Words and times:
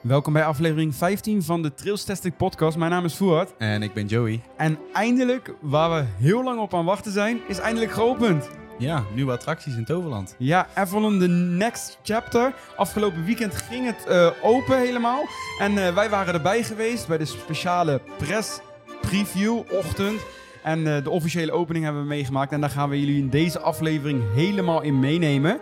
Welkom 0.00 0.32
bij 0.32 0.44
aflevering 0.44 0.94
15 0.94 1.42
van 1.42 1.62
de 1.62 1.74
Trails 1.74 2.04
Testing 2.04 2.36
Podcast. 2.36 2.76
Mijn 2.76 2.90
naam 2.90 3.04
is 3.04 3.14
Fuad. 3.14 3.54
En 3.58 3.82
ik 3.82 3.94
ben 3.94 4.06
Joey. 4.06 4.40
En 4.56 4.78
eindelijk, 4.92 5.54
waar 5.60 5.90
we 5.90 6.06
heel 6.18 6.44
lang 6.44 6.60
op 6.60 6.74
aan 6.74 6.84
wachten 6.84 7.12
zijn, 7.12 7.40
is 7.48 7.58
eindelijk 7.58 7.92
geopend. 7.92 8.48
Ja, 8.78 9.04
nieuwe 9.14 9.32
attracties 9.32 9.76
in 9.76 9.84
Toverland. 9.84 10.34
Ja, 10.38 10.66
Avalon 10.74 11.18
The 11.18 11.28
Next 11.28 11.98
Chapter. 12.02 12.54
Afgelopen 12.76 13.24
weekend 13.24 13.54
ging 13.54 13.86
het 13.86 14.06
eh, 14.06 14.30
open 14.42 14.78
helemaal. 14.78 15.24
En 15.58 15.86
eh, 15.86 15.94
wij 15.94 16.10
waren 16.10 16.34
erbij 16.34 16.62
geweest 16.62 17.06
bij 17.08 17.18
de 17.18 17.24
speciale 17.24 18.00
press 18.18 18.60
preview 19.00 19.62
ochtend. 19.70 20.20
En 20.66 20.96
eh, 20.96 21.04
de 21.04 21.10
officiële 21.10 21.52
opening 21.52 21.84
hebben 21.84 22.02
we 22.02 22.08
meegemaakt. 22.08 22.52
En 22.52 22.60
daar 22.60 22.70
gaan 22.70 22.88
we 22.88 23.00
jullie 23.00 23.18
in 23.18 23.28
deze 23.28 23.60
aflevering 23.60 24.22
helemaal 24.34 24.82
in 24.82 24.98
meenemen. 24.98 25.60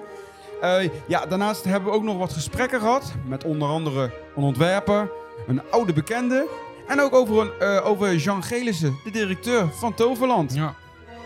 Eh, 0.60 0.88
ja, 1.06 1.26
daarnaast 1.26 1.64
hebben 1.64 1.90
we 1.90 1.96
ook 1.96 2.02
nog 2.02 2.18
wat 2.18 2.32
gesprekken 2.32 2.80
gehad. 2.80 3.14
Met 3.26 3.44
onder 3.44 3.68
andere 3.68 4.10
een 4.36 4.42
ontwerper, 4.42 5.10
een 5.46 5.62
oude 5.70 5.92
bekende. 5.92 6.48
En 6.88 7.00
ook 7.00 7.14
over, 7.14 7.40
een, 7.40 7.52
eh, 7.58 7.86
over 7.86 8.16
Jean 8.16 8.42
Gelissen, 8.42 8.96
de 9.04 9.10
directeur 9.10 9.68
van 9.72 9.94
Toverland. 9.94 10.54
Ja. 10.54 10.74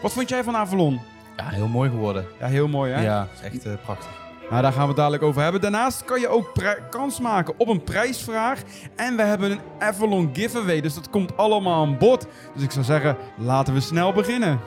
Wat 0.02 0.12
vond 0.12 0.28
jij 0.28 0.44
van 0.44 0.56
Avalon? 0.56 1.00
Ja, 1.36 1.48
heel 1.48 1.68
mooi 1.68 1.90
geworden. 1.90 2.26
Ja, 2.38 2.46
heel 2.46 2.68
mooi 2.68 2.92
hè? 2.92 3.02
Ja, 3.02 3.28
is 3.34 3.40
echt 3.40 3.66
eh, 3.66 3.72
prachtig. 3.84 4.27
Nou, 4.50 4.62
daar 4.62 4.72
gaan 4.72 4.82
we 4.82 4.88
het 4.88 4.96
dadelijk 4.96 5.22
over 5.22 5.42
hebben. 5.42 5.60
Daarnaast 5.60 6.04
kan 6.04 6.20
je 6.20 6.28
ook 6.28 6.52
kans 6.90 7.20
maken 7.20 7.54
op 7.58 7.68
een 7.68 7.84
prijsvraag. 7.84 8.62
En 8.96 9.16
we 9.16 9.22
hebben 9.22 9.50
een 9.50 9.60
Avalon 9.78 10.30
giveaway, 10.32 10.80
dus 10.80 10.94
dat 10.94 11.10
komt 11.10 11.36
allemaal 11.36 11.86
aan 11.86 11.98
bod. 11.98 12.26
Dus 12.54 12.62
ik 12.62 12.70
zou 12.70 12.84
zeggen, 12.84 13.16
laten 13.38 13.74
we 13.74 13.80
snel 13.80 14.12
beginnen. 14.12 14.60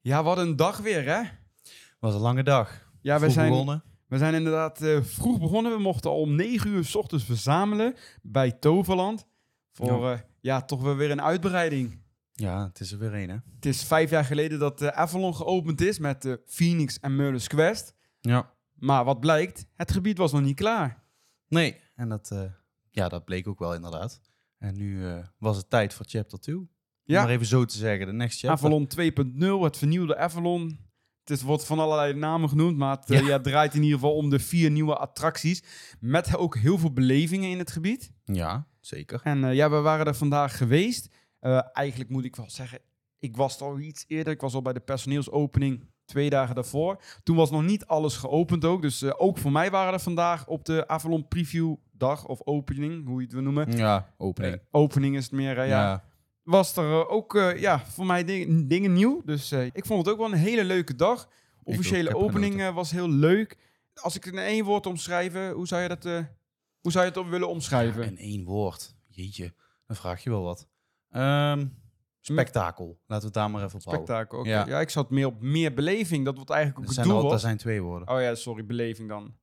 Ja, 0.00 0.22
wat 0.22 0.38
een 0.38 0.56
dag 0.56 0.78
weer, 0.78 1.04
hè? 1.04 1.22
Was 1.98 2.14
een 2.14 2.20
lange 2.20 2.42
dag. 2.42 2.88
Ja, 3.00 3.20
we 3.20 3.30
zijn, 3.30 3.50
begonnen. 3.50 3.82
we 4.08 4.18
zijn 4.18 4.34
inderdaad 4.34 4.80
eh, 4.82 4.98
vroeg 5.02 5.40
begonnen. 5.40 5.72
We 5.72 5.78
mochten 5.78 6.10
al 6.10 6.20
om 6.20 6.34
9 6.34 6.70
uur 6.70 6.84
s 6.84 6.94
ochtends 6.94 7.24
verzamelen 7.24 7.94
bij 8.22 8.50
Toverland. 8.50 9.26
Voor 9.76 10.08
ja. 10.08 10.24
ja, 10.40 10.62
toch 10.62 10.82
wel 10.82 10.96
weer 10.96 11.10
een 11.10 11.22
uitbreiding. 11.22 11.98
Ja, 12.32 12.64
het 12.66 12.80
is 12.80 12.92
er 12.92 12.98
weer 12.98 13.14
een, 13.14 13.28
hè? 13.28 13.36
Het 13.54 13.66
is 13.66 13.84
vijf 13.84 14.10
jaar 14.10 14.24
geleden 14.24 14.58
dat 14.58 14.82
eh, 14.82 14.88
Avalon 14.88 15.34
geopend 15.34 15.80
is 15.80 15.98
met 15.98 16.22
de 16.22 16.40
Phoenix 16.46 16.98
en 17.00 17.16
Merlin's 17.16 17.46
Quest. 17.46 17.94
Ja. 18.20 18.52
Maar 18.74 19.04
wat 19.04 19.20
blijkt, 19.20 19.66
het 19.74 19.92
gebied 19.92 20.18
was 20.18 20.32
nog 20.32 20.42
niet 20.42 20.56
klaar. 20.56 21.02
Nee, 21.48 21.80
en 21.94 22.08
dat, 22.08 22.30
eh, 22.30 22.42
ja, 22.90 23.08
dat 23.08 23.24
bleek 23.24 23.46
ook 23.48 23.58
wel 23.58 23.74
inderdaad. 23.74 24.20
En 24.58 24.76
nu 24.76 25.06
eh, 25.08 25.18
was 25.38 25.56
het 25.56 25.70
tijd 25.70 25.94
voor 25.94 26.06
Chapter 26.08 26.40
2. 26.40 26.56
Om 26.56 26.68
Ja. 27.04 27.22
maar 27.22 27.30
even 27.30 27.46
zo 27.46 27.64
te 27.64 27.76
zeggen, 27.76 28.06
de 28.06 28.12
next 28.12 28.38
chapter. 28.40 28.50
Avalon 28.66 28.86
2.0, 28.86 29.64
het 29.64 29.76
vernieuwde 29.76 30.16
Avalon. 30.16 30.84
Het 31.20 31.30
is, 31.36 31.42
wordt 31.42 31.64
van 31.66 31.78
allerlei 31.78 32.14
namen 32.14 32.48
genoemd, 32.48 32.76
maar 32.76 32.96
het 32.96 33.10
eh, 33.10 33.20
Ja. 33.20 33.26
ja, 33.26 33.40
draait 33.40 33.74
in 33.74 33.82
ieder 33.82 33.98
geval 33.98 34.14
om 34.14 34.30
de 34.30 34.38
vier 34.38 34.70
nieuwe 34.70 34.96
attracties. 34.96 35.62
Met 36.00 36.36
ook 36.36 36.56
heel 36.56 36.78
veel 36.78 36.92
belevingen 36.92 37.50
in 37.50 37.58
het 37.58 37.70
gebied. 37.70 38.12
Ja, 38.24 38.66
zeker. 38.86 39.20
En 39.22 39.44
eh, 39.44 39.54
ja, 39.54 39.70
we 39.70 39.76
waren 39.80 40.06
er 40.06 40.14
vandaag 40.14 40.56
geweest. 40.56 41.08
Eh, 41.40 41.60
eigenlijk 41.72 42.10
moet 42.10 42.24
ik 42.24 42.36
wel 42.36 42.50
zeggen, 42.50 42.78
ik 43.18 43.36
was 43.36 43.60
al 43.60 43.78
iets 43.78 44.04
eerder. 44.08 44.32
Ik 44.32 44.40
was 44.40 44.54
al 44.54 44.62
bij 44.62 44.72
de 44.72 44.80
personeelsopening 44.80 45.84
twee 46.04 46.30
dagen 46.30 46.54
daarvoor. 46.54 47.02
Toen 47.22 47.36
was 47.36 47.50
nog 47.50 47.62
niet 47.62 47.86
alles 47.86 48.16
geopend 48.16 48.64
ook. 48.64 48.82
Dus 48.82 49.02
eh, 49.02 49.12
ook 49.16 49.38
voor 49.38 49.52
mij 49.52 49.70
waren 49.70 49.92
er 49.92 50.00
vandaag 50.00 50.46
op 50.46 50.64
de 50.64 50.88
Avalon 50.88 51.28
Preview 51.28 51.74
dag 51.92 52.26
of 52.26 52.40
opening, 52.44 53.06
hoe 53.06 53.16
je 53.18 53.24
het 53.24 53.32
wil 53.32 53.42
noemen. 53.42 53.76
Ja, 53.76 54.14
opening. 54.16 54.60
Opening 54.70 55.16
is 55.16 55.24
het 55.24 55.32
meer, 55.32 55.56
ja. 55.56 55.64
ja. 55.64 56.04
Was 56.42 56.76
er 56.76 57.08
ook 57.08 57.32
ja, 57.56 57.86
voor 57.86 58.06
mij 58.06 58.24
ding- 58.24 58.68
dingen 58.68 58.92
nieuw. 58.92 59.22
Dus 59.24 59.52
ik 59.52 59.84
vond 59.86 60.04
het 60.04 60.14
ook 60.14 60.20
wel 60.20 60.32
een 60.32 60.38
hele 60.38 60.64
leuke 60.64 60.94
dag. 60.94 61.28
Officiële 61.62 62.14
opening 62.14 62.70
was 62.72 62.90
heel 62.90 63.10
leuk. 63.10 63.56
Als 63.94 64.16
ik 64.16 64.24
het 64.24 64.34
in 64.34 64.40
één 64.40 64.64
woord 64.64 64.86
omschrijven, 64.86 65.50
hoe 65.50 65.66
zou 65.66 65.82
je 65.82 65.88
dat 65.88 66.26
hoe 66.86 66.94
zou 66.94 67.06
je 67.06 67.10
het 67.10 67.20
op 67.20 67.28
willen 67.30 67.48
omschrijven? 67.48 68.04
In 68.04 68.18
één 68.18 68.44
woord. 68.44 68.96
Jeetje, 69.06 69.54
dan 69.86 69.96
vraag 69.96 70.22
je 70.22 70.30
wel 70.30 70.42
wat. 70.42 70.68
Ehm, 71.10 71.66
spektakel. 72.20 72.86
Laten 73.06 73.18
we 73.18 73.24
het 73.24 73.34
daar 73.34 73.50
maar 73.50 73.64
even 73.64 73.78
op 73.78 73.84
houden. 73.84 74.04
Spektakel. 74.06 74.38
oké. 74.38 74.48
Ja. 74.48 74.66
Ja. 74.66 74.80
ik 74.80 74.90
zat 74.90 75.10
meer 75.10 75.26
op 75.26 75.40
meer 75.40 75.74
beleving. 75.74 76.24
Dat 76.24 76.38
wat 76.38 76.50
eigenlijk 76.50 76.80
ook 76.80 76.86
Dat 76.86 76.96
het 76.96 77.04
doel 77.04 77.24
er, 77.24 77.30
dat 77.30 77.40
zijn 77.40 77.56
twee 77.56 77.82
woorden. 77.82 78.08
Oh 78.08 78.20
ja, 78.20 78.34
sorry, 78.34 78.64
beleving 78.64 79.08
dan. 79.08 79.34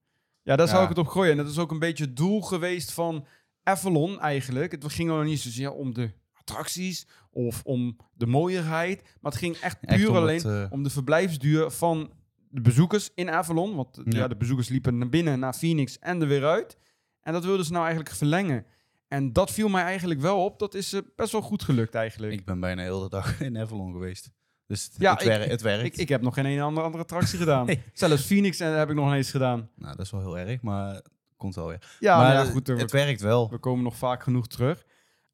Ja, 0.42 0.56
daar 0.56 0.68
zou 0.68 0.84
ik 0.84 0.90
het 0.90 0.98
op 0.98 1.08
gooien. 1.08 1.32
En 1.32 1.38
dat 1.38 1.50
is 1.50 1.58
ook 1.58 1.72
een 1.72 1.80
beetje 1.80 2.04
het 2.04 2.16
doel 2.16 2.42
geweest 2.42 2.92
van 2.92 3.26
Avalon 3.64 4.20
eigenlijk. 4.20 4.72
Het 4.72 4.92
ging 4.92 5.10
nog 5.10 5.24
niet 5.24 5.40
zozeer 5.40 5.72
om 5.72 5.94
de 5.94 6.12
attracties 6.34 7.08
of 7.32 7.62
om 7.64 7.98
de 8.14 8.26
mooierheid. 8.26 9.02
Maar 9.22 9.32
het 9.32 9.42
ging 9.42 9.56
echt 9.56 9.78
Echt 9.82 9.98
puur 9.98 10.10
om 10.10 10.16
alleen 10.16 10.36
het, 10.36 10.46
eh, 10.46 10.66
om 10.70 10.84
de 10.84 10.90
verblijfsduur 10.90 11.72
van 11.72 12.14
de 12.50 12.62
bezoekers 12.62 13.10
in 13.16 13.30
Avalon. 13.30 13.76
Want 13.76 14.02
ja. 14.06 14.18
Ja. 14.18 14.28
de 14.28 14.38
bezoekers 14.38 14.70
liepen 14.70 14.98
naar 14.98 15.10
binnen, 15.10 15.40
naar 15.40 15.54
Phoenix 15.54 16.00
en 16.00 16.22
er 16.22 16.28
weer 16.28 16.46
uit. 16.46 16.78
En 17.24 17.34
dat 17.34 17.46
wilden 17.46 17.66
ze 17.66 17.72
nou 17.72 17.86
eigenlijk 17.86 18.16
verlengen. 18.16 18.66
En 19.08 19.34
dat 19.34 19.52
viel 19.52 19.68
mij 19.68 19.84
eigenlijk 19.84 20.20
wel 20.22 20.44
op. 20.44 20.60
Dat 20.60 20.74
is 20.74 20.94
eh, 20.94 21.02
best 21.16 21.32
wel 21.32 21.42
goed 21.42 21.64
gelukt 21.64 21.96
eigenlijk. 21.96 22.34
Ik 22.34 22.46
ben 22.46 22.60
bijna 22.60 22.82
heel 22.82 23.00
de 23.02 23.10
dag 23.10 23.42
in 23.42 23.58
Avalon 23.58 23.92
geweest. 23.92 24.30
Dus 24.68 24.84
het, 24.84 24.94
Ja, 24.98 25.12
het, 25.12 25.22
ik- 25.22 25.28
wer- 25.28 25.50
het 25.50 25.62
werkt. 25.62 25.86
Ik, 25.86 25.98
ik 25.98 26.10
heb 26.10 26.22
nog 26.22 26.34
geen 26.34 26.46
ene 26.46 26.62
andere, 26.62 26.86
andere 26.86 27.04
attractie 27.04 27.38
gedaan. 27.38 27.66
Nee. 27.68 27.82
Zelfs 27.94 28.26
Phoenix 28.26 28.60
eh, 28.60 28.76
heb 28.76 28.90
ik 28.90 28.96
nog 28.96 29.14
eens 29.14 29.32
gedaan. 29.32 29.70
Nou, 29.76 29.96
dat 29.96 30.06
is 30.06 30.12
wel 30.12 30.22
heel 30.22 30.38
erg, 30.38 30.62
maar 30.62 31.02
komt 31.38 31.56
wel 31.56 31.68
weer. 31.68 31.96
Ja, 32.00 32.18
maar 32.18 32.26
maar 32.26 32.36
ja, 32.36 32.42
het- 32.42 32.52
goed. 32.52 32.70
eh, 32.70 32.78
het 32.78 32.92
we, 32.92 32.98
werkt 32.98 33.22
wel. 33.22 33.50
we 33.50 33.58
komen 33.58 33.84
nog 33.84 33.96
vaak 33.96 34.24
genoeg 34.24 34.48
terug. 34.48 34.86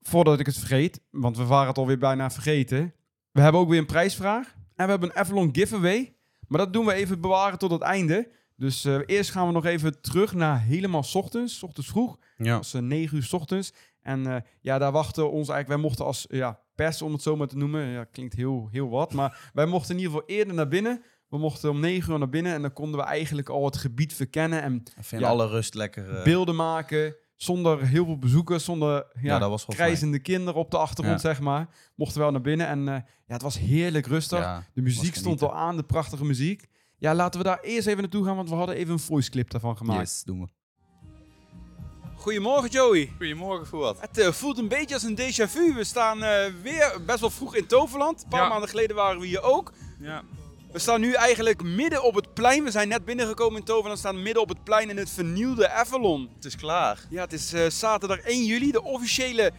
Voordat 0.02 0.40
ik 0.40 0.46
het 0.46 0.58
vergeet, 0.58 1.02
want 1.12 1.38
we 1.38 1.46
waren 1.46 1.68
het 1.68 1.78
alweer 1.78 1.98
bijna 1.98 2.30
vergeten. 2.32 2.94
We 3.32 3.42
hebben 3.42 3.62
ook 3.62 3.70
weer 3.70 3.80
een 3.80 3.86
prijsvraag. 3.86 4.48
En 4.76 4.86
we 4.86 4.92
hebben 4.92 5.10
een 5.10 5.16
Avalon 5.16 5.50
giveaway. 5.56 6.14
Maar 6.48 6.60
dat 6.60 6.74
doen 6.74 6.86
we 6.86 6.94
even 6.94 7.22
bewaren 7.22 7.60
tot 7.60 7.72
het 7.72 7.82
einde. 7.82 8.30
Dus 8.60 8.86
eh, 8.86 9.00
eerst 9.06 9.32
gaan 9.32 9.48
we 9.48 9.54
nog 9.54 9.66
even 9.66 10.02
terug 10.02 10.34
naar 10.34 10.62
helemaal 10.62 11.04
's 11.04 11.16
ochtends. 11.16 11.58
's 11.58 11.64
ochtends 11.64 11.90
vroeg. 11.90 12.18
Ja. 12.38 12.44
Dat 12.46 12.58
was 12.58 12.74
eh, 12.74 12.82
9 12.82 13.18
uur 13.18 13.24
's 13.24 13.34
ochtends. 13.34 13.74
En 14.02 14.28
eh, 14.36 14.42
ja, 14.62 14.78
daar 14.78 14.92
wachten 14.92 15.24
ons 15.32 15.50
eigenlijk... 15.50 15.68
Wij 15.68 15.78
mochten 15.78 16.06
als 16.06 16.26
ja, 16.30 16.60
pers, 16.76 17.02
om 17.02 17.14
het 17.14 17.22
zo 17.22 17.36
maar 17.36 17.48
te 17.48 17.58
noemen... 17.58 17.86
Ja, 17.88 18.04
klinkt 18.04 18.36
heel, 18.36 18.68
heel 18.72 18.90
wat. 18.90 19.14
Maar 19.14 19.40
wij 19.54 19.66
mochten 19.66 19.96
in 19.96 20.02
ieder 20.02 20.14
geval 20.14 20.36
eerder 20.36 20.54
naar 20.54 20.68
binnen. 20.68 21.02
We 21.30 21.38
mochten 21.38 21.70
om 21.70 21.80
9 21.80 22.12
uur 22.14 22.20
naar 22.20 22.30
binnen. 22.30 22.54
En 22.54 22.62
dan 22.62 22.74
konden 22.74 23.00
we 23.00 23.06
eigenlijk 23.06 23.50
al 23.50 23.66
het 23.66 23.78
gebied 23.78 24.14
verkennen. 24.14 24.62
En 24.62 24.84
Ja. 25.10 25.28
alle 25.28 25.48
rust 25.48 25.74
lekker. 25.74 26.18
eh, 26.18 26.24
beelden 26.24 26.56
maken. 26.56 27.16
Zonder 27.36 27.86
heel 27.88 28.06
veel 28.06 28.18
bezoekers. 28.20 28.64
Zonder 28.64 29.06
ja, 29.22 29.58
krijzende 29.68 30.20
kinderen 30.20 30.60
op 30.60 30.72
de 30.72 30.78
achtergrond, 30.78 31.22
Ja. 31.22 31.28
zeg 31.30 31.40
maar. 31.40 31.68
Mochten 31.96 32.18
we 32.18 32.24
wel 32.24 32.32
naar 32.32 32.42
binnen. 32.42 32.68
En 32.68 32.80
eh, 32.88 32.94
ja, 33.26 33.34
het 33.34 33.42
was 33.42 33.58
heerlijk 33.60 34.06
rustig. 34.06 34.40
Ja, 34.40 34.64
de 34.74 34.82
muziek 34.82 35.16
stond 35.16 35.42
al 35.42 35.56
aan, 35.56 35.78
de 35.78 35.84
prachtige 35.84 36.26
muziek. 36.26 36.68
Ja, 37.00 37.16
laten 37.16 37.40
we 37.40 37.46
daar 37.46 37.60
eerst 37.62 37.88
even 37.88 38.02
naartoe 38.02 38.26
gaan, 38.26 38.36
want 38.36 38.50
we 38.50 38.56
hadden 38.56 38.76
even 38.76 38.94
een 38.94 39.00
voice 39.00 39.30
clip 39.30 39.50
daarvan 39.52 39.78
gemaakt. 39.78 40.00
Yes, 40.00 40.24
doen 40.24 40.40
we. 40.42 40.48
Goedemorgen 42.16 42.70
Joey. 42.70 43.12
Goedemorgen, 43.18 43.68
voor 43.68 43.80
wat? 43.80 44.02
Het 44.02 44.18
eh, 44.18 44.32
voelt 44.32 44.58
een 44.58 44.68
beetje 44.68 44.94
als 44.94 45.04
een 45.04 45.18
déjà 45.20 45.50
vu. 45.52 45.74
We 45.74 45.84
staan 45.84 46.24
eh, 46.24 46.46
weer 46.62 46.98
best 47.06 47.20
wel 47.20 47.30
vroeg 47.30 47.56
in 47.56 47.66
Toverland. 47.68 48.24
Een 48.24 48.30
paar 48.30 48.42
Ja. 48.44 48.50
maanden 48.50 48.70
geleden 48.70 48.96
waren 48.96 49.20
we 49.20 49.28
hier 49.28 49.42
ook. 49.42 49.74
Ja. 50.00 50.24
We 50.72 50.80
staan 50.80 51.02
nu 51.02 51.14
eigenlijk 51.14 51.64
midden 51.64 52.04
op 52.04 52.16
het 52.16 52.34
plein. 52.34 52.64
We 52.64 52.72
zijn 52.72 52.88
net 52.88 53.06
binnengekomen 53.06 53.60
in 53.60 53.66
Toverland. 53.66 54.02
We 54.02 54.08
staan 54.08 54.22
midden 54.22 54.42
op 54.42 54.50
het 54.50 54.64
plein 54.64 54.90
in 54.90 54.98
het 54.98 55.10
vernieuwde 55.10 55.70
Avalon. 55.70 56.30
Het 56.36 56.46
is 56.46 56.56
klaar. 56.56 57.00
Ja, 57.10 57.22
het 57.22 57.34
is 57.34 57.54
eh, 57.54 57.70
zaterdag 57.70 58.20
1 58.20 58.46
juli, 58.46 58.72
de 58.72 58.84
officiële 58.84 59.52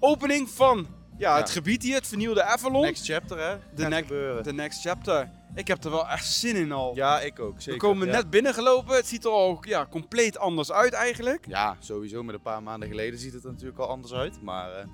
opening 0.00 0.50
van 0.50 0.86
ja, 1.18 1.36
het 1.36 1.50
gebied 1.50 1.82
hier, 1.82 1.94
het 1.94 2.06
vernieuwde 2.06 2.42
Avalon. 2.42 2.82
Next 2.82 3.04
chapter, 3.04 3.38
hè? 3.38 3.56
De 3.74 3.82
Gaat 3.82 3.90
ne- 3.90 3.96
gebeuren. 3.96 4.42
The 4.42 4.52
next 4.52 4.80
chapter. 4.80 5.30
Ik 5.54 5.68
heb 5.68 5.84
er 5.84 5.90
wel 5.90 6.08
echt 6.08 6.26
zin 6.26 6.56
in 6.56 6.72
al. 6.72 6.94
Ja, 6.94 7.20
ik 7.20 7.40
ook. 7.40 7.54
Zeker. 7.60 7.72
we 7.72 7.86
komen 7.86 8.06
ja. 8.06 8.12
net 8.12 8.30
binnengelopen. 8.30 8.96
Het 8.96 9.06
ziet 9.06 9.24
er 9.24 9.30
al 9.30 9.58
ja, 9.60 9.86
compleet 9.86 10.38
anders 10.38 10.72
uit 10.72 10.92
eigenlijk. 10.92 11.46
Ja, 11.48 11.76
sowieso. 11.78 12.22
Met 12.22 12.34
een 12.34 12.40
paar 12.40 12.62
maanden 12.62 12.88
geleden 12.88 13.18
ziet 13.18 13.32
het 13.32 13.44
er 13.44 13.50
natuurlijk 13.50 13.78
al 13.78 13.88
anders 13.88 14.12
uit. 14.12 14.42
Maar 14.42 14.72
eh, 14.72 14.84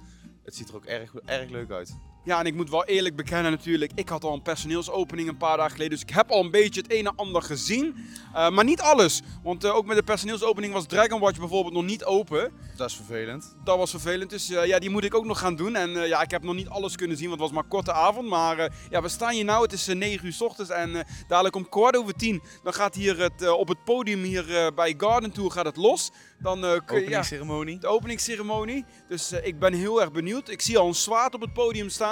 het 0.44 0.54
ziet 0.54 0.68
er 0.68 0.76
ook 0.76 0.84
erg, 0.84 1.14
erg 1.24 1.50
leuk 1.50 1.70
uit. 1.70 1.96
Ja, 2.24 2.38
en 2.38 2.46
ik 2.46 2.54
moet 2.54 2.70
wel 2.70 2.84
eerlijk 2.84 3.16
bekennen 3.16 3.50
natuurlijk, 3.52 3.92
ik 3.94 4.08
had 4.08 4.24
al 4.24 4.32
een 4.34 4.42
personeelsopening 4.42 5.28
een 5.28 5.36
paar 5.36 5.56
dagen 5.56 5.70
geleden, 5.72 5.92
dus 5.92 6.02
ik 6.08 6.10
heb 6.14 6.30
al 6.30 6.44
een 6.44 6.50
beetje 6.50 6.80
het 6.80 6.92
een 6.92 7.06
en 7.06 7.16
ander 7.16 7.42
gezien. 7.42 7.96
Eh, 8.34 8.48
maar 8.50 8.64
niet 8.64 8.80
alles, 8.80 9.22
want 9.42 9.64
eh, 9.64 9.74
ook 9.74 9.86
met 9.86 9.96
de 9.96 10.02
personeelsopening 10.02 10.72
was 10.72 10.86
Dragon 10.86 11.20
Watch 11.20 11.38
bijvoorbeeld 11.38 11.74
nog 11.74 11.84
niet 11.84 12.04
open. 12.04 12.52
Dat 12.76 12.88
is 12.90 12.96
vervelend. 12.96 13.56
Dat 13.64 13.76
was 13.78 13.90
vervelend, 13.90 14.30
dus 14.30 14.50
eh, 14.50 14.66
ja, 14.66 14.78
die 14.78 14.90
moet 14.90 15.04
ik 15.04 15.14
ook 15.14 15.24
nog 15.24 15.38
gaan 15.38 15.56
doen. 15.56 15.76
En 15.76 15.90
ja, 15.90 16.22
ik 16.22 16.30
heb 16.30 16.42
nog 16.42 16.54
niet 16.54 16.68
alles 16.68 16.96
kunnen 16.96 17.16
zien, 17.16 17.28
want 17.28 17.40
het 17.40 17.48
was 17.50 17.56
maar 17.58 17.64
een 17.64 17.76
korte 17.76 17.92
avond. 17.92 18.28
Maar 18.28 18.72
ja, 18.90 19.02
we 19.02 19.08
staan 19.08 19.32
hier 19.32 19.44
nou, 19.44 19.62
het 19.62 19.72
is 19.72 19.88
eh, 19.88 19.96
9 19.96 20.26
uur 20.26 20.32
s 20.32 20.40
ochtends 20.42 20.70
en 20.70 21.06
dadelijk 21.28 21.56
om 21.56 21.68
kwart 21.68 21.96
over 21.96 22.14
10, 22.14 22.42
dan 22.62 22.72
gaat 22.74 22.94
hier 22.94 23.18
het, 23.18 23.48
op 23.50 23.68
het 23.68 23.84
podium 23.84 24.22
hier 24.22 24.72
bij 24.74 24.94
Garden 24.98 25.32
Tour 25.32 25.50
gaat 25.50 25.64
het 25.66 25.76
los. 25.76 26.10
Dan 26.40 26.60
kun 26.60 26.68
je- 26.70 26.82
ja, 26.84 26.96
Openingsceremonie. 26.96 27.78
de 27.78 27.86
openingsceremonie. 27.86 28.84
Dus 29.08 29.32
ik 29.32 29.58
ben 29.58 29.72
heel 29.72 30.00
erg 30.00 30.12
benieuwd. 30.12 30.48
Ik 30.48 30.60
zie 30.60 30.78
al 30.78 30.86
een 30.88 30.94
zwaard 30.94 31.34
op 31.34 31.40
het 31.40 31.52
podium 31.52 31.88
staan. 31.88 32.07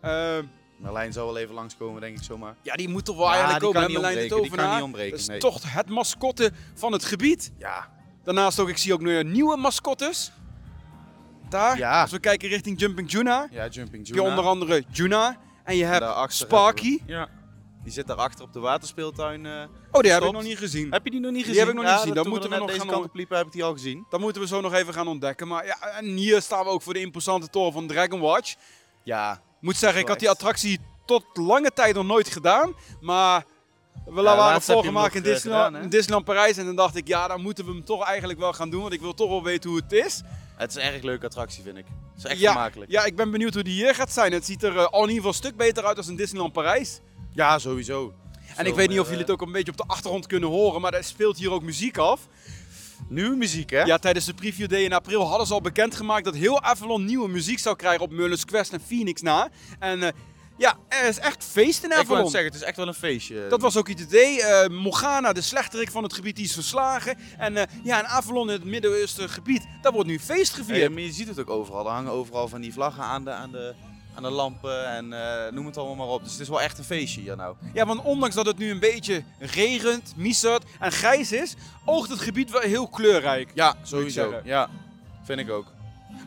Eh, 0.00 0.38
Marlijn 0.78 1.12
zal 1.12 1.26
wel 1.26 1.36
even 1.36 1.54
langskomen, 1.54 2.00
denk 2.00 2.16
ik 2.16 2.22
zomaar. 2.22 2.56
ja, 2.62 2.74
die 2.74 2.88
moet 2.88 3.04
toch 3.04 3.16
wel 3.16 3.24
Ja, 3.26 3.32
eigenlijk 3.32 3.60
die 3.64 3.72
komen. 3.72 3.92
Marlijn 3.92 4.14
de 4.14 4.20
ontbreken, 4.20 4.40
die 4.42 4.48
kan 4.50 4.56
Tovenaar. 4.58 4.74
niet 4.74 4.84
ontbreken, 4.84 5.10
Dat 5.10 5.20
is 5.20 5.26
nee. 5.26 5.38
toch 5.38 5.72
het 5.72 5.88
mascotte 5.88 6.50
van 6.74 6.92
het 6.92 7.04
gebied. 7.04 7.52
Ja, 7.58 7.92
Daarnaast 8.24 8.58
ook, 8.60 8.68
ik 8.68 8.76
zie 8.78 8.92
ook 8.92 9.00
nu 9.00 9.22
nieuwe 9.22 9.56
mascottes. 9.56 10.32
Daar, 11.48 11.78
Ja. 11.78 12.00
als 12.00 12.10
we 12.10 12.18
kijken 12.18 12.48
richting 12.48 12.80
Jumping 12.80 13.10
Juna, 13.10 13.48
Ja, 13.50 13.66
Jumping 13.68 14.06
heb 14.06 14.14
je 14.16 14.22
Juna. 14.22 14.28
onder 14.28 14.44
andere 14.44 14.84
Juna. 14.90 15.36
En 15.64 15.76
je 15.76 15.84
hebt 15.84 16.00
daarachter 16.00 16.36
Sparky. 16.46 16.98
Ja. 17.06 17.28
Die 17.82 17.92
zit 17.92 18.06
daarachter 18.06 18.44
op 18.44 18.52
de 18.52 18.60
waterspeeltuin. 18.60 19.46
eh. 19.46 19.64
Oh, 19.90 20.00
die 20.00 20.10
heb 20.12 20.22
ik 20.22 20.32
nog 20.32 20.42
niet 20.42 20.58
gezien. 20.58 20.90
Heb 20.92 21.04
je 21.04 21.10
die 21.10 21.20
nog 21.20 21.30
niet 21.32 21.44
Die 21.44 21.54
gezien? 21.54 21.60
heb 21.66 21.74
ik 21.76 21.80
nog 21.80 21.84
niet 21.90 21.94
gezien. 22.00 22.14
dat 22.14 22.22
Dan 22.24 22.32
moeten 22.32 22.50
we 22.50 22.56
nog 22.56 22.66
deze 22.66 22.78
gaan 22.80 22.88
kant 22.88 23.04
op 23.04 23.14
liepen, 23.14 23.36
heb 23.36 23.46
ik 23.46 23.52
die 23.52 23.64
al 23.64 23.72
gezien. 23.72 24.06
Dat 24.10 24.20
moeten 24.20 24.42
we 24.42 24.48
zo 24.48 24.60
nog 24.60 24.72
even 24.74 24.94
gaan 24.94 25.08
ontdekken. 25.08 25.48
Maar 25.48 25.66
ja, 25.66 25.78
en 25.80 26.04
hier 26.04 26.42
staan 26.42 26.64
we 26.64 26.70
ook 26.70 26.82
voor 26.82 26.92
de 26.92 27.00
imposante 27.00 27.48
toren 27.48 27.72
van 27.72 27.86
Dragon 27.86 28.20
Watch. 28.20 28.54
Ja, 29.04 29.40
moet 29.60 29.76
zeggen, 29.76 30.00
ik 30.00 30.08
had 30.08 30.18
die 30.18 30.30
attractie 30.30 30.80
tot 31.04 31.24
lange 31.32 31.72
tijd 31.72 31.94
nog 31.94 32.04
nooit 32.06 32.28
gedaan. 32.28 32.74
Maar 33.00 33.44
we 34.04 34.22
Ja, 34.22 34.36
waren 34.36 34.92
maand 34.92 35.14
in 35.14 35.24
eh, 35.24 35.32
Disneyland, 35.32 35.66
gedaan, 35.66 35.82
in 35.82 35.88
Disneyland 35.88 36.24
Parijs. 36.24 36.56
En 36.56 36.64
dan 36.64 36.76
dacht 36.76 36.96
ik, 36.96 37.08
ja, 37.08 37.28
dan 37.28 37.40
moeten 37.40 37.64
we 37.64 37.70
hem 37.70 37.84
toch 37.84 38.04
eigenlijk 38.04 38.38
wel 38.38 38.52
gaan 38.52 38.70
doen. 38.70 38.80
Want 38.80 38.92
ik 38.92 39.00
wil 39.00 39.14
toch 39.14 39.28
wel 39.28 39.42
weten 39.42 39.70
hoe 39.70 39.78
het 39.78 39.92
is. 39.92 40.20
het 40.56 40.70
is 40.70 40.76
een 40.76 40.92
erg 40.92 41.02
leuke 41.02 41.26
attractie, 41.26 41.62
vind 41.62 41.76
ik. 41.76 41.84
Het 41.86 42.24
is 42.24 42.30
echt 42.30 42.40
ja, 42.40 42.52
vermakelijk. 42.52 42.90
ja, 42.90 43.04
ik 43.04 43.16
ben 43.16 43.30
benieuwd 43.30 43.54
hoe 43.54 43.62
die 43.62 43.74
hier 43.74 43.94
gaat 43.94 44.12
zijn. 44.12 44.32
Het 44.32 44.44
ziet 44.44 44.62
er 44.62 44.76
eh, 44.76 44.84
al 44.84 45.02
in 45.02 45.08
ieder 45.08 45.14
geval 45.14 45.28
een 45.28 45.34
stuk 45.34 45.56
beter 45.56 45.84
uit 45.84 45.96
dan 45.96 46.08
in 46.08 46.16
Disneyland 46.16 46.52
Parijs. 46.52 47.00
Ja, 47.32 47.58
sowieso. 47.58 48.14
En 48.56 48.66
ik 48.66 48.74
weet 48.74 48.88
niet 48.88 49.00
of 49.00 49.06
jullie 49.06 49.20
het 49.22 49.30
ook 49.30 49.42
een 49.42 49.52
beetje 49.52 49.72
op 49.72 49.76
de 49.76 49.84
achtergrond 49.86 50.26
kunnen 50.26 50.48
horen, 50.48 50.80
maar 50.80 50.94
er 50.94 51.04
speelt 51.04 51.38
hier 51.38 51.50
ook 51.50 51.62
muziek 51.62 51.98
af. 51.98 52.28
Nieuwe 53.08 53.36
muziek, 53.36 53.70
hè? 53.70 53.82
Ja, 53.82 53.98
tijdens 53.98 54.24
de 54.24 54.34
preview 54.34 54.68
day 54.68 54.82
in 54.82 54.92
april 54.92 55.26
hadden 55.28 55.46
ze 55.46 55.52
al 55.52 55.60
bekendgemaakt 55.60 56.24
dat 56.24 56.34
heel 56.34 56.62
Avalon 56.62 57.04
nieuwe 57.04 57.28
muziek 57.28 57.58
zou 57.58 57.76
krijgen 57.76 58.00
op 58.02 58.10
Merlin's 58.12 58.44
Quest 58.44 58.72
en 58.72 58.80
Phoenix 58.80 59.22
na. 59.22 59.48
En 59.78 60.02
eh, 60.02 60.08
ja, 60.56 60.76
er 60.88 61.08
is 61.08 61.18
echt 61.18 61.44
feest 61.44 61.78
in 61.78 61.84
ik 61.84 61.90
wou 61.90 62.02
Avalon. 62.02 62.22
het 62.22 62.30
zeggen, 62.30 62.50
het 62.52 62.60
is 62.60 62.66
echt 62.66 62.76
wel 62.76 62.88
een 62.88 62.94
feestje. 62.94 63.46
Dat 63.48 63.60
was 63.60 63.76
ook 63.76 63.88
het 63.88 64.00
idee. 64.00 64.42
Eh, 64.42 64.68
Morgana, 64.70 65.32
de 65.32 65.40
slechterik 65.40 65.90
van 65.90 66.02
het 66.02 66.12
gebied, 66.12 66.36
die 66.36 66.44
is 66.44 66.52
verslagen. 66.52 67.18
En 67.38 67.56
eh, 67.56 67.62
ja, 67.84 67.98
in 67.98 68.06
Avalon, 68.06 68.46
in 68.48 68.52
het 68.54 68.64
Midden-Oosten 68.64 69.28
gebied, 69.30 69.66
daar 69.82 69.92
wordt 69.92 70.08
nu 70.08 70.18
feest 70.18 70.56
Ja, 70.56 70.62
gevierd. 70.64 70.92
maar 70.92 71.00
je 71.02 71.12
ziet 71.12 71.28
het 71.28 71.40
ook 71.40 71.50
overal. 71.50 71.86
Er 71.86 71.92
hangen 71.92 72.12
overal 72.12 72.48
van 72.48 72.60
die 72.60 72.72
vlaggen 72.72 73.02
aan 73.02 73.24
de, 73.24 73.30
aan 73.30 73.50
de, 73.52 73.74
aan 74.14 74.22
de 74.22 74.30
lampen 74.30 74.86
en 74.88 75.12
eh, 75.12 75.52
noem 75.52 75.66
het 75.66 75.76
allemaal 75.76 76.06
maar 76.06 76.14
op. 76.14 76.22
Dus 76.22 76.32
het 76.32 76.40
is 76.40 76.48
wel 76.48 76.60
echt 76.62 76.78
een 76.78 76.84
feestje 76.84 77.20
hier 77.20 77.36
nou. 77.36 77.56
Ja, 77.72 77.86
want 77.86 78.02
ondanks 78.02 78.34
dat 78.34 78.46
het 78.46 78.58
nu 78.58 78.70
een 78.70 78.80
beetje 78.80 79.22
regent, 79.38 80.12
misert 80.16 80.64
en 80.78 80.92
grijs 80.92 81.32
is, 81.32 81.54
oogt 81.84 82.10
het 82.10 82.20
gebied 82.20 82.50
wel 82.50 82.60
heel 82.60 82.88
kleurrijk. 82.88 83.50
Ja, 83.54 83.74
sowieso. 83.82 84.22
sowieso. 84.22 84.40
Ja, 84.44 84.68
vind 85.24 85.40
ik 85.40 85.50
ook. 85.50 85.66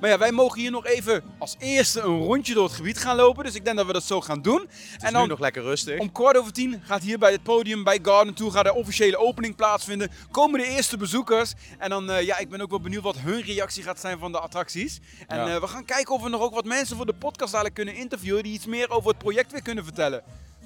Maar 0.02 0.10
ja, 0.10 0.18
wij 0.18 0.32
mogen 0.32 0.60
hier 0.60 0.72
nog 0.72 0.86
even 0.86 1.24
als 1.38 1.56
eerste 1.60 2.02
een 2.02 2.18
rondje 2.20 2.54
door 2.54 2.64
het 2.64 2.74
gebied 2.74 2.98
gaan 2.98 3.16
lopen. 3.16 3.44
Dus 3.44 3.56
ik 3.56 3.64
denk 3.66 3.78
dat 3.78 3.86
we 3.86 3.94
dat 3.94 4.04
zo 4.04 4.22
gaan 4.22 4.42
doen. 4.42 4.60
Het 4.62 4.70
is 4.72 4.96
en 5.02 5.06
nu 5.14 5.20
dan 5.20 5.28
nog 5.28 5.40
lekker 5.40 5.62
rustig. 5.64 6.00
om 6.00 6.12
kwart 6.12 6.38
over 6.38 6.54
tien 6.54 6.82
gaat 6.84 7.02
hier 7.02 7.18
bij 7.20 7.32
het 7.32 7.44
podium 7.44 7.84
bij 7.84 8.00
Garden 8.02 8.34
toe 8.34 8.52
gaat 8.52 8.64
de 8.66 8.74
officiële 8.74 9.18
opening 9.18 9.56
plaatsvinden. 9.56 10.12
Komen 10.32 10.60
de 10.60 10.66
eerste 10.68 10.98
bezoekers. 10.98 11.54
En 11.78 11.90
dan, 11.90 12.10
eh, 12.12 12.22
ja, 12.26 12.38
ik 12.38 12.50
ben 12.50 12.62
ook 12.62 12.70
wel 12.70 12.82
benieuwd 12.82 13.04
wat 13.04 13.18
hun 13.18 13.42
reactie 13.42 13.84
gaat 13.84 14.00
zijn 14.00 14.20
van 14.20 14.32
de 14.32 14.40
attracties. 14.40 15.00
En 15.28 15.38
Ja. 15.38 15.54
eh, 15.56 15.60
we 15.62 15.68
gaan 15.68 15.86
kijken 15.86 16.14
of 16.16 16.24
we 16.24 16.30
nog 16.30 16.42
ook 16.42 16.54
wat 16.54 16.66
mensen 16.66 16.96
voor 16.96 17.06
de 17.06 17.14
podcast 17.14 17.54
eigenlijk 17.54 17.74
kunnen 17.76 17.96
interviewen 17.96 18.44
die 18.44 18.54
iets 18.54 18.66
meer 18.66 18.90
over 18.90 19.10
het 19.10 19.18
project 19.18 19.52
weer 19.52 19.62
kunnen 19.62 19.84
vertellen. 19.84 20.24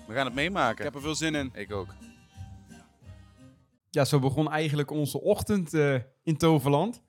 We 0.07 0.13
gaan 0.13 0.25
het 0.25 0.33
Ik 0.33 0.39
meemaken. 0.39 0.83
heb 0.85 0.95
er 0.95 1.01
veel 1.01 1.15
zin 1.15 1.35
in. 1.35 1.51
Ik 1.53 1.71
ook. 1.71 1.87
Ja, 3.89 4.05
zo 4.05 4.19
begon 4.19 4.51
eigenlijk 4.51 4.91
onze 4.91 5.21
ochtend 5.21 5.73
eh, 5.73 5.95
in 6.23 6.37
Toverland. 6.37 7.01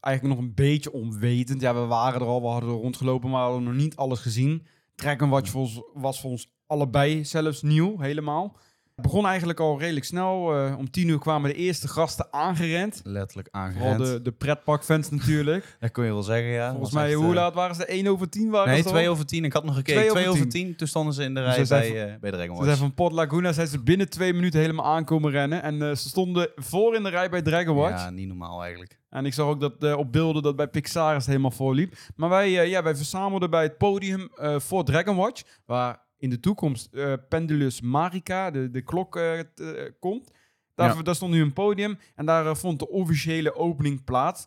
Eigenlijk 0.00 0.36
nog 0.36 0.44
een 0.44 0.54
beetje 0.54 0.92
onwetend. 0.92 1.60
Ja, 1.60 1.74
we 1.74 1.80
waren 1.86 2.20
er 2.20 2.26
al, 2.26 2.40
we 2.42 2.46
hadden 2.48 2.70
er 2.70 2.76
rondgelopen, 2.76 3.30
maar 3.30 3.44
we 3.46 3.50
hadden 3.52 3.68
nog 3.68 3.82
niet 3.82 3.96
alles 3.96 4.20
gezien. 4.20 4.66
Dragon 4.94 5.28
Watch 5.28 5.52
was 5.94 6.20
voor 6.20 6.30
ons 6.30 6.52
allebei 6.66 7.24
zelfs 7.24 7.62
nieuw, 7.62 7.98
helemaal. 8.00 8.56
Het 8.94 9.06
begon 9.06 9.26
eigenlijk 9.26 9.60
al 9.60 9.78
redelijk 9.78 10.04
snel. 10.06 10.56
eh, 10.56 10.74
om 10.78 10.90
tien 10.90 11.08
uur 11.08 11.18
kwamen 11.18 11.50
de 11.50 11.56
eerste 11.56 11.88
gasten 11.88 12.26
aangerend. 12.30 13.00
Letterlijk 13.04 13.48
Vooral 13.52 13.66
aangerend. 13.68 14.04
de, 14.04 14.22
de 14.22 14.32
pretparkfans 14.32 15.10
natuurlijk. 15.10 15.76
Dat 15.80 15.90
kun 15.90 16.04
je 16.04 16.12
wel 16.12 16.22
zeggen, 16.22 16.50
ja. 16.50 16.70
Volgens 16.70 16.92
mij, 16.92 17.14
hoe 17.14 17.26
eh, 17.28 17.34
laat 17.34 17.54
waren 17.54 17.74
ze? 17.76 17.84
1 17.84 18.06
over 18.06 18.28
10 18.28 18.50
waren 18.50 18.68
Nee, 18.68 18.76
het 18.76 18.86
al? 18.86 18.92
2 18.92 19.08
over 19.08 19.26
10. 19.26 19.44
Ik 19.44 19.52
had 19.52 19.64
nog 19.64 19.74
gekeken. 19.74 20.00
Twee 20.00 20.10
2 20.10 20.22
over 20.28 20.40
over 20.40 20.48
tien. 20.52 20.64
10. 20.66 20.76
Toen 20.76 20.86
stonden 20.88 21.14
ze 21.14 21.22
in 21.22 21.34
de 21.34 21.40
Dus 21.40 21.68
rij 21.68 21.90
bij, 21.90 22.12
eh 22.12 22.20
bij 22.20 22.30
Dragon 22.30 22.48
Ze 22.56 22.62
zijn 22.62 22.66
Watch. 22.66 22.78
van 22.78 22.94
Port 22.94 23.12
Laguna 23.12 23.52
zijn 23.52 23.66
ze 23.66 23.82
binnen 23.82 24.08
twee 24.10 24.32
minuten 24.32 24.60
helemaal 24.60 24.86
aankomen 24.86 25.30
rennen. 25.30 25.62
En 25.62 25.82
eh, 25.82 25.94
ze 25.94 26.08
stonden 26.08 26.50
voor 26.56 26.94
in 26.94 27.02
de 27.02 27.08
rij 27.08 27.28
bij 27.30 27.42
Dragon 27.42 27.76
Watch. 27.76 28.02
Ja, 28.02 28.10
niet 28.10 28.28
normaal 28.28 28.62
eigenlijk. 28.62 28.97
En 29.10 29.26
ik 29.26 29.34
zag 29.34 29.46
ook 29.46 29.60
dat 29.60 29.84
eh, 29.84 29.96
op 29.96 30.12
beelden 30.12 30.42
dat 30.42 30.56
bij 30.56 30.68
Pixar 30.68 31.14
het 31.14 31.26
helemaal 31.26 31.50
vol 31.50 31.72
liep. 31.72 31.94
Maar 32.16 32.28
wij, 32.28 32.60
eh, 32.60 32.68
ja, 32.68 32.82
wij 32.82 32.96
verzamelden 32.96 33.50
bij 33.50 33.62
het 33.62 33.78
podium 33.78 34.28
eh, 34.34 34.58
voor 34.58 34.84
Dragon 34.84 35.16
Watch. 35.16 35.42
Waar 35.66 36.06
in 36.18 36.30
de 36.30 36.40
toekomst 36.40 36.90
Pendulus 37.28 37.80
Marika, 37.80 38.50
de, 38.50 38.70
de 38.70 38.82
klok, 38.82 39.20
komt. 40.00 40.30
Daar, 40.74 40.96
Ja. 40.96 41.02
daar 41.02 41.14
stond 41.14 41.32
nu 41.32 41.42
een 41.42 41.52
podium. 41.52 41.98
En 42.14 42.26
daar 42.26 42.56
vond 42.56 42.78
de 42.78 42.88
officiële 42.88 43.54
opening 43.54 44.04
plaats. 44.04 44.46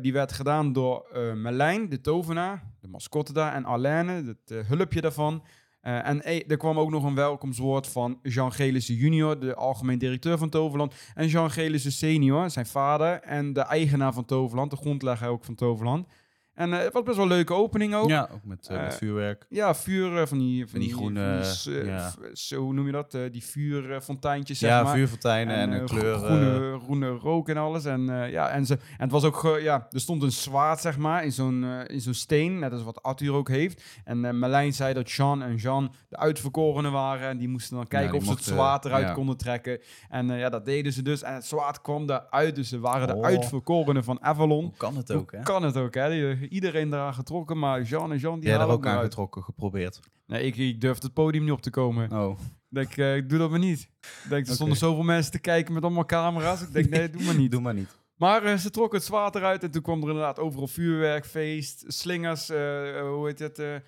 Die 0.00 0.12
werd 0.12 0.32
gedaan 0.32 0.72
door 0.72 1.06
Merlijn, 1.34 1.88
de 1.88 2.00
tovenaar. 2.00 2.64
De 2.80 2.88
mascotte 2.88 3.32
daar. 3.32 3.54
En 3.54 3.64
Alaine, 3.64 4.12
het 4.46 4.66
hulpje 4.66 5.00
daarvan. 5.00 5.44
Eh, 5.84 6.08
en 6.08 6.22
eh, 6.22 6.50
er 6.50 6.56
kwam 6.56 6.78
ook 6.78 6.90
nog 6.90 7.04
een 7.04 7.14
welkomstwoord 7.14 7.86
van 7.86 8.18
Jean 8.22 8.52
Gelissen 8.52 8.94
junior, 8.94 9.40
de 9.40 9.54
algemeen 9.54 9.98
directeur 9.98 10.38
van 10.38 10.48
Toverland. 10.48 10.94
En 11.14 11.26
Jean 11.26 11.50
Gelissen 11.50 11.92
senior, 11.92 12.50
zijn 12.50 12.66
vader. 12.66 13.20
En 13.20 13.52
de 13.52 13.60
eigenaar 13.60 14.12
van 14.12 14.24
Toverland, 14.24 14.70
de 14.70 14.76
grondlegger 14.76 15.28
ook 15.28 15.44
van 15.44 15.54
Toverland. 15.54 16.06
En 16.54 16.72
eh, 16.72 16.78
het 16.78 16.92
was 16.92 17.02
best 17.02 17.16
wel 17.16 17.26
een 17.26 17.32
leuke 17.32 17.54
opening 17.54 17.94
ook. 17.94 18.08
Ja, 18.08 18.28
ook 18.32 18.44
met, 18.44 18.68
eh, 18.68 18.76
met 18.82 18.92
Eh, 18.92 18.98
vuurwerk. 18.98 19.46
Ja, 19.48 19.74
vuur 19.74 20.26
van 20.26 20.38
die, 20.38 20.66
van 20.66 20.80
die 20.80 20.92
groene, 20.94 21.24
van 21.24 21.36
die 21.42 21.44
s- 21.44 21.70
ja. 21.86 22.08
f- 22.10 22.18
zo 22.32 22.56
hoe 22.60 22.72
noem 22.72 22.86
je 22.86 22.92
dat? 22.92 23.18
Die 23.30 23.44
vuurfonteintjes, 23.44 24.58
zeg 24.58 24.70
Ja, 24.70 24.82
maar. 24.82 24.94
vuurfonteinen 24.94 25.56
en, 25.56 25.72
een 25.72 25.88
gro- 25.88 25.98
kleur. 25.98 26.14
eh, 26.14 26.20
groene, 26.24 26.78
groene 26.82 27.08
rook 27.08 27.48
en 27.48 27.56
alles. 27.56 27.84
En, 27.84 28.02
ja, 28.30 28.48
en, 28.48 28.66
ze, 28.66 28.74
en 28.74 28.80
het 28.96 29.10
was 29.10 29.24
ook, 29.24 29.58
ja, 29.60 29.86
er 29.90 30.00
stond 30.00 30.22
een 30.22 30.32
zwaard, 30.32 30.80
zeg 30.80 30.98
maar, 30.98 31.24
in 31.24 31.32
zo'n 31.32 31.64
in 31.86 32.00
zo'n 32.00 32.14
steen, 32.14 32.58
net 32.58 32.72
als 32.72 32.82
wat 32.82 33.02
Arthur 33.02 33.32
ook 33.32 33.48
heeft. 33.48 33.82
En 34.04 34.20
Merlijn 34.38 34.72
zei 34.72 34.94
dat 34.94 35.10
Jean 35.10 35.42
en 35.42 35.56
Jean 35.56 35.92
de 36.08 36.16
uitverkorenen 36.16 36.92
waren. 36.92 37.28
En 37.28 37.38
die 37.38 37.48
moesten 37.48 37.76
dan 37.76 37.86
kijken 37.86 38.16
of 38.16 38.24
ze 38.24 38.30
het 38.30 38.44
zwaard 38.44 38.84
eruit 38.84 39.12
konden 39.12 39.36
trekken. 39.36 39.80
En 40.08 40.26
ja, 40.26 40.48
dat 40.48 40.64
deden 40.64 40.92
ze 40.92 41.02
dus. 41.02 41.22
En 41.22 41.34
het 41.34 41.44
zwaard 41.46 41.80
kwam 41.80 42.10
eruit, 42.10 42.54
dus 42.54 42.68
ze 42.68 42.78
waren 42.80 43.06
de 43.08 43.14
Oh. 43.14 43.24
uitverkorenen 43.24 44.04
van 44.04 44.22
Avalon. 44.22 44.64
hoe 44.64 44.76
kan 44.76 44.96
het 44.96 45.08
Hoe 45.08 45.16
ook, 45.20 45.32
hè? 45.32 45.40
kan 45.42 45.62
het 45.62 45.76
ook, 45.76 45.94
hè? 45.94 46.10
Die- 46.10 46.43
Iedereen 46.48 46.92
eraan 46.92 47.14
getrokken, 47.14 47.58
maar 47.58 47.82
Jean 47.82 48.12
en 48.12 48.18
Jean 48.18 48.40
die 48.40 48.50
halen 48.50 48.68
ook 48.68 48.82
maar 48.84 48.92
uit. 48.92 48.98
aangetrokken, 48.98 49.42
geprobeerd. 49.42 50.00
Nee, 50.26 50.42
ik, 50.42 50.56
ik 50.56 50.80
durfde 50.80 51.04
het 51.06 51.14
podium 51.14 51.42
niet 51.42 51.52
op 51.52 51.62
te 51.62 51.70
komen. 51.70 52.12
Oh. 52.12 52.38
Ik 52.40 52.80
denk, 52.80 52.96
eh, 52.96 53.16
ik 53.16 53.28
doe 53.28 53.38
dat 53.38 53.50
maar 53.50 53.58
niet. 53.58 53.88
Denk, 54.28 54.30
er 54.30 54.38
Oké. 54.38 54.52
stonden 54.54 54.76
zoveel 54.76 55.02
mensen 55.02 55.32
te 55.32 55.38
kijken 55.38 55.74
met 55.74 55.82
allemaal 55.82 56.04
camera's. 56.06 56.62
Ik 56.62 56.72
denk, 56.72 56.88
nee, 56.88 57.10
doe 57.16 57.22
maar 57.22 57.36
niet. 57.36 57.50
Doe 57.50 57.60
maar 57.60 57.74
niet. 57.74 57.98
Maar 58.16 58.42
eh, 58.42 58.56
ze 58.56 58.70
trokken 58.70 58.98
het 58.98 59.06
zwaard 59.06 59.34
eruit 59.34 59.62
en 59.62 59.70
toen 59.70 59.82
kwam 59.82 60.02
er 60.02 60.08
inderdaad 60.08 60.38
overal 60.38 60.66
vuurwerk, 60.66 61.26
feest, 61.26 61.84
slingers, 61.86 62.48
eh, 62.48 62.56
hoe 63.00 63.26
heet 63.26 63.38
het? 63.38 63.82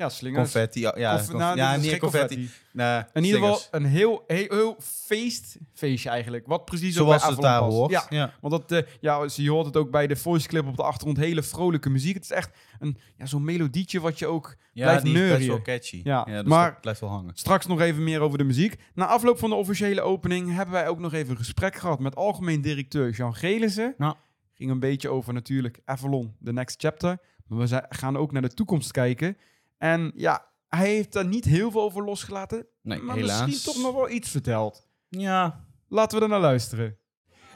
Ja, 0.00 0.08
slingers. 0.08 0.42
Confetti. 0.52 0.80
Ja, 0.80 0.94
ja, 0.96 1.14
Conf- 1.16 1.32
nou, 1.32 1.56
ja 1.56 1.72
confetti. 1.74 1.98
confetti. 1.98 2.50
Nee, 2.72 3.02
In 3.12 3.24
ieder 3.24 3.40
geval 3.40 3.60
een 3.70 3.84
heel, 3.84 4.24
heel, 4.26 4.46
heel 4.48 4.76
feest, 4.80 5.56
feestje 5.74 6.08
eigenlijk. 6.08 6.46
Wat 6.46 6.64
precies 6.64 6.98
ook 6.98 7.06
Zoals 7.06 7.26
het 7.26 7.40
daar 7.40 7.60
past. 7.60 7.72
hoort. 7.76 7.90
Ja, 7.90 8.06
ja. 8.08 8.32
want 8.40 8.52
dat, 8.68 8.72
eh, 8.84 8.90
ja, 9.00 9.26
je 9.34 9.50
hoort 9.50 9.66
het 9.66 9.76
ook 9.76 9.90
bij 9.90 10.06
de 10.06 10.16
voice 10.16 10.48
clip 10.48 10.66
op 10.66 10.76
de 10.76 10.82
achtergrond. 10.82 11.16
Hele 11.16 11.42
vrolijke 11.42 11.90
muziek. 11.90 12.14
Het 12.14 12.22
is 12.24 12.30
echt 12.30 12.50
een, 12.78 12.98
ja, 13.16 13.26
zo'n 13.26 13.44
melodietje 13.44 14.00
wat 14.00 14.18
je 14.18 14.26
ook 14.26 14.56
Ja, 14.72 14.84
blijft 14.84 15.04
die 15.04 15.12
best 15.12 15.24
neurien. 15.24 15.48
wel 15.48 15.62
catchy. 15.62 16.00
Ja, 16.04 16.24
dus 16.24 16.42
maar- 16.42 16.80
blijft 16.80 17.00
wel 17.00 17.10
hangen. 17.10 17.30
Straks 17.34 17.66
nog 17.66 17.80
even 17.80 18.04
meer 18.04 18.20
over 18.20 18.38
de 18.38 18.44
muziek. 18.44 18.76
Na 18.94 19.06
afloop 19.06 19.38
van 19.38 19.50
de 19.50 19.56
officiële 19.56 20.00
opening 20.00 20.54
hebben 20.54 20.74
wij 20.74 20.88
ook 20.88 20.98
nog 20.98 21.12
even 21.12 21.30
een 21.30 21.36
gesprek 21.36 21.74
gehad 21.76 21.98
met 22.00 22.16
algemeen 22.16 22.60
directeur 22.60 23.10
Jean 23.10 23.34
Gelissen. 23.34 23.94
Ja. 23.98 24.16
Ging 24.54 24.70
een 24.70 24.80
beetje 24.80 25.08
over 25.08 25.32
natuurlijk 25.34 25.80
Avalon, 25.84 26.36
the 26.44 26.52
next 26.52 26.80
chapter. 26.80 27.18
Maar 27.46 27.66
we 27.68 27.82
gaan 27.88 28.16
ook 28.16 28.32
naar 28.32 28.42
de 28.42 28.54
toekomst 28.54 28.90
kijken. 28.90 29.36
En 29.80 30.12
ja, 30.14 30.46
hij 30.68 30.86
heeft 30.88 31.12
daar 31.12 31.26
niet 31.26 31.44
heel 31.44 31.70
veel 31.70 31.82
over 31.82 32.04
losgelaten. 32.04 32.66
Nee, 32.82 32.98
maar 33.00 33.16
helaas. 33.16 33.46
misschien 33.46 33.72
toch 33.72 33.82
nog 33.82 33.94
wel 33.94 34.10
iets 34.10 34.30
verteld. 34.30 34.86
Ja. 35.08 35.64
Laten 35.88 36.18
we 36.18 36.24
er 36.24 36.30
naar 36.30 36.40
luisteren. 36.40 36.98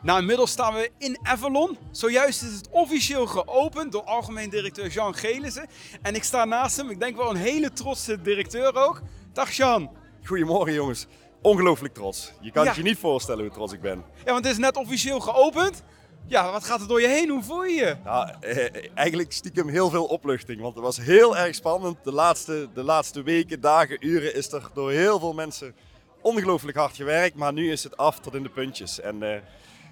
Nou, 0.02 0.20
inmiddels 0.20 0.50
staan 0.50 0.74
we 0.74 0.90
in 0.98 1.18
Avalon. 1.22 1.78
Zojuist 1.90 2.42
is 2.42 2.52
het 2.52 2.68
officieel 2.70 3.26
geopend 3.26 3.92
door 3.92 4.02
algemeen 4.02 4.50
directeur 4.50 4.88
Jean 4.88 5.14
Gelissen. 5.14 5.66
En 6.02 6.14
ik 6.14 6.22
sta 6.24 6.44
naast 6.44 6.76
hem. 6.76 6.90
Ik 6.90 7.00
denk 7.00 7.16
wel 7.16 7.30
een 7.30 7.36
hele 7.36 7.72
trotse 7.72 8.20
directeur 8.22 8.74
ook. 8.76 9.02
Dag 9.32 9.50
Jean. 9.50 9.90
Goedemorgen 10.24 10.72
jongens. 10.74 11.06
Ongelooflijk 11.42 11.94
trots. 11.94 12.32
Je 12.40 12.50
kan 12.50 12.62
Ja. 12.62 12.68
het 12.68 12.76
je 12.78 12.82
niet 12.84 12.98
voorstellen 12.98 13.44
hoe 13.44 13.54
trots 13.54 13.72
ik 13.72 13.80
ben. 13.80 14.04
Ja, 14.24 14.32
want 14.32 14.44
het 14.44 14.52
is 14.52 14.58
net 14.60 14.76
officieel 14.76 15.20
geopend. 15.20 15.82
Ja, 16.26 16.52
wat 16.52 16.64
gaat 16.64 16.80
er 16.80 16.88
door 16.88 17.00
je 17.00 17.08
heen? 17.08 17.28
Hoe 17.28 17.42
voel 17.42 17.64
je 17.64 17.74
je? 17.74 17.96
Nou, 18.04 18.30
eh, 18.40 18.90
eigenlijk 18.94 19.32
stiekem 19.32 19.68
heel 19.68 19.90
veel 19.90 20.04
opluchting, 20.04 20.60
want 20.60 20.74
het 20.74 20.84
was 20.84 20.96
heel 20.96 21.36
erg 21.36 21.54
spannend. 21.54 21.96
De 22.04 22.12
laatste, 22.12 22.68
de 22.74 22.82
laatste 22.82 23.22
weken, 23.22 23.60
dagen, 23.60 24.06
uren 24.06 24.34
is 24.34 24.52
er 24.52 24.70
door 24.74 24.90
heel 24.90 25.18
veel 25.18 25.32
mensen 25.32 25.74
ongelooflijk 26.20 26.76
hard 26.76 26.96
gewerkt. 26.96 27.36
Maar 27.36 27.52
nu 27.52 27.70
is 27.70 27.84
het 27.84 27.96
af 27.96 28.18
tot 28.20 28.34
in 28.34 28.42
de 28.42 28.48
puntjes. 28.48 29.00
En 29.00 29.22
eh, 29.22 29.40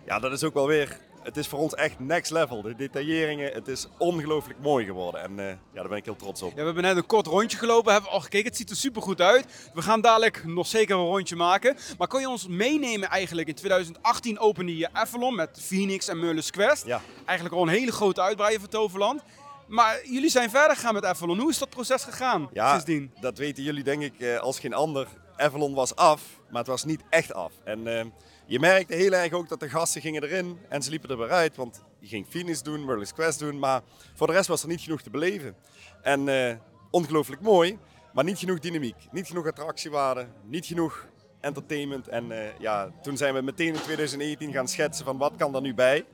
ja, 0.06 0.18
dat 0.18 0.32
is 0.32 0.44
ook 0.44 0.54
wel 0.54 0.66
weer 0.66 0.98
het 1.22 1.36
is 1.36 1.46
voor 1.46 1.58
ons 1.58 1.74
echt 1.74 1.98
next 1.98 2.30
level. 2.30 2.62
De 2.62 2.74
detailleringen, 2.76 3.52
het 3.52 3.68
is 3.68 3.86
ongelooflijk 3.98 4.58
mooi 4.60 4.84
geworden. 4.84 5.20
En 5.22 5.38
eh, 5.38 5.46
ja, 5.46 5.56
daar 5.72 5.88
ben 5.88 5.96
ik 5.96 6.04
heel 6.04 6.16
trots 6.16 6.42
op. 6.42 6.50
Ja, 6.50 6.56
we 6.56 6.62
hebben 6.64 6.82
net 6.82 6.96
een 6.96 7.06
kort 7.06 7.26
rondje 7.26 7.58
gelopen, 7.58 7.92
hebben 7.92 8.10
al 8.10 8.20
gekeken. 8.20 8.46
Het 8.46 8.56
ziet 8.56 8.70
er 8.70 8.76
super 8.76 9.02
goed 9.02 9.20
uit. 9.20 9.46
We 9.74 9.82
gaan 9.82 10.00
dadelijk 10.00 10.44
nog 10.44 10.66
zeker 10.66 10.96
een 10.96 11.04
rondje 11.04 11.36
maken. 11.36 11.76
Maar 11.98 12.08
kan 12.08 12.20
je 12.20 12.28
ons 12.28 12.46
meenemen 12.46 13.08
eigenlijk? 13.08 13.48
In 13.48 13.54
2018 13.54 14.38
opende 14.38 14.76
je 14.76 14.88
Avalon 14.92 15.34
met 15.34 15.58
Phoenix 15.62 16.08
en 16.08 16.20
Merlus 16.20 16.50
Quest. 16.50 16.86
Ja. 16.86 17.00
Eigenlijk 17.24 17.56
al 17.56 17.62
een 17.62 17.68
hele 17.68 17.92
grote 17.92 18.20
uitbreiding 18.22 18.62
voor 18.62 18.70
Toverland. 18.70 19.22
Maar 19.66 20.00
jullie 20.04 20.30
zijn 20.30 20.50
verder 20.50 20.76
gegaan 20.76 20.94
met 20.94 21.04
Avalon. 21.04 21.38
Hoe 21.38 21.50
is 21.50 21.58
dat 21.58 21.70
proces 21.70 22.04
gegaan 22.04 22.48
Ja, 22.52 22.70
sindsdien? 22.70 23.12
dat 23.20 23.38
weten 23.38 23.62
jullie 23.62 23.82
denk 23.84 24.02
ik 24.02 24.20
eh, 24.20 24.38
als 24.38 24.58
geen 24.58 24.74
ander. 24.74 25.06
Avalon 25.36 25.74
was 25.74 25.96
af, 25.96 26.22
maar 26.50 26.58
het 26.58 26.66
was 26.70 26.84
niet 26.84 27.00
echt 27.10 27.34
af. 27.34 27.52
En 27.64 27.98
eh, 27.98 28.04
je 28.46 28.58
merkte 28.58 28.94
heel 28.94 29.12
erg 29.12 29.32
ook 29.32 29.48
dat 29.48 29.60
de 29.60 29.68
gasten 29.68 30.00
gingen 30.00 30.22
erin 30.22 30.58
en 30.68 30.82
ze 30.82 30.90
liepen 30.90 31.10
er 31.10 31.18
weer 31.18 31.30
uit. 31.30 31.56
Want 31.56 31.82
je 31.98 32.06
ging 32.06 32.26
Phoenix 32.28 32.62
doen, 32.62 32.84
Merlin's 32.84 33.12
Quest 33.12 33.38
doen, 33.38 33.58
maar 33.58 33.82
voor 34.14 34.26
de 34.26 34.32
rest 34.32 34.48
was 34.48 34.62
er 34.62 34.68
niet 34.68 34.80
genoeg 34.80 35.02
te 35.02 35.10
beleven. 35.10 35.56
En 36.02 36.28
eh, 36.28 36.56
ongelooflijk 36.90 37.40
mooi, 37.40 37.78
maar 38.12 38.24
niet 38.24 38.38
genoeg 38.38 38.58
dynamiek. 38.58 38.96
Niet 39.10 39.26
genoeg 39.26 39.46
attractiewaarde, 39.46 40.26
niet 40.44 40.66
genoeg 40.66 41.06
entertainment. 41.40 42.08
En 42.08 42.32
eh, 42.32 42.58
ja, 42.58 42.90
toen 43.02 43.16
zijn 43.16 43.34
we 43.34 43.42
meteen 43.42 43.74
in 43.74 43.80
2019 43.80 44.52
gaan 44.52 44.68
schetsen 44.68 45.04
van 45.04 45.18
wat 45.18 45.32
kan 45.36 45.54
er 45.54 45.60
nu 45.60 45.74
bij? 45.74 46.04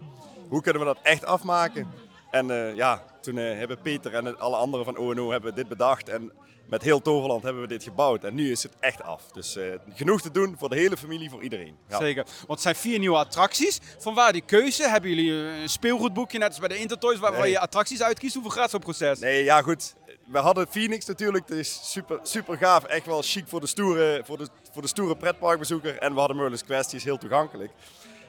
Hoe 0.48 0.62
kunnen 0.62 0.82
we 0.82 0.88
dat 0.88 0.98
echt 1.02 1.24
afmaken? 1.24 1.86
En 2.30 2.50
eh, 2.50 2.74
ja, 2.76 3.04
toen 3.20 3.36
hebben 3.36 3.80
Peter 3.80 4.14
en 4.14 4.38
alle 4.38 4.56
anderen 4.56 4.84
van 4.84 4.96
ONO 4.96 5.30
hebben 5.30 5.54
dit 5.54 5.68
bedacht. 5.68 6.08
En 6.08 6.32
met 6.68 6.82
heel 6.82 7.02
Toverland 7.02 7.42
hebben 7.42 7.62
we 7.62 7.68
dit 7.68 7.82
gebouwd. 7.82 8.24
En 8.24 8.34
nu 8.34 8.50
is 8.50 8.62
het 8.62 8.72
echt 8.80 9.02
af. 9.02 9.22
Dus 9.32 9.56
eh, 9.56 9.64
genoeg 9.94 10.20
te 10.20 10.30
doen 10.30 10.56
voor 10.58 10.68
de 10.68 10.76
hele 10.76 10.96
familie, 10.96 11.30
voor 11.30 11.42
iedereen. 11.42 11.76
Ja. 11.88 11.98
Zeker. 11.98 12.24
Want 12.24 12.48
het 12.48 12.60
zijn 12.60 12.74
vier 12.74 12.98
nieuwe 12.98 13.16
attracties. 13.16 13.80
Vanwaar 13.98 14.32
die 14.32 14.42
keuze? 14.42 14.88
Hebben 14.88 15.10
jullie 15.10 15.32
een 15.32 15.68
speelgoedboekje, 15.68 16.38
net 16.38 16.48
als 16.48 16.58
bij 16.58 16.68
de 16.68 16.78
Intertoys, 16.78 17.18
waar, 17.18 17.32
Nee. 17.32 17.50
je 17.50 17.58
attracties 17.58 18.02
uitkiest? 18.02 18.34
Hoeveel 18.34 18.52
gaat 18.52 18.70
zo'n 18.70 18.80
proces? 18.80 19.18
Nee, 19.18 19.44
ja 19.44 19.62
goed. 19.62 19.94
We 20.26 20.38
hadden 20.38 20.66
Phoenix 20.70 21.06
natuurlijk. 21.06 21.46
Dat 21.48 21.58
is 21.58 21.92
super, 21.92 22.18
super 22.22 22.56
gaaf. 22.56 22.84
Echt 22.84 23.06
wel 23.06 23.22
chic 23.22 23.48
voor 23.48 23.60
de 23.60 23.66
stoere, 23.66 24.22
voor 24.24 24.38
de, 24.38 24.48
voor 24.72 24.82
de 24.82 24.88
stoere 24.88 25.16
pretparkbezoeker. 25.16 25.98
En 25.98 26.12
we 26.12 26.18
hadden 26.18 26.36
Merlin's 26.36 26.64
Quest, 26.64 26.90
die 26.90 26.98
is 26.98 27.04
heel 27.04 27.18
toegankelijk. 27.18 27.70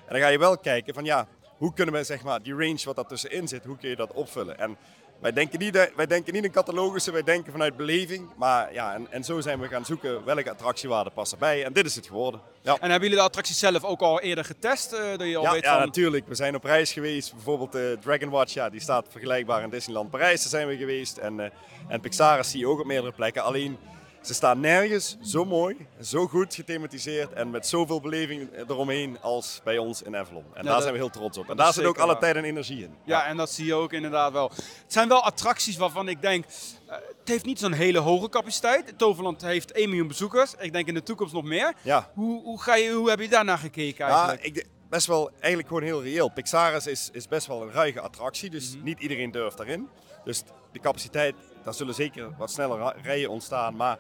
En 0.05 0.13
dan 0.13 0.19
ga 0.21 0.27
je 0.27 0.39
wel 0.39 0.57
kijken 0.57 0.93
van 0.93 1.03
ja, 1.05 1.27
hoe 1.57 1.73
kunnen 1.73 1.93
we 1.93 2.03
zeg 2.03 2.23
maar 2.23 2.43
die 2.43 2.53
range 2.53 2.81
wat 2.83 2.95
daartussenin 2.95 3.47
zit, 3.47 3.63
hoe 3.63 3.77
kun 3.77 3.89
je 3.89 3.95
dat 3.95 4.13
opvullen? 4.13 4.59
En 4.59 4.77
wij 5.19 5.33
denken 5.33 5.59
niet, 5.59 5.91
wij 5.95 6.05
denken 6.05 6.33
niet 6.33 6.43
in 6.43 6.51
catalogussen, 6.51 7.13
wij 7.13 7.23
denken 7.23 7.51
vanuit 7.51 7.77
beleving. 7.77 8.29
Maar 8.35 8.73
ja, 8.73 8.93
en, 8.93 9.07
en 9.09 9.23
zo 9.23 9.41
zijn 9.41 9.59
we 9.59 9.67
gaan 9.67 9.85
zoeken 9.85 10.25
welke 10.25 10.49
attractiewaarde 10.49 11.09
past 11.09 11.31
erbij. 11.31 11.63
En 11.65 11.73
dit 11.73 11.85
is 11.85 11.95
het 11.95 12.07
geworden. 12.07 12.41
Ja. 12.61 12.73
En 12.73 12.89
hebben 12.89 13.01
jullie 13.01 13.15
de 13.23 13.27
attracties 13.29 13.59
zelf 13.59 13.83
ook 13.83 14.01
al 14.01 14.21
eerder 14.21 14.45
getest? 14.45 14.93
eh, 14.93 15.17
dat 15.17 15.27
je 15.27 15.37
al 15.37 15.43
Ja, 15.43 15.51
weet 15.51 15.63
ja, 15.63 15.77
van... 15.77 15.85
natuurlijk. 15.85 16.27
We 16.27 16.35
zijn 16.35 16.55
op 16.55 16.63
reis 16.63 16.91
geweest. 16.93 17.33
Bijvoorbeeld 17.33 17.71
de 17.71 17.97
Dragon 18.01 18.29
Watch, 18.29 18.53
ja, 18.53 18.69
die 18.69 18.81
staat 18.81 19.05
vergelijkbaar 19.09 19.63
in 19.63 19.69
Disneyland 19.69 20.09
Parijs. 20.09 20.41
Daar 20.41 20.49
zijn 20.49 20.67
we 20.67 20.77
geweest. 20.77 21.17
En, 21.17 21.39
eh 21.39 21.49
en 21.87 21.99
Pixar 21.99 22.45
zie 22.45 22.59
je 22.59 22.67
ook 22.67 22.79
op 22.79 22.85
meerdere 22.85 23.11
plekken. 23.13 23.43
Alleen, 23.43 23.77
ze 24.21 24.33
staan 24.33 24.59
nergens 24.59 25.17
zo 25.21 25.45
mooi, 25.45 25.87
zo 26.01 26.27
goed 26.27 26.55
gethematiseerd 26.55 27.33
en 27.33 27.49
met 27.49 27.67
zoveel 27.67 28.01
beleving 28.01 28.49
eromheen 28.67 29.21
als 29.21 29.61
bij 29.63 29.77
ons 29.77 30.01
in 30.01 30.15
Avalon. 30.15 30.43
En 30.53 30.63
daar 30.63 30.73
dat- 30.73 30.81
zijn 30.81 30.93
we 30.93 30.99
heel 30.99 31.09
trots 31.09 31.37
op. 31.37 31.49
En 31.49 31.57
daar 31.57 31.73
zit 31.73 31.85
ook 31.85 31.97
alle 31.97 32.17
tijd 32.17 32.35
en 32.35 32.43
energie 32.43 32.83
in. 32.83 32.95
Ja, 33.05 33.25
en 33.25 33.37
dat 33.37 33.49
zie 33.51 33.65
je 33.65 33.73
ook 33.73 33.93
inderdaad 33.93 34.31
wel. 34.31 34.49
Het 34.55 34.83
zijn 34.93 35.07
wel 35.07 35.23
attracties 35.23 35.77
waarvan 35.77 36.07
ik 36.07 36.21
denk, 36.21 36.45
eh, 36.45 36.95
het 37.19 37.27
heeft 37.27 37.45
niet 37.45 37.59
zo'n 37.59 37.71
hele 37.73 37.99
hoge 37.99 38.29
capaciteit. 38.29 38.93
Toverland 38.97 39.41
heeft 39.41 39.77
1 39.77 39.89
miljoen 39.89 40.07
bezoekers. 40.07 40.53
Ik 40.59 40.73
denk 40.73 40.87
in 40.87 40.93
de 40.93 41.03
toekomst 41.03 41.33
nog 41.33 41.43
meer. 41.43 41.73
Ja. 41.81 42.11
Hoe, 42.13 42.43
hoe, 42.43 42.61
ga 42.61 42.75
je, 42.75 42.91
hoe 42.91 43.09
heb 43.09 43.19
je 43.19 43.29
daarnaar 43.29 43.57
gekeken 43.57 44.05
Ja, 44.07 44.11
eigenlijk? 44.11 44.43
ik, 44.43 44.53
de- 44.53 44.65
best 44.89 45.07
wel 45.07 45.29
eigenlijk 45.39 45.67
gewoon 45.67 45.83
heel 45.83 46.03
reëel. 46.03 46.29
Pixaris 46.29 46.87
is, 46.87 47.09
is 47.11 47.27
best 47.27 47.47
wel 47.47 47.61
een 47.61 47.71
ruige 47.71 47.99
attractie, 47.99 48.49
dus 48.49 48.75
Mhm. 48.75 48.83
niet 48.83 48.99
iedereen 48.99 49.31
durft 49.31 49.57
daarin. 49.57 49.87
Dus 50.23 50.43
de 50.71 50.79
capaciteit, 50.79 51.35
daar 51.63 51.73
zullen 51.73 51.93
zeker 51.93 52.35
wat 52.37 52.51
sneller 52.51 52.95
rijen 53.01 53.29
ontstaan, 53.29 53.75
maar 53.75 53.99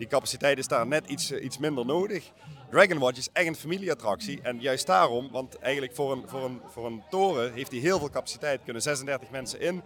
die 0.00 0.08
capaciteit 0.08 0.58
is 0.58 0.68
daar 0.68 0.86
net 0.86 1.06
iets, 1.06 1.30
eh, 1.30 1.44
iets 1.44 1.58
minder 1.58 1.86
nodig. 1.86 2.30
Dragon 2.70 2.98
Watch 2.98 3.18
is 3.18 3.28
echt 3.32 3.46
een 3.46 3.56
familieattractie 3.56 4.40
en 4.42 4.60
juist 4.60 4.86
daarom, 4.86 5.30
want 5.30 5.58
eigenlijk 5.58 5.94
voor 5.94 6.12
een, 6.12 6.22
voor 6.26 6.44
een, 6.44 6.60
voor 6.72 6.86
een 6.86 7.02
toren 7.10 7.52
heeft 7.52 7.70
hij 7.70 7.80
heel 7.80 7.98
veel 7.98 8.10
capaciteit, 8.10 8.60
kunnen 8.64 8.82
36 8.82 9.30
mensen 9.30 9.60
in. 9.60 9.82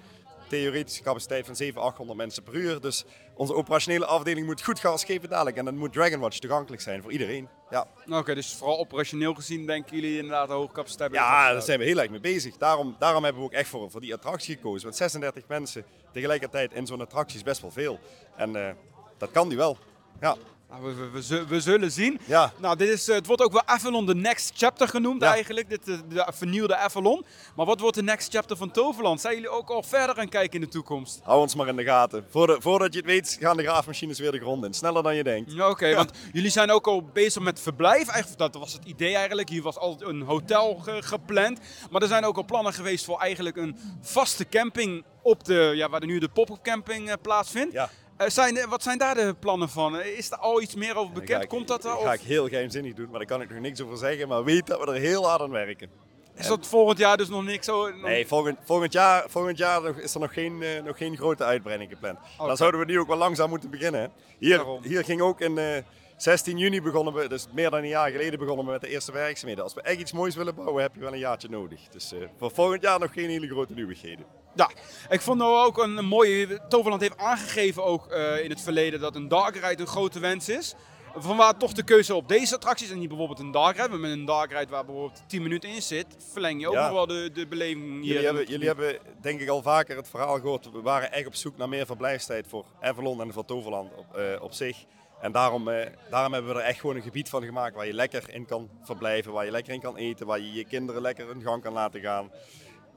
Theoretische 0.48 1.02
capaciteit 1.02 1.46
van 1.46 1.56
700, 1.56 1.92
800 1.92 2.18
mensen 2.18 2.42
per 2.42 2.54
uur. 2.54 2.80
Dus 2.80 3.04
onze 3.34 3.54
operationele 3.54 4.06
afdeling 4.06 4.46
moet 4.46 4.62
goed 4.62 4.78
gas 4.78 5.04
geven 5.04 5.28
dadelijk. 5.28 5.56
En 5.56 5.64
dan 5.64 5.76
moet 5.76 5.92
Dragon 5.92 6.20
Watch 6.20 6.38
toegankelijk 6.38 6.82
zijn 6.82 7.02
voor 7.02 7.12
iedereen. 7.12 7.48
Ja. 7.70 7.86
Oké, 8.08 8.34
dus 8.34 8.54
vooral 8.54 8.78
operationeel 8.78 9.34
gezien 9.34 9.66
denken 9.66 9.96
jullie 9.96 10.16
inderdaad 10.16 10.48
een 10.48 10.54
hoge 10.54 10.72
capaciteit 10.72 11.12
Ja, 11.12 11.52
daar 11.52 11.62
zijn 11.62 11.78
we 11.78 11.84
heel 11.84 11.98
erg 11.98 12.10
mee 12.10 12.20
bezig. 12.20 12.56
Daarom, 12.56 12.96
daarom 12.98 13.24
hebben 13.24 13.42
we 13.42 13.48
ook 13.48 13.54
echt 13.54 13.68
voor, 13.68 13.90
voor 13.90 14.00
die 14.00 14.14
attractie 14.14 14.54
gekozen. 14.54 14.82
Want 14.82 14.96
36 14.96 15.44
mensen 15.48 15.84
tegelijkertijd 16.14 16.72
in 16.72 16.86
zo'n 16.86 17.00
attractie 17.00 17.36
is 17.36 17.42
best 17.42 17.60
wel 17.60 17.70
veel. 17.70 17.98
En 18.36 18.56
eh, 18.56 18.74
dat 19.18 19.30
kan 19.30 19.48
die 19.48 19.58
wel. 19.58 19.78
Ja, 20.20 20.36
we, 20.82 20.94
we, 20.94 21.22
we 21.28 21.46
we 21.46 21.60
zullen 21.60 21.92
zien. 21.92 22.20
ja. 22.24 22.52
Nou, 22.58 22.76
dit 22.76 22.88
is, 22.88 23.08
eh, 23.08 23.14
het 23.14 23.26
wordt 23.26 23.42
ook 23.42 23.52
wel 23.52 23.62
Avalon 23.66 24.06
The 24.06 24.14
Next 24.14 24.52
Chapter 24.56 24.88
genoemd 24.88 25.22
Ja. 25.22 25.32
eigenlijk. 25.32 25.68
Dit, 25.68 25.88
eh, 25.88 25.98
de 26.08 26.26
vernieuwde 26.34 26.76
Avalon. 26.76 27.24
Maar 27.56 27.66
wat 27.66 27.80
wordt 27.80 27.96
de 27.96 28.02
Next 28.02 28.32
Chapter 28.32 28.56
van 28.56 28.70
Toverland? 28.70 29.20
Zijn 29.20 29.34
jullie 29.34 29.48
ook 29.48 29.70
al 29.70 29.82
verder 29.82 30.16
aan 30.18 30.28
kijken 30.28 30.54
in 30.54 30.60
de 30.60 30.68
toekomst? 30.72 31.20
hou 31.22 31.40
ons 31.40 31.54
maar 31.54 31.68
in 31.68 31.76
de 31.76 31.84
gaten. 31.84 32.26
Voordat, 32.30 32.92
je 32.92 32.98
het 32.98 33.06
weet 33.08 33.36
gaan 33.40 33.56
de 33.56 33.62
graafmachines 33.62 34.18
weer 34.18 34.32
de 34.32 34.38
grond 34.38 34.64
in. 34.64 34.74
Sneller 34.74 35.02
dan 35.02 35.14
je 35.16 35.24
denkt. 35.24 35.52
Ja, 35.52 35.68
Oké, 35.68 35.94
want 35.94 36.10
jullie 36.32 36.50
zijn 36.50 36.70
ook 36.70 36.86
al 36.86 37.02
bezig 37.12 37.42
met 37.42 37.60
verblijf. 37.60 38.08
Eigenlijk, 38.08 38.38
dat 38.38 38.54
was 38.54 38.72
het 38.72 38.84
idee 38.84 39.14
eigenlijk. 39.14 39.48
Hier 39.48 39.62
was 39.62 39.76
altijd 39.78 40.10
een 40.10 40.22
hotel 40.22 40.74
ge- 40.74 41.02
gepland. 41.02 41.58
Maar 41.90 42.02
er 42.02 42.08
zijn 42.08 42.24
ook 42.24 42.36
al 42.36 42.44
plannen 42.44 42.72
geweest 42.72 43.04
voor 43.04 43.20
eigenlijk 43.20 43.56
een 43.56 43.76
vaste 44.00 44.48
camping 44.48 45.04
op 45.22 45.44
de, 45.44 45.72
ja, 45.74 45.88
waar 45.88 46.06
nu 46.06 46.18
de 46.18 46.28
pop-up 46.28 46.62
camping 46.62 47.08
eh, 47.08 47.14
plaatsvindt. 47.22 47.72
Ja. 47.72 47.90
Eh, 48.16 48.28
zijn, 48.28 48.68
wat 48.68 48.82
zijn 48.82 48.98
daar 48.98 49.14
de 49.14 49.34
plannen 49.38 49.68
van? 49.68 49.98
Eh, 49.98 50.18
Is 50.18 50.30
er 50.30 50.36
al 50.38 50.62
iets 50.62 50.74
meer 50.74 50.96
over 50.96 51.12
bekend? 51.14 51.42
ik- 51.42 51.48
Komt 51.48 51.68
dat 51.68 51.84
er? 51.84 51.90
Dat 51.90 52.02
ga 52.02 52.12
ik 52.12 52.20
heel 52.20 52.48
geheimzinnig 52.48 52.94
doen, 52.94 53.08
maar 53.10 53.18
daar 53.18 53.28
kan 53.28 53.40
ik 53.40 53.50
nog 53.50 53.58
niks 53.58 53.80
over 53.80 53.96
zeggen. 53.96 54.28
Maar 54.28 54.44
weet 54.44 54.66
dat 54.66 54.80
we 54.80 54.86
er 54.86 55.00
heel 55.00 55.28
hard 55.28 55.40
aan 55.40 55.50
werken. 55.50 55.90
is 56.36 56.46
dat 56.46 56.66
volgend 56.66 56.98
jaar 56.98 57.16
dus 57.16 57.28
nog 57.28 57.44
niks 57.44 57.66
zo? 57.66 57.90
nog- 57.90 58.02
Nee, 58.02 58.26
volgend, 58.26 58.58
volgend 58.64 58.92
jaar, 58.92 59.24
volgend 59.28 59.58
jaar 59.58 59.98
is 59.98 60.14
er 60.14 60.20
nog 60.20 60.32
geen, 60.32 60.62
eh, 60.62 60.82
nog 60.82 60.96
geen 60.96 61.16
grote 61.16 61.44
uitbreiding 61.44 61.90
gepland. 61.90 62.18
Dan 62.38 62.56
zouden 62.56 62.80
we 62.80 62.86
nu 62.86 62.98
ook 62.98 63.06
wel 63.08 63.16
langzaam 63.16 63.48
moeten 63.48 63.70
beginnen. 63.70 64.00
hè. 64.00 64.06
Hier, 64.38 64.56
Daarom. 64.56 64.82
hier 64.82 65.04
ging 65.04 65.20
ook 65.20 65.40
in 65.40 65.58
eh, 65.58 65.82
16 66.16 66.58
juni 66.58 66.82
begonnen 66.82 67.14
we, 67.14 67.28
dus 67.28 67.46
meer 67.52 67.70
dan 67.70 67.78
een 67.82 67.88
jaar 67.88 68.10
geleden 68.10 68.38
begonnen 68.38 68.64
we 68.66 68.70
met 68.72 68.80
de 68.80 68.88
eerste 68.88 69.12
werkzaamheden. 69.12 69.64
Als 69.64 69.74
we 69.74 69.82
echt 69.82 69.98
iets 70.00 70.12
moois 70.12 70.34
willen 70.34 70.54
bouwen, 70.54 70.82
heb 70.82 70.94
je 70.94 71.00
wel 71.00 71.12
een 71.12 71.18
jaartje 71.18 71.48
nodig. 71.48 71.80
Dus 71.90 72.12
voor 72.38 72.50
volgend 72.50 72.82
jaar 72.82 72.98
nog 72.98 73.12
geen 73.12 73.28
hele 73.28 73.46
grote 73.48 73.72
nieuwigheden. 73.74 74.24
Ja, 74.54 74.70
ik 75.08 75.20
vond 75.20 75.38
nou 75.38 75.66
ook 75.66 75.78
een, 75.78 75.96
een 75.96 76.04
mooie. 76.04 76.60
Toverland 76.68 77.00
heeft 77.02 77.16
aangegeven 77.18 77.84
ook 77.84 78.06
eh, 78.06 78.44
in 78.44 78.50
het 78.50 78.60
verleden 78.60 79.00
dat 79.00 79.14
een 79.16 79.28
dark 79.28 79.56
ride 79.56 79.80
een 79.82 79.86
grote 79.88 80.18
wens 80.20 80.48
is. 80.48 80.74
Vanwaar 81.16 81.56
toch 81.56 81.72
de 81.72 81.82
keuze 81.82 82.14
op 82.14 82.28
deze 82.28 82.54
attracties 82.54 82.90
en 82.90 82.98
niet 82.98 83.08
bijvoorbeeld 83.08 83.38
een 83.38 83.50
dark 83.50 83.76
ride. 83.76 83.88
Want 83.88 84.00
met 84.00 84.10
een 84.10 84.24
dark 84.24 84.52
ride 84.52 84.70
waar 84.70 84.84
bijvoorbeeld 84.84 85.22
10 85.26 85.42
minuten 85.42 85.68
in 85.70 85.82
zit, 85.82 86.06
verleng 86.32 86.60
je 86.60 86.68
ook 86.68 86.74
Ja. 86.74 86.84
nog 86.84 86.92
wel 86.92 87.06
de, 87.06 87.30
de 87.32 87.46
beleving 87.46 88.02
hier. 88.02 88.04
Jullie 88.12 88.24
hebben, 88.26 88.46
jullie 88.46 88.66
hebben 88.66 88.98
denk 89.20 89.40
ik 89.40 89.48
al 89.48 89.62
vaker 89.62 89.96
het 89.96 90.08
verhaal 90.08 90.34
gehoord. 90.40 90.70
We 90.72 90.80
waren 90.82 91.12
echt 91.12 91.26
op 91.26 91.34
zoek 91.34 91.56
naar 91.56 91.68
meer 91.68 91.86
verblijfstijd 91.86 92.46
voor 92.48 92.64
Avalon 92.80 93.20
en 93.20 93.32
voor 93.32 93.44
Toverland 93.44 93.90
op, 93.96 94.16
eh, 94.16 94.42
op 94.42 94.52
zich. 94.52 94.76
En 95.20 95.32
daarom, 95.32 95.68
eh, 95.68 95.86
daarom 96.10 96.32
hebben 96.32 96.54
we 96.54 96.60
er 96.60 96.66
echt 96.66 96.80
gewoon 96.80 96.96
een 96.96 97.02
gebied 97.02 97.28
van 97.28 97.42
gemaakt 97.44 97.74
waar 97.74 97.86
je 97.86 97.92
lekker 97.94 98.34
in 98.34 98.46
kan 98.46 98.68
verblijven, 98.82 99.32
waar 99.32 99.44
je 99.44 99.50
lekker 99.50 99.72
in 99.72 99.80
kan 99.80 99.96
eten, 99.96 100.26
waar 100.26 100.38
je 100.40 100.52
je 100.52 100.64
kinderen 100.64 101.02
lekker 101.02 101.26
hun 101.26 101.42
gang 101.42 101.62
kan 101.62 101.72
laten 101.72 102.00
gaan. 102.00 102.30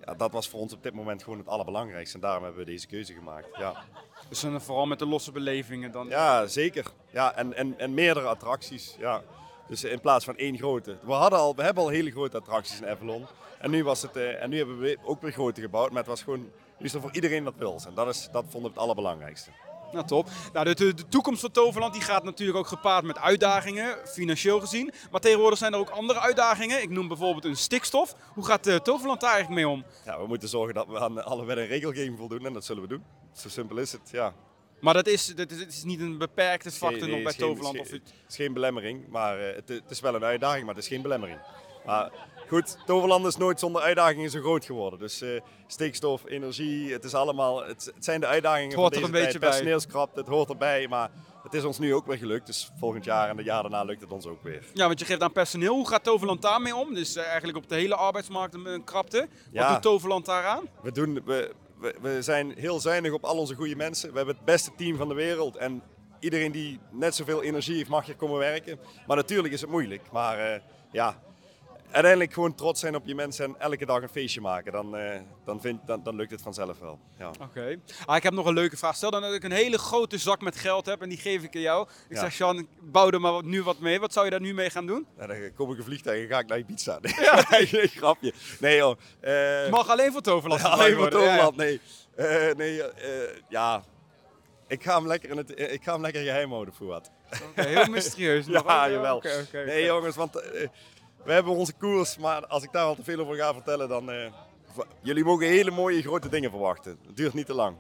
Ja, 0.07 0.13
dat 0.13 0.31
was 0.31 0.49
voor 0.49 0.59
ons 0.59 0.73
op 0.73 0.83
dit 0.83 0.93
moment 0.93 1.23
gewoon 1.23 1.39
het 1.39 1.47
allerbelangrijkste 1.47 2.15
en 2.15 2.21
daarom 2.21 2.43
hebben 2.43 2.65
we 2.65 2.71
deze 2.71 2.87
keuze 2.87 3.13
gemaakt. 3.13 3.47
Ja, 3.57 3.83
Dus 4.29 4.39
dan 4.39 4.61
vooral 4.61 4.85
met 4.85 4.99
de 4.99 5.05
losse 5.05 5.31
belevingen 5.31 5.91
dan. 5.91 6.07
ja 6.07 6.45
zeker. 6.45 6.85
Ja, 7.09 7.35
en, 7.35 7.53
en, 7.53 7.79
en 7.79 7.93
meerdere 7.93 8.27
attracties. 8.27 8.95
Ja. 8.99 9.21
Dus 9.67 9.83
in 9.83 9.99
plaats 9.99 10.25
van 10.25 10.37
één 10.37 10.57
grote. 10.57 10.97
We, 11.01 11.11
hadden 11.13 11.39
al, 11.39 11.55
we 11.55 11.63
hebben 11.63 11.83
al 11.83 11.89
hele 11.89 12.11
grote 12.11 12.37
attracties 12.37 12.81
in 12.81 12.87
Avalon. 12.87 13.25
En 13.59 13.69
nu, 13.71 13.83
was 13.83 14.01
het, 14.01 14.15
eh, 14.15 14.41
en 14.41 14.49
nu 14.49 14.57
hebben 14.57 14.79
we 14.79 14.97
ook 15.03 15.21
weer 15.21 15.31
grote 15.31 15.61
gebouwd, 15.61 15.89
maar 15.89 15.97
het 15.97 16.07
was 16.07 16.23
gewoon, 16.23 16.39
nu 16.77 16.85
is 16.85 16.93
er 16.93 17.01
voor 17.01 17.13
iedereen 17.13 17.43
wat 17.43 17.53
wils. 17.57 17.85
En 17.85 17.93
dat, 17.93 18.07
is, 18.07 18.29
dat 18.31 18.43
vonden 18.49 18.61
we 18.61 18.75
het 18.75 18.77
allerbelangrijkste. 18.77 19.51
Nou, 19.91 20.06
top. 20.08 20.27
Nou, 20.53 20.74
de, 20.74 20.94
toekomst 21.10 21.41
van 21.41 21.51
Toverland 21.51 21.94
die 21.94 22.01
gaat 22.01 22.24
natuurlijk 22.24 22.58
ook 22.58 22.67
gepaard 22.67 23.03
met 23.03 23.17
uitdagingen, 23.20 23.98
financieel 24.08 24.60
gezien. 24.60 24.91
Maar 25.12 25.22
tegenwoordig 25.22 25.58
zijn 25.60 25.74
er 25.74 25.79
ook 25.79 25.89
andere 25.89 26.20
uitdagingen. 26.20 26.82
Ik 26.82 26.89
noem 26.89 27.08
bijvoorbeeld 27.08 27.46
een 27.46 27.56
stikstof. 27.58 28.15
Hoe 28.34 28.46
gaat 28.46 28.67
eh, 28.67 28.75
Toverland 28.75 29.22
daar 29.22 29.34
eigenlijk 29.34 29.62
mee 29.63 29.74
om? 29.74 29.84
Ja, 30.06 30.20
we 30.22 30.27
moeten 30.27 30.50
zorgen 30.50 30.74
dat 30.74 30.88
we 30.88 31.00
aan 31.00 31.24
alle 31.25 31.46
wet 31.46 31.58
en 31.58 31.67
regelgeving 31.67 32.17
voldoen 32.17 32.46
en 32.46 32.53
dat 32.53 32.65
zullen 32.65 32.82
we 32.82 32.88
doen. 32.88 33.03
Zo 33.34 33.50
simpel 33.50 33.77
is 33.77 33.91
het, 33.91 34.10
ja. 34.12 34.34
Maar 34.79 34.94
dat 34.94 35.08
is, 35.08 35.25
dat 35.36 35.51
is, 35.51 35.60
het 35.60 35.74
is 35.74 35.84
niet 35.84 36.00
een 36.00 36.17
beperkte 36.17 36.72
factor 36.72 37.00
Nee, 37.08 37.10
nog 37.12 37.22
bij 37.24 37.32
is 37.32 37.38
Toverland. 37.38 37.75
is 37.75 37.82
Of 37.82 37.88
geen- 37.88 38.00
het, 38.00 38.10
Het 38.22 38.29
is 38.29 38.36
geen 38.36 38.53
belemmering, 38.53 39.08
maar 39.10 39.39
eh, 39.39 39.56
het, 39.56 39.70
het 39.70 39.89
is 39.89 40.00
wel 40.00 40.15
een 40.15 40.24
uitdaging, 40.24 40.65
maar 40.65 40.75
het 40.75 40.84
is 40.84 40.89
geen 40.89 41.01
belemmering. 41.01 41.39
Maar 41.86 42.12
goed, 42.48 42.77
Toverland 42.86 43.25
is 43.25 43.38
nooit 43.38 43.60
zonder 43.60 43.82
uitdagingen 43.82 44.30
zo 44.30 44.39
groot 44.39 44.66
geworden. 44.66 45.00
Dus 45.00 45.22
eh, 45.22 45.30
stikstof, 45.68 46.22
energie, 46.25 46.92
het, 46.94 47.04
is 47.04 47.13
allemaal, 47.13 47.66
het, 47.66 47.92
het 47.96 48.06
zijn 48.06 48.20
de 48.20 48.25
uitdagingen 48.27 48.70
Het 48.70 48.80
hoort 48.80 48.94
van 48.94 49.04
er 49.04 49.08
een 49.08 49.13
beetje 49.13 49.39
tijd. 49.39 49.51
Personeelskrapte, 49.51 50.20
het 50.20 50.30
hoort 50.30 50.50
erbij. 50.50 50.88
Maar 50.88 51.10
het 51.44 51.54
is 51.54 51.63
ons 51.63 51.80
nu 51.80 51.94
ook 51.94 52.06
weer 52.06 52.18
gelukt. 52.18 52.46
Dus 52.46 52.70
volgend 52.80 53.06
jaar 53.06 53.30
en 53.30 53.38
het 53.38 53.46
jaar 53.46 53.62
daarna 53.62 53.84
lukt 53.84 54.01
het 54.01 54.12
ons 54.12 54.25
ook 54.25 54.44
weer. 54.44 54.63
Ja, 54.74 54.88
want 54.88 55.00
je 55.00 55.06
geeft 55.06 55.22
aan 55.22 55.32
personeel. 55.32 55.75
Hoe 55.75 55.88
gaat 55.88 56.04
Toverland 56.04 56.42
daarmee 56.42 56.75
om? 56.75 56.94
Dus 56.94 57.16
eh, 57.16 57.25
eigenlijk 57.25 57.58
op 57.58 57.70
de 57.70 57.75
hele 57.75 57.96
arbeidsmarkt 57.96 58.54
een, 58.54 58.84
krapte. 58.84 59.18
Wat 59.20 59.27
Ja. 59.51 59.74
doet 59.74 59.82
Toverland 59.82 60.25
daaraan? 60.25 60.68
We, 60.82 60.92
doen, 60.92 61.22
we, 61.25 61.54
we, 61.80 61.96
we 62.01 62.22
zijn 62.22 62.54
heel 62.58 62.80
zuinig 62.80 63.12
op 63.12 63.24
al 63.24 63.38
onze 63.38 63.56
goede 63.56 63.75
mensen. 63.75 64.12
We 64.12 64.18
hebben 64.18 64.36
het 64.36 64.46
beste 64.46 64.72
team 64.77 64.98
van 64.98 65.08
de 65.08 65.16
wereld. 65.16 65.56
En 65.56 65.82
iedereen 66.20 66.51
die 66.51 66.80
net 66.92 67.16
zoveel 67.16 67.44
energie 67.44 67.75
heeft, 67.75 67.89
mag 67.89 68.06
hier 68.06 68.16
komen 68.16 68.38
werken. 68.39 68.80
Maar 69.08 69.18
natuurlijk 69.18 69.54
is 69.54 69.62
het 69.62 69.70
moeilijk. 69.70 70.01
Maar 70.12 70.39
eh, 70.39 70.62
ja, 70.92 71.20
uiteindelijk 71.91 72.34
gewoon 72.34 72.56
trots 72.56 72.79
zijn 72.79 72.96
op 72.96 73.06
je 73.06 73.15
mensen 73.15 73.46
en 73.46 73.56
elke 73.60 73.86
dag 73.86 74.01
een 74.01 74.10
feestje 74.10 74.41
maken. 74.41 74.72
Dan, 74.72 74.98
eh, 74.98 75.20
dan, 75.46 75.62
vind, 75.62 75.79
dan, 75.88 76.03
dan 76.03 76.15
lukt 76.15 76.32
het 76.32 76.41
vanzelf 76.41 76.79
wel. 76.79 77.00
Ja. 77.17 77.32
Oké. 77.41 77.79
Ah, 78.06 78.15
ik 78.15 78.24
heb 78.24 78.34
nog 78.34 78.46
een 78.46 78.53
leuke 78.53 78.77
vraag. 78.77 78.96
Stel 78.96 79.12
dan 79.12 79.22
dat 79.22 79.34
ik 79.34 79.44
een 79.44 79.51
hele 79.51 79.77
grote 79.77 80.17
zak 80.17 80.41
met 80.41 80.56
geld 80.58 80.86
heb 80.86 81.01
en 81.01 81.10
die 81.10 81.17
geef 81.17 81.44
ik 81.44 81.56
aan 81.56 81.62
jou. 81.62 81.88
Ik 82.10 82.15
Ja. 82.17 82.29
zeg, 82.29 82.53
ik 82.58 82.65
bouw 82.82 83.10
er 83.10 83.22
maar 83.22 83.32
wat- 83.32 83.44
nu 83.44 83.63
wat 83.63 83.79
mee. 83.79 84.00
Wat 84.00 84.13
zou 84.13 84.25
je 84.25 84.32
daar 84.32 84.41
nu 84.41 84.53
mee 84.53 84.70
gaan 84.70 84.86
doen? 84.86 85.06
Nou, 85.17 85.27
dan 85.27 85.53
kom 85.56 85.72
ik 85.72 85.77
een 85.77 85.84
vliegtuig 85.84 86.22
en 86.24 86.27
ga 86.27 86.39
ik 86.39 86.48
naar 86.48 86.58
Ibiza. 86.58 87.00
Nee, 87.50 87.70
nee 87.72 87.88
grapje. 87.88 88.34
Nee 88.60 88.77
joh. 88.77 88.98
Het 89.20 89.70
mag 89.72 89.89
alleen 89.89 90.12
voor 90.12 90.22
Toverland 90.22 90.62
Ja, 90.62 90.67
alleen 90.67 90.96
voor. 90.96 91.12
Ja, 91.12 91.20
ja. 91.20 91.25
Toverland, 91.25 91.56
nee. 91.56 91.82
Eh, 92.15 92.56
nee, 92.56 92.82
ja. 93.50 93.84
Ik 94.67 94.84
ga, 94.84 94.96
hem 94.98 95.08
lekker 95.08 95.29
in 95.29 95.38
het, 95.38 95.60
ik 95.60 95.84
ga 95.84 95.91
hem 95.94 96.01
lekker 96.01 96.22
geheim 96.24 96.51
houden 96.51 96.74
voor 96.74 96.88
wat. 96.88 97.12
Oké, 97.50 97.67
heel 97.67 97.86
mysterieus. 97.98 98.46
Ja, 98.46 98.89
jawel. 98.89 99.24
Nee 99.65 99.84
jongens, 99.86 100.15
want 100.15 100.41
we 101.27 101.34
hebben 101.34 101.53
onze 101.53 101.74
koers, 101.74 102.17
maar 102.17 102.48
als 102.48 102.63
ik 102.63 102.72
daar 102.72 102.84
al 102.86 102.96
te 102.96 103.03
veel 103.03 103.19
over 103.19 103.36
ga 103.36 103.53
vertellen, 103.53 103.89
dan... 103.89 104.12
eh, 104.12 104.31
jullie 105.01 105.24
mogen 105.24 105.48
hele 105.48 105.72
mooie 105.72 106.01
grote 106.01 106.29
dingen 106.29 106.50
verwachten. 106.50 107.00
Het 107.07 107.15
duurt 107.17 107.34
niet 107.34 107.46
te 107.46 107.53
lang. 107.53 107.75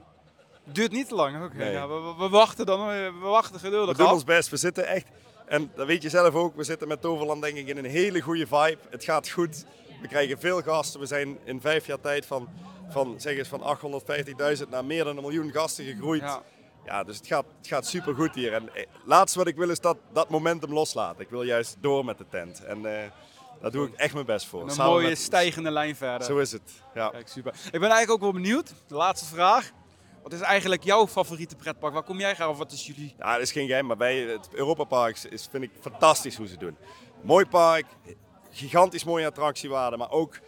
Duurt 0.63 0.91
niet 0.91 1.07
te 1.07 1.15
lang. 1.15 1.43
Oké, 1.45 1.57
Nee. 1.57 1.71
ja, 1.71 1.87
we, 1.87 1.93
we- 1.93 2.15
we 2.23 2.29
wachten 2.29 2.65
dan. 2.65 2.79
eh, 2.91 2.95
We 3.21 3.27
wachten 3.27 3.53
We 3.53 3.59
geduldig 3.59 3.97
doen 3.97 4.05
af. 4.07 4.13
ons 4.13 4.23
best. 4.23 4.49
We 4.49 4.57
zitten 4.57 4.87
echt, 4.87 5.07
en 5.45 5.71
dat 5.75 5.87
weet 5.87 6.01
je 6.01 6.09
zelf 6.09 6.33
ook, 6.33 6.55
we 6.55 6.63
zitten 6.63 6.87
met 6.87 7.01
Toverland 7.01 7.41
denk 7.41 7.57
ik 7.57 7.67
in 7.67 7.77
een 7.77 7.85
hele 7.85 8.21
goede 8.21 8.47
vibe. 8.47 8.77
Het 8.89 9.03
gaat 9.03 9.29
goed. 9.29 9.65
We 10.01 10.07
krijgen 10.07 10.39
veel 10.39 10.61
gasten. 10.61 10.99
We 10.99 11.05
zijn 11.05 11.37
in 11.43 11.61
vijf 11.61 11.85
jaar 11.85 11.99
tijd 11.99 12.25
van, 12.25 12.47
van, 12.89 13.15
zeg 13.17 13.37
eens, 13.37 13.47
van 13.47 13.77
850.000 14.63 14.69
naar 14.69 14.85
meer 14.85 15.03
dan 15.03 15.17
een 15.17 15.23
miljoen 15.23 15.51
gasten 15.51 15.85
gegroeid. 15.85 16.21
Ja. 16.21 16.41
Ja, 16.85 17.03
dus 17.03 17.17
het 17.17 17.27
gaat, 17.27 17.45
het 17.57 17.67
gaat 17.67 17.85
super 17.87 18.15
goed 18.15 18.35
hier. 18.35 18.53
En 18.53 18.75
eh, 18.75 18.85
laatste 19.05 19.37
wat 19.37 19.47
ik 19.47 19.55
wil 19.55 19.69
is 19.69 19.79
dat, 19.79 19.97
dat 20.13 20.29
momentum 20.29 20.73
loslaten. 20.73 21.21
Ik 21.21 21.29
wil 21.29 21.43
juist 21.43 21.77
door 21.81 22.05
met 22.05 22.17
de 22.17 22.25
tent. 22.29 22.63
En 22.63 22.85
daar 23.61 23.71
doe 23.71 23.87
ik 23.87 23.93
echt 23.93 24.13
mijn 24.13 24.25
best 24.25 24.45
voor. 24.47 24.61
Een 24.63 24.69
Samen 24.69 24.91
mooie 24.91 25.07
met- 25.09 25.17
stijgende 25.17 25.71
lijn 25.71 25.95
verder. 25.95 26.27
Zo 26.27 26.37
is 26.37 26.51
het. 26.51 26.71
Ja. 26.93 27.09
Kijk, 27.09 27.27
super. 27.27 27.51
Ik 27.53 27.71
ben 27.71 27.81
eigenlijk 27.89 28.11
ook 28.11 28.19
wel 28.21 28.31
benieuwd. 28.41 28.73
De 28.87 28.95
laatste 28.95 29.27
vraag. 29.27 29.71
Wat 30.23 30.33
is 30.33 30.41
eigenlijk 30.41 30.83
jouw 30.83 31.07
favoriete 31.07 31.55
pretpark? 31.55 31.93
Waar 31.93 32.03
kom 32.03 32.19
jij 32.19 32.35
graag 32.35 32.47
of 32.49 32.57
wat 32.57 32.71
is 32.71 32.85
jullie? 32.87 33.15
Ja, 33.17 33.33
dat 33.33 33.41
is 33.41 33.51
geen 33.51 33.67
geheim, 33.67 33.85
maar 33.85 33.97
bij 33.97 34.17
het 34.19 34.47
Europa 34.51 34.83
Park 34.83 35.17
is, 35.29 35.47
vind 35.51 35.63
ik 35.63 35.71
fantastisch 35.79 36.35
hoe 36.35 36.47
ze 36.47 36.57
doen. 36.57 36.77
Mooi 37.21 37.45
park, 37.45 37.85
gigantisch 38.51 39.03
mooie 39.03 39.25
attractiewaarde, 39.25 39.97
maar 39.97 40.11
ook 40.11 40.39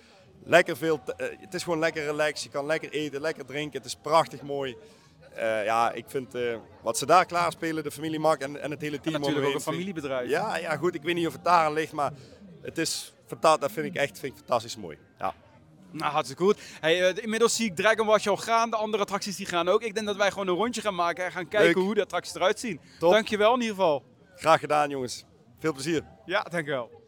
lekker 0.44 0.78
veel. 0.78 1.00
eh, 1.18 1.28
het 1.40 1.54
is 1.54 1.64
gewoon 1.64 1.80
lekker 1.80 2.04
relaxed. 2.06 2.44
Je 2.44 2.50
kan 2.50 2.66
lekker 2.66 2.90
eten, 2.92 3.22
lekker 3.22 3.46
drinken. 3.46 3.78
Het 3.78 3.86
is 3.88 3.96
prachtig 3.96 4.42
mooi. 4.42 4.76
Eh, 5.34 5.66
ja, 5.66 5.92
ik 5.92 6.06
vind 6.08 6.36
eh, 6.36 6.56
wat 6.82 6.98
ze 6.98 7.06
daar 7.06 7.26
klaarspelen, 7.26 7.84
de 7.84 7.92
familie 7.92 8.20
Mak 8.20 8.40
en, 8.42 8.62
en 8.62 8.72
het 8.72 8.82
hele 8.82 9.00
team. 9.00 9.20
natuurlijk 9.20 9.48
ook 9.48 9.54
een 9.54 9.62
familiebedrijf. 9.62 10.30
Ja, 10.30 10.58
ja, 10.58 10.76
goed. 10.78 10.96
Ik 10.96 11.02
weet 11.04 11.16
niet 11.16 11.28
of 11.28 11.34
het 11.34 11.44
daar 11.44 11.66
aan 11.66 11.74
ligt, 11.74 11.92
maar 11.94 12.12
het 12.62 12.78
is 12.78 13.14
fanta- 13.26 13.58
dat 13.58 13.72
vind 13.72 13.86
ik 13.86 13.96
echt 13.96 14.20
vind 14.20 14.32
ik 14.34 14.38
fantastisch 14.40 14.78
mooi. 14.78 14.98
Ja. 15.20 15.34
Nou, 15.92 16.12
hartstikke 16.12 16.44
goed. 16.44 16.58
Hey, 16.80 17.10
eh, 17.10 17.24
inmiddels 17.24 17.56
zie 17.56 17.66
ik 17.66 17.76
Dragon 17.76 18.06
Watch 18.08 18.28
al 18.28 18.38
gaan. 18.38 18.70
De 18.70 18.76
andere 18.76 19.04
attracties 19.04 19.36
die 19.36 19.46
gaan 19.46 19.68
ook. 19.68 19.82
Ik 19.84 19.94
denk 19.94 20.06
dat 20.08 20.16
wij 20.16 20.32
gewoon 20.32 20.48
een 20.48 20.56
rondje 20.56 20.82
gaan 20.82 20.96
maken 20.96 21.26
en 21.26 21.32
gaan 21.32 21.48
kijken 21.48 21.76
Leuk. 21.76 21.86
hoe 21.86 21.96
de 21.96 22.02
attracties 22.02 22.36
eruit 22.36 22.60
zien. 22.60 22.80
Top. 23.00 23.12
Dankjewel 23.12 23.54
in 23.54 23.60
ieder 23.62 23.76
geval. 23.76 24.04
Graag 24.36 24.60
gedaan, 24.60 24.90
jongens. 24.90 25.26
Veel 25.60 25.74
plezier. 25.74 26.04
Ja, 26.26 26.42
dankjewel. 26.44 27.04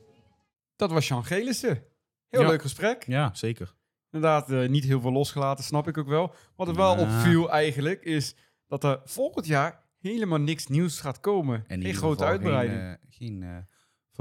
Dat 0.75 0.91
was 0.91 1.07
Jean 1.07 1.25
Gelissen. 1.25 1.83
Heel 2.29 2.41
Ja. 2.41 2.47
leuk 2.47 2.61
gesprek. 2.61 3.03
Ja, 3.07 3.29
zeker. 3.33 3.73
Inderdaad, 4.11 4.51
eh, 4.51 4.67
niet 4.69 4.83
heel 4.83 5.01
veel 5.01 5.11
losgelaten, 5.11 5.63
snap 5.63 5.87
ik 5.87 5.97
ook 5.97 6.07
wel. 6.07 6.33
Wat 6.55 6.67
er 6.67 6.75
wel 6.75 6.95
Ja. 6.95 7.01
opviel 7.01 7.51
eigenlijk, 7.51 8.03
is 8.03 8.35
dat 8.67 8.83
er 8.83 9.01
volgend 9.05 9.45
jaar 9.45 9.83
helemaal 9.99 10.39
niks 10.39 10.67
nieuws 10.67 10.99
gaat 10.99 11.19
komen. 11.19 11.63
En 11.67 11.81
Geen 11.81 11.93
grote 11.93 12.23
uitbreiding. 12.23 12.79
Geen, 12.79 12.89
eh, 12.89 13.17
geen 13.17 13.43
eh, 13.43 13.70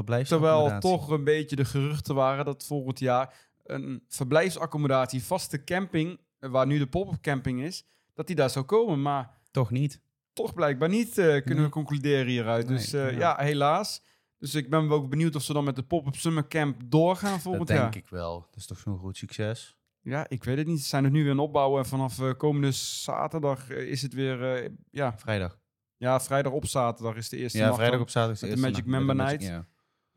Terwijl 0.04 0.78
toch 0.78 1.09
een 1.11 1.25
beetje 1.25 1.57
de 1.57 1.64
geruchten 1.64 2.14
waren 2.14 2.45
dat 2.45 2.66
volgend 2.66 2.99
jaar 2.99 3.35
een 3.64 4.02
verblijfsaccommodatie, 4.09 5.23
vaste 5.23 5.64
camping, 5.64 6.21
waar 6.38 6.66
nu 6.66 6.78
de 6.78 6.87
pop-up 6.87 7.21
camping 7.21 7.62
is, 7.62 7.85
dat 8.14 8.26
die 8.26 8.37
daar 8.37 8.50
zou 8.50 8.64
komen. 8.64 9.02
Maar 9.02 9.30
Toch 9.50 9.71
niet. 9.71 10.00
toch 10.32 10.54
blijkbaar 10.54 10.89
niet, 10.89 11.19
eh, 11.19 11.25
kunnen 11.26 11.54
Nee. 11.56 11.65
we 11.65 11.69
concluderen 11.71 12.26
hieruit. 12.26 12.69
Nee, 12.69 12.76
dus 12.76 12.93
eh, 12.93 13.10
ja. 13.13 13.19
ja. 13.19 13.36
helaas. 13.45 14.02
Dus 14.39 14.54
ik 14.54 14.71
ben 14.71 14.91
ook 14.91 15.10
benieuwd 15.10 15.34
of 15.34 15.43
ze 15.43 15.52
dan 15.52 15.65
met 15.65 15.76
de 15.76 15.82
pop-up 15.82 16.17
summer 16.17 16.49
camp 16.49 16.80
doorgaan 16.84 17.32
Dat 17.32 17.41
volgend 17.41 17.67
denk 17.67 17.80
jaar. 17.80 17.97
ik 17.97 18.08
wel. 18.08 18.41
Dat 18.50 18.56
is 18.56 18.67
toch 18.67 18.78
zo'n 18.78 18.99
groot 18.99 19.17
succes. 19.17 19.76
Ja, 20.02 20.28
ik 20.28 20.45
weet 20.45 20.56
het 20.56 20.67
niet. 20.67 20.80
Ze 20.80 20.89
zijn 20.89 21.04
er 21.04 21.10
nu 21.10 21.23
weer 21.23 21.30
aan 21.30 21.36
het 21.39 21.47
opbouwen. 21.47 21.82
En 21.82 21.89
vanaf 21.89 22.21
eh, 22.21 22.30
komende 22.36 22.71
zaterdag 22.73 23.71
is 23.71 24.02
het 24.02 24.15
weer... 24.15 24.71
ja, 24.91 25.19
Vrijdag. 25.19 25.58
ja, 25.97 26.21
vrijdag 26.21 26.52
op 26.52 26.67
zaterdag 26.67 27.17
is 27.17 27.28
de 27.28 27.36
eerste 27.36 27.58
Ja, 27.58 27.65
nacht 27.65 27.76
vrijdag 27.76 28.00
op 28.00 28.10
zaterdag. 28.10 28.34
is 28.34 28.41
de 28.41 28.47
de 28.47 28.52
eerste 28.52 28.71
Magic 28.71 28.86
nacht. 28.86 29.04
Member 29.06 29.26
Night. 29.26 29.43
ja. 29.43 29.67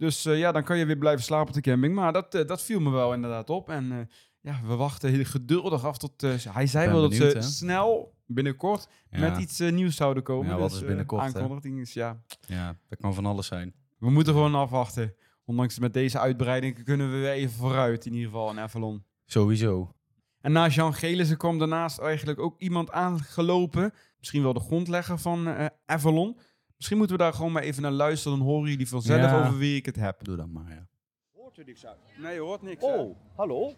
Dus 0.04 0.26
eh, 0.26 0.38
ja, 0.38 0.52
dan 0.52 0.64
kan 0.64 0.78
je 0.78 0.86
weer 0.86 0.98
blijven 0.98 1.24
slapen 1.24 1.48
op 1.48 1.54
de 1.54 1.62
camping. 1.62 1.96
Maar 1.96 2.14
dat, 2.14 2.36
eh, 2.36 2.48
dat 2.48 2.62
viel 2.62 2.80
me 2.80 2.90
wel 2.90 3.14
inderdaad 3.14 3.50
op. 3.50 3.70
En 3.70 3.92
eh, 3.92 3.98
ja, 4.42 4.60
we 4.68 4.76
wachten 4.76 5.10
heel 5.10 5.24
geduldig 5.24 5.86
af 5.86 5.98
tot... 5.98 6.22
hij 6.50 6.68
zei 6.68 6.90
wel 6.90 7.02
dat 7.02 7.14
ze 7.14 7.36
snel, 7.40 8.16
binnenkort, 8.26 8.88
Ja. 9.10 9.20
met 9.20 9.38
iets 9.38 9.60
nieuws 9.60 9.96
zouden 9.96 10.24
komen. 10.24 10.48
Ja, 10.48 10.58
wat 10.58 10.70
dus, 10.70 10.80
is 10.80 10.88
binnenkort, 10.88 11.34
hè? 11.34 11.40
Aankondiging 11.40 11.80
is, 11.80 11.94
ja... 11.94 12.22
Ja, 12.48 12.78
dat 12.90 13.00
kan 13.00 13.14
van 13.14 13.26
alles 13.26 13.48
zijn. 13.48 13.74
We 13.98 14.10
moeten 14.10 14.34
gewoon 14.34 14.56
afwachten. 14.56 15.16
Ondanks 15.46 15.80
met 15.80 15.94
deze 15.94 16.20
uitbreiding 16.20 16.84
kunnen 16.84 17.12
we 17.12 17.18
weer 17.18 17.32
even 17.32 17.56
vooruit 17.56 18.06
in 18.06 18.14
ieder 18.14 18.30
geval 18.30 18.50
in 18.50 18.60
Avalon. 18.60 19.04
Sowieso. 19.26 19.96
En 20.42 20.52
na 20.52 20.68
Jean 20.68 20.94
Gelissen 20.94 21.38
kwam 21.38 21.60
daarnaast 21.60 22.00
eigenlijk 22.00 22.40
ook 22.40 22.60
iemand 22.60 22.92
aangelopen. 22.92 23.94
Misschien 24.20 24.44
wel 24.44 24.54
de 24.54 24.60
grondlegger 24.60 25.20
van 25.20 25.48
eh, 25.48 25.66
Avalon. 25.86 26.38
Misschien 26.78 26.98
moeten 26.98 27.18
we 27.18 27.24
daar 27.24 27.34
gewoon 27.34 27.52
maar 27.52 27.64
even 27.64 27.82
naar 27.82 27.92
luisteren. 27.92 28.38
Dan 28.38 28.48
horen 28.48 28.70
jullie 28.70 28.88
vanzelf 28.90 29.22
Ja. 29.22 29.40
over 29.40 29.58
wie 29.58 29.76
ik 29.76 29.86
het 29.86 29.96
heb. 29.96 30.24
Doe 30.24 30.36
dat 30.36 30.48
maar, 30.48 30.70
ja. 30.70 30.86
Hoort 31.36 31.58
er 31.58 31.66
niks 31.66 31.86
uit. 31.86 31.98
Nee, 32.18 32.34
je 32.34 32.40
hoort 32.40 32.62
niks. 32.62 32.84
Oh, 32.84 33.16
hallo? 33.36 33.74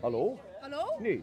Hallo? 0.00 0.38
Hallo? 0.60 0.98
Nee. 1.00 1.22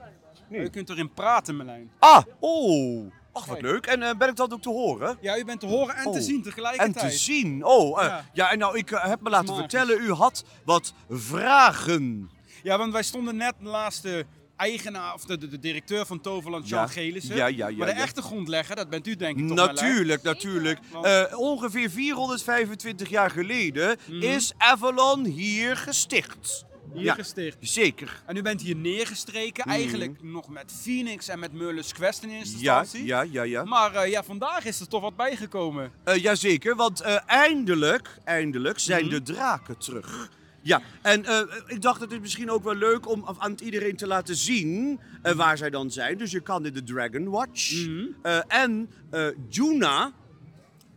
Je 0.49 0.69
kunt 0.69 0.89
erin 0.89 1.13
praten, 1.13 1.57
Melijn. 1.57 1.91
Ah, 1.99 2.23
oh. 2.39 3.11
Ach, 3.31 3.45
wat 3.45 3.61
leuk. 3.61 3.85
En 3.85 4.01
eh, 4.01 4.17
ben 4.17 4.29
ik 4.29 4.35
dat 4.35 4.53
ook 4.53 4.61
te 4.61 4.69
horen? 4.69 5.17
Ja, 5.21 5.37
u 5.37 5.45
bent 5.45 5.59
te 5.59 5.65
horen 5.65 5.95
en 5.95 6.03
te 6.03 6.09
Oh. 6.09 6.15
zien 6.23 6.35
En 6.35 6.41
tegelijkertijd. 6.41 6.99
te 7.11 7.17
zien. 7.17 7.65
Oh, 7.65 8.01
eh, 8.01 8.07
Ja. 8.07 8.25
ja. 8.33 8.51
en 8.51 8.57
nou, 8.59 8.77
ik 8.77 8.91
eh, 8.91 9.05
heb 9.05 9.21
me 9.21 9.29
laten 9.29 9.55
vertellen, 9.55 10.01
u 10.01 10.11
had 10.11 10.43
wat 10.65 10.93
vragen. 11.09 12.29
Ja, 12.63 12.77
want 12.77 12.93
wij 12.93 13.03
stonden 13.03 13.35
net 13.35 13.53
de 13.59 13.65
laatste 13.67 14.25
eigenaar, 14.57 15.13
of 15.13 15.25
de, 15.25 15.37
de, 15.37 15.47
de 15.47 15.59
directeur 15.59 16.05
van 16.05 16.21
Toverland, 16.21 16.69
Jean 16.69 16.81
Ja. 16.81 16.87
Gelissen. 16.87 17.35
Ja, 17.35 17.45
ja, 17.47 17.67
ja, 17.67 17.77
maar 17.77 17.87
de 17.87 17.93
ja. 17.93 18.01
echte 18.01 18.21
grondlegger, 18.21 18.75
dat 18.75 18.89
bent 18.89 19.07
u 19.07 19.15
denk 19.15 19.37
ik 19.39 19.47
toch? 19.47 19.55
Natuurlijk, 19.57 20.23
natuurlijk. 20.23 20.79
Want- 20.91 21.05
Eh, 21.05 21.23
ongeveer 21.39 21.89
425 21.89 23.09
jaar 23.09 23.29
geleden 23.29 23.97
Mhm. 24.07 24.21
is 24.21 24.53
Avalon 24.57 25.25
hier 25.25 25.77
gesticht. 25.77 26.65
Hier 26.93 27.03
Ja. 27.03 27.13
gesticht. 27.13 27.57
Zeker. 27.59 28.23
En 28.25 28.35
u 28.35 28.41
bent 28.41 28.61
hier 28.61 28.75
neergestreken, 28.75 29.63
Mhm. 29.67 29.75
eigenlijk 29.75 30.23
nog 30.23 30.49
met 30.49 30.73
Phoenix 30.81 31.27
en 31.27 31.39
met 31.39 31.53
Merlin's 31.53 31.93
Quest 31.93 32.23
in 32.23 32.29
eerste 32.29 32.57
Ja, 32.59 32.79
instantie. 32.79 33.07
ja, 33.07 33.21
ja, 33.21 33.43
ja. 33.43 33.63
Maar 33.63 33.95
eh, 33.95 34.09
ja, 34.11 34.23
vandaag 34.23 34.65
is 34.65 34.79
er 34.79 34.87
toch 34.87 35.01
wat 35.01 35.15
bijgekomen. 35.15 35.91
Eh, 36.03 36.15
jazeker, 36.21 36.75
want 36.75 37.01
eh, 37.01 37.17
eindelijk, 37.25 38.17
eindelijk 38.23 38.79
zijn 38.79 39.05
Mhm. 39.05 39.13
de 39.13 39.21
draken 39.21 39.77
terug. 39.77 40.29
Ja, 40.65 40.81
en 41.01 41.25
eh, 41.25 41.39
ik 41.67 41.81
dacht 41.81 42.01
het 42.01 42.11
is 42.11 42.19
misschien 42.19 42.51
ook 42.51 42.63
wel 42.63 42.75
leuk 42.75 43.09
om 43.09 43.25
aan 43.37 43.51
het 43.51 43.61
iedereen 43.61 43.95
te 43.95 44.07
laten 44.07 44.35
zien 44.35 44.99
eh, 45.21 45.33
waar 45.33 45.57
zij 45.57 45.69
dan 45.69 45.91
zijn. 45.91 46.17
Dus 46.17 46.31
je 46.31 46.39
kan 46.39 46.65
in 46.65 46.73
de 46.73 46.83
Dragon 46.83 47.29
Watch. 47.29 47.71
Mhm. 47.71 48.05
Eh, 48.21 48.39
en 48.47 48.89
eh 49.11 49.27
Juna 49.49 50.11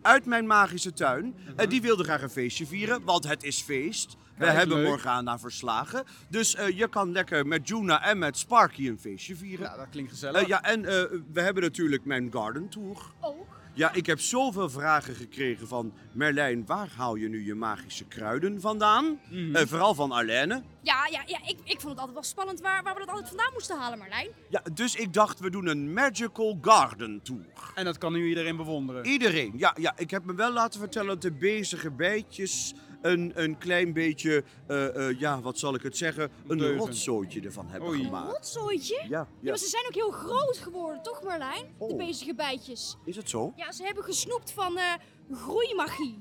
uit 0.03 0.25
mijn 0.25 0.47
magische 0.47 0.93
tuin, 0.93 1.35
eh, 1.57 1.69
die 1.69 1.81
wilde 1.83 2.05
graag 2.05 2.23
een 2.23 2.31
feestje 2.31 2.67
vieren, 2.67 3.05
want 3.05 3.29
het 3.29 3.43
is 3.43 3.61
feest. 3.63 4.17
We 4.37 4.45
Kijk, 4.45 4.57
hebben 4.57 4.77
leuk. 4.77 4.87
Morgana 4.87 5.39
verslagen. 5.39 6.05
Dus 6.29 6.55
eh, 6.55 6.79
je 6.79 6.89
kan 6.89 7.13
lekker 7.13 7.47
met 7.47 7.69
Juna 7.69 8.03
en 8.05 8.19
met 8.19 8.39
Sparky 8.39 8.89
een 8.89 8.99
feestje 8.99 9.37
vieren. 9.37 9.67
Ja, 9.67 9.77
dat 9.77 9.87
klinkt 9.91 10.11
gezellig. 10.11 10.43
Eh, 10.43 10.49
ja, 10.49 10.63
en 10.63 10.85
eh, 10.85 11.03
we 11.33 11.41
hebben 11.41 11.63
natuurlijk 11.63 12.05
mijn 12.05 12.33
garden 12.33 12.69
tour. 12.69 12.97
Ook? 13.21 13.58
Ja, 13.79 13.93
ik 13.93 14.07
heb 14.07 14.21
zoveel 14.21 14.71
vragen 14.71 15.15
gekregen 15.15 15.69
van 15.69 15.93
Merlijn, 16.13 16.67
waar 16.67 16.89
haal 16.97 17.15
je 17.15 17.29
nu 17.29 17.45
je 17.45 17.55
magische 17.55 18.05
kruiden 18.05 18.61
vandaan? 18.61 19.21
Eh, 19.53 19.67
vooral 19.67 19.95
van 19.95 20.13
Arlene. 20.13 20.63
Ja, 20.83 21.07
ja, 21.11 21.23
ja 21.27 21.39
ik, 21.47 21.57
ik 21.65 21.81
vond 21.81 21.83
het 21.83 21.99
altijd 21.99 22.13
wel 22.13 22.23
spannend 22.23 22.61
waar, 22.61 22.83
waar 22.83 22.95
we 22.95 23.01
dat 23.01 23.09
altijd 23.09 23.29
vandaan 23.29 23.53
moesten 23.53 23.79
halen, 23.79 23.99
Marlijn. 23.99 24.29
Ja, 24.49 24.63
dus 24.73 24.95
ik 24.95 25.13
dacht, 25.13 25.41
we 25.41 25.51
doen 25.51 25.67
een 25.67 25.93
magical 25.93 26.59
garden 26.61 27.23
tour. 27.23 27.47
En 27.75 27.85
dat 27.85 27.99
kan 27.99 28.13
nu 28.13 28.29
iedereen 28.29 28.57
bewonderen. 28.57 29.07
Iedereen. 29.07 29.53
Ja, 29.57 29.75
ja, 29.81 29.93
ik 29.97 30.11
heb 30.11 30.25
me 30.25 30.35
wel 30.35 30.53
laten 30.53 30.81
vertellen 30.81 31.09
dat 31.09 31.23
de 31.23 31.33
bezige 31.33 31.91
bijtjes 31.91 32.75
een, 33.03 33.33
een 33.35 33.59
klein 33.59 33.93
beetje, 33.93 34.45
eh, 34.67 35.09
eh, 35.09 35.19
ja, 35.21 35.41
wat 35.41 35.59
zal 35.59 35.75
ik 35.75 35.83
het 35.83 35.97
zeggen, 35.97 36.31
een 36.49 36.59
Deugen. 36.59 36.79
rotzooitje 36.79 37.41
ervan 37.41 37.69
hebben 37.69 37.89
Oei. 37.89 38.05
gemaakt. 38.05 38.33
Rotzooitje? 38.33 38.95
Ja, 38.95 39.09
Ja, 39.09 39.27
ja. 39.41 39.49
maar 39.49 39.59
ze 39.59 39.67
zijn 39.69 39.85
ook 39.87 39.95
heel 39.95 40.11
groot 40.11 40.59
geworden, 40.59 41.03
toch 41.03 41.23
Marlijn? 41.23 41.65
De 41.79 41.85
Oh. 41.85 41.97
bezige 41.97 42.35
bijtjes. 42.35 42.97
Is 43.05 43.17
het 43.17 43.31
zo? 43.31 43.53
Ja, 43.57 43.73
ze 43.73 43.85
hebben 43.85 44.05
gesnoept 44.05 44.53
van 44.53 44.77
eh, 44.79 44.85
groeimagie. 45.33 46.19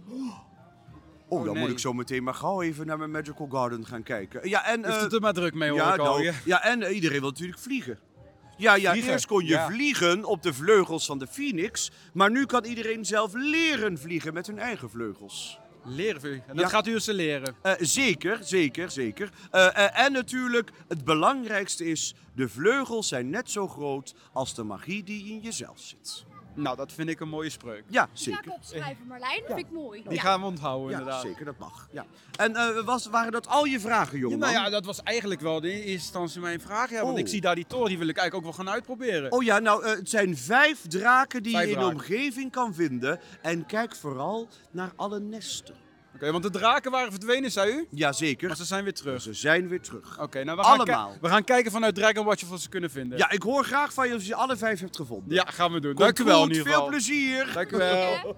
Oh, 1.30 1.44
dan 1.46 1.54
nee. 1.54 1.62
moet 1.64 1.72
ik 1.72 1.80
zo 1.80 1.94
meteen 1.94 2.24
maar 2.24 2.34
gauw 2.34 2.62
even 2.62 2.86
naar 2.86 2.98
mijn 2.98 3.12
Magical 3.12 3.48
Garden 3.52 3.86
gaan 3.86 4.04
kijken. 4.04 4.50
Ja, 4.50 4.66
en... 4.66 4.86
Is 4.86 4.96
het 4.96 5.14
er 5.14 5.22
maar 5.22 5.34
druk 5.34 5.54
mee 5.54 5.70
hoor 5.70 5.78
ja, 5.80 5.94
ik 5.94 6.00
al. 6.00 6.20
nou, 6.20 6.34
Ja. 6.46 6.64
en 6.64 6.84
iedereen 6.94 7.20
wil 7.20 7.30
natuurlijk 7.30 7.60
vliegen. 7.60 8.00
Ja, 8.58 8.76
ja, 8.76 8.92
Vliegen, 8.92 9.12
eerst 9.12 9.26
kon 9.26 9.44
je 9.46 9.50
ja. 9.50 9.68
vliegen 9.68 10.26
op 10.26 10.42
de 10.44 10.54
vleugels 10.54 11.06
van 11.06 11.20
de 11.20 11.28
Phoenix, 11.28 11.92
maar 12.14 12.32
nu 12.32 12.46
kan 12.46 12.64
iedereen 12.66 13.06
zelf 13.06 13.34
leren 13.34 13.98
vliegen 13.98 14.34
met 14.34 14.48
hun 14.48 14.60
eigen 14.60 14.90
vleugels. 14.90 15.60
Leren 15.88 16.22
vliegen. 16.22 16.44
En 16.48 16.56
Ja. 16.56 16.62
dat 16.62 16.72
gaat 16.72 16.88
u 16.88 17.00
ze 17.00 17.14
leren. 17.14 17.56
Eh, 17.62 17.74
zeker, 17.80 18.38
zeker, 18.42 18.92
zeker. 18.92 19.30
Eh, 19.52 19.66
eh, 19.86 20.06
en 20.06 20.12
natuurlijk, 20.12 20.72
het 20.88 21.04
belangrijkste 21.04 21.86
is, 21.86 22.16
de 22.36 22.50
vleugels 22.50 23.08
zijn 23.08 23.30
net 23.30 23.52
zo 23.52 23.68
groot 23.68 24.16
als 24.34 24.54
de 24.54 24.64
magie 24.64 25.04
die 25.04 25.26
in 25.32 25.40
jezelf 25.40 25.80
zit. 25.80 26.26
Nou, 26.58 26.78
dat 26.78 26.92
vind 26.92 27.10
ik 27.10 27.20
een 27.20 27.30
mooie 27.30 27.50
spreuk. 27.50 27.84
Ja, 27.88 28.10
zeker. 28.14 28.46
ik 28.46 28.54
opschrijven, 28.54 29.08
Marlijn. 29.08 29.40
Dat 29.48 29.56
vind 29.56 29.68
ik 29.68 29.72
mooi. 29.74 30.04
Die 30.04 30.14
Ja. 30.14 30.22
gaan 30.22 30.40
we 30.40 30.46
onthouden 30.46 30.92
Ja, 30.92 30.98
inderdaad. 30.98 31.22
zeker, 31.22 31.46
dat 31.46 31.58
mag. 31.58 31.88
Ja. 31.92 32.06
En 32.36 32.56
eh, 32.56 32.86
was, 32.86 33.06
waren 33.08 33.32
dat 33.32 33.48
al 33.48 33.66
je 33.66 33.80
vragen, 33.80 34.14
Ja, 34.14 34.20
jongen? 34.20 34.40
nou 34.40 34.52
ja, 34.54 34.70
dat 34.70 34.86
was 34.86 35.04
eigenlijk 35.04 35.42
wel 35.42 35.58
in 35.58 35.64
eerste 35.64 35.88
instantie 35.92 36.42
mijn 36.42 36.62
vraag. 36.62 36.90
Ja, 36.90 37.02
want 37.02 37.14
Oh. 37.14 37.20
ik 37.20 37.28
zie 37.28 37.42
daar 37.42 37.56
die 37.56 37.66
toren, 37.68 37.88
die 37.88 37.98
wil 37.98 38.08
ik 38.08 38.18
eigenlijk 38.18 38.48
ook 38.48 38.56
wel 38.56 38.66
gaan 38.66 38.74
uitproberen. 38.74 39.32
Oh 39.32 39.44
ja, 39.44 39.60
nou, 39.60 39.84
eh, 39.86 39.92
het 39.96 40.10
zijn 40.10 40.38
vijf 40.38 40.82
draken 40.88 41.44
die 41.44 41.52
Vijf 41.52 41.66
je 41.66 41.72
in 41.72 41.78
draken. 41.80 41.98
de 41.98 42.02
omgeving 42.04 42.52
kan 42.52 42.74
vinden. 42.74 43.20
En 43.42 43.66
kijk 43.66 43.96
vooral 43.96 44.48
naar 44.72 44.92
alle 44.96 45.20
nesten. 45.20 45.76
Oké, 46.18 46.32
want 46.32 46.44
de 46.44 46.50
draken 46.50 46.92
waren 46.92 47.12
verdwenen, 47.12 47.52
zei 47.52 47.72
u? 47.72 47.88
Jazeker, 47.92 48.48
Maar 48.48 48.58
ze 48.58 48.66
zijn 48.66 48.84
weer 48.84 48.94
terug. 48.94 49.22
ze 49.22 49.34
zijn 49.34 49.68
weer 49.68 49.82
terug. 49.82 50.20
Oké, 50.22 50.44
nou 50.44 50.58
we 50.58 50.64
gaan, 50.64 50.74
Allemaal. 50.80 51.12
ki- 51.12 51.18
we 51.22 51.28
gaan 51.30 51.44
kijken 51.44 51.72
vanuit 51.72 51.96
Dragon 51.96 52.26
Watch 52.26 52.44
of 52.44 52.50
we 52.50 52.60
ze 52.60 52.70
kunnen 52.70 52.90
vinden. 52.90 53.18
Ja, 53.18 53.32
ik 53.32 53.42
hoor 53.44 53.64
graag 53.64 53.94
van 53.94 54.08
je 54.08 54.14
als 54.14 54.26
je 54.28 54.36
alle 54.36 54.58
vijf 54.58 54.80
hebt 54.80 54.96
gevonden. 54.96 55.34
Ja, 55.36 55.44
gaan 55.46 55.72
we 55.72 55.80
doen. 55.80 55.94
Komt 55.94 56.06
Dank 56.06 56.20
u 56.20 56.24
wel 56.24 56.42
goed, 56.42 56.50
in 56.52 56.56
ieder 56.58 56.72
veel 56.74 56.86
plezier. 56.88 57.52
Dank 57.54 57.72
u 57.72 57.78
wel. 57.78 58.36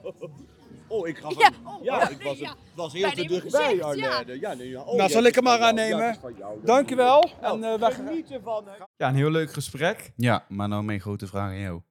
Oh, 0.88 1.08
ik 1.08 1.18
gaf 1.18 1.38
Ja, 1.38 1.52
hem- 1.52 1.68
oh, 1.68 1.84
Ja, 1.84 1.98
oh, 1.98 2.12
ik 2.12 2.22
was, 2.22 2.38
ja. 2.38 2.56
was 2.76 2.92
Bijna 2.92 3.08
heel 3.08 3.16
te 3.16 3.28
dichtbij, 3.28 3.62
gezegd, 3.62 3.76
ja. 4.00 4.10
Arlene. 4.10 4.40
Ja, 4.40 4.54
nee, 4.54 4.70
ja. 4.70 4.80
Oh, 4.80 4.86
Nou, 4.86 4.98
ja, 4.98 5.08
zal 5.10 5.24
ik 5.24 5.36
hem 5.36 5.44
is 5.44 5.50
maar 5.50 5.60
van 5.60 5.76
jou. 5.76 5.80
aannemen? 5.80 5.98
Ja, 6.04 6.06
het 6.06 6.16
is 6.16 6.22
van 6.22 6.34
jou. 6.38 6.60
Dank 6.64 6.92
u 6.92 6.96
wel. 6.96 7.30
Nou, 7.42 7.58
En, 7.58 7.64
eh, 7.64 7.74
we 7.80 7.80
gaan- 7.80 7.92
geniet 8.08 8.32
ervan, 8.32 8.64
hè. 8.68 8.72
Ja, 8.98 9.08
een 9.08 9.16
heel 9.16 9.32
leuk 9.32 9.54
gesprek. 9.54 10.12
Ja, 10.16 10.46
maar 10.48 10.68
nou 10.68 10.84
mijn 10.84 11.00
grote 11.00 11.28
vraag 11.28 11.50
aan 11.50 11.60
jou. 11.60 11.82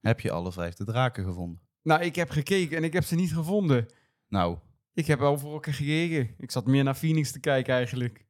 Heb 0.00 0.20
je 0.20 0.30
alle 0.30 0.52
vijf 0.52 0.74
de 0.74 0.84
draken 0.84 1.24
gevonden? 1.24 1.60
Nou, 1.82 2.02
ik 2.02 2.16
heb 2.16 2.30
gekeken 2.30 2.76
en 2.76 2.84
ik 2.84 2.92
heb 2.92 3.04
ze 3.04 3.14
niet 3.14 3.32
gevonden. 3.34 3.86
Nou, 4.28 4.56
Ik 4.96 5.06
heb 5.06 5.20
overal 5.20 5.58
gekeken. 5.60 6.34
Ik 6.38 6.50
zat 6.50 6.66
meer 6.66 6.84
naar 6.84 6.94
Phoenix 6.94 7.32
te 7.32 7.40
kijken 7.40 7.74
eigenlijk. 7.74 8.26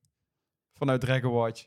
Vanuit 0.74 1.00
Dragon 1.00 1.32
Watch. 1.32 1.66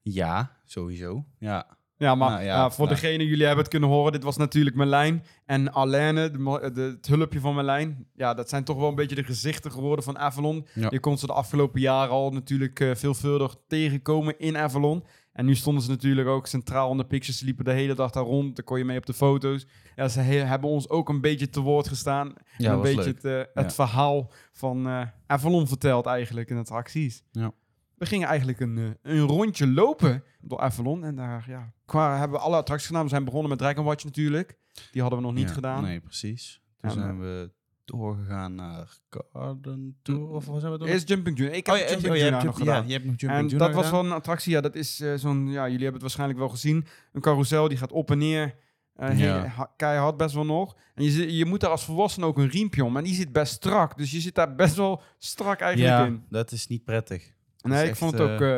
ja, 0.00 0.60
sowieso. 0.64 1.24
Ja. 1.38 1.78
Ja, 1.96 2.14
maar 2.14 2.30
Nou 2.30 2.42
ja, 2.42 2.70
voor 2.70 2.86
nou. 2.86 3.00
degene, 3.00 3.26
jullie 3.26 3.44
hebben 3.46 3.62
het 3.64 3.72
kunnen 3.72 3.88
horen, 3.88 4.12
dit 4.12 4.22
was 4.22 4.36
natuurlijk 4.36 4.76
Merlijn 4.76 5.24
en 5.44 5.72
Alaine, 5.72 6.30
de, 6.30 6.80
het 6.80 7.06
hulpje 7.06 7.40
van 7.40 7.54
Merlijn. 7.54 8.08
Ja, 8.14 8.34
dat 8.34 8.48
zijn 8.48 8.64
toch 8.64 8.76
wel 8.76 8.88
een 8.88 8.94
beetje 8.94 9.14
de 9.16 9.24
gezichten 9.24 9.72
geworden 9.72 10.04
van 10.04 10.18
Avalon. 10.18 10.66
Ja. 10.74 10.86
Je 10.90 11.00
kon 11.00 11.18
ze 11.18 11.26
de 11.26 11.32
afgelopen 11.32 11.80
jaren 11.80 12.12
al 12.12 12.30
natuurlijk 12.30 12.80
eh, 12.80 12.94
veelvuldig 12.94 13.56
tegenkomen 13.66 14.38
in 14.38 14.56
Avalon. 14.56 15.04
En 15.34 15.44
nu 15.44 15.54
stonden 15.54 15.82
ze 15.82 15.90
natuurlijk 15.90 16.28
ook 16.28 16.46
centraal 16.46 16.90
in 16.90 16.96
de 16.96 17.04
pictures, 17.04 17.38
ze 17.38 17.44
liepen 17.44 17.64
de 17.64 17.72
hele 17.72 17.94
dag 17.94 18.10
daar 18.10 18.24
rond, 18.24 18.56
daar 18.56 18.64
kon 18.64 18.78
je 18.78 18.84
mee 18.84 18.98
op 18.98 19.06
de 19.06 19.14
foto's. 19.14 19.66
Ja, 19.96 20.08
ze 20.08 20.20
he- 20.20 20.34
hebben 20.44 20.70
ons 20.70 20.88
ook 20.88 21.08
een 21.08 21.20
beetje 21.20 21.50
te 21.50 21.60
woord 21.60 21.88
gestaan. 21.88 22.26
en 22.36 22.44
Ja, 22.58 22.72
een 22.72 22.80
beetje 22.80 23.10
het, 23.10 23.24
eh, 23.24 23.36
het 23.36 23.48
Ja. 23.54 23.70
verhaal 23.70 24.30
van 24.52 24.86
eh, 24.86 25.06
Avalon 25.26 25.66
verteld 25.68 26.06
eigenlijk 26.06 26.50
in 26.50 26.56
attracties. 26.56 27.22
Ja. 27.32 27.52
We 27.94 28.06
gingen 28.06 28.28
eigenlijk 28.28 28.60
een, 28.60 28.78
eh, 28.78 29.12
een 29.12 29.20
rondje 29.26 29.66
lopen 29.66 30.24
door 30.40 30.58
Avalon. 30.60 31.04
En 31.04 31.14
daar 31.16 31.44
ja, 31.48 31.72
qua, 31.86 32.18
hebben 32.18 32.38
we 32.38 32.44
alle 32.44 32.56
attracties 32.56 32.86
gedaan. 32.88 33.02
We 33.02 33.08
zijn 33.08 33.24
begonnen 33.24 33.48
met 33.50 33.58
Dragon 33.58 33.84
Watch 33.84 34.04
natuurlijk. 34.04 34.58
Die 34.92 35.00
hadden 35.02 35.20
we 35.20 35.24
nog 35.26 35.34
niet 35.34 35.48
Ja, 35.48 35.54
gedaan. 35.54 35.82
Nee, 35.82 36.00
precies. 36.00 36.62
Toen 36.80 36.90
Ja, 36.90 36.96
zijn 36.96 37.20
we 37.20 37.50
doorgegaan 37.84 38.54
naar 38.54 38.88
Garden 39.32 39.96
Tour, 40.02 40.28
of 40.28 40.46
wat 40.46 40.60
zijn 40.60 40.72
we 40.72 40.78
door? 40.78 40.88
Eerst 40.88 41.08
Jumping 41.08 41.38
Junior. 41.38 41.56
Ik 41.56 41.66
heb 41.66 41.74
oh, 41.74 41.80
ja, 41.80 41.88
Jumping 41.90 42.14
oh, 42.14 42.20
hebt, 42.20 42.32
nog 42.32 42.42
Jump- 42.42 42.56
ja, 42.56 42.74
gedaan. 42.74 42.86
je 42.86 42.92
hebt 42.92 43.04
nog 43.04 43.14
Jumping 43.20 43.50
en 43.52 43.58
dat 43.58 43.72
was 43.74 43.84
gedaan? 43.84 44.00
wel 44.02 44.10
een 44.10 44.16
attractie. 44.16 44.52
Ja, 44.52 44.60
dat 44.60 44.74
is 44.74 45.00
eh, 45.00 45.14
zo'n... 45.14 45.46
Ja, 45.50 45.62
jullie 45.62 45.72
hebben 45.72 45.92
het 45.92 46.00
waarschijnlijk 46.02 46.38
wel 46.38 46.48
gezien. 46.48 46.86
Een 47.12 47.20
carousel 47.20 47.68
die 47.68 47.78
gaat 47.78 47.92
op 47.92 48.10
en 48.10 48.18
neer. 48.18 48.54
eh, 48.94 49.18
Ja. 49.18 49.70
keihard 49.76 50.16
best 50.16 50.34
wel 50.34 50.44
nog. 50.44 50.76
En 50.94 51.04
je, 51.04 51.36
je 51.36 51.44
moet 51.44 51.60
daar 51.60 51.70
als 51.70 51.84
volwassene 51.84 52.26
ook 52.26 52.38
een 52.38 52.48
riempje 52.48 52.84
om. 52.84 52.96
En 52.96 53.04
die 53.04 53.14
zit 53.14 53.32
best 53.32 53.52
strak. 53.52 53.96
Dus 53.96 54.10
je 54.10 54.20
zit 54.20 54.34
daar 54.34 54.54
best 54.54 54.76
wel 54.76 55.02
strak 55.18 55.60
eigenlijk 55.60 55.94
Ja, 55.98 56.06
in. 56.06 56.24
dat 56.28 56.52
is 56.52 56.66
niet 56.66 56.84
prettig. 56.84 57.32
Nee, 57.62 57.76
is 57.76 57.82
ik 57.82 57.88
echt, 57.88 57.98
vond 57.98 58.12
het 58.12 58.20
ook... 58.20 58.40
eh, 58.40 58.56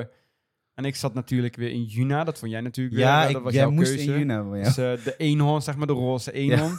en 0.74 0.84
ik 0.84 0.96
zat 0.96 1.14
natuurlijk 1.14 1.56
weer 1.56 1.70
in 1.70 1.84
Juna. 1.84 2.24
Dat 2.24 2.38
vond 2.38 2.50
jij 2.50 2.60
natuurlijk 2.60 2.96
ja, 2.96 3.26
ik, 3.26 3.32
dat 3.32 3.42
was 3.42 3.52
jij 3.52 3.62
jouw 3.62 3.70
moest 3.70 3.94
keuze. 3.94 4.12
in 4.12 4.18
Juna. 4.18 4.54
Ja. 4.56 4.62
Dus 4.62 4.74
de 4.74 5.14
eenhoorn, 5.16 5.62
zeg 5.62 5.76
maar 5.76 5.86
de 5.86 5.92
roze 5.92 6.32
eenhoorn. 6.32 6.78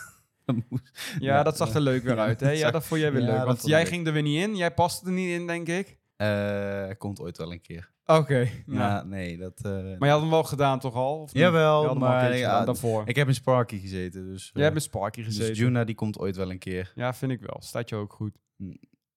Ja, 0.75 1.35
Ja, 1.35 1.43
dat 1.43 1.57
zag 1.57 1.73
er 1.73 1.81
leuk 1.81 2.03
weer 2.03 2.19
uit. 2.19 2.39
Hè? 2.39 2.51
Ja, 2.51 2.71
dat 2.71 2.85
vond 2.85 3.01
jij 3.01 3.11
weer 3.11 3.21
leuk. 3.21 3.43
Want 3.45 3.65
jij 3.65 3.79
leuk. 3.79 3.87
ging 3.87 4.07
er 4.07 4.13
weer 4.13 4.21
niet 4.21 4.41
in. 4.43 4.55
Jij 4.55 4.73
paste 4.73 5.05
er 5.05 5.11
niet 5.11 5.29
in, 5.39 5.47
denk 5.47 5.67
ik. 5.67 5.97
Eh, 6.15 6.89
komt 6.97 7.19
ooit 7.19 7.37
wel 7.37 7.51
een 7.51 7.61
keer. 7.61 7.91
Oké. 8.05 8.37
Ja, 8.39 8.49
nou. 8.65 9.07
nee, 9.07 9.37
dat... 9.37 9.59
eh, 9.63 9.71
Maar 9.71 9.97
je 9.99 10.07
had 10.09 10.21
hem 10.21 10.29
wel 10.29 10.43
gedaan 10.43 10.79
toch 10.79 10.93
al? 10.93 11.21
Of? 11.21 11.33
Jawel, 11.33 11.87
al 11.87 11.95
maar 11.95 12.37
ja, 12.37 12.65
daarvoor. 12.65 13.03
ik 13.07 13.15
heb 13.15 13.27
in 13.27 13.33
Sparky 13.33 13.79
gezeten, 13.79 14.25
dus... 14.25 14.43
Jij 14.43 14.51
eh, 14.53 14.61
hebt 14.61 14.73
met 14.73 14.83
Sparky 14.83 15.23
gezeten. 15.23 15.47
Dus 15.47 15.57
Juna, 15.57 15.83
die 15.83 15.95
komt 15.95 16.17
ooit 16.19 16.35
wel 16.35 16.51
een 16.51 16.57
keer. 16.59 16.91
Ja, 16.95 17.13
vind 17.13 17.31
ik 17.31 17.39
wel. 17.41 17.57
Staat 17.59 17.89
je 17.89 17.95
ook 17.95 18.13
goed. 18.13 18.37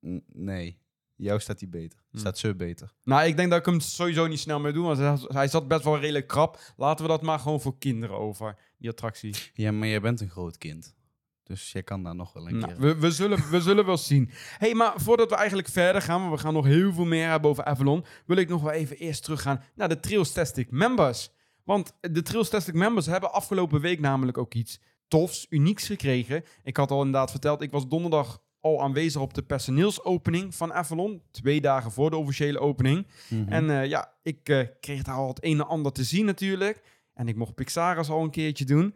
N- 0.07 0.23
nee, 0.33 0.79
jou 1.17 1.41
staat 1.41 1.59
die 1.59 1.69
beter. 1.69 1.99
Hm. 2.11 2.19
Staat 2.19 2.39
ze 2.39 2.55
beter. 2.55 2.93
Nou, 3.05 3.27
ik 3.27 3.37
denk 3.37 3.51
dat 3.51 3.59
ik 3.59 3.67
hem 3.67 3.81
sowieso 3.81 4.27
niet 4.27 4.39
snel 4.41 4.61
meer 4.61 4.73
doe. 4.73 4.85
Want 4.87 4.99
hij- 4.99 5.19
hij 5.39 5.49
zat 5.49 5.69
best 5.69 5.85
wel 5.85 5.99
redelijk 5.99 6.27
krap. 6.27 6.59
Laten 6.77 7.05
we 7.05 7.11
dat 7.11 7.23
maar 7.23 7.39
gewoon 7.39 7.61
voor 7.61 7.79
kinderen 7.79 8.17
over, 8.17 8.57
die 8.79 8.91
attractie. 8.91 9.35
Ja, 9.55 9.73
maar 9.73 9.89
jij 9.89 10.01
bent 10.01 10.21
een 10.21 10.31
groot 10.31 10.59
kind. 10.59 10.95
Dus 11.51 11.73
jij 11.73 11.83
kan 11.83 12.03
daar 12.03 12.15
nog 12.15 12.33
wel 12.33 12.49
een 12.49 12.59
Nou, 12.59 12.73
keer. 12.73 12.81
we, 12.81 12.97
we, 12.99 13.11
zullen, 13.11 13.51
we 13.51 13.61
zullen 13.61 13.87
wel 13.87 13.97
zien. 13.99 14.31
hey, 14.59 14.75
maar 14.75 14.93
voordat 14.97 15.31
we 15.31 15.37
eigenlijk 15.37 15.69
verder 15.69 16.03
gaan, 16.03 16.21
want 16.21 16.33
we 16.33 16.39
gaan 16.39 16.53
nog 16.55 16.65
heel 16.65 16.93
veel 16.93 17.05
meer 17.05 17.29
hebben 17.29 17.51
over 17.51 17.65
Avalon, 17.65 18.05
wil 18.27 18.37
ik 18.37 18.49
nog 18.49 18.63
wel 18.63 18.73
even 18.73 18.97
eerst 18.97 19.23
teruggaan 19.23 19.63
naar 19.75 19.89
de 19.89 20.01
Trailstastic 20.01 20.71
members. 20.71 21.31
Want 21.65 21.93
de 22.01 22.23
Trailstastic 22.23 22.75
members 22.75 23.07
hebben 23.07 23.33
afgelopen 23.33 23.81
week 23.81 24.01
namelijk 24.01 24.39
ook 24.39 24.55
iets 24.55 24.81
tofs, 25.09 25.47
unieks 25.49 25.87
gekregen. 25.87 26.45
Ik 26.63 26.77
had 26.77 26.91
al 26.91 26.99
inderdaad 26.99 27.31
verteld, 27.31 27.63
ik 27.63 27.71
was 27.71 27.89
donderdag 27.89 28.43
al 28.61 28.83
aanwezig 28.83 29.21
op 29.21 29.35
de 29.35 29.43
personeelsopening 29.43 30.55
van 30.55 30.73
Avalon. 30.73 31.23
Twee 31.31 31.61
dagen 31.61 31.91
voor 31.93 32.11
de 32.11 32.17
officiële 32.17 32.59
opening. 32.59 33.07
Mhm. 33.29 33.53
En 33.53 33.71
eh, 33.71 33.87
ja, 33.87 34.13
ik 34.23 34.49
eh, 34.49 34.61
kreeg 34.81 35.03
daar 35.03 35.15
al 35.15 35.29
het 35.29 35.45
een 35.45 35.61
en 35.61 35.67
ander 35.67 35.93
te 35.93 36.05
zien 36.05 36.25
natuurlijk. 36.25 36.83
En 37.15 37.29
ik 37.29 37.37
mocht 37.37 37.55
Pixaris 37.55 38.09
al 38.09 38.23
een 38.23 38.31
keertje 38.31 38.65
doen. 38.65 38.95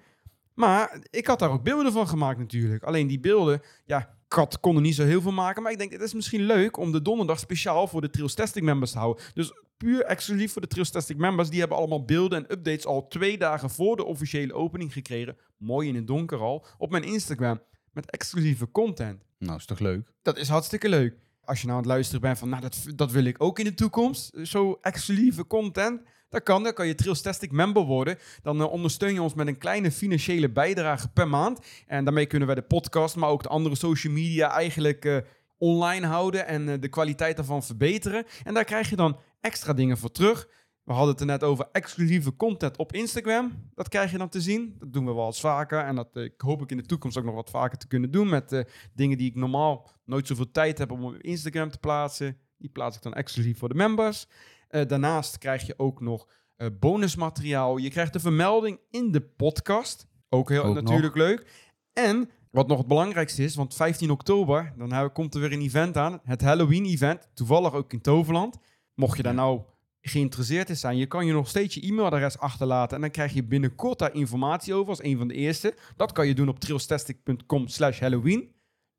Maar 0.55 0.99
ik 1.11 1.27
had 1.27 1.39
daar 1.39 1.51
ook 1.51 1.63
beelden 1.63 1.93
van 1.93 2.09
gemaakt 2.09 2.39
natuurlijk. 2.39 2.83
Alleen 2.83 3.07
die 3.07 3.21
beelden, 3.21 3.63
ja, 3.85 3.99
ik 4.27 4.33
had, 4.33 4.61
kon 4.61 4.77
er 4.77 4.83
niet 4.83 4.95
zo 4.95 5.05
heel 5.05 5.21
veel 5.21 5.33
maken. 5.33 5.63
Maar 5.63 5.73
ik 5.73 5.79
denk, 5.79 5.93
het 5.93 6.01
is 6.01 6.15
misschien 6.15 6.43
leuk 6.43 6.77
om 6.77 6.93
de 6.93 7.03
donderdag 7.03 7.39
speciaal 7.39 7.89
voor 7.89 8.01
de 8.01 8.11
Trails 8.11 8.35
Testing 8.35 8.65
members 8.65 8.91
te 8.91 8.99
houden. 8.99 9.25
Dus 9.35 9.53
puur 9.77 10.05
exclusief 10.05 10.53
voor 10.53 10.63
de 10.63 10.69
Trails 10.69 10.91
Testing 10.91 11.19
members. 11.19 11.51
Die 11.51 11.61
hebben 11.61 11.79
allemaal 11.79 12.05
beelden 12.05 12.39
en 12.39 12.53
updates 12.53 12.87
al 12.87 13.09
twee 13.09 13.39
dagen 13.39 13.71
voor 13.71 13.97
de 13.97 14.05
officiële 14.05 14.53
opening 14.53 14.93
gekregen. 14.93 15.37
Mooi 15.57 15.89
in 15.89 15.95
het 15.95 16.07
donker 16.07 16.39
al. 16.39 16.67
Op 16.79 16.91
mijn 16.91 17.05
Instagram. 17.05 17.61
Met 17.93 18.11
exclusieve 18.11 18.71
content. 18.71 19.23
Nou, 19.39 19.57
is 19.57 19.67
toch 19.67 19.79
leuk? 19.79 20.13
Dat 20.23 20.39
is 20.39 20.49
hartstikke 20.49 20.89
leuk. 20.89 21.17
Als 21.45 21.61
je 21.61 21.67
nou 21.67 21.79
aan 21.79 21.85
het 21.85 21.93
luisteren 21.93 22.21
bent 22.21 22.39
van, 22.39 22.49
nou, 22.49 22.63
dat, 22.63 22.85
dat 22.95 23.13
wil 23.13 23.25
ik 23.25 23.43
ook 23.43 23.59
in 23.59 23.65
de 23.65 23.75
toekomst. 23.75 24.39
Zo 24.43 24.79
exclusieve 24.81 25.47
content. 25.47 26.01
Dat 26.35 26.43
kan, 26.43 26.63
dan 26.63 26.73
kan 26.73 26.87
je 26.87 26.95
Trailstastic 26.95 27.53
member 27.53 27.83
worden. 27.83 28.19
Dan 28.43 28.61
eh, 28.61 28.73
ondersteun 28.73 29.15
je 29.15 29.23
ons 29.23 29.35
met 29.35 29.47
een 29.47 29.59
kleine 29.59 29.93
financiële 29.93 30.51
bijdrage 30.51 31.09
per 31.09 31.29
maand. 31.29 31.61
En 31.87 32.05
daarmee 32.05 32.27
kunnen 32.27 32.47
wij 32.47 32.57
de 32.57 32.63
podcast, 32.63 33.17
maar 33.17 33.29
ook 33.29 33.43
de 33.43 33.49
andere 33.49 33.75
social 33.75 34.13
media 34.13 34.51
eigenlijk 34.51 35.05
eh, 35.05 35.17
online 35.59 36.07
houden. 36.07 36.47
En 36.47 36.69
eh, 36.69 36.81
de 36.81 36.89
kwaliteit 36.89 37.37
daarvan 37.37 37.63
verbeteren. 37.63 38.25
En 38.45 38.55
daar 38.55 38.65
krijg 38.65 38.91
je 38.91 38.97
dan 38.97 39.19
extra 39.41 39.73
dingen 39.73 39.99
voor 39.99 40.11
terug. 40.11 40.49
We 40.85 40.93
hadden 40.93 41.11
het 41.11 41.21
er 41.21 41.27
net 41.27 41.43
over 41.43 41.69
exclusieve 41.73 42.37
content 42.37 42.77
op 42.77 42.93
Instagram. 42.93 43.71
Dat 43.75 43.89
krijg 43.89 44.11
je 44.11 44.19
dan 44.19 44.29
te 44.29 44.41
zien. 44.41 44.77
Dat 44.79 44.93
doen 44.93 45.07
we 45.07 45.15
wel 45.15 45.27
eens 45.27 45.41
vaker. 45.41 45.79
En 45.79 45.95
dat 45.95 46.31
hoop 46.37 46.63
ik 46.63 46.71
in 46.71 46.77
de 46.77 46.87
toekomst 46.87 47.19
ook 47.19 47.25
nog 47.25 47.35
wat 47.35 47.51
vaker 47.51 47.79
te 47.79 47.87
kunnen 47.87 48.11
doen. 48.11 48.29
Met 48.29 48.65
dingen 48.95 49.19
die 49.19 49.29
ik 49.29 49.35
normaal 49.35 49.91
nooit 50.05 50.27
zoveel 50.27 50.51
tijd 50.51 50.79
heb 50.79 50.91
om 50.91 51.05
op 51.05 51.17
Instagram 51.17 51.71
te 51.71 51.79
plaatsen. 51.79 52.37
Die 52.59 52.71
plaats 52.71 52.97
ik 52.97 53.03
dan 53.03 53.15
exclusief 53.15 53.59
voor 53.59 53.69
de 53.69 53.75
members. 53.75 54.27
Eh, 54.75 54.87
daarnaast 54.87 55.39
krijg 55.39 55.67
je 55.67 55.75
ook 55.77 56.01
nog 56.01 56.29
eh, 56.57 56.69
bonusmateriaal. 56.81 57.77
Je 57.77 57.91
krijgt 57.91 58.13
de 58.13 58.21
vermelding 58.21 58.79
in 58.91 59.13
de 59.13 59.21
podcast. 59.21 60.07
Ook 60.29 60.49
heel 60.49 60.63
Ook 60.63 60.75
natuurlijk 60.75 61.15
leuk. 61.17 61.47
En 61.93 62.31
wat 62.51 62.67
nog 62.67 62.79
het 62.79 62.87
belangrijkste 62.87 63.43
is, 63.43 63.55
want 63.55 63.75
15 63.75 64.11
oktober, 64.11 64.73
dan 64.77 64.93
hebben- 64.93 65.13
komt 65.13 65.35
er 65.35 65.41
weer 65.41 65.53
een 65.53 65.61
event 65.61 65.97
aan. 65.97 66.21
Het 66.25 66.41
Halloween-event, 66.41 67.29
toevallig 67.35 67.73
ook 67.73 67.93
in 67.93 68.01
Toverland. 68.01 68.59
Mocht 68.95 69.17
je 69.17 69.23
daar 69.23 69.35
nou 69.35 69.61
geïnteresseerd 70.01 70.69
in 70.69 70.77
zijn, 70.77 70.97
je 70.97 71.07
kan 71.07 71.27
je 71.27 71.33
nog 71.33 71.49
steeds 71.49 71.75
je 71.75 71.81
e-mailadres 71.81 72.39
achterlaten. 72.39 72.95
En 72.97 73.01
dan 73.03 73.11
krijg 73.11 73.33
je 73.33 73.45
binnenkort 73.45 73.99
daar 73.99 74.15
informatie 74.15 74.75
over 74.75 74.89
als 74.89 75.03
een 75.03 75.19
van 75.19 75.29
de 75.29 75.35
eerste. 75.35 75.75
Dat 75.97 76.13
kan 76.13 76.27
je 76.27 76.35
doen 76.35 76.49
op 76.49 76.61
trailstastic.com 76.61 77.69
slash 77.69 78.01
Halloween. 78.01 78.54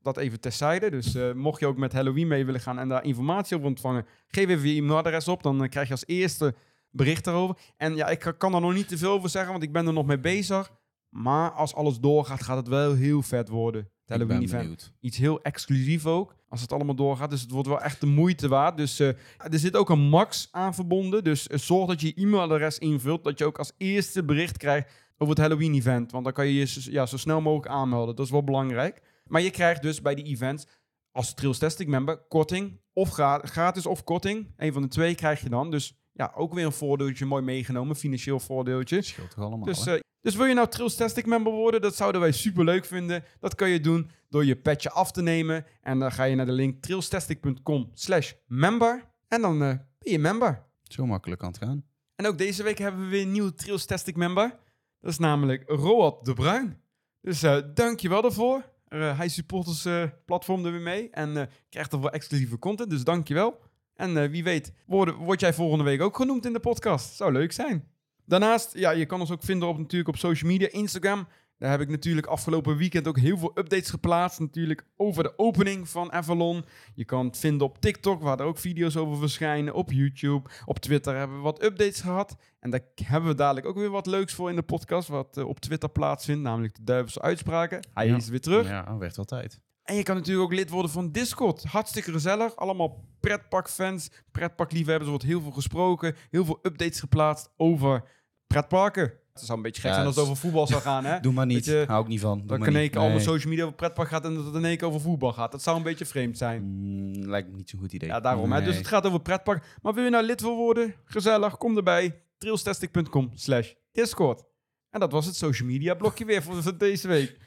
Dat 0.06 0.18
even 0.18 0.40
terzijde. 0.40 0.90
Dus 0.90 1.16
eh, 1.16 1.34
mocht 1.34 1.60
je 1.60 1.68
ook 1.68 1.78
met 1.78 1.94
Halloween 1.94 2.28
mee 2.28 2.46
willen 2.46 2.62
gaan 2.62 2.80
en 2.80 2.90
daar 2.90 3.04
informatie 3.04 3.56
over 3.56 3.68
ontvangen, 3.68 4.06
geef 4.28 4.50
even 4.50 4.70
je 4.70 4.82
e-mailadres 4.82 5.28
op. 5.28 5.44
Dan 5.44 5.64
eh, 5.64 5.70
krijg 5.70 5.88
je 5.88 5.94
als 5.94 6.06
eerste 6.06 6.56
bericht 6.92 7.24
daarover. 7.24 7.58
En 7.78 7.96
ja, 7.96 8.08
ik 8.08 8.34
kan 8.38 8.54
er 8.54 8.62
nog 8.62 8.74
niet 8.74 8.88
te 8.88 8.98
veel 8.98 9.12
over 9.12 9.30
zeggen, 9.30 9.52
want 9.52 9.64
ik 9.64 9.72
ben 9.72 9.88
er 9.88 9.94
nog 9.94 10.06
mee 10.06 10.20
bezig. 10.20 10.72
Maar 11.10 11.52
als 11.52 11.76
alles 11.76 12.00
doorgaat, 12.00 12.44
gaat 12.44 12.58
het 12.58 12.68
wel 12.68 12.94
heel 12.94 13.22
vet 13.22 13.50
worden. 13.50 13.82
Het 13.82 14.10
Halloween-event 14.10 14.62
benieuwd. 14.62 14.92
iets 15.00 15.18
heel 15.18 15.42
exclusief 15.42 16.06
ook. 16.06 16.36
Als 16.50 16.62
het 16.62 16.72
allemaal 16.72 16.96
doorgaat. 16.96 17.30
Dus 17.30 17.42
het 17.42 17.52
wordt 17.52 17.68
wel 17.68 17.82
echt 17.82 18.00
de 18.00 18.06
moeite 18.06 18.48
waard. 18.48 18.78
Dus 18.78 19.00
eh, 19.00 19.08
er 19.38 19.60
zit 19.60 19.76
ook 19.76 19.90
een 19.90 20.10
max 20.10 20.48
aan 20.52 20.74
verbonden. 20.74 21.24
Dus 21.24 21.46
zorg 21.46 21.88
dat 21.88 22.02
je 22.02 22.08
je 22.08 22.22
e-mailadres 22.22 22.78
invult. 22.78 23.24
Dat 23.24 23.40
je 23.40 23.46
ook 23.46 23.58
als 23.58 23.72
eerste 23.78 24.24
bericht 24.24 24.58
krijgt 24.58 24.92
over 25.18 25.34
het 25.34 25.44
Halloween-event. 25.44 26.12
Want 26.12 26.24
dan 26.24 26.34
kan 26.34 26.48
je 26.48 26.54
je 26.54 26.92
ja, 26.92 27.06
zo 27.06 27.18
snel 27.18 27.42
mogelijk 27.42 27.72
aanmelden. 27.72 28.16
Dat 28.16 28.26
is 28.26 28.32
wel 28.32 28.44
belangrijk. 28.44 29.02
Maar 29.30 29.42
je 29.42 29.50
krijgt 29.52 29.82
dus 29.82 30.02
bij 30.02 30.16
die 30.16 30.26
events 30.26 30.68
als 31.12 31.34
Trails 31.34 31.58
Testing 31.58 31.90
member 31.90 32.18
korting. 32.18 32.80
Of 32.94 33.10
gra- 33.10 33.42
gratis 33.44 33.86
of 33.86 34.04
korting. 34.04 34.54
Een 34.58 34.74
van 34.74 34.82
de 34.82 34.88
twee 34.88 35.16
krijg 35.16 35.42
je 35.42 35.50
dan. 35.50 35.72
Dus 35.72 35.98
ja, 36.12 36.32
ook 36.36 36.54
weer 36.54 36.66
een 36.66 36.72
voordeeltje 36.72 37.26
mooi 37.26 37.44
meegenomen. 37.44 37.96
Financieel 37.96 38.40
voordeeltje. 38.40 39.02
Scheelt 39.02 39.30
toch 39.32 39.44
allemaal, 39.44 39.66
Dus, 39.66 39.86
eh, 39.86 40.00
dus 40.22 40.36
wil 40.36 40.46
je 40.46 40.54
nou 40.54 40.68
Trails 40.68 40.96
Tastic 40.96 41.26
member 41.26 41.52
worden? 41.54 41.82
Dat 41.82 41.96
zouden 41.96 42.22
wij 42.22 42.32
super 42.32 42.64
leuk 42.64 42.86
vinden. 42.86 43.24
Dat 43.40 43.56
kan 43.56 43.70
je 43.70 43.80
doen 43.80 44.12
door 44.30 44.46
je 44.46 44.56
petje 44.56 44.92
af 44.92 45.12
te 45.12 45.22
nemen. 45.22 45.66
En 45.82 46.00
dan 46.00 46.12
ga 46.12 46.24
je 46.24 46.36
naar 46.36 46.46
de 46.46 46.52
link 46.52 46.82
trailstastic.com 46.82 47.90
slash 47.94 48.34
member. 48.48 49.12
En 49.28 49.42
dan 49.42 49.54
eh, 49.64 49.70
ben 50.00 50.12
je 50.12 50.20
member. 50.20 50.64
Zo 50.84 51.06
makkelijk 51.06 51.40
kan 51.40 51.50
het 51.50 51.58
gaan. 51.58 51.84
En 52.16 52.26
ook 52.28 52.38
deze 52.38 52.64
week 52.64 52.78
hebben 52.78 53.02
we 53.04 53.08
weer 53.08 53.22
een 53.22 53.32
nieuwe 53.32 53.54
Trails 53.54 53.86
Tastic 53.86 54.16
member. 54.16 54.60
Dat 55.00 55.12
is 55.12 55.18
namelijk 55.20 55.64
Roald 55.70 56.26
de 56.26 56.34
Bruin. 56.34 56.82
Dus 57.22 57.44
eh 57.44 57.58
dankjewel 57.74 58.22
daarvoor. 58.22 58.74
Eh, 58.88 59.18
hij 59.18 59.28
support 59.28 59.68
ons 59.68 59.86
eh, 59.86 60.04
platform 60.26 60.66
er 60.66 60.72
weer 60.72 60.82
mee. 60.82 61.10
En 61.10 61.38
eh, 61.38 61.48
krijgt 61.70 61.94
er 61.94 62.00
voor 62.00 62.10
exclusieve 62.10 62.60
content. 62.60 62.90
Dus 62.90 63.04
dankjewel. 63.04 63.60
En 63.96 64.30
wie 64.32 64.44
weet, 64.44 64.74
word, 64.86 65.16
word 65.16 65.40
jij 65.40 65.54
volgende 65.54 65.84
week 65.84 66.02
ook 66.02 66.16
genoemd 66.16 66.46
in 66.46 66.54
de 66.54 66.60
podcast. 66.60 67.16
Zou 67.16 67.32
leuk 67.32 67.52
zijn. 67.52 67.88
Daarnaast, 68.26 68.78
ja, 68.78 68.92
je 68.92 69.06
kan 69.06 69.20
ons 69.20 69.32
ook 69.32 69.44
vinden 69.44 69.68
op, 69.68 69.78
natuurlijk 69.78 70.10
op 70.10 70.18
social 70.18 70.52
media, 70.52 70.68
Instagram. 70.72 71.28
Daar 71.58 71.72
heb 71.72 71.82
ik 71.82 71.90
natuurlijk 71.90 72.28
afgelopen 72.28 72.78
weekend 72.78 73.08
ook 73.08 73.20
heel 73.20 73.38
veel 73.38 73.52
updates 73.56 73.90
geplaatst. 73.90 74.40
Natuurlijk 74.40 74.86
over 74.96 75.24
de 75.24 75.34
opening 75.38 75.90
van 75.90 76.12
Avalon. 76.12 76.66
Je 76.96 77.06
kan 77.06 77.26
het 77.26 77.38
vinden 77.38 77.68
op 77.68 77.82
TikTok, 77.82 78.22
waar 78.22 78.40
er 78.40 78.46
ook 78.46 78.58
video's 78.58 78.96
over 78.96 79.18
verschijnen. 79.18 79.74
Op 79.74 79.92
YouTube. 79.92 80.50
Op 80.66 80.80
Twitter 80.80 81.16
hebben 81.16 81.38
we 81.38 81.44
wat 81.44 81.64
updates 81.64 82.02
gehad. 82.02 82.36
En 82.60 82.70
daar 82.70 82.82
hebben 83.04 83.30
we 83.30 83.36
dadelijk 83.36 83.66
ook 83.68 83.76
weer 83.76 83.90
wat 83.90 84.06
leuks 84.06 84.34
voor 84.34 84.50
in 84.50 84.56
de 84.56 84.62
podcast. 84.62 85.08
Wat 85.08 85.38
eh, 85.38 85.48
op 85.48 85.60
Twitter 85.60 85.90
plaatsvindt, 85.90 86.42
namelijk 86.42 86.76
de 86.76 86.84
Duivelse 86.84 87.22
Uitspraken. 87.22 87.88
Hij 87.94 88.08
Ja. 88.08 88.16
is 88.16 88.28
weer 88.30 88.42
terug. 88.42 88.68
Ja, 88.68 88.98
werd 88.98 89.16
wel 89.16 89.26
tijd. 89.26 89.60
En 89.84 89.96
je 89.96 90.04
kan 90.04 90.16
natuurlijk 90.16 90.46
ook 90.46 90.54
lid 90.58 90.70
worden 90.70 90.92
van 90.92 91.12
Discord. 91.12 91.64
Hartstikke 91.64 92.12
gezellig. 92.12 92.56
Allemaal 92.56 93.04
pretparkfans, 93.20 94.12
pretparkliefhebbers. 94.32 95.04
Er 95.04 95.10
wordt 95.10 95.24
heel 95.26 95.42
veel 95.42 95.52
gesproken, 95.52 96.16
heel 96.32 96.46
veel 96.46 96.60
updates 96.62 97.00
geplaatst 97.00 97.50
over 97.58 98.04
pretparken. 98.48 99.14
Het 99.36 99.46
zou 99.46 99.58
een 99.58 99.64
beetje 99.64 99.82
gek 99.82 99.90
Ja, 99.90 99.96
zijn 99.96 100.08
als 100.08 100.16
het 100.16 100.24
over 100.26 100.38
voetbal 100.38 100.68
zou 100.68 100.82
gaan, 100.82 101.06
hè? 101.06 101.20
Doe 101.26 101.34
maar 101.34 101.46
niet. 101.46 101.66
Je, 101.66 101.84
Hou 101.88 102.02
ik 102.02 102.08
niet 102.08 102.20
van. 102.20 102.38
Doe 102.38 102.48
Dat 102.48 102.58
maar 102.58 102.68
kan 102.68 102.78
niet. 102.82 102.92
ik 102.92 102.96
allemaal 102.96 103.16
Nee. 103.16 103.26
social 103.26 103.50
media 103.50 103.64
over 103.64 103.76
pretpark 103.76 104.10
gaat 104.10 104.26
en 104.26 104.36
dat 104.36 104.46
het 104.46 104.56
in 104.56 104.66
één 104.66 104.78
keer 104.78 104.88
over 104.88 105.02
voetbal 105.02 105.34
gaat. 105.34 105.52
Dat 105.52 105.62
zou 105.64 105.78
een 105.78 105.84
beetje 105.84 106.06
vreemd 106.06 106.38
zijn. 106.38 106.62
Mm, 106.64 107.30
lijkt 107.30 107.50
me 107.50 107.56
niet 107.58 107.70
zo'n 107.70 107.80
goed 107.80 107.94
idee. 107.94 108.10
Ja, 108.10 108.20
daarom. 108.20 108.52
Hè? 108.52 108.62
Dus 108.64 108.78
het 108.78 108.88
gaat 108.88 109.06
over 109.06 109.20
pretpark. 109.22 109.64
Maar 109.82 109.94
wil 109.94 110.04
je 110.04 110.10
nou 110.10 110.26
lid 110.26 110.42
wil 110.42 110.56
worden? 110.56 110.96
Gezellig, 111.06 111.58
kom 111.58 111.78
erbij. 111.78 112.22
trailstastic.com 112.38 113.32
slash 113.34 113.72
discord. 113.92 114.44
En 114.90 115.00
dat 115.00 115.12
was 115.12 115.26
het 115.26 115.36
social 115.36 115.68
media 115.68 115.94
blokje 115.94 116.26
weer 116.26 116.44
voor 116.44 116.78
deze 116.78 117.08
week. 117.08 117.38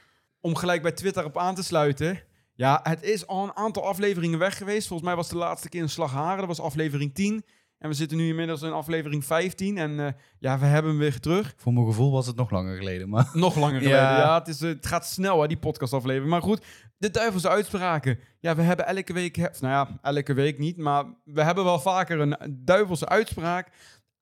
Om 0.41 0.55
gelijk 0.57 0.83
bij 0.83 0.93
Twitter 0.93 1.25
op 1.25 1.39
aan 1.39 1.55
te 1.55 1.63
sluiten. 1.65 2.21
Ja, 2.55 2.81
het 2.83 3.03
is 3.03 3.27
al 3.27 3.45
een 3.45 3.57
aantal 3.57 3.85
afleveringen 3.87 4.39
weg 4.39 4.57
geweest. 4.57 4.87
Volgens 4.89 5.09
mij 5.09 5.17
was 5.17 5.29
de 5.29 5.37
laatste 5.37 5.69
keer 5.69 5.83
een 5.83 5.89
Slagharen. 5.89 6.39
Dat 6.39 6.47
was 6.47 6.61
aflevering 6.61 7.15
10. 7.15 7.45
En 7.79 7.89
we 7.89 7.95
zitten 7.95 8.17
nu 8.17 8.29
inmiddels 8.29 8.63
in 8.63 8.73
aflevering 8.73 9.25
15. 9.25 9.79
En 9.79 10.01
eh, 10.01 10.13
ja, 10.39 10.59
we 10.59 10.65
hebben 10.67 10.91
hem 10.91 11.01
weer 11.01 11.21
terug. 11.21 11.55
Voor 11.57 11.73
mijn 11.73 11.87
gevoel 11.87 12.11
was 12.13 12.27
het 12.27 12.37
nog 12.37 12.51
langer 12.51 12.77
geleden. 12.77 13.09
Maar 13.09 13.31
Nog 13.33 13.57
langer 13.57 13.79
geleden. 13.81 13.99
Ja, 13.99 14.19
Ja. 14.19 14.39
het, 14.39 14.49
is, 14.49 14.61
eh, 14.61 14.69
het 14.69 14.87
gaat 14.87 15.07
snel, 15.07 15.41
hè, 15.41 15.49
die 15.49 15.59
podcastaflevering. 15.59 16.31
Maar 16.31 16.43
goed, 16.43 16.65
de 16.97 17.11
duivelse 17.11 17.49
uitspraken. 17.49 18.19
Ja, 18.41 18.57
we 18.57 18.63
hebben 18.63 18.87
elke 18.87 19.13
week... 19.13 19.37
Nou 19.37 19.51
ja, 19.61 19.99
elke 20.03 20.33
week 20.35 20.59
niet. 20.59 20.77
Maar 20.77 21.05
we 21.25 21.43
hebben 21.43 21.65
wel 21.65 21.79
vaker 21.81 22.21
een 22.21 22.59
duivelse 22.65 23.09
uitspraak. 23.09 23.71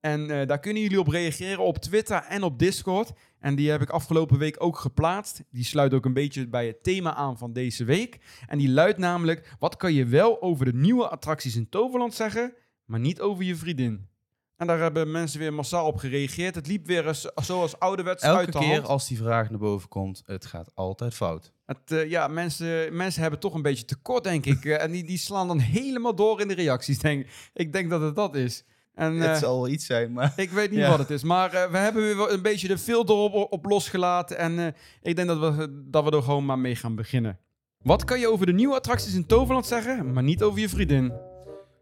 En 0.00 0.30
eh, 0.30 0.46
daar 0.46 0.58
kunnen 0.60 0.82
jullie 0.82 1.00
op 1.00 1.08
reageren 1.08 1.64
op 1.64 1.78
Twitter 1.78 2.22
en 2.28 2.42
op 2.42 2.58
Discord. 2.58 3.12
En 3.38 3.54
die 3.54 3.70
heb 3.70 3.82
ik 3.82 3.90
afgelopen 3.90 4.38
week 4.38 4.56
ook 4.58 4.78
geplaatst. 4.78 5.42
Die 5.50 5.64
sluit 5.64 5.94
ook 5.94 6.04
een 6.04 6.12
beetje 6.12 6.48
bij 6.48 6.66
het 6.66 6.82
thema 6.82 7.14
aan 7.14 7.38
van 7.38 7.52
deze 7.52 7.84
week. 7.84 8.18
En 8.46 8.58
die 8.58 8.70
luidt 8.70 8.98
namelijk... 8.98 9.54
Wat 9.58 9.76
kan 9.76 9.92
je 9.92 10.04
wel 10.06 10.42
over 10.42 10.64
de 10.64 10.74
nieuwe 10.74 11.08
attracties 11.08 11.56
in 11.56 11.68
Toverland 11.68 12.14
zeggen... 12.14 12.54
maar 12.86 13.00
niet 13.00 13.20
over 13.20 13.44
je 13.44 13.56
vriendin? 13.56 14.08
En 14.56 14.66
daar 14.66 14.78
hebben 14.78 15.10
mensen 15.10 15.38
weer 15.38 15.52
massaal 15.54 15.86
op 15.86 15.96
gereageerd. 15.96 16.54
Het 16.54 16.66
liep 16.66 16.86
weer 16.86 17.06
eens 17.08 17.30
zoals 17.34 17.78
ouderwets 17.78 18.22
uit 18.22 18.38
elke 18.38 18.50
de 18.50 18.58
keer 18.58 18.74
hand. 18.74 18.86
als 18.86 19.08
die 19.08 19.16
vraag 19.16 19.50
naar 19.50 19.58
boven 19.58 19.88
komt, 19.88 20.22
het 20.26 20.46
gaat 20.46 20.70
altijd 20.74 21.14
fout. 21.14 21.52
Het, 21.66 21.90
eh, 21.92 22.10
ja, 22.10 22.28
mensen, 22.28 22.96
mensen 22.96 23.20
hebben 23.22 23.40
toch 23.40 23.54
een 23.54 23.62
beetje 23.62 23.84
tekort, 23.84 24.24
denk 24.24 24.46
ik. 24.46 24.64
Eh, 24.64 24.82
en 24.82 24.90
die, 24.90 25.04
die 25.04 25.18
slaan 25.18 25.48
dan 25.48 25.58
helemaal 25.58 26.14
door 26.14 26.40
in 26.40 26.48
de 26.48 26.54
reacties. 26.54 26.98
Denk, 26.98 27.26
ik 27.52 27.72
denk 27.72 27.90
dat 27.90 28.00
het 28.00 28.14
dat 28.16 28.34
is. 28.36 28.64
En 28.94 29.22
eh, 29.22 29.28
het 29.28 29.38
zal 29.38 29.56
wel 29.56 29.68
iets 29.68 29.86
zijn, 29.86 30.12
maar... 30.12 30.32
ik 30.36 30.50
weet 30.50 30.70
niet 30.70 30.78
Ja. 30.78 30.88
wat 30.88 30.98
het 30.98 31.10
is. 31.10 31.22
Maar 31.22 31.52
eh, 31.52 31.70
we 31.70 31.78
hebben 31.78 32.02
weer 32.02 32.32
een 32.32 32.42
beetje 32.42 32.68
de 32.68 32.78
filter 32.78 33.14
op, 33.14 33.52
op 33.52 33.64
losgelaten. 33.64 34.38
En 34.38 34.58
eh, 34.58 34.66
ik 35.02 35.16
denk 35.16 35.28
dat 35.28 35.38
we, 35.56 35.82
dat 35.90 36.04
we 36.04 36.10
er 36.10 36.22
gewoon 36.22 36.44
maar 36.44 36.58
mee 36.58 36.76
gaan 36.76 36.94
beginnen. 36.94 37.38
Wat 37.78 38.04
kan 38.04 38.20
je 38.20 38.28
over 38.28 38.46
de 38.46 38.52
nieuwe 38.52 38.74
attracties 38.74 39.14
in 39.14 39.26
Toverland 39.26 39.66
zeggen, 39.66 40.12
maar 40.12 40.22
niet 40.22 40.42
over 40.42 40.60
je 40.60 40.68
vriendin? 40.68 41.12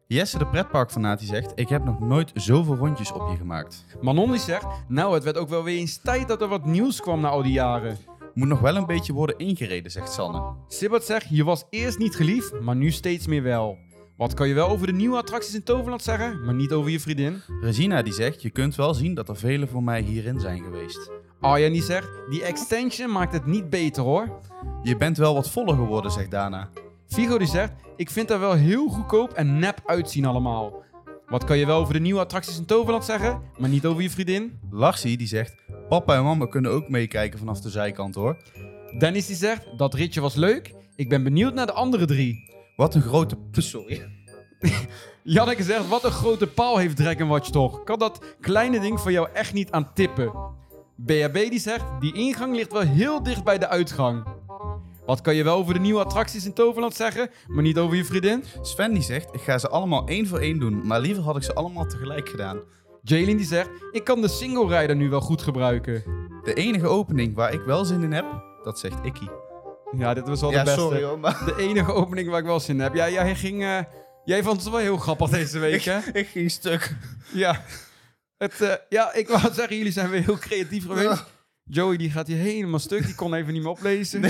Jesse, 0.07 0.39
de 0.39 0.47
pretparkfanaat, 0.47 1.19
die 1.19 1.29
zegt... 1.29 1.53
Ik 1.55 1.69
heb 1.69 1.85
nog 1.85 2.01
nooit 2.01 2.31
zoveel 2.35 2.77
rondjes 2.77 3.13
op 3.13 3.29
je 3.31 3.37
gemaakt. 3.37 3.85
Manon 4.01 4.31
die 4.31 4.41
zegt, 4.41 4.67
nou 4.89 5.15
het 5.15 5.25
werd 5.25 5.37
ook 5.37 5.49
wel 5.49 5.65
weer 5.65 5.79
eens 5.79 5.97
tijd 5.97 6.29
dat 6.29 6.43
er 6.43 6.49
wat 6.49 6.65
nieuws 6.65 7.01
kwam 7.01 7.21
na 7.21 7.29
al 7.29 7.43
die 7.43 7.53
jaren. 7.53 7.99
Moet 8.35 8.49
nog 8.49 8.61
wel 8.61 8.77
een 8.77 8.87
beetje 8.87 9.13
worden 9.13 9.39
ingereden, 9.39 9.91
zegt 9.91 10.13
Sanne. 10.13 10.55
Sibbert 10.69 11.05
zegt, 11.05 11.27
je 11.29 11.45
was 11.45 11.65
eerst 11.71 11.99
niet 11.99 12.17
geliefd, 12.17 12.61
maar 12.61 12.77
nu 12.77 12.91
steeds 12.91 13.27
meer 13.27 13.43
wel. 13.43 13.79
Wat 14.17 14.35
kan 14.35 14.49
je 14.49 14.55
wel 14.55 14.69
over 14.69 14.87
de 14.87 14.93
nieuwe 14.93 15.17
attracties 15.17 15.55
in 15.55 15.63
Toverland 15.63 16.03
zeggen, 16.03 16.45
maar 16.45 16.55
niet 16.55 16.73
over 16.73 16.91
je 16.91 17.01
vriendin? 17.01 17.43
Regina 17.61 18.03
die 18.03 18.13
zegt... 18.13 18.43
Je 18.43 18.51
kunt 18.51 18.75
wel 18.75 18.95
zien 18.95 19.15
dat 19.15 19.29
er 19.29 19.37
velen 19.37 19.69
voor 19.69 19.83
mij 19.83 20.01
hierin 20.01 20.41
zijn 20.41 20.63
geweest. 20.63 21.11
Arjan 21.41 21.73
die 21.73 21.83
zegt, 21.83 22.09
die 22.31 22.45
extension 22.45 23.13
maakt 23.13 23.33
het 23.33 23.47
niet 23.47 23.71
beter 23.71 24.03
hoor. 24.03 24.41
Je 24.83 24.97
bent 24.97 25.17
wel 25.17 25.35
wat 25.35 25.51
voller 25.51 25.75
geworden, 25.75 26.11
zegt 26.11 26.31
Dana. 26.31 26.69
Figo 27.15 27.39
die 27.39 27.49
zegt, 27.49 27.73
ik 27.97 28.11
vind 28.11 28.31
er 28.31 28.41
wel 28.41 28.53
heel 28.53 28.89
goedkoop 28.89 29.33
en 29.33 29.59
nep 29.59 29.81
uitzien 29.87 30.25
allemaal. 30.25 30.83
Wat 31.27 31.45
kan 31.45 31.59
je 31.59 31.67
wel 31.67 31.81
over 31.81 31.93
de 31.95 32.01
nieuwe 32.01 32.21
attracties 32.21 32.59
in 32.59 32.65
Toverland 32.65 33.05
zeggen, 33.05 33.41
maar 33.59 33.69
niet 33.69 33.87
over 33.87 34.03
je 34.03 34.11
vriendin? 34.11 34.59
Larsie 34.71 35.17
die 35.17 35.27
zegt... 35.27 35.55
Papa 35.89 36.17
en 36.17 36.23
mama 36.23 36.47
kunnen 36.47 36.71
ook 36.71 36.89
meekijken 36.89 37.39
vanaf 37.39 37.61
de 37.61 37.71
zijkant, 37.71 38.15
hoor. 38.15 38.37
Dennis 38.99 39.27
die 39.27 39.37
zegt, 39.37 39.79
dat 39.79 39.95
ritje 39.95 40.21
was 40.21 40.35
leuk. 40.35 40.75
Ik 40.97 41.09
ben 41.09 41.23
benieuwd 41.23 41.55
naar 41.55 41.67
de 41.67 41.73
andere 41.73 42.07
drie. 42.07 42.53
Wat 42.77 42.95
een 42.95 43.03
grote... 43.03 43.37
Sorry. 43.53 44.09
Janneke 45.23 45.63
zegt, 45.63 45.89
wat 45.89 46.05
een 46.05 46.11
grote 46.11 46.47
paal 46.47 46.79
heeft 46.79 46.97
Dragon 46.97 47.29
Watch 47.29 47.51
toch. 47.51 47.85
Kan 47.85 47.99
dat 47.99 48.37
kleine 48.41 48.81
ding 48.81 49.01
van 49.01 49.13
jou 49.13 49.29
echt 49.33 49.53
niet 49.53 49.71
aan 49.71 49.93
tippen? 49.93 50.33
BHB 50.97 51.51
die 51.51 51.61
zegt, 51.61 51.85
die 52.01 52.15
ingang 52.15 52.55
ligt 52.55 52.73
wel 52.73 52.83
heel 52.83 53.23
dicht 53.23 53.45
bij 53.45 53.59
de 53.59 53.69
uitgang. 53.69 54.25
Wat 55.07 55.21
kan 55.21 55.35
je 55.35 55.45
wel 55.45 55.57
over 55.57 55.75
de 55.75 55.81
nieuwe 55.81 56.05
attracties 56.05 56.45
in 56.45 56.53
Toverland 56.53 56.95
zeggen, 56.95 57.31
maar 57.47 57.63
niet 57.63 57.79
over 57.79 57.97
je 57.97 58.05
vriendin? 58.05 58.45
Sven 58.63 58.93
die 58.93 59.03
zegt... 59.03 59.35
Ik 59.35 59.41
ga 59.41 59.59
ze 59.59 59.69
allemaal 59.69 60.07
één 60.07 60.27
voor 60.27 60.39
één 60.39 60.59
doen, 60.59 60.87
maar 60.87 61.01
liever 61.01 61.23
had 61.23 61.37
ik 61.37 61.43
ze 61.43 61.55
allemaal 61.55 61.87
tegelijk 61.87 62.29
gedaan. 62.29 62.61
Jalen 63.03 63.37
die 63.37 63.47
zegt, 63.47 63.69
ik 63.93 64.05
kan 64.05 64.21
de 64.21 64.29
single 64.29 64.81
rider 64.81 64.97
nu 64.97 65.09
wel 65.11 65.21
goed 65.21 65.43
gebruiken. 65.43 66.03
De 66.45 66.55
enige 66.55 66.87
opening 66.87 67.35
waar 67.35 67.53
ik 67.53 67.61
wel 67.61 67.85
zin 67.85 68.03
in 68.03 68.13
heb, 68.13 68.25
dat 68.63 68.79
zegt 68.79 69.05
Ikkie. 69.05 69.31
Ja, 69.97 70.15
dit 70.15 70.29
was 70.29 70.41
wel 70.41 70.51
Ja, 70.51 70.59
de 70.59 70.65
beste. 70.65 70.81
sorry 70.81 71.03
hoor, 71.03 71.19
maar... 71.19 71.43
De 71.45 71.55
enige 71.57 71.93
opening 71.93 72.29
waar 72.29 72.39
ik 72.41 72.45
wel 72.47 72.61
zin 72.61 72.75
in 72.75 72.81
heb. 72.83 72.95
Ja, 72.95 73.11
jij 73.11 73.35
ging... 73.35 73.63
eh, 73.63 73.79
jij 74.25 74.43
vond 74.43 74.63
het 74.63 74.71
wel 74.71 74.81
heel 74.81 74.97
grappig 74.97 75.31
deze 75.31 75.59
week, 75.59 75.83
hè? 75.83 75.99
Ik 76.21 76.27
ging 76.27 76.51
stuk. 76.51 76.97
Ja. 77.33 77.65
Het, 78.39 78.61
eh, 78.61 78.73
ja, 78.89 79.13
ik 79.13 79.29
wou 79.29 79.41
zeggen, 79.53 79.77
jullie 79.77 79.93
zijn 79.93 80.11
weer 80.11 80.25
heel 80.25 80.39
creatief 80.39 80.87
geweest. 80.87 81.25
Joey, 81.65 81.97
die 81.97 82.11
gaat 82.11 82.27
hier 82.27 82.37
helemaal 82.37 82.79
stuk. 82.79 83.05
Die 83.07 83.15
kon 83.15 83.35
even 83.35 83.53
niet 83.53 83.63
meer 83.63 83.71
oplezen. 83.71 84.21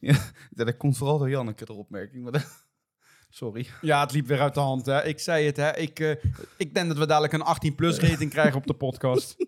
Ja, 0.10 0.18
dat 0.50 0.76
komt 0.76 0.96
vooral 0.96 1.18
door 1.18 1.30
Janneke, 1.30 1.64
de 1.64 1.72
opmerking. 1.72 2.22
Maar 2.22 2.32
dat- 2.32 2.66
Sorry. 3.30 3.66
Ja, 3.80 4.00
het 4.00 4.12
liep 4.12 4.26
weer 4.26 4.40
uit 4.40 4.54
de 4.54 4.60
hand, 4.60 4.86
hè. 4.86 5.04
Ik 5.04 5.18
zei 5.18 5.46
het, 5.46 5.56
hè. 5.56 5.76
Ik, 5.76 6.00
eh, 6.00 6.10
ik 6.56 6.74
denk 6.74 6.88
dat 6.88 6.98
we 6.98 7.06
dadelijk 7.06 7.32
een 7.32 7.72
18-plus 7.72 7.98
rating 7.98 8.30
krijgen 8.30 8.56
op 8.58 8.66
de 8.66 8.74
podcast. 8.74 9.36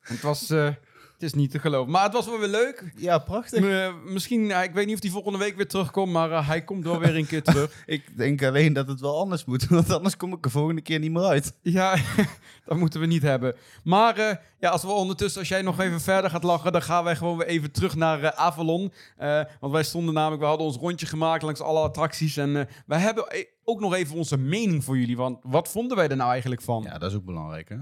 Het 0.00 0.20
was... 0.20 0.50
eh, 0.50 0.74
Het 1.16 1.24
is 1.24 1.34
niet 1.34 1.50
te 1.50 1.58
geloven. 1.58 1.92
Maar 1.92 2.02
het 2.02 2.12
was 2.12 2.26
wel 2.26 2.38
weer 2.38 2.48
leuk. 2.48 2.92
Ja, 2.96 3.18
prachtig. 3.18 3.64
Eh, 3.64 3.94
misschien, 4.04 4.50
ik 4.50 4.70
weet 4.72 4.86
niet 4.86 4.94
of 4.94 5.02
hij 5.02 5.10
volgende 5.10 5.38
week 5.38 5.56
weer 5.56 5.68
terugkomt, 5.68 6.12
maar 6.12 6.30
eh, 6.30 6.48
hij 6.48 6.62
komt 6.64 6.84
wel 6.84 6.98
weer 6.98 7.16
een 7.16 7.26
keer 7.26 7.42
terug. 7.42 7.82
Ik 7.86 8.16
denk 8.16 8.42
alleen 8.42 8.72
dat 8.72 8.88
het 8.88 9.00
wel 9.00 9.18
anders 9.18 9.44
moet, 9.44 9.66
want 9.78 9.90
anders 9.90 10.16
kom 10.16 10.32
ik 10.32 10.44
er 10.44 10.50
volgende 10.50 10.80
keer 10.80 10.98
niet 10.98 11.12
meer 11.12 11.24
uit. 11.24 11.52
Ja, 11.62 11.96
dat 12.66 12.78
moeten 12.78 13.00
we 13.00 13.06
niet 13.06 13.22
hebben. 13.22 13.54
Maar 13.84 14.16
eh, 14.16 14.36
ja, 14.58 14.70
als 14.70 14.82
we 14.82 14.88
ondertussen, 14.88 15.40
als 15.40 15.48
jij 15.48 15.62
nog 15.62 15.80
even 15.80 16.00
verder 16.00 16.30
gaat 16.30 16.42
lachen, 16.42 16.72
dan 16.72 16.82
gaan 16.82 17.04
wij 17.04 17.16
gewoon 17.16 17.36
weer 17.36 17.46
even 17.46 17.70
terug 17.70 17.94
naar 17.96 18.22
eh, 18.22 18.30
Avalon. 18.40 18.92
Eh, 19.16 19.40
want 19.60 19.72
wij 19.72 19.82
stonden 19.82 20.14
namelijk, 20.14 20.40
we 20.42 20.48
hadden 20.48 20.66
ons 20.66 20.76
rondje 20.76 21.06
gemaakt 21.06 21.42
langs 21.42 21.60
alle 21.60 21.80
attracties. 21.80 22.36
En 22.36 22.56
eh, 22.56 22.64
wij 22.86 22.98
hebben 22.98 23.24
e- 23.28 23.44
ook 23.64 23.80
nog 23.80 23.94
even 23.94 24.16
onze 24.16 24.36
mening 24.36 24.84
voor 24.84 24.98
jullie. 24.98 25.16
Want 25.16 25.38
wat 25.42 25.68
vonden 25.68 25.96
wij 25.96 26.08
er 26.08 26.16
nou 26.16 26.30
eigenlijk 26.30 26.62
van? 26.62 26.82
Ja, 26.82 26.98
dat 26.98 27.10
is 27.10 27.16
ook 27.16 27.24
belangrijk, 27.24 27.68
hè? 27.68 27.76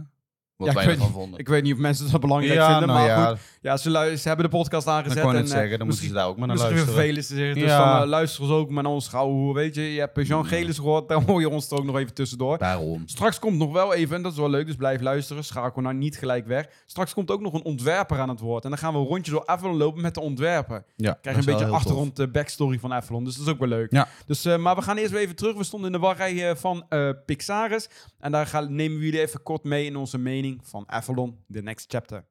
Wat 0.57 0.67
Ja, 0.67 0.73
ik 0.73 0.79
wij 0.79 0.87
weet 0.87 0.95
ervan 0.97 1.11
niet- 1.13 1.21
vonden. 1.23 1.41
Ik 1.41 1.49
weet 1.49 1.63
niet 1.63 1.73
of 1.73 1.79
mensen 1.79 2.11
dat 2.11 2.21
belangrijk 2.21 2.55
ja, 2.55 2.71
vinden, 2.71 2.89
nou 2.89 2.99
maar 3.01 3.09
ja, 3.09 3.27
goed. 3.29 3.39
Ja, 3.61 3.77
ze, 3.77 3.91
lu- 3.91 4.17
ze 4.17 4.29
hebben 4.29 4.51
de 4.51 4.57
podcast 4.57 4.87
aangezet. 4.87 5.15
dat 5.17 5.25
kan 5.27 5.33
ik 5.35 5.39
en, 5.39 5.45
eh, 5.45 5.51
zeggen. 5.51 5.79
Dan 5.79 5.87
moeten 5.87 5.87
misschien- 5.87 6.09
ze 6.09 6.15
daar 6.15 6.27
ook 6.27 6.37
maar 6.37 6.47
naar 6.47 6.57
Misschien 6.57 6.77
luisteren. 6.77 7.15
te 7.15 7.23
zeggen. 7.35 7.55
Dus 7.55 7.71
Ja. 7.71 7.95
dan 7.95 8.03
uh, 8.03 8.09
luisteren 8.09 8.49
ze 8.49 8.55
ook 8.55 8.71
maar 8.71 8.83
naar 8.83 8.93
ons 8.93 9.11
hoer. 9.11 9.55
Weet 9.55 9.75
je, 9.75 9.93
je 9.95 10.01
hebt 10.01 10.27
Jean 10.27 10.47
Gelis 10.47 10.77
gehoord, 10.77 11.09
dan 11.09 11.23
hoor 11.27 11.41
je 11.41 11.49
ons 11.49 11.71
er 11.71 11.79
ook 11.79 11.85
nog 11.85 11.99
even 11.99 12.15
tussendoor. 12.15 12.59
Daarom. 12.59 13.03
Straks 13.07 13.39
komt 13.39 13.59
nog 13.59 13.73
wel 13.73 13.95
even, 13.95 14.17
en 14.17 14.23
dat 14.23 14.33
is 14.33 14.39
wel 14.39 14.51
leuk, 14.51 14.67
dus 14.67 14.77
blijf 14.77 15.01
luisteren. 15.01 15.45
Schakel 15.45 15.83
nou 15.83 15.95
niet 15.95 16.19
gelijk 16.19 16.47
weg. 16.47 16.69
Straks 16.87 17.15
komt 17.15 17.31
ook 17.31 17.41
nog 17.41 17.53
een 17.53 17.65
ontwerper 17.65 18.19
aan 18.19 18.29
het 18.29 18.41
woord. 18.41 18.65
En 18.65 18.71
dan 18.71 18.79
gaan 18.79 18.93
we 18.93 18.99
een 18.99 19.07
rondje 19.07 19.33
door 19.33 19.47
Avalon 19.47 19.77
lopen 19.77 20.03
met 20.03 20.15
de 20.15 20.21
ontwerper. 20.21 20.85
Ja, 20.97 21.19
Krijg 21.23 21.37
je 21.45 21.51
een 21.51 21.59
beetje 21.59 21.73
achtergrond 21.73 22.17
de 22.17 22.29
backstory 22.29 22.79
van 22.79 22.93
Avalon. 22.93 23.25
Dus 23.25 23.37
dat 23.37 23.47
is 23.47 23.53
ook 23.53 23.59
wel 23.59 23.69
leuk. 23.69 23.93
Ja. 23.93 24.09
Dus, 24.27 24.45
eh, 24.45 24.57
maar 24.57 24.75
we 24.77 24.83
gaan 24.83 24.97
eerst 24.97 25.11
weer 25.13 25.21
even 25.21 25.37
terug. 25.37 25.57
We 25.57 25.65
stonden 25.65 25.93
in 25.93 26.01
de 26.01 26.07
wachtrij 26.07 26.49
eh, 26.51 26.57
van 26.57 26.85
eh, 26.89 27.09
Pixaris. 27.27 27.89
En 28.21 28.33
daar 28.33 28.47
gaan, 28.47 28.75
nemen 28.75 28.99
we 28.99 29.05
jullie 29.05 29.21
even 29.21 29.43
kort 29.43 29.65
mee 29.65 29.85
in 29.85 29.97
onze 29.97 30.19
mening 30.19 30.43
van 30.63 30.85
Avalon, 30.87 31.39
The 31.53 31.61
Next 31.61 31.87
Chapter. 31.93 32.25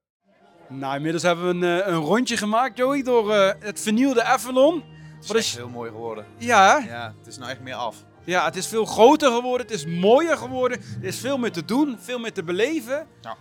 Nou, 0.70 0.96
inmiddels 0.96 1.24
hebben 1.24 1.60
we 1.60 1.68
een, 1.68 1.82
eh, 1.82 1.88
een 1.88 2.00
rondje 2.00 2.38
gemaakt, 2.38 2.78
Joey, 2.78 3.04
door 3.04 3.34
eh, 3.34 3.52
het 3.60 3.82
vernieuwde 3.82 4.24
Avalon. 4.24 4.76
Het 4.76 5.22
is 5.24 5.28
Wat 5.28 5.38
is- 5.38 5.56
heel 5.56 5.70
mooi 5.70 5.92
geworden. 5.92 6.26
Ja? 6.38 6.78
Ja, 6.88 7.14
het 7.18 7.28
is 7.28 7.38
nou 7.38 7.52
echt 7.52 7.60
meer 7.62 7.74
af. 7.76 7.96
Ja, 8.26 8.46
het 8.46 8.56
is 8.56 8.68
veel 8.68 8.86
groter 8.86 9.32
geworden, 9.32 9.62
het 9.68 9.76
is 9.76 9.86
mooier 9.86 10.38
geworden, 10.38 10.80
er 11.02 11.08
is 11.08 11.20
veel 11.20 11.38
meer 11.38 11.52
te 11.52 11.66
doen, 11.66 11.98
veel 12.00 12.20
meer 12.20 12.34
te 12.34 12.44
beleven. 12.44 13.08
Ja. 13.22 13.36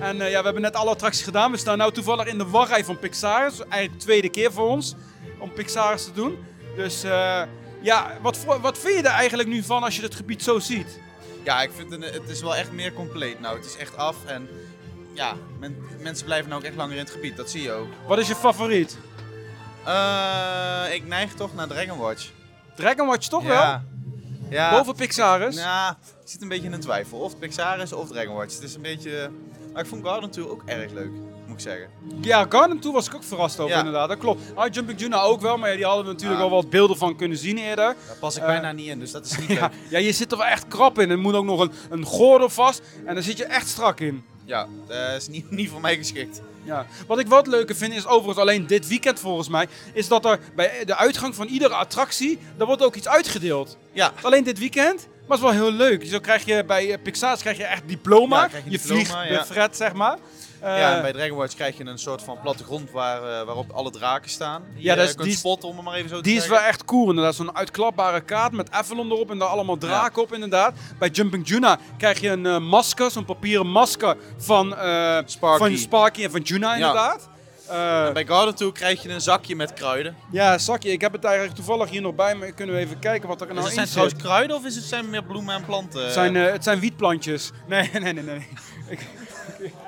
En 0.00 0.20
eh, 0.20 0.30
ja, 0.30 0.38
we 0.38 0.44
hebben 0.44 0.62
net 0.62 0.74
alle 0.74 0.90
attracties 0.90 1.24
gedaan. 1.24 1.50
We 1.50 1.56
staan 1.56 1.78
nu 1.78 1.90
toevallig 1.90 2.26
in 2.26 2.38
de 2.38 2.46
wachtrij 2.48 2.84
van 2.84 2.98
Pixar. 2.98 3.42
Dat 3.42 3.52
is 3.52 3.58
eigenlijk 3.60 3.92
de 3.92 3.98
tweede 4.06 4.28
keer 4.28 4.52
voor 4.52 4.68
ons 4.68 4.94
om 5.38 5.52
Pixar 5.52 5.96
te 5.96 6.12
doen. 6.12 6.38
Dus 6.76 7.02
eh, 7.04 7.42
ja, 7.82 8.18
wat, 8.22 8.44
wat 8.44 8.78
vind 8.78 8.94
je 8.94 9.00
er 9.02 9.14
eigenlijk 9.14 9.48
nu 9.48 9.62
van 9.62 9.82
als 9.82 9.96
je 9.96 10.02
het 10.02 10.14
gebied 10.14 10.42
zo 10.42 10.58
ziet? 10.58 11.00
Ja, 11.46 11.62
ik 11.62 11.70
vind 11.76 11.90
het, 11.90 12.04
het 12.14 12.28
is 12.28 12.40
wel 12.40 12.56
echt 12.56 12.72
meer 12.72 12.92
compleet 12.92 13.40
nou. 13.40 13.56
Het 13.56 13.66
is 13.66 13.76
echt 13.76 13.96
af 13.96 14.16
en 14.24 14.48
ja, 15.14 15.34
men- 15.60 15.76
mensen 16.00 16.24
blijven 16.24 16.48
nou 16.48 16.60
ook 16.60 16.66
echt 16.66 16.76
langer 16.76 16.92
in 16.96 17.02
het 17.02 17.10
gebied. 17.10 17.36
Dat 17.36 17.50
zie 17.50 17.62
je 17.62 17.72
ook. 17.72 17.88
Wat 18.06 18.18
is 18.18 18.28
je 18.28 18.34
favoriet? 18.34 18.98
Eh, 19.84 20.84
ik 20.94 21.06
neig 21.06 21.32
toch 21.34 21.54
naar 21.54 21.66
Dragon 21.66 21.98
Watch. 21.98 22.30
Dragon 22.76 23.06
Watch 23.06 23.28
toch 23.28 23.44
wel? 23.44 23.80
ja. 24.48 24.70
Boven 24.70 24.94
Pixaris? 24.94 25.56
Ja, 25.56 25.90
ik 26.22 26.28
zit 26.28 26.42
een 26.42 26.48
beetje 26.48 26.66
in 26.66 26.72
een 26.72 26.80
twijfel. 26.80 27.18
Of 27.18 27.38
Pixar 27.38 27.78
is 27.80 27.92
of 27.92 28.08
Dragon 28.08 28.34
Watch. 28.34 28.54
Het 28.54 28.62
is 28.62 28.74
een 28.74 28.82
beetje... 28.82 29.30
Maar 29.72 29.82
ik 29.82 29.88
vond 29.88 30.04
Garden 30.06 30.30
Tour 30.30 30.50
ook 30.50 30.62
erg 30.64 30.92
leuk, 30.92 31.10
moet 31.64 31.66
ik 31.66 31.70
zeggen. 31.72 31.88
Ja, 32.20 32.46
Garden 32.48 32.78
Tour 32.78 32.94
was 32.96 33.06
ik 33.06 33.14
ook 33.14 33.24
verrast 33.24 33.58
over 33.58 33.72
Ja. 33.72 33.78
inderdaad, 33.78 34.08
dat 34.08 34.18
klopt. 34.18 34.42
Ah, 34.54 34.72
Jumping 34.72 35.00
Juna 35.00 35.20
ook 35.20 35.40
wel, 35.40 35.56
maar 35.58 35.70
ja, 35.70 35.76
die 35.76 35.84
hadden 35.84 36.04
we 36.04 36.12
natuurlijk 36.12 36.38
Ja. 36.40 36.44
al 36.46 36.50
wat 36.52 36.70
beelden 36.70 36.96
van 36.96 37.16
kunnen 37.16 37.38
zien 37.38 37.58
eerder. 37.58 37.94
Daar 38.06 38.16
pas 38.20 38.36
ik 38.36 38.42
Eh, 38.42 38.48
bijna 38.48 38.72
niet 38.72 38.86
in, 38.88 38.98
dus 38.98 39.10
dat 39.10 39.24
is 39.26 39.38
niet 39.48 39.58
Ja, 39.88 39.98
je 39.98 40.12
zit 40.12 40.32
er 40.32 40.38
wel 40.38 40.46
echt 40.46 40.68
krap 40.68 40.98
in. 40.98 41.10
Er 41.10 41.18
moet 41.18 41.34
ook 41.34 41.44
nog 41.44 41.60
een, 41.60 41.72
een 41.90 42.04
gordel 42.04 42.48
vast 42.48 42.82
en 43.04 43.14
daar 43.14 43.22
zit 43.22 43.36
je 43.36 43.44
echt 43.44 43.68
strak 43.68 44.00
in. 44.00 44.24
Ja, 44.44 44.66
dat 44.86 44.98
is 45.16 45.28
niet, 45.28 45.50
niet 45.50 45.70
voor 45.70 45.80
mij 45.80 45.96
geschikt. 45.96 46.40
Ja. 46.64 46.86
Wat 47.06 47.18
ik 47.18 47.26
wat 47.26 47.46
leuker 47.46 47.76
vind 47.76 47.92
is 47.94 48.06
overigens 48.06 48.38
alleen 48.38 48.66
dit 48.66 48.88
weekend 48.88 49.20
volgens 49.20 49.48
mij, 49.48 49.66
is 49.92 50.08
dat 50.08 50.24
er 50.24 50.38
bij 50.56 50.84
de 50.84 50.96
uitgang 50.96 51.34
van 51.34 51.46
iedere 51.46 51.74
attractie, 51.74 52.38
daar 52.56 52.66
wordt 52.66 52.82
ook 52.82 52.94
iets 52.94 53.08
uitgedeeld. 53.08 53.76
Ja, 53.92 54.12
Alleen 54.22 54.44
dit 54.44 54.58
weekend, 54.58 55.06
maar 55.26 55.38
het 55.38 55.46
is 55.46 55.52
wel 55.54 55.62
heel 55.68 55.72
leuk. 55.72 56.06
Zo 56.06 56.18
krijg 56.18 56.44
je 56.44 56.64
bij 56.64 56.92
eh, 56.92 56.98
Pixar 57.02 57.36
krijg 57.38 57.56
je 57.56 57.64
echt 57.64 57.82
diploma. 57.86 58.40
Ja, 58.42 58.48
krijg 58.48 58.64
je 58.64 58.70
je 58.70 58.78
diploma, 58.78 59.02
vliegt 59.04 59.28
ja. 59.30 59.38
bevred, 59.38 59.76
zeg 59.76 59.92
maar. 59.92 60.18
Eh, 60.60 60.78
ja, 60.78 60.96
en 60.96 61.02
bij 61.02 61.12
Dragon 61.12 61.36
Watch 61.38 61.54
krijg 61.54 61.76
je 61.76 61.84
een 61.84 61.98
soort 61.98 62.22
van 62.22 62.38
plattegrond 62.42 62.90
waar, 62.90 63.16
eh, 63.22 63.46
waarop 63.46 63.70
alle 63.72 63.90
draken 63.90 64.30
staan. 64.30 64.62
Die 64.74 64.84
Ja, 64.84 64.94
dat 64.94 65.04
is- 65.04 65.10
kunt 65.10 65.22
die 65.22 65.32
is- 65.32 65.38
spotten, 65.38 65.68
om 65.68 65.76
het 65.76 65.84
maar 65.84 65.94
even 65.94 66.08
zo 66.08 66.16
te 66.16 66.22
Die 66.22 66.36
is 66.36 66.46
wel 66.46 66.58
echt 66.60 66.84
cool 66.84 67.08
inderdaad. 67.08 67.34
Zo'n 67.34 67.56
uitklapbare 67.56 68.20
kaart 68.20 68.52
met 68.52 68.70
Avalon 68.70 69.10
erop 69.10 69.30
en 69.30 69.38
daar 69.38 69.48
allemaal 69.48 69.76
draken 69.78 70.22
op 70.22 70.32
inderdaad. 70.32 70.74
Bij 70.98 71.08
Jumping 71.08 71.48
Juna 71.48 71.78
krijg 71.98 72.20
je 72.20 72.28
een 72.28 72.46
eh, 72.46 72.58
masker, 72.58 73.10
zo'n 73.10 73.24
papieren 73.24 73.66
masker 73.66 74.16
van, 74.36 74.76
eh, 74.76 75.18
Sparky. 75.26 75.58
van 75.58 75.76
Sparky 75.78 76.24
en 76.24 76.30
van 76.30 76.40
Juna 76.40 76.74
inderdaad. 76.74 77.28
Eh, 77.68 78.06
En 78.06 78.12
bij 78.12 78.26
Garden 78.26 78.54
Tour 78.54 78.72
krijg 78.72 79.02
je 79.02 79.08
een 79.08 79.20
zakje 79.20 79.56
met 79.56 79.72
kruiden. 79.72 80.16
ja, 80.30 80.58
zakje. 80.58 80.92
Ik 80.92 81.00
heb 81.00 81.12
het 81.12 81.24
eigenlijk 81.24 81.54
toevallig 81.56 81.90
hier 81.90 82.00
nog 82.00 82.14
bij 82.14 82.34
me. 82.34 82.52
Kunnen 82.52 82.74
we 82.74 82.80
even 82.80 82.98
kijken 82.98 83.28
wat 83.28 83.40
er 83.40 83.46
nou 83.46 83.58
in 83.58 83.64
het 83.64 83.74
zit. 83.74 83.88
zijn 83.88 83.88
trouwens 83.90 84.22
kruiden 84.22 84.56
of 84.56 84.64
is 84.64 84.74
het 84.74 84.84
zijn 84.84 85.10
meer 85.10 85.24
bloemen 85.24 85.54
en 85.54 85.64
planten? 85.64 86.04
Het 86.04 86.12
zijn, 86.12 86.36
eh, 86.36 86.52
het 86.52 86.64
zijn 86.64 86.80
wietplantjes. 86.80 87.50
Nee, 87.66 87.90
nee, 88.02 88.12
nee, 88.12 88.22
nee. 88.24 88.46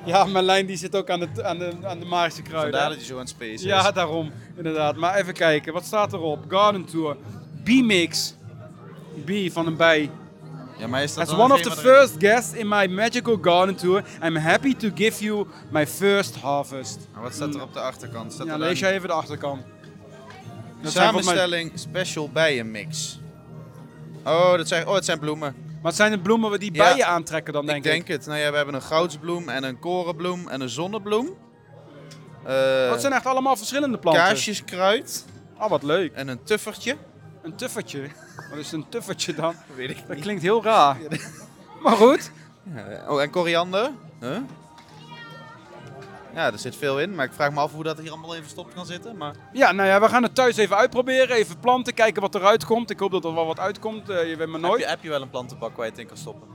Ja, 0.04 0.24
mijn 0.24 0.44
lijn 0.44 0.66
die 0.66 0.76
zit 0.76 0.96
ook 0.96 1.10
aan 1.10 1.20
de, 1.20 1.44
aan 1.44 1.58
de, 1.58 1.72
aan 1.84 1.98
de 1.98 2.04
magische 2.04 2.42
kruiden. 2.42 2.72
Vandaar 2.72 2.90
dat 2.90 3.00
je 3.00 3.06
zo 3.06 3.14
aan 3.14 3.20
het 3.20 3.28
space 3.28 3.52
is. 3.52 3.62
Ja, 3.62 3.90
daarom. 3.90 4.32
Inderdaad. 4.56 4.96
Maar 4.96 5.14
even 5.14 5.34
kijken. 5.34 5.72
Wat 5.72 5.84
staat 5.84 6.12
erop? 6.12 6.44
Garden 6.48 6.84
Tour. 6.84 7.16
B-Mix. 7.64 8.34
B 9.24 9.52
van 9.52 9.66
een 9.66 9.76
bij. 9.76 10.10
ja 10.78 10.86
maar 10.86 11.02
is 11.02 11.14
dat 11.14 11.28
As 11.28 11.38
one 11.38 11.54
of 11.54 11.60
the 11.60 11.70
first 11.70 12.14
guests 12.18 12.52
in 12.52 12.68
my 12.68 12.86
magical 12.86 13.38
garden 13.40 13.76
tour, 13.76 14.04
I'm 14.24 14.36
happy 14.36 14.74
to 14.74 14.88
give 14.94 15.24
you 15.24 15.46
my 15.70 15.86
first 15.86 16.36
harvest. 16.36 16.98
Maar 17.12 17.22
Wat 17.22 17.34
staat 17.34 17.54
er 17.54 17.62
op 17.62 17.72
de 17.72 17.80
achterkant? 17.80 18.32
Staat 18.32 18.46
Ja, 18.46 18.52
er 18.52 18.58
lees 18.58 18.78
jij 18.78 18.92
even 18.92 19.08
de 19.08 19.14
achterkant. 19.14 19.62
Dat 20.82 20.92
Samenstelling 20.92 21.72
special 21.74 22.30
bijenmix. 22.30 23.20
Oh, 24.24 24.56
dat 24.56 24.68
zijn, 24.68 24.86
oh, 24.86 24.94
het 24.94 25.04
zijn 25.04 25.18
bloemen. 25.18 25.54
Het 25.88 25.96
zijn 25.96 26.10
de 26.12 26.18
bloemen 26.18 26.60
die 26.60 26.74
Ja. 26.74 26.82
bijen 26.90 27.06
aantrekken 27.06 27.52
dan, 27.52 27.66
denk 27.66 27.76
ik 27.78 27.82
denk 27.84 28.08
het. 28.08 28.26
Nou 28.26 28.38
ja, 28.38 28.50
we 28.50 28.56
hebben 28.56 28.74
een 28.74 28.82
goudsbloem 28.82 29.48
en 29.48 29.62
een 29.64 29.78
korenbloem 29.78 30.48
en 30.48 30.60
een 30.60 30.68
zonnebloem. 30.68 31.26
Eh 32.44 32.54
Oh, 32.84 32.90
het 32.90 33.00
zijn 33.00 33.12
echt 33.12 33.26
allemaal 33.26 33.56
verschillende 33.56 33.98
planten. 33.98 34.22
kaarsjeskruid 34.22 35.24
Oh, 35.60 35.68
wat 35.70 35.82
leuk. 35.82 36.12
en 36.14 36.28
een 36.28 36.42
tuffertje. 36.42 36.96
Een 37.42 37.54
tuffertje. 37.56 38.02
Wat 38.50 38.58
is 38.58 38.72
een 38.72 38.88
tuffertje 38.88 39.34
dan? 39.34 39.54
Weet 39.76 39.90
ik 39.90 39.98
Dat 40.06 40.08
niet. 40.08 40.20
klinkt 40.24 40.42
heel 40.42 40.62
raar. 40.62 40.96
Maar 41.82 41.96
goed. 41.96 42.30
Ja, 42.74 43.04
oh, 43.08 43.22
en 43.22 43.30
koriander. 43.30 43.90
Huh? 44.20 44.36
Ja, 46.38 46.52
er 46.52 46.58
zit 46.58 46.76
veel 46.76 47.00
in, 47.00 47.14
maar 47.14 47.24
ik 47.24 47.32
vraag 47.32 47.52
me 47.52 47.60
af 47.60 47.72
hoe 47.72 47.82
dat 47.84 47.98
hier 47.98 48.10
allemaal 48.10 48.34
in 48.34 48.42
verstopt 48.42 48.74
kan 48.74 48.86
zitten. 48.86 49.16
Maar 49.16 49.34
Ja, 49.52 49.72
nou 49.72 49.88
ja, 49.88 50.00
we 50.00 50.08
gaan 50.08 50.22
het 50.22 50.34
thuis 50.34 50.56
even 50.56 50.76
uitproberen. 50.76 51.36
Even 51.36 51.58
planten, 51.58 51.94
kijken 51.94 52.22
wat 52.22 52.34
eruit 52.34 52.64
komt. 52.64 52.90
Ik 52.90 52.98
hoop 52.98 53.10
dat 53.10 53.24
er 53.24 53.34
wel 53.34 53.46
wat 53.46 53.58
uitkomt. 53.58 54.08
Eh, 54.08 54.28
je 54.28 54.36
weet 54.36 54.46
maar 54.46 54.60
heb 54.60 54.70
nooit. 54.70 54.80
je, 54.80 54.88
heb 54.88 55.02
je 55.02 55.08
wel 55.08 55.22
een 55.22 55.30
plantenbak 55.30 55.76
waar 55.76 55.84
je 55.84 55.90
het 55.90 56.00
in 56.00 56.06
kan 56.06 56.16
stoppen? 56.16 56.48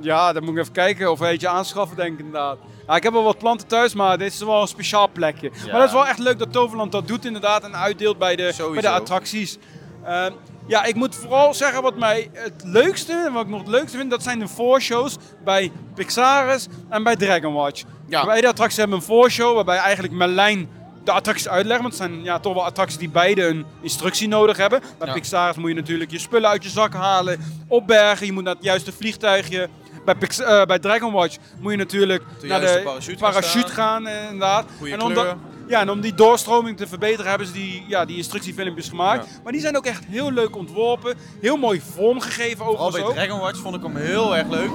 Ja, 0.00 0.32
dan 0.32 0.44
moet 0.44 0.54
ik 0.54 0.60
even 0.60 0.72
kijken 0.72 1.10
of 1.10 1.18
we 1.18 1.26
eentje 1.26 1.48
aanschaffen, 1.48 1.96
denk 1.96 2.12
ik 2.12 2.18
inderdaad. 2.18 2.58
Ja, 2.86 2.96
ik 2.96 3.02
heb 3.02 3.12
wel 3.12 3.22
wat 3.22 3.38
planten 3.38 3.66
thuis, 3.68 3.94
maar 3.94 4.18
dit 4.18 4.32
is 4.32 4.38
wel 4.38 4.60
een 4.60 4.68
speciaal 4.68 5.08
plekje. 5.10 5.50
Maar 5.50 5.80
dat 5.80 5.88
is 5.88 5.92
wel 5.92 6.06
echt 6.06 6.18
leuk 6.18 6.38
dat 6.38 6.52
Toverland 6.52 6.92
dat 6.92 7.08
doet 7.08 7.24
inderdaad 7.24 7.62
en 7.62 7.76
uitdeelt 7.76 8.18
bij 8.18 8.36
de, 8.36 8.70
bij 8.72 8.82
de 8.82 8.88
attracties. 8.88 9.58
Ehm, 10.04 10.32
ja, 10.66 10.84
ik 10.84 10.94
moet 10.94 11.14
vooral 11.14 11.54
zeggen 11.54 11.82
wat 11.82 11.96
mij 11.98 12.30
het 12.32 12.62
leukste, 12.64 13.12
en 13.26 13.32
wat 13.32 13.42
ik 13.44 13.48
nog 13.50 13.60
het 13.60 13.68
leukste 13.68 13.96
vind, 13.96 14.10
dat 14.10 14.22
zijn 14.22 14.38
de 14.38 14.48
voorshows 14.48 15.16
bij 15.44 15.72
Pixaris 15.94 16.66
en 16.88 17.02
bij 17.02 17.16
Dragon 17.16 17.52
Watch. 17.54 17.82
Ja. 18.08 18.24
Beide 18.24 18.48
attracties 18.48 18.78
hebben 18.78 18.96
een 18.96 19.02
voorshow 19.04 19.54
waarbij 19.54 19.76
eigenlijk 19.76 20.14
Merlijn 20.14 20.68
de 21.04 21.12
attracties 21.12 21.48
uitlegt. 21.48 21.80
Want 21.80 21.92
het 21.98 22.02
zijn 22.02 22.22
ja, 22.22 22.38
toch 22.38 22.54
wel 22.54 22.64
attracties 22.64 22.98
die 22.98 23.08
beide 23.10 23.46
een 23.46 23.66
instructie 23.82 24.28
nodig 24.28 24.56
hebben. 24.56 24.80
Bij 24.98 25.08
Ja. 25.08 25.14
Pixaris 25.14 25.56
moet 25.56 25.68
je 25.68 25.74
natuurlijk 25.74 26.10
je 26.10 26.18
spullen 26.18 26.50
uit 26.50 26.62
je 26.64 26.68
zak 26.70 26.92
halen, 26.94 27.40
opbergen. 27.68 28.26
Je 28.26 28.32
moet 28.32 28.44
naar 28.44 28.54
het 28.54 28.64
juiste 28.64 28.92
vliegtuigje. 28.92 29.68
Bij, 30.04 30.14
Pix- 30.14 30.40
eh, 30.40 30.62
bij 30.64 30.78
Dragon 30.78 31.12
Watch 31.12 31.36
moet 31.60 31.70
je 31.72 31.78
natuurlijk 31.78 32.22
De 32.40 32.46
naar 32.46 32.60
de 32.60 32.80
parachute 32.84 33.18
gaan 33.18 33.30
parachute 33.32 33.72
staan. 33.72 34.04
gaan, 34.04 34.08
inderdaad. 34.08 34.64
Goeie 34.78 34.92
en 34.94 35.02
om 35.02 35.12
kleur. 35.12 35.36
Ja, 35.68 35.80
en 35.80 35.90
om 35.90 36.00
die 36.00 36.14
doorstroming 36.14 36.76
te 36.76 36.86
verbeteren 36.86 37.28
hebben 37.28 37.46
ze 37.46 37.52
die, 37.52 37.84
ja, 37.88 38.04
die 38.04 38.16
instructiefilmpjes 38.16 38.88
gemaakt. 38.88 39.26
Ja. 39.26 39.40
Maar 39.42 39.52
die 39.52 39.60
zijn 39.60 39.76
ook 39.76 39.86
echt 39.86 40.04
heel 40.04 40.32
leuk 40.32 40.56
ontworpen. 40.56 41.14
Heel 41.40 41.56
mooi 41.56 41.80
vormgegeven 41.94 42.64
overigens 42.66 42.94
bij 42.96 43.04
ook. 43.04 43.12
Dragon 43.14 43.40
Watch 43.40 43.58
vond 43.60 43.74
ik 43.76 43.82
hem 43.82 43.96
heel 43.96 44.36
erg 44.36 44.48
leuk. 44.48 44.70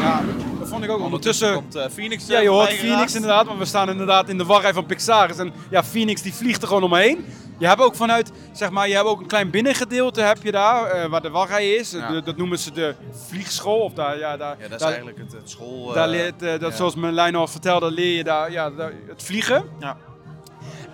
Ja, 0.00 0.20
dat 0.58 0.68
vond 0.68 0.84
ik 0.84 0.90
ook. 0.90 1.00
Ondertussen 1.00 1.54
komt 1.54 1.74
eh, 1.74 1.84
Phoenix 1.92 2.26
ja, 2.26 2.38
je 2.38 2.48
hoort 2.48 2.68
voorbij 2.68 2.86
Phoenix 2.88 3.14
inderdaad, 3.14 3.46
want 3.46 3.58
we 3.58 3.64
staan 3.64 3.88
inderdaad 3.90 4.28
in 4.28 4.38
de 4.38 4.44
wachtrij 4.44 4.72
van 4.72 4.86
Pixaris. 4.86 5.38
En 5.38 5.52
ja, 5.70 5.84
Phoenix 5.84 6.22
die 6.22 6.34
vliegt 6.34 6.62
er 6.62 6.68
gewoon 6.68 6.82
omheen. 6.82 7.24
Je 7.58 7.66
hebt 7.66 7.80
ook 7.80 7.94
vanuit, 7.94 8.32
zeg 8.52 8.70
maar, 8.70 8.88
je 8.88 8.94
hebt 8.94 9.06
ook 9.06 9.20
een 9.20 9.26
klein 9.26 9.50
binnengedeelte 9.50 10.20
heb 10.20 10.38
je 10.42 10.52
daar, 10.52 10.84
eh, 10.90 11.08
waar 11.10 11.22
de 11.22 11.30
wachtrij 11.30 11.70
is. 11.74 11.90
Ja. 11.90 12.10
De- 12.10 12.22
dat 12.22 12.36
noemen 12.36 12.58
ze 12.58 12.72
de 12.72 12.94
vliegschool. 13.28 13.78
Of 13.80 13.92
daar, 13.92 14.18
ja, 14.18 14.36
daar, 14.36 14.56
Ja, 14.58 14.62
dat 14.62 14.72
is 14.72 14.78
daar, 14.78 14.88
eigenlijk 14.88 15.18
het, 15.18 15.32
het 15.32 15.50
school... 15.50 15.92
daar 15.92 16.04
eh, 16.04 16.10
leert, 16.10 16.42
eh, 16.42 16.50
dat, 16.50 16.70
ja. 16.70 16.76
zoals 16.76 16.94
Merlijn 16.94 17.34
al 17.34 17.46
vertelde, 17.46 17.90
leer 17.90 18.16
je 18.16 18.24
daar, 18.24 18.52
ja, 18.52 18.70
daar- 18.70 18.92
het 19.08 19.22
vliegen. 19.22 19.64
Ja. 19.80 19.96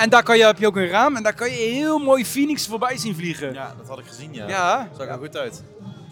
En 0.02 0.08
daar 0.10 0.22
kan 0.22 0.36
je, 0.36 0.44
heb 0.44 0.58
je 0.58 0.66
ook 0.66 0.76
een 0.76 0.88
raam 0.88 1.16
en 1.16 1.22
daar 1.22 1.34
kan 1.34 1.50
je 1.50 1.56
heel 1.56 1.98
mooi 1.98 2.24
Phoenix 2.26 2.66
voorbij 2.66 2.96
zien 2.96 3.14
vliegen. 3.14 3.52
Ja, 3.52 3.74
dat 3.78 3.88
had 3.88 3.98
ik 3.98 4.06
gezien, 4.06 4.34
ja. 4.34 4.48
Ja, 4.48 4.88
Zag 4.96 5.06
er 5.06 5.18
goed 5.18 5.36
uit. 5.36 5.62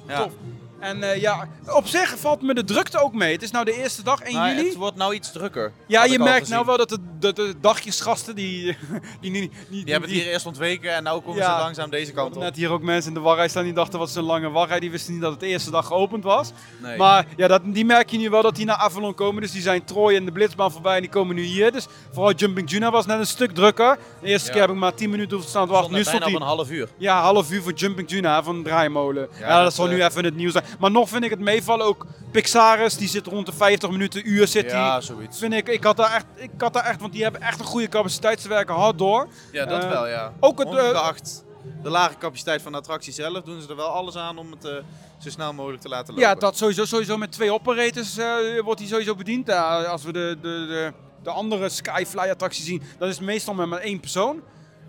Ja. 0.06 0.22
Tof. 0.22 0.32
En 0.80 1.02
eh, 1.02 1.20
ja, 1.20 1.48
op 1.66 1.86
zich 1.86 2.18
valt 2.18 2.42
me 2.42 2.54
de 2.54 2.64
drukte 2.64 2.98
ook 3.02 3.12
mee. 3.14 3.32
Het 3.32 3.42
is 3.42 3.50
nou 3.50 3.64
de 3.64 3.76
eerste 3.76 4.02
dag, 4.02 4.20
1 4.20 4.34
Maar 4.36 4.54
juli. 4.54 4.66
het 4.68 4.76
wordt 4.76 4.96
nou 4.96 5.14
iets 5.14 5.32
drukker. 5.32 5.72
Ja, 5.86 6.04
je 6.04 6.18
merkt 6.18 6.48
nou 6.48 6.66
wel 6.66 6.76
dat 6.76 6.88
de, 6.88 6.98
de, 7.18 7.32
de 7.32 7.54
dagjesgasten, 7.60 8.34
die, 8.40 8.76
die, 9.20 9.30
die, 9.32 9.32
die, 9.40 9.50
Die 9.84 9.92
hebben 9.92 10.10
het 10.10 10.18
hier 10.18 10.28
eerst 10.32 10.46
ontweken 10.46 10.94
en 10.94 11.02
nu 11.04 11.10
komen 11.10 11.34
Ja. 11.36 11.56
ze 11.56 11.62
langzaam 11.62 11.90
deze 11.90 12.12
kant 12.12 12.36
op. 12.36 12.42
net 12.42 12.56
hier 12.56 12.70
ook 12.70 12.82
mensen 12.82 13.08
in 13.08 13.14
de 13.14 13.20
wachtrij 13.20 13.48
staan 13.48 13.64
die 13.64 13.72
dachten 13.72 13.98
wat 13.98 14.08
is 14.08 14.14
een 14.14 14.22
lange 14.22 14.50
wachtrij. 14.50 14.80
Die 14.80 14.90
wisten 14.90 15.12
niet 15.12 15.22
dat 15.22 15.30
het 15.30 15.40
de 15.40 15.46
eerste 15.46 15.70
dag 15.70 15.86
geopend 15.86 16.24
was. 16.24 16.50
Nee. 16.82 16.96
Maar 16.96 17.26
ja, 17.36 17.48
dat, 17.48 17.62
die 17.64 17.84
merk 17.84 18.10
je 18.10 18.18
nu 18.18 18.30
wel 18.30 18.42
dat 18.42 18.56
die 18.56 18.64
naar 18.66 18.76
Avalon 18.76 19.14
komen. 19.14 19.42
Dus 19.42 19.52
die 19.52 19.62
zijn 19.62 19.84
Troy 19.84 20.14
en 20.14 20.24
de 20.24 20.32
Blitzbaan 20.32 20.72
voorbij 20.72 20.94
en 20.94 21.00
die 21.00 21.10
komen 21.10 21.34
nu 21.36 21.42
hier. 21.42 21.72
Dus 21.72 21.86
vooral 22.12 22.32
Jumping 22.32 22.70
Juna 22.70 22.90
was 22.90 23.06
net 23.06 23.18
een 23.18 23.26
stuk 23.26 23.52
drukker. 23.52 23.98
De 24.20 24.26
eerste 24.26 24.46
Ja. 24.46 24.52
keer 24.52 24.60
heb 24.62 24.70
ik 24.70 24.76
maar 24.76 24.94
10 24.94 25.10
minuten 25.10 25.30
hoeven 25.32 25.50
staan 25.50 25.66
te 25.66 25.72
wachten. 25.72 25.92
Nu 25.94 26.02
stond 26.04 26.24
hij 26.24 26.34
op 26.34 26.40
een 26.40 26.46
half 26.46 26.70
uur. 26.70 26.88
ja, 26.96 27.20
half 27.22 27.50
uur 27.50 27.62
voor 27.62 27.72
Jumping 27.72 28.10
Juna 28.10 28.42
van 28.42 28.62
Draaimolen. 28.62 29.28
Ja, 29.38 29.54
dat, 29.54 29.62
dat, 29.64 29.74
zal 29.74 29.86
nu 29.86 29.98
eh, 30.00 30.04
even 30.06 30.24
het 30.24 30.36
nieuws 30.36 30.52
zijn. 30.52 30.64
Maar 30.78 30.90
nog 30.90 31.08
vind 31.08 31.24
ik 31.24 31.30
het 31.30 31.38
meevallen. 31.40 31.86
Ook 31.86 32.06
Pixaris, 32.30 32.96
die 32.96 33.08
zit 33.08 33.26
rond 33.26 33.46
de 33.46 33.52
50 33.52 33.90
minuten, 33.90 34.28
uur 34.30 34.46
zit. 34.46 34.70
Ja, 34.70 35.00
zoiets. 35.00 35.38
Vind 35.38 35.52
ik, 35.52 35.68
ik 35.68 35.84
had 35.84 35.96
daar 35.96 36.14
echt, 36.14 36.24
ik 36.34 36.50
had 36.58 36.72
daar 36.72 36.84
echt, 36.84 37.00
want 37.00 37.12
die 37.12 37.22
hebben 37.22 37.40
echt 37.40 37.58
een 37.60 37.64
goede 37.66 37.88
capaciteit. 37.88 38.40
Ze 38.40 38.48
werken 38.48 38.74
hard 38.74 38.98
door. 38.98 39.28
Ja, 39.52 39.64
dat 39.66 39.82
Eh, 39.82 39.90
wel, 39.90 40.06
ja. 40.08 40.32
ook 40.40 40.58
het, 40.58 40.68
eh, 40.68 40.72
Ongeacht 40.74 41.44
de 41.82 41.90
lage 41.90 42.14
capaciteit 42.18 42.62
van 42.62 42.72
de 42.72 42.78
attractie 42.78 43.12
zelf 43.12 43.42
doen 43.42 43.60
ze 43.60 43.68
er 43.68 43.76
wel 43.76 43.86
alles 43.88 44.16
aan 44.16 44.38
om 44.38 44.50
het 44.50 44.64
eh, 44.64 44.72
zo 45.18 45.30
snel 45.30 45.52
mogelijk 45.52 45.82
te 45.82 45.88
laten 45.88 46.14
lopen. 46.14 46.28
Ja, 46.28 46.34
dat 46.34 46.56
sowieso, 46.56 46.84
sowieso 46.84 47.16
met 47.16 47.32
twee 47.32 47.52
operators 47.52 48.16
eh, 48.18 48.34
wordt 48.64 48.80
hij 48.80 48.88
sowieso 48.88 49.14
bediend. 49.14 49.50
Als 49.86 50.02
we 50.04 50.12
de, 50.12 50.38
de, 50.42 50.66
de, 50.68 50.92
de 51.22 51.30
andere 51.30 51.68
Skyfly 51.68 52.28
attractie 52.30 52.64
zien, 52.64 52.82
dan 52.98 53.08
is 53.08 53.16
het 53.16 53.24
meestal 53.24 53.54
met 53.54 53.66
maar 53.66 53.78
één 53.80 54.00
persoon. 54.00 54.40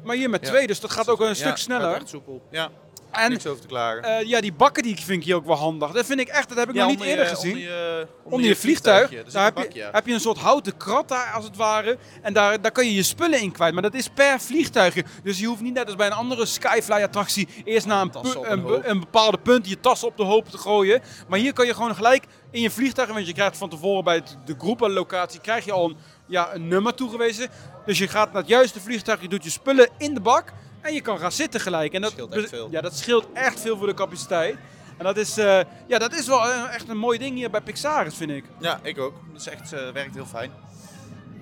Maar 0.03 0.15
hier 0.15 0.29
met 0.29 0.41
Ja. 0.41 0.47
twee, 0.49 0.67
dus 0.67 0.79
dat 0.79 0.91
gaat 0.91 1.09
ook 1.09 1.19
een 1.19 1.27
Ja, 1.27 1.33
stuk 1.33 1.57
sneller. 1.57 1.93
echt 1.95 2.09
soepel. 2.09 2.41
Ja, 2.51 2.69
En 3.11 3.29
niks 3.29 3.47
over 3.47 3.61
te 3.61 3.67
klagen. 3.67 4.03
eh, 4.03 4.27
ja, 4.27 4.41
die 4.41 4.53
bakken 4.53 4.83
die 4.83 4.95
vind 4.95 5.09
ik 5.19 5.23
hier 5.23 5.35
ook 5.35 5.45
wel 5.45 5.55
handig. 5.55 5.91
Dat 5.91 6.05
vind 6.05 6.19
ik 6.19 6.27
echt, 6.27 6.49
dat 6.49 6.57
heb 6.57 6.69
ik 6.69 6.75
ja, 6.75 6.81
nog 6.81 6.91
niet 6.91 7.01
eerder 7.01 7.25
je- 7.25 7.35
gezien. 7.35 7.51
Onder 7.51 7.67
je, 7.69 8.07
Onder 8.23 8.47
je 8.47 8.55
vliegtuig, 8.55 9.09
daar 9.09 9.43
heb 9.43 9.57
je, 9.57 9.63
een 9.63 9.67
bakje. 9.67 9.89
heb 9.91 10.07
je 10.07 10.13
een 10.13 10.19
soort 10.19 10.37
houten 10.37 10.77
krat 10.77 11.07
daar 11.09 11.31
als 11.33 11.43
het 11.45 11.55
ware. 11.55 11.97
En 12.21 12.33
daar, 12.33 12.61
daar 12.61 12.71
kan 12.71 12.85
je 12.85 12.93
je 12.95 13.03
spullen 13.03 13.41
in 13.41 13.51
kwijt. 13.51 13.73
Maar 13.73 13.81
dat 13.81 13.93
is 13.93 14.07
per 14.07 14.39
vliegtuigje. 14.39 15.03
Dus 15.23 15.39
je 15.39 15.45
hoeft 15.45 15.61
niet 15.61 15.73
net 15.73 15.85
als 15.85 15.95
bij 15.95 16.07
een 16.07 16.13
andere 16.13 16.45
Skyfly 16.45 17.01
attractie 17.03 17.47
eerst 17.63 17.85
naar 17.87 18.01
een, 18.01 18.11
een, 18.51 18.89
een 18.89 18.99
bepaalde 18.99 19.37
punt 19.37 19.69
je 19.69 19.79
tas 19.79 20.03
op 20.03 20.17
de 20.17 20.23
hoop 20.23 20.49
te 20.49 20.57
gooien. 20.57 21.01
Maar 21.27 21.39
hier 21.39 21.53
kan 21.53 21.65
je 21.65 21.73
gewoon 21.73 21.95
gelijk 21.95 22.23
in 22.51 22.61
je 22.61 22.71
vliegtuig, 22.71 23.09
want 23.13 23.27
je 23.27 23.33
krijgt 23.33 23.57
van 23.57 23.69
tevoren 23.69 24.03
bij 24.03 24.23
de 24.45 24.55
groepenlocatie 24.57 25.39
krijg 25.39 25.65
je 25.65 25.71
al 25.71 25.85
een, 25.89 25.97
ja, 26.27 26.53
een 26.53 26.67
nummer 26.67 26.93
toegewezen. 26.95 27.49
Dus 27.85 27.97
je 27.97 28.07
gaat 28.07 28.31
naar 28.31 28.41
het 28.41 28.49
juiste 28.51 28.79
vliegtuig, 28.79 29.21
je 29.21 29.27
doet 29.27 29.43
je 29.43 29.49
spullen 29.49 29.89
in 29.97 30.13
de 30.13 30.19
bak 30.19 30.53
en 30.81 30.93
je 30.93 31.01
kan 31.01 31.19
gaan 31.19 31.31
zitten 31.31 31.59
gelijk. 31.59 31.93
En 31.93 32.01
dat 32.01 32.11
scheelt 32.11 32.33
echt 32.35 32.49
veel. 32.49 32.67
Ja, 32.71 32.81
dat 32.81 32.97
scheelt 32.97 33.25
echt 33.33 33.59
veel 33.59 33.77
voor 33.77 33.87
de 33.87 33.93
capaciteit. 33.93 34.55
En 34.97 35.05
dat 35.05 35.17
is, 35.17 35.37
eh, 35.37 35.59
ja, 35.87 35.97
dat 35.99 36.13
is 36.13 36.27
wel 36.27 36.45
eh, 36.45 36.73
echt 36.73 36.89
een 36.89 36.97
mooi 36.97 37.17
ding 37.17 37.35
hier 37.35 37.49
bij 37.49 37.61
Pixaris, 37.61 38.15
vind 38.15 38.31
ik. 38.31 38.43
Ja, 38.59 38.79
ik 38.83 38.99
ook. 38.99 39.13
Dat 39.31 39.41
is 39.41 39.47
echt, 39.47 39.73
eh, 39.73 39.89
werkt 39.93 40.15
heel 40.15 40.25
fijn. 40.25 40.51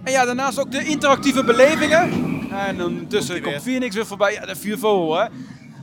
En 0.03 0.11
ja, 0.11 0.25
daarnaast 0.25 0.59
ook 0.59 0.71
de 0.71 0.85
interactieve 0.85 1.43
belevingen. 1.43 2.01
En 2.51 2.83
ondertussen 2.83 3.33
Komt-ie 3.35 3.51
komt 3.51 3.63
Phoenix 3.63 3.95
weer 3.95 4.05
voorbij. 4.05 4.33
Ja, 4.33 4.45
de 4.45 4.55
vuurvogel, 4.55 5.17
hè. 5.17 5.27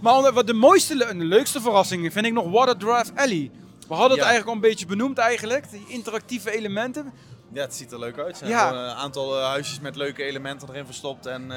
Maar 0.02 0.32
wat 0.32 0.46
de 0.46 0.52
mooiste 0.54 1.04
en 1.04 1.18
de 1.18 1.24
leukste 1.24 1.60
verrassing 1.60 2.12
vind 2.12 2.26
ik 2.26 2.32
nog 2.32 2.50
Water 2.50 2.76
Drive 2.76 3.10
Alley. 3.14 3.50
We 3.88 3.94
hadden 3.94 4.18
het 4.18 4.26
eigenlijk 4.26 4.46
al 4.48 4.54
een 4.54 4.70
beetje 4.70 4.86
benoemd 4.86 5.18
eigenlijk. 5.18 5.70
Die 5.70 5.84
interactieve 5.88 6.50
elementen. 6.50 7.12
Ja, 7.52 7.60
het 7.60 7.74
ziet 7.74 7.92
er 7.92 7.98
leuk 7.98 8.18
uit. 8.18 8.36
Zijn 8.36 8.50
Ja. 8.50 8.70
een 8.72 8.94
aantal 8.96 9.40
huisjes 9.40 9.80
met 9.80 9.96
leuke 9.96 10.22
elementen 10.22 10.68
erin 10.68 10.86
verstopt. 10.86 11.26
En 11.26 11.50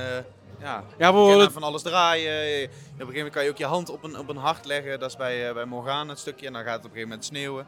ja, 0.59 0.83
Ja, 0.97 1.13
we 1.13 1.49
van 1.51 1.63
alles 1.63 1.81
draaien. 1.81 2.33
Op 2.33 2.69
een 2.69 2.79
gegeven 2.89 3.15
moment 3.15 3.33
kan 3.33 3.43
je 3.43 3.49
ook 3.49 3.57
je 3.57 3.65
hand 3.65 3.89
op 3.89 4.03
een, 4.03 4.17
op 4.17 4.29
een 4.29 4.37
hart 4.37 4.65
leggen. 4.65 4.99
Dat 4.99 5.09
is 5.09 5.17
bij, 5.17 5.47
eh, 5.47 5.53
bij 5.53 5.65
Morgana 5.65 6.09
het 6.09 6.19
stukje. 6.19 6.47
En 6.47 6.53
dan 6.53 6.63
gaat 6.63 6.75
het 6.75 6.85
op 6.85 6.91
een 6.91 6.97
gegeven 6.97 7.09
moment 7.09 7.25
sneeuwen. 7.25 7.65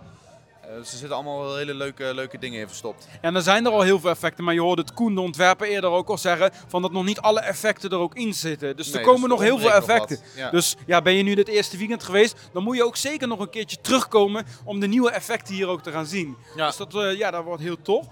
Eh, 0.62 0.78
dus 0.78 0.92
er 0.92 0.98
zitten 0.98 1.16
allemaal 1.16 1.56
hele 1.56 1.74
leuke, 1.74 2.14
leuke 2.14 2.38
dingen 2.38 2.60
in 2.60 2.68
verstopt. 2.68 3.08
En 3.22 3.36
er 3.36 3.42
zijn 3.42 3.66
er 3.66 3.72
al 3.72 3.82
heel 3.82 4.00
veel 4.00 4.10
effecten, 4.10 4.44
maar 4.44 4.54
je 4.54 4.62
hoorde 4.62 4.82
het 4.82 4.94
Koen, 4.94 5.16
de 5.16 5.22
ontwerper, 5.22 5.68
eerder 5.68 5.90
ook 5.90 6.10
al 6.10 6.18
zeggen 6.18 6.52
van 6.68 6.82
dat 6.82 6.92
nog 6.92 7.04
niet 7.04 7.20
alle 7.20 7.40
effecten 7.40 7.90
er 7.90 7.98
ook 7.98 8.16
in 8.16 8.34
zitten. 8.34 8.78
Dus 8.78 8.94
er 8.94 9.02
komen 9.02 9.22
dus 9.22 9.30
nog 9.30 9.42
heel 9.42 9.60
veel 9.60 9.72
effecten. 9.72 10.20
ja. 10.36 10.50
Dus 10.50 10.76
ja, 10.86 11.02
ben 11.02 11.14
je 11.14 11.24
nu 11.24 11.36
dit 11.36 11.48
eerste 11.48 11.78
weekend 11.78 12.04
geweest, 12.04 12.36
dan 12.54 12.64
moet 12.64 12.76
je 12.76 12.86
ook 12.86 12.96
zeker 12.96 13.28
nog 13.28 13.40
een 13.40 13.50
keertje 13.50 13.78
terugkomen 13.82 14.46
om 14.66 14.80
de 14.80 14.88
nieuwe 14.88 15.12
effecten 15.12 15.54
hier 15.54 15.68
ook 15.68 15.84
te 15.84 15.92
gaan 15.92 16.06
zien. 16.06 16.38
Ja. 16.56 16.68
Dus 16.68 16.78
dat, 16.78 16.96
eh, 16.96 17.18
ja, 17.18 17.32
dat 17.32 17.44
wordt 17.44 17.62
heel 17.62 17.82
tof. 17.82 18.06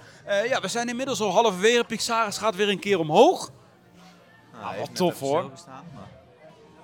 Ja, 0.50 0.62
we 0.62 0.68
zijn 0.68 0.90
inmiddels 0.90 1.22
al 1.22 1.32
halverwege. 1.32 1.84
Pixaris 1.84 2.38
gaat 2.38 2.56
weer 2.56 2.70
een 2.70 2.80
keer 2.80 3.00
omhoog. 3.00 3.52
Nou, 4.62 4.80
wat 4.80 4.96
tof, 4.96 5.20
hoor. 5.20 5.44
maar 5.44 5.82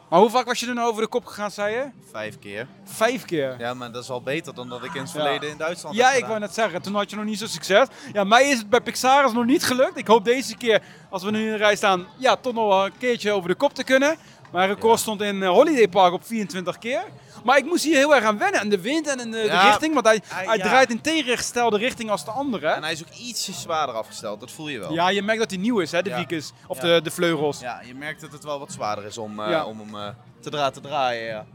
Maar 0.09 0.19
hoe 0.19 0.29
vaak 0.29 0.45
was 0.45 0.59
je 0.59 0.67
er 0.67 0.73
nou 0.73 0.89
over 0.89 1.01
de 1.01 1.07
kop 1.07 1.25
gegaan, 1.25 1.51
zei 1.51 1.75
je? 1.75 1.85
Vijf 2.11 2.39
keer. 2.39 2.67
Vijf 2.83 3.25
keer. 3.25 3.55
Ja, 3.59 3.73
maar 3.73 3.91
dat 3.91 4.03
is 4.03 4.09
al 4.09 4.21
beter 4.21 4.53
dan 4.53 4.69
dat 4.69 4.83
ik 4.83 4.93
in 4.93 5.01
het 5.01 5.11
Ja. 5.11 5.19
verleden 5.21 5.49
in 5.49 5.57
Duitsland 5.57 5.95
Ja, 5.95 6.11
ik 6.11 6.25
wou 6.25 6.39
net 6.39 6.53
zeggen, 6.53 6.81
toen 6.81 6.95
had 6.95 7.09
je 7.09 7.15
nog 7.15 7.25
niet 7.25 7.39
zo 7.39 7.47
succes. 7.47 7.87
Ja, 8.13 8.23
mij 8.23 8.49
is 8.49 8.57
het 8.57 8.69
bij 8.69 8.81
Pixaris 8.81 9.31
nog 9.31 9.45
niet 9.45 9.63
gelukt. 9.63 9.97
Ik 9.97 10.07
hoop 10.07 10.25
deze 10.25 10.57
keer, 10.57 10.81
als 11.09 11.23
we 11.23 11.31
nu 11.31 11.45
in 11.45 11.51
de 11.51 11.57
rij 11.57 11.75
staan, 11.75 12.07
ja, 12.17 12.35
toch 12.35 12.53
nog 12.53 12.67
wel 12.67 12.85
een 12.85 12.97
keertje 12.97 13.31
over 13.31 13.49
de 13.49 13.55
kop 13.55 13.73
te 13.73 13.83
kunnen. 13.83 14.15
Mijn 14.51 14.67
record 14.69 14.99
stond 14.99 15.21
in 15.21 15.43
eh, 15.43 15.49
Holiday 15.49 15.87
Park 15.87 16.13
op 16.13 16.25
24 16.25 16.77
keer. 16.77 17.03
Maar 17.45 17.57
ik 17.57 17.65
moest 17.65 17.83
hier 17.83 17.95
heel 17.95 18.15
erg 18.15 18.23
aan 18.23 18.37
wennen 18.37 18.59
aan 18.61 18.69
de 18.69 18.81
wind 18.81 19.07
en 19.07 19.19
aan 19.19 19.31
de, 19.31 19.37
de 19.41 19.43
Ja, 19.45 19.67
richting. 19.67 19.93
Want 19.93 20.05
hij, 20.05 20.21
hij- 20.27 20.45
hij 20.45 20.57
ja. 20.57 20.63
draait 20.63 20.89
in 20.89 21.01
tegengestelde 21.01 21.77
richting 21.77 22.09
als 22.09 22.25
de 22.25 22.31
andere. 22.31 22.67
En 22.67 22.83
hij 22.83 22.91
is 22.91 23.01
ook 23.01 23.13
ietsje 23.13 23.53
zwaarder 23.53 23.95
afgesteld, 23.95 24.39
dat 24.39 24.51
voel 24.51 24.67
je 24.67 24.79
wel. 24.79 24.93
Ja, 24.93 25.09
je 25.09 25.21
merkt 25.21 25.39
dat 25.41 25.49
hij 25.49 25.59
nieuw 25.59 25.79
is, 25.79 25.91
hè, 25.91 26.01
de 26.01 26.09
Ja. 26.09 26.17
Vickers. 26.17 26.51
Of 26.67 26.81
Ja. 26.81 26.83
de, 26.95 27.01
de 27.01 27.11
vleugels. 27.11 27.59
Ja, 27.59 27.81
je 27.85 27.95
merkt 27.95 28.21
dat 28.21 28.31
het 28.31 28.43
wel 28.43 28.59
wat 28.59 28.71
zwaarder 28.71 29.05
is 29.05 29.17
om, 29.17 29.39
eh, 29.39 29.49
Ja. 29.49 29.65
om 29.65 29.79
hem 29.79 29.95
eh, 29.95 30.07
te, 30.41 30.49
dra 30.49 30.69
te 30.69 30.79
draaien. 30.81 31.25
Ja. 31.25 31.45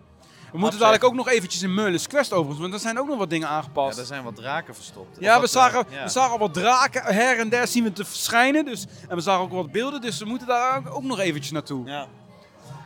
We 0.53 0.59
moeten 0.59 0.79
dadelijk 0.79 1.05
ook 1.05 1.15
nog 1.15 1.29
eventjes 1.29 1.63
in 1.63 1.75
Merlin's 1.75 2.07
Quest 2.07 2.33
overigens, 2.33 2.61
want 2.61 2.75
er 2.75 2.81
zijn 2.81 2.99
ook 2.99 3.09
nog 3.09 3.19
wat 3.19 3.31
dingen 3.31 3.49
ja, 3.49 3.55
aangepast. 3.55 3.99
er 3.99 4.05
zijn 4.05 4.23
wat 4.23 4.37
draken 4.37 4.75
verstopt. 4.75 5.17
Ja, 5.21 5.35
we 5.35 5.41
wat, 5.41 5.51
zagen, 5.51 5.87
eh, 5.89 5.95
ja. 5.97 6.03
we 6.03 6.09
zagen 6.09 6.33
al 6.33 6.39
wat 6.39 6.55
draken 6.55 7.03
her 7.05 7.39
en 7.39 7.49
der 7.49 7.67
zien 7.69 7.85
we 7.85 7.93
te 7.93 8.05
verschijnen. 8.05 8.65
Dus, 8.65 8.87
en 9.09 9.17
we 9.17 9.23
zagen 9.23 9.43
ook 9.43 9.53
wat 9.53 9.73
beelden, 9.73 10.01
dus 10.01 10.19
we 10.19 10.25
moeten 10.25 10.47
daar 10.47 10.83
ook- 10.93 11.03
nog 11.03 11.19
eventjes 11.19 11.53
naartoe. 11.53 11.87
Ja, 11.87 12.07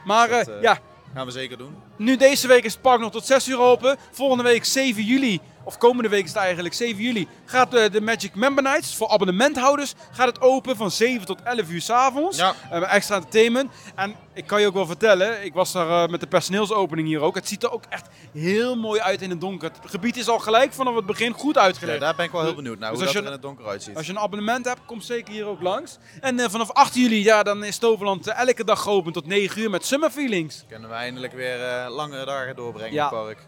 Maar 0.05 0.29
dat, 0.29 0.49
eh, 0.49 0.57
eh, 0.57 0.63
ja, 0.63 0.79
gaan 1.15 1.27
we 1.27 1.33
zeker 1.33 1.59
doen. 1.59 1.77
Nu 1.97 2.17
deze 2.17 2.47
week 2.49 2.65
is 2.65 2.73
het 2.73 2.83
park 2.83 3.01
nog 3.01 3.13
tot 3.13 3.27
6 3.27 3.49
uur 3.49 3.61
open. 3.61 3.97
Volgende 4.11 4.43
week 4.43 4.65
7 4.65 5.05
juli, 5.05 5.41
of 5.65 5.79
komende 5.79 6.09
week 6.09 6.23
is 6.25 6.29
het 6.29 6.39
eigenlijk 6.39 6.75
7 6.75 7.03
juli, 7.03 7.29
gaat 7.45 7.75
eh, 7.75 7.91
de 7.93 8.01
Magic 8.01 8.35
Member 8.35 8.63
Nights 8.63 8.97
voor 8.97 9.09
abonnementhouders 9.09 9.95
gaat 10.13 10.27
het 10.27 10.41
open 10.41 10.77
van 10.77 10.91
7 10.91 11.27
tot 11.27 11.43
11 11.43 11.71
uur 11.71 11.81
s'avonds. 11.81 12.37
Ja. 12.39 12.55
Eh, 12.71 12.95
extra 12.95 13.15
entertainment. 13.17 13.71
En 13.95 14.15
ik 14.35 14.47
kan 14.47 14.61
je 14.61 14.67
ook 14.67 14.75
wel 14.75 14.87
vertellen, 14.87 15.45
ik 15.45 15.53
was 15.55 15.73
daar 15.73 16.03
eh, 16.05 16.11
met 16.11 16.21
de 16.21 16.27
personeelsopening 16.27 17.09
hier 17.09 17.21
ook. 17.21 17.35
Het 17.35 17.49
ziet 17.49 17.63
er 17.63 17.73
ook 17.73 17.85
echt 17.89 18.07
heel 18.33 18.77
mooi 18.77 19.01
uit 19.01 19.23
in 19.23 19.31
het 19.31 19.41
donker. 19.41 19.71
Het 19.83 19.91
gebied 19.91 20.17
is 20.17 20.29
al 20.29 20.39
gelijk 20.39 20.73
vanaf 20.73 20.95
het 20.95 21.07
begin 21.07 21.33
goed 21.33 21.55
Ja, 21.55 21.61
uitgelegd. 21.61 22.01
daar 22.01 22.15
ben 22.15 22.25
ik 22.25 22.31
wel 22.33 22.43
heel 22.43 22.55
benieuwd 22.55 22.79
naar, 22.79 22.89
Dus 22.91 22.97
hoe 22.99 23.05
dat 23.07 23.15
je- 23.15 23.21
er 23.21 23.27
in 23.27 23.33
het 23.33 23.43
donker 23.43 23.67
uitziet. 23.67 23.97
Als 23.97 24.07
je 24.07 24.13
een 24.13 24.19
abonnement 24.19 24.65
hebt, 24.65 24.81
kom 24.87 25.01
zeker 25.01 25.33
hier 25.35 25.47
ook 25.47 25.63
langs. 25.63 25.99
En 26.21 26.51
vanaf 26.51 26.71
8 26.73 26.95
juli, 26.95 27.23
ja, 27.25 27.43
dan 27.43 27.65
is 27.65 27.79
Toverland 27.79 28.27
elke 28.27 28.65
dag 28.65 28.83
geopend 28.83 29.15
tot 29.15 29.27
9 29.27 29.63
uur 29.63 29.71
met 29.71 29.87
Summer 29.87 30.11
Feelings. 30.11 30.65
Kunnen 30.69 30.89
we 30.89 30.95
eindelijk 30.95 31.33
weer 31.33 31.65
eh, 31.69 31.95
langere 31.95 32.25
dagen 32.25 32.57
doorbrengen 32.57 32.93
Ja. 32.93 33.11
in 33.11 33.17
het 33.17 33.25
park. 33.25 33.39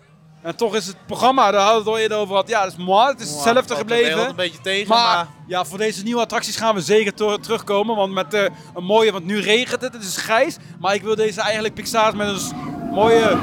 En 0.47 0.57
toch 0.57 0.75
is 0.75 0.87
het 0.87 0.97
programma, 1.07 1.51
daar 1.51 1.61
hadden 1.61 1.79
we 1.85 1.91
het 1.91 1.97
al 1.97 2.03
eerder 2.03 2.19
over 2.19 2.29
gehad, 2.31 2.49
ja, 2.49 2.63
dat 2.63 2.73
is 2.73 2.85
mooi. 2.85 3.07
Het 3.09 3.21
is 3.21 3.31
hetzelfde 3.31 3.67
de 3.67 3.75
gebleven. 3.75 4.07
wereld 4.07 4.29
een 4.29 4.37
beetje 4.37 4.61
tegen, 4.61 4.89
Maar, 4.89 5.17
maar... 5.17 5.27
ja, 5.47 5.65
voor 5.65 5.79
deze 5.79 6.03
nieuwe 6.03 6.21
attracties 6.21 6.57
gaan 6.57 6.75
we 6.75 6.81
zeker 6.81 7.15
terugkomen. 7.41 7.97
Want 7.97 8.13
met 8.13 8.35
eh, 8.35 8.43
een 8.75 8.85
mooie, 8.85 9.13
want 9.13 9.25
nu 9.25 9.41
regent 9.41 9.81
het, 9.81 9.93
het 9.93 10.03
is 10.03 10.17
grijs. 10.17 10.57
Maar 10.81 10.95
ik 10.95 11.03
wil 11.03 11.15
deze 11.15 11.41
eigenlijk 11.41 11.75
Pixaris 11.75 12.15
met 12.15 12.29
een 12.29 12.57
mooie... 12.91 13.39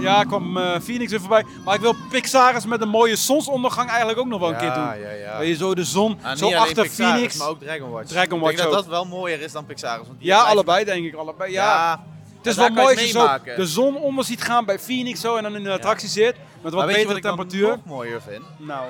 Ja, 0.00 0.24
kwam 0.24 0.56
eh, 0.56 0.80
Phoenix 0.80 1.10
weer 1.10 1.20
voorbij. 1.20 1.44
Maar 1.64 1.74
ik 1.74 1.80
wil 1.80 1.94
Pixaris 2.10 2.66
met 2.66 2.80
een 2.80 2.88
mooie 2.88 3.16
zonsondergang 3.16 3.88
eigenlijk 3.88 4.18
ook 4.18 4.26
nog 4.26 4.40
wel 4.40 4.48
een 4.48 4.56
keer 4.56 4.74
doen. 4.74 4.82
Ja, 4.82 4.92
ja, 4.92 5.10
ja. 5.10 5.38
Dat 5.38 5.46
je 5.46 5.56
zo 5.56 5.74
de 5.74 5.84
zon, 5.84 6.18
Ah, 6.22 6.36
zo 6.36 6.54
achter 6.54 6.88
Phoenix. 6.88 7.36
maar 7.36 7.48
ook 7.48 7.60
Dragon 7.60 7.90
Watch. 7.90 8.08
Dragon 8.08 8.38
Watch 8.40 8.50
Ik 8.50 8.56
denk 8.56 8.68
ook. 8.68 8.74
dat 8.74 8.84
dat 8.84 8.92
wel 8.92 9.04
mooier 9.04 9.40
is 9.40 9.52
dan 9.52 9.66
Pixaris. 9.66 10.06
Want 10.06 10.18
die 10.18 10.28
Ja, 10.28 10.40
allebei 10.42 10.84
denk 10.84 11.04
ik. 11.04 11.14
Allebei, 11.14 11.52
ja. 11.52 12.00
Het 12.48 12.56
is 12.58 12.74
wel 12.74 12.84
mooi 12.84 12.94
als 12.96 13.04
je 13.04 13.10
zo 13.10 13.38
de 13.56 13.66
zon 13.66 13.96
onder 13.96 14.24
ziet 14.24 14.42
gaan 14.42 14.64
bij 14.64 14.78
Phoenix 14.78 15.20
zo 15.20 15.36
en 15.36 15.42
dan 15.42 15.56
in 15.56 15.62
de 15.64 15.72
attractie 15.72 16.08
zit. 16.08 16.34
Met 16.62 16.72
wat 16.72 16.74
Maar 16.74 16.86
betere 16.86 17.06
wat 17.06 17.16
ik 17.16 17.22
dan 17.22 17.36
temperatuur. 17.36 17.68
nog 17.68 17.84
mooier 17.84 18.22
vind? 18.22 18.42
Nou, 18.58 18.86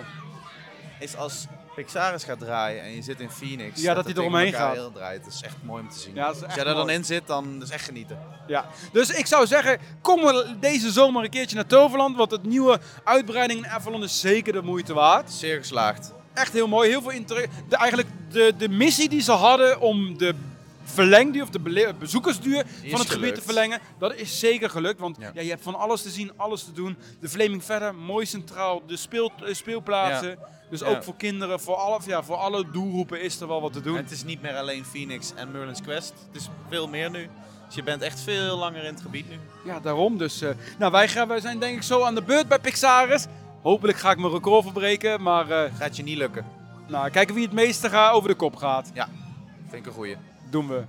Is 1.01 1.17
als 1.17 1.47
Pixaris 1.75 2.25
gaat 2.25 2.39
draaien 2.39 2.83
en 2.83 2.95
je 2.95 3.03
zit 3.03 3.21
in 3.21 3.31
Phoenix. 3.31 3.81
Ja, 3.81 3.95
dat 3.95 4.05
hij 4.05 4.15
eromheen 4.15 4.53
gaat. 4.53 4.75
heel 4.75 4.93
draait. 4.93 5.25
Dat 5.25 5.33
is 5.33 5.41
echt 5.43 5.57
mooi 5.63 5.83
om 5.83 5.89
te 5.89 5.99
zien. 5.99 6.15
Ja, 6.15 6.27
als 6.27 6.39
jij 6.55 6.65
daar 6.65 6.75
dan 6.75 6.91
in 6.91 7.05
zit, 7.05 7.27
dan 7.27 7.63
is 7.63 7.71
echt 7.71 7.85
genieten. 7.85 8.19
ja. 8.47 8.67
Dus 8.93 9.11
ik 9.11 9.27
zou 9.27 9.47
zeggen, 9.47 9.79
kom 10.03 10.21
deze 10.61 10.91
zomer 10.91 11.25
een 11.25 11.31
keertje 11.31 11.57
naar 11.57 11.67
Toverland. 11.67 12.17
Want 12.17 12.31
het 12.31 12.43
nieuwe 12.45 12.81
uitbreiding 13.05 13.65
in 13.65 13.71
Avalon 13.71 14.03
is 14.03 14.21
zeker 14.21 14.53
de 14.53 14.63
moeite 14.63 14.95
waard. 14.95 15.31
Zeer 15.33 15.59
geslaagd. 15.59 16.13
Echt 16.35 16.53
heel 16.53 16.69
mooi. 16.69 16.89
Heel 16.91 17.03
veel 17.03 17.11
inter 17.11 17.47
de, 17.69 17.77
Eigenlijk 17.77 18.09
de, 18.31 18.55
de 18.59 18.69
missie 18.69 19.09
die 19.09 19.21
ze 19.23 19.33
hadden 19.33 19.81
om 19.81 20.19
de 20.19 20.35
verlengduur 20.91 21.43
of 21.43 21.51
de 21.51 21.61
bele- 21.61 21.95
bezoekersduur 21.99 22.65
van 22.87 22.99
het 23.01 23.11
gebied 23.11 23.35
te 23.35 23.43
verlengen. 23.43 23.81
Dat 23.99 24.15
is 24.15 24.39
zeker 24.39 24.71
gelukt. 24.71 25.01
Want 25.01 25.17
ja. 25.21 25.31
Ja. 25.35 25.41
je 25.41 25.49
hebt 25.51 25.63
van 25.63 25.75
alles 25.75 26.03
te 26.03 26.11
zien, 26.11 26.33
alles 26.37 26.65
te 26.65 26.73
doen. 26.73 26.97
De 27.21 27.29
Flaming 27.29 27.65
verder, 27.65 27.95
mooi 27.95 28.27
centraal. 28.27 28.83
De 28.87 28.97
speel, 28.97 29.33
eh, 29.45 29.55
speelplaatsen. 29.55 30.39
Dus 30.71 30.81
Ja. 30.81 30.87
ook 30.87 31.03
voor 31.05 31.17
kinderen, 31.17 31.61
voor 31.61 31.75
alle, 31.75 31.99
ja, 32.07 32.23
voor 32.23 32.37
alle 32.37 32.71
doelgroepen 32.71 33.23
is 33.23 33.41
er 33.41 33.49
wel 33.49 33.61
wat 33.61 33.73
te 33.73 33.81
doen. 33.81 33.97
En 33.97 34.03
het 34.03 34.13
is 34.13 34.25
niet 34.25 34.43
meer 34.43 34.55
alleen 34.57 34.85
Phoenix 34.85 35.33
en 35.35 35.51
Merlin's 35.51 35.83
Quest. 35.83 36.13
Het 36.27 36.41
is 36.41 36.49
veel 36.69 36.89
meer 36.89 37.11
nu. 37.11 37.29
Dus 37.67 37.75
je 37.77 37.83
bent 37.83 38.03
echt 38.03 38.21
veel 38.21 38.57
langer 38.59 38.85
in 38.85 38.93
het 38.95 39.01
gebied 39.03 39.29
nu. 39.29 39.37
Ja, 39.65 39.81
daarom 39.81 40.19
dus. 40.19 40.41
eh, 40.43 40.51
nou, 40.79 40.93
wij, 40.93 41.09
gaan, 41.09 41.29
wij 41.29 41.41
zijn 41.41 41.59
denk 41.59 41.77
ik 41.77 41.83
zo 41.83 42.03
aan 42.03 42.15
de 42.15 42.23
beurt 42.23 42.49
bij 42.49 42.59
Pixaris. 42.59 43.27
Hopelijk 43.63 43.99
ga 43.99 44.11
ik 44.11 44.19
mijn 44.19 44.33
record 44.33 44.63
verbreken, 44.65 45.23
maar 45.23 45.51
eh, 45.51 45.73
Gaat 45.79 45.97
je 45.97 46.03
niet 46.03 46.17
lukken. 46.19 46.47
nou, 46.89 47.11
kijken 47.11 47.35
wie 47.35 47.45
het 47.45 47.53
meeste 47.53 47.89
gaat 47.91 48.13
over 48.13 48.29
de 48.29 48.35
kop 48.35 48.57
gaat. 48.57 48.91
Vind 49.69 49.81
ik 49.83 49.87
een 49.87 49.93
goeie. 49.93 50.17
Doen 50.51 50.69
we. 50.69 50.85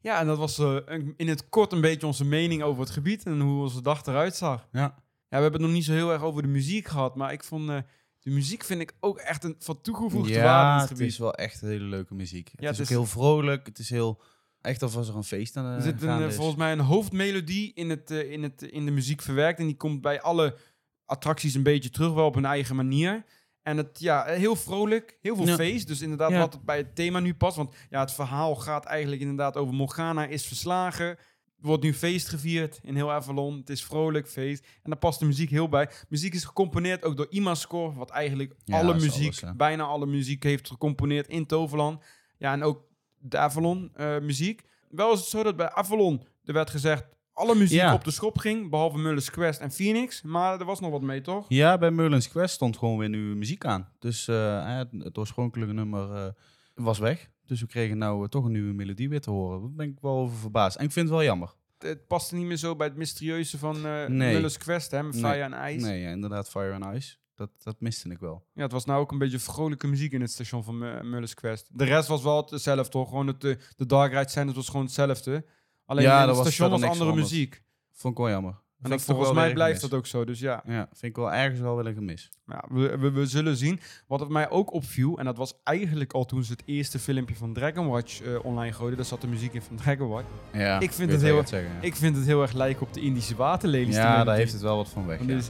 Ja, 0.00 0.20
en 0.20 0.26
dat 0.26 0.38
was 0.38 0.58
eh, 0.58 0.76
een- 0.84 1.14
in 1.16 1.28
het 1.28 1.48
kort 1.48 1.72
een 1.72 1.80
beetje 1.80 2.06
onze 2.06 2.24
mening 2.24 2.62
over 2.62 2.80
het 2.80 2.90
gebied 2.90 3.22
en 3.24 3.40
hoe 3.40 3.62
onze 3.62 3.82
dag 3.82 4.06
eruit 4.06 4.36
zag. 4.36 4.68
Ja. 4.72 4.80
Ja, 4.80 5.36
we 5.36 5.42
hebben 5.42 5.52
het 5.52 5.60
nog 5.62 5.70
niet 5.70 5.84
zo 5.84 5.92
heel 5.92 6.12
erg 6.12 6.22
over 6.22 6.42
de 6.42 6.48
muziek 6.48 6.88
gehad, 6.88 7.16
maar 7.16 7.32
ik 7.32 7.44
vond 7.44 7.68
eh, 7.68 7.78
de 8.20 8.30
muziek 8.30 8.64
vind 8.64 8.80
ik 8.80 8.92
ook 9.00 9.18
echt 9.18 9.44
een 9.44 9.56
van 9.58 9.80
toegevoegde 9.80 10.32
waarde 10.34 10.38
in 10.38 10.44
Ja, 10.44 10.72
het 10.72 10.80
het 10.80 10.90
gebied. 10.98 11.12
is 11.12 11.18
wel 11.18 11.34
echt 11.34 11.60
hele 11.60 11.84
leuke 11.84 12.14
muziek. 12.14 12.48
Het 12.50 12.60
Ja, 12.60 12.70
is 12.70 12.78
het 12.78 12.86
ook 12.86 12.92
is- 12.92 12.96
heel 12.98 13.06
vrolijk. 13.06 13.66
Het 13.66 13.78
is 13.78 13.90
heel... 13.90 14.20
Echt 14.60 14.82
alsof 14.82 15.08
er 15.08 15.16
een 15.16 15.24
feest 15.24 15.56
aan 15.56 15.64
de 15.64 15.70
Er 15.76 15.82
zit 15.82 16.02
een, 16.02 16.22
eh, 16.22 16.30
volgens 16.30 16.56
mij 16.56 16.72
een 16.72 16.80
hoofdmelodie 16.80 17.72
in, 17.74 17.90
het, 17.90 18.10
eh, 18.10 18.32
in, 18.32 18.42
het, 18.42 18.62
in 18.62 18.84
de 18.84 18.90
muziek 18.90 19.22
verwerkt. 19.22 19.58
En 19.58 19.66
die 19.66 19.76
komt 19.76 20.00
bij 20.00 20.20
alle 20.22 20.56
attracties 21.04 21.54
een 21.54 21.62
beetje 21.62 21.90
terug, 21.90 22.12
wel 22.12 22.26
op 22.26 22.34
hun 22.34 22.44
eigen 22.44 22.76
manier. 22.76 23.24
En 23.68 23.76
het, 23.76 23.98
ja, 24.00 24.24
heel 24.24 24.56
vrolijk, 24.56 25.18
heel 25.22 25.36
veel 25.36 25.46
Ja. 25.46 25.54
feest. 25.54 25.86
Dus 25.86 26.00
inderdaad, 26.00 26.30
Ja. 26.30 26.38
wat 26.38 26.52
het 26.52 26.62
bij 26.64 26.76
het 26.76 26.94
thema 26.94 27.20
nu 27.20 27.34
past. 27.34 27.56
Want 27.56 27.74
ja, 27.90 28.00
het 28.00 28.12
verhaal 28.12 28.56
gaat 28.56 28.84
eigenlijk 28.84 29.20
inderdaad 29.20 29.56
over 29.56 29.74
Morgana 29.74 30.26
is 30.26 30.46
verslagen. 30.46 31.06
Er 31.06 31.66
wordt 31.66 31.82
nu 31.82 31.94
feest 31.94 32.28
gevierd 32.28 32.80
in 32.82 32.94
heel 32.94 33.12
Avalon. 33.12 33.56
Het 33.56 33.70
is 33.70 33.84
vrolijk, 33.84 34.28
feest. 34.28 34.64
En 34.82 34.90
daar 34.90 34.98
past 34.98 35.18
de 35.20 35.26
muziek 35.26 35.50
heel 35.50 35.68
bij. 35.68 35.88
Muziek 36.08 36.34
is 36.34 36.44
gecomponeerd 36.44 37.04
ook 37.04 37.16
door 37.16 37.26
Imascore, 37.30 37.94
wat 37.94 38.10
eigenlijk 38.10 38.54
Ja, 38.64 38.78
alle 38.78 38.94
muziek, 38.94 39.42
alles, 39.42 39.56
bijna 39.56 39.84
alle 39.84 40.06
muziek 40.06 40.42
heeft 40.42 40.68
gecomponeerd 40.68 41.28
in 41.28 41.46
Toverland. 41.46 42.04
Ja, 42.38 42.52
en 42.52 42.62
ook 42.62 42.82
de 43.18 43.38
Avalon 43.38 43.90
eh, 43.94 44.18
muziek. 44.18 44.62
Wel 44.90 45.12
is 45.12 45.18
het 45.20 45.28
zo 45.28 45.42
dat 45.42 45.56
bij 45.56 45.70
Avalon 45.70 46.22
er 46.44 46.52
werd 46.52 46.70
gezegd 46.70 47.04
alle 47.38 47.54
muziek 47.54 47.78
Ja. 47.78 47.94
op 47.94 48.04
de 48.04 48.10
schop 48.10 48.38
ging, 48.38 48.70
behalve 48.70 48.98
Mullis 48.98 49.30
Quest 49.30 49.60
en 49.60 49.70
Phoenix. 49.70 50.22
Maar 50.22 50.60
er 50.60 50.64
was 50.66 50.80
nog 50.80 50.90
wat 50.90 51.02
mee, 51.02 51.20
toch? 51.20 51.44
Ja, 51.48 51.78
bij 51.78 51.90
Merlin's 51.90 52.28
Quest 52.28 52.54
stond 52.54 52.76
gewoon 52.76 52.98
weer 52.98 53.08
nieuwe 53.08 53.34
muziek 53.34 53.64
aan. 53.64 53.88
Dus 53.98 54.28
eh, 54.28 54.80
het, 54.98 55.18
oorspronkelijke 55.18 55.74
nummer 55.74 56.14
eh, 56.14 56.26
was 56.74 56.98
weg. 56.98 57.28
Dus 57.46 57.60
we 57.60 57.66
kregen 57.66 57.98
nou 57.98 58.22
eh, 58.22 58.28
toch 58.28 58.44
een 58.44 58.52
nieuwe 58.52 58.72
melodie 58.72 59.08
weer 59.08 59.20
te 59.20 59.30
horen. 59.30 59.60
Daar 59.60 59.72
ben 59.72 59.88
ik 59.88 59.98
wel 60.00 60.16
over 60.16 60.36
verbaasd. 60.36 60.76
En 60.76 60.84
ik 60.84 60.92
vind 60.92 61.06
het 61.08 61.14
wel 61.16 61.24
jammer. 61.26 61.54
Het, 61.78 62.06
paste 62.06 62.34
niet 62.34 62.46
meer 62.46 62.56
zo 62.56 62.76
bij 62.76 62.86
het 62.86 62.96
mysterieuze 62.96 63.58
van 63.58 63.80
Nee. 63.82 64.08
Mullis 64.34 64.58
Quest, 64.58 64.90
hè, 64.90 65.02
met 65.02 65.12
Nee. 65.14 65.22
Fire 65.22 65.42
en 65.42 65.52
IJs. 65.52 65.82
Nee, 65.82 66.00
ja, 66.00 66.10
inderdaad, 66.10 66.48
Fire 66.48 66.72
and 66.72 66.96
Ice. 66.96 67.16
Dat, 67.34 67.50
dat 67.62 67.80
miste 67.80 68.08
ik 68.10 68.18
wel. 68.18 68.44
Ja, 68.54 68.62
het 68.62 68.72
was 68.72 68.84
nou 68.84 69.00
ook 69.00 69.12
een 69.12 69.18
beetje 69.18 69.38
vrolijke 69.38 69.86
muziek 69.86 70.12
in 70.12 70.20
het 70.20 70.30
station 70.30 70.64
van 70.64 70.78
Mu- 70.78 71.02
Mullis 71.02 71.34
Quest. 71.34 71.68
De 71.72 71.84
rest 71.84 72.08
was 72.08 72.22
wel 72.22 72.46
hetzelfde, 72.50 72.88
toch? 72.88 73.08
Gewoon 73.08 73.26
het, 73.26 73.40
de 73.40 73.86
Dark 73.86 74.12
Ride 74.12 74.40
het 74.46 74.54
was 74.54 74.68
gewoon 74.68 74.84
hetzelfde. 74.84 75.44
Alleen 75.88 76.04
Ja, 76.04 76.22
in 76.22 76.28
het 76.28 76.36
station 76.36 76.70
was 76.70 76.82
andere 76.82 77.14
muziek. 77.14 77.62
Vond 77.92 78.12
ik 78.14 78.18
wel 78.20 78.30
jammer. 78.30 78.54
En 78.82 78.90
dat, 78.90 79.02
volgens 79.02 79.32
mij 79.32 79.52
blijft 79.52 79.80
dat 79.80 79.94
ook 79.94 80.06
zo, 80.06 80.24
dus 80.24 80.40
ja. 80.40 80.62
Ja, 80.66 80.88
vind 80.92 81.02
ik 81.02 81.16
wel 81.16 81.32
ergens 81.32 81.60
wel 81.60 81.76
weer 81.76 81.86
een 81.86 81.94
gemis. 81.94 82.30
Ja, 82.46 82.64
we, 82.70 82.98
we, 82.98 83.10
we 83.10 83.26
zullen 83.26 83.56
zien. 83.56 83.80
Wat 84.06 84.20
het 84.20 84.28
mij 84.28 84.50
ook 84.50 84.72
opviel, 84.72 85.18
en 85.18 85.24
dat 85.24 85.36
was 85.36 85.54
eigenlijk 85.64 86.12
al 86.12 86.24
toen 86.24 86.44
ze 86.44 86.52
het 86.52 86.62
eerste 86.64 86.98
filmpje 86.98 87.34
van 87.36 87.52
Dragon 87.52 87.86
Watch 87.88 88.20
eh, 88.22 88.44
online 88.44 88.72
gooiden, 88.72 88.96
daar 88.98 89.06
zat 89.06 89.20
de 89.20 89.26
muziek 89.26 89.52
in 89.54 89.62
van 89.62 89.76
Dragon 89.76 90.08
Watch. 90.08 90.26
Ja, 90.52 90.80
Ik 90.80 90.92
vind 90.92 91.10
het 91.12 91.22
heel- 91.22 91.46
zeggen, 91.46 91.70
ja. 91.74 91.80
Ik 91.80 91.94
vind 91.96 92.16
het 92.16 92.26
heel 92.26 92.42
erg 92.42 92.52
lijken 92.52 92.82
op 92.86 92.92
de 92.94 93.00
Indische 93.00 93.36
waterlelies. 93.36 93.94
ja, 93.94 94.24
daar 94.24 94.36
heeft 94.36 94.52
het 94.52 94.62
wel 94.62 94.76
wat 94.76 94.88
van 94.88 95.06
weg. 95.06 95.18
Want 95.18 95.30
Ja. 95.30 95.40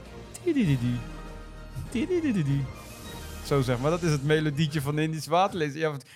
tidididi. 1.91 2.65
Zo 3.45 3.61
zeg 3.61 3.79
maar, 3.79 3.91
dat 3.91 4.01
is 4.01 4.11
het 4.11 4.23
melodietje 4.23 4.81
van 4.81 4.95
de 4.95 5.01
Indische 5.01 5.29
waterlelies. 5.29 5.73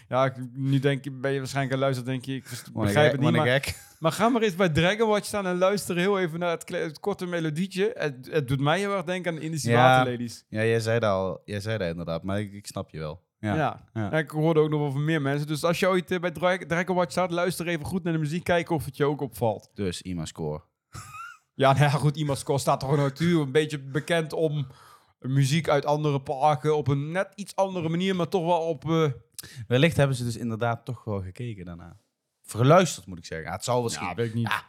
Ja, 0.10 0.34
nu 0.54 0.80
denk 0.80 1.04
je, 1.04 1.12
ben 1.12 1.32
je 1.32 1.38
waarschijnlijk 1.40 1.74
aan 1.76 1.82
luisteren, 1.82 2.12
denk 2.12 2.26
je, 2.26 2.36
ik 2.36 2.44
begrijp 2.74 3.12
het 3.12 3.22
niet, 3.22 3.32
maar. 3.32 3.76
Maar 4.04 4.12
ga 4.12 4.30
maar 4.30 4.41
eens 4.41 4.56
bij 4.56 4.70
Dragon 4.70 5.08
Watch 5.10 5.26
staan 5.26 5.45
en 5.45 5.58
luister 5.58 5.97
heel 5.97 6.20
even 6.20 6.39
naar 6.39 6.58
het, 6.66 6.99
korte 6.99 7.26
melodietje. 7.26 7.91
Het, 7.97 8.28
het 8.32 8.47
doet 8.47 8.60
mij 8.60 8.80
heel 8.80 8.93
erg 8.95 9.04
denken 9.04 9.32
aan 9.34 9.39
de 9.39 9.45
Indische 9.45 9.70
Ja. 9.70 10.04
Ja, 10.49 10.64
jij 10.64 10.80
zei 10.80 10.99
dat 10.99 11.10
al. 11.10 11.41
Jij 11.45 11.60
zei 11.60 11.78
dat 11.78 11.88
inderdaad, 11.89 12.24
maar 12.24 12.39
ik, 12.39 12.54
ik 12.54 12.68
snap 12.68 12.89
je 12.89 12.99
wel. 12.99 13.22
Ja. 13.39 13.86
Ja. 13.93 14.12
Ik 14.12 14.30
hoorde 14.30 14.60
ook 14.60 14.70
nog 14.70 14.80
wel 14.80 14.91
van 14.91 15.06
meer 15.06 15.22
mensen. 15.22 15.47
Dus 15.47 15.64
als 15.64 15.80
je 15.80 15.88
ooit 15.88 16.12
eh, 16.12 16.20
bij 16.20 16.32
Dra- 16.32 16.58
Dragon 16.58 16.95
Watch 16.95 17.12
staat, 17.12 17.32
luister 17.32 17.68
even 17.68 17.86
goed 17.86 18.04
naar 18.04 18.14
de 18.14 18.20
muziek, 18.20 18.43
kijken 18.43 18.76
of 18.76 18.86
het 18.86 18.97
je 18.97 19.06
ook 19.06 19.22
opvalt. 19.22 19.70
Dus 19.74 20.01
IMA 20.01 20.26
score. 20.26 20.62
Ja, 21.56 21.72
nou 21.72 21.84
ja, 21.84 21.89
goed, 21.89 22.18
iemand 22.18 22.38
score 22.38 22.60
staat 22.60 22.80
toch 22.80 22.95
natuurlijk 22.95 23.45
een 23.45 23.51
beetje 23.51 23.80
bekend 23.80 24.34
om 24.34 24.68
muziek 25.20 25.70
uit 25.70 25.86
andere 25.86 26.22
parken 26.22 26.78
op 26.78 26.88
een 26.88 27.12
net 27.12 27.28
iets 27.36 27.56
andere 27.56 27.89
manier, 27.89 28.16
maar 28.16 28.28
toch 28.30 28.45
wel 28.45 28.60
op... 28.62 28.89
eh, 28.89 29.12
Wellicht 29.68 29.97
hebben 29.97 30.16
ze 30.16 30.24
dus 30.24 30.38
inderdaad 30.38 30.86
toch 30.86 31.04
wel 31.04 31.22
gekeken 31.22 31.66
daarna. 31.66 31.97
Verluisterd 32.58 33.06
moet 33.06 33.18
ik 33.18 33.26
zeggen. 33.26 33.47
Ja, 33.47 33.54
het 33.54 33.64
zal 33.64 33.84
misschien. 33.84 34.08
ja, 34.08 34.16
weet 34.16 34.28
ik 34.28 34.34
niet. 34.34 34.47
Ja, 34.47 34.64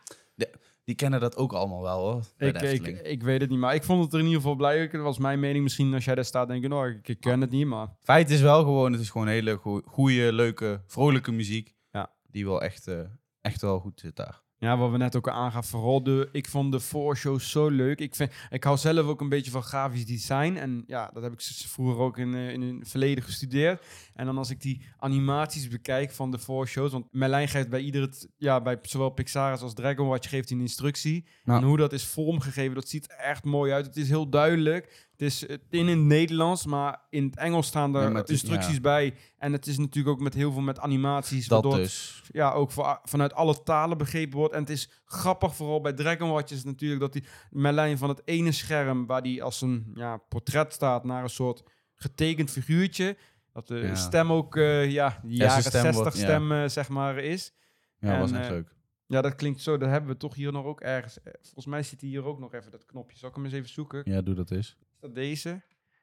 die 0.84 0.94
kennen 0.94 1.20
dat 1.20 1.36
ook 1.36 1.52
allemaal 1.52 1.82
wel 1.82 1.98
hoor. 1.98 2.22
Ik, 2.36 2.60
ik, 2.60 2.86
ik 2.86 3.22
weet 3.22 3.40
het 3.40 3.50
niet, 3.50 3.58
maar 3.58 3.74
ik 3.74 3.84
vond 3.84 4.04
het 4.04 4.12
er 4.12 4.18
in 4.18 4.24
ieder 4.24 4.40
geval 4.40 4.56
blij. 4.56 4.88
Dat 4.88 5.02
was 5.02 5.18
mijn 5.18 5.40
mening. 5.40 5.62
Misschien 5.62 5.94
als 5.94 6.04
jij 6.04 6.14
daar 6.14 6.24
staat, 6.24 6.48
denk 6.48 6.62
je, 6.62 6.68
nou, 6.68 6.90
ik, 6.90 7.08
ik 7.08 7.20
ken 7.20 7.40
het 7.40 7.50
niet, 7.50 7.66
maar... 7.66 7.88
Feit 8.02 8.30
is 8.30 8.40
wel 8.40 8.62
gewoon, 8.62 8.92
het 8.92 9.00
is 9.00 9.10
gewoon 9.10 9.28
hele 9.28 9.60
goede, 9.84 10.32
leuke, 10.32 10.82
vrolijke 10.86 11.32
muziek. 11.32 11.74
Ja. 11.90 12.10
Die 12.30 12.44
wel 12.44 12.62
echt, 12.62 12.86
eh, 12.86 13.00
echt 13.40 13.60
wel 13.60 13.80
goed 13.80 14.00
zit 14.00 14.16
daar. 14.16 14.42
Ja, 14.58 14.76
wat 14.76 14.90
we 14.90 14.96
net 14.96 15.16
ook 15.16 15.28
aangaf, 15.28 15.66
vooral 15.66 16.02
de, 16.02 16.28
ik 16.32 16.48
vond 16.48 16.72
de 16.72 16.80
voorshows 16.80 17.50
zo 17.50 17.68
leuk. 17.68 18.00
Ik, 18.00 18.14
vind, 18.14 18.32
ik 18.50 18.64
hou 18.64 18.76
zelf 18.76 19.06
ook 19.06 19.20
een 19.20 19.28
beetje 19.28 19.50
van 19.50 19.62
grafisch 19.62 20.06
design. 20.06 20.56
En 20.56 20.84
ja, 20.86 21.10
dat 21.12 21.22
heb 21.22 21.32
ik 21.32 21.40
vroeger 21.42 21.98
ook 21.98 22.18
in, 22.18 22.34
eh, 22.34 22.52
in 22.52 22.62
het 22.62 22.88
verleden 22.88 23.24
gestudeerd. 23.24 23.86
En 24.14 24.26
dan 24.26 24.38
als 24.38 24.50
ik 24.50 24.60
die 24.60 24.82
animaties 24.98 25.68
bekijk 25.68 26.10
van 26.10 26.30
de 26.30 26.38
voorshows. 26.38 26.92
Want 26.92 27.06
Merlijn 27.10 27.48
geeft 27.48 27.68
bij 27.68 27.80
ieder, 27.80 28.02
het- 28.02 28.28
ja, 28.36 28.60
bij 28.60 28.78
zowel 28.82 29.10
Pixar 29.10 29.58
als 29.58 29.74
Dragon 29.74 30.08
Watch 30.08 30.28
geeft 30.28 30.48
hij 30.48 30.58
een 30.58 30.64
instructie. 30.64 31.26
En 31.44 31.62
hoe 31.62 31.76
dat 31.76 31.92
is 31.92 32.04
vormgegeven, 32.04 32.74
dat 32.74 32.88
ziet 32.88 33.14
echt 33.18 33.44
mooi 33.44 33.72
uit. 33.72 33.86
Het 33.86 33.96
is 33.96 34.08
heel 34.08 34.28
duidelijk. 34.28 35.06
Het 35.16 35.22
is 35.22 35.46
in 35.70 35.86
het 35.86 35.98
Nederlands, 35.98 36.66
maar 36.66 37.00
in 37.10 37.24
het 37.24 37.36
Engels 37.36 37.66
staan 37.66 37.94
er 37.96 38.08
Ja, 38.10 38.14
het 38.14 38.30
instructies 38.30 38.74
ja. 38.74 38.80
bij. 38.80 39.14
En 39.38 39.52
het 39.52 39.66
is 39.66 39.78
natuurlijk 39.78 40.16
ook 40.16 40.22
met 40.22 40.34
heel 40.34 40.52
veel 40.52 40.60
met 40.60 40.78
animaties. 40.78 41.48
Dat 41.48 41.62
waardoor 41.62 41.80
het 41.80 41.88
dus. 41.90 42.22
ja, 42.32 42.52
ook 42.52 42.70
voor, 42.70 43.00
vanuit 43.04 43.34
alle 43.34 43.62
talen 43.62 43.98
begrepen 43.98 44.38
wordt. 44.38 44.54
En 44.54 44.60
het 44.60 44.70
is 44.70 44.90
grappig, 45.04 45.54
vooral 45.54 45.80
bij 45.80 45.92
Dragon 45.92 46.30
Watch 46.30 46.52
is 46.52 46.64
natuurlijk 46.64 47.00
dat 47.00 47.12
die 47.12 47.24
Merlijn 47.50 47.98
van 47.98 48.08
het 48.08 48.22
ene 48.24 48.52
scherm, 48.52 49.06
waar 49.06 49.22
die 49.22 49.42
als 49.42 49.60
een 49.60 49.90
ja, 49.94 50.16
portret 50.16 50.72
staat, 50.72 51.04
naar 51.04 51.22
een 51.22 51.28
soort 51.30 51.62
getekend 51.94 52.50
figuurtje. 52.50 53.16
Dat 53.54 53.66
de 53.66 53.76
Ja. 53.76 53.94
stem 53.94 54.32
ook, 54.32 54.56
eh, 54.56 54.90
ja, 54.90 55.20
jaren 55.26 55.62
stem 55.62 55.80
60 55.82 55.94
wordt- 56.02 56.16
ja. 56.18 56.22
stem, 56.24 56.52
eh, 56.52 56.68
zeg 56.68 56.88
maar, 56.88 57.18
is. 57.18 57.52
Ja, 57.98 58.12
En, 58.12 58.18
was 58.20 58.32
echt 58.32 58.44
eh, 58.44 58.50
leuk. 58.50 58.72
Ja, 59.06 59.20
dat 59.20 59.34
klinkt 59.34 59.60
zo. 59.60 59.76
Dat 59.78 59.88
hebben 59.88 60.10
we 60.10 60.16
toch 60.16 60.34
hier 60.34 60.52
nog 60.52 60.64
ook 60.64 60.80
ergens. 60.80 61.18
Volgens 61.42 61.66
mij 61.66 61.82
zit 61.82 62.00
hier 62.00 62.24
ook 62.24 62.38
nog 62.38 62.54
even 62.54 62.70
dat 62.70 62.84
knopje. 62.84 63.18
Zal 63.18 63.28
ik 63.28 63.34
hem 63.34 63.44
eens 63.44 63.54
even 63.54 63.68
zoeken? 63.68 64.02
Ja, 64.04 64.22
doe 64.22 64.34
dat 64.34 64.50
eens. 64.50 64.68
Is 64.80 65.00
dat 65.00 65.14
deze? 65.14 65.62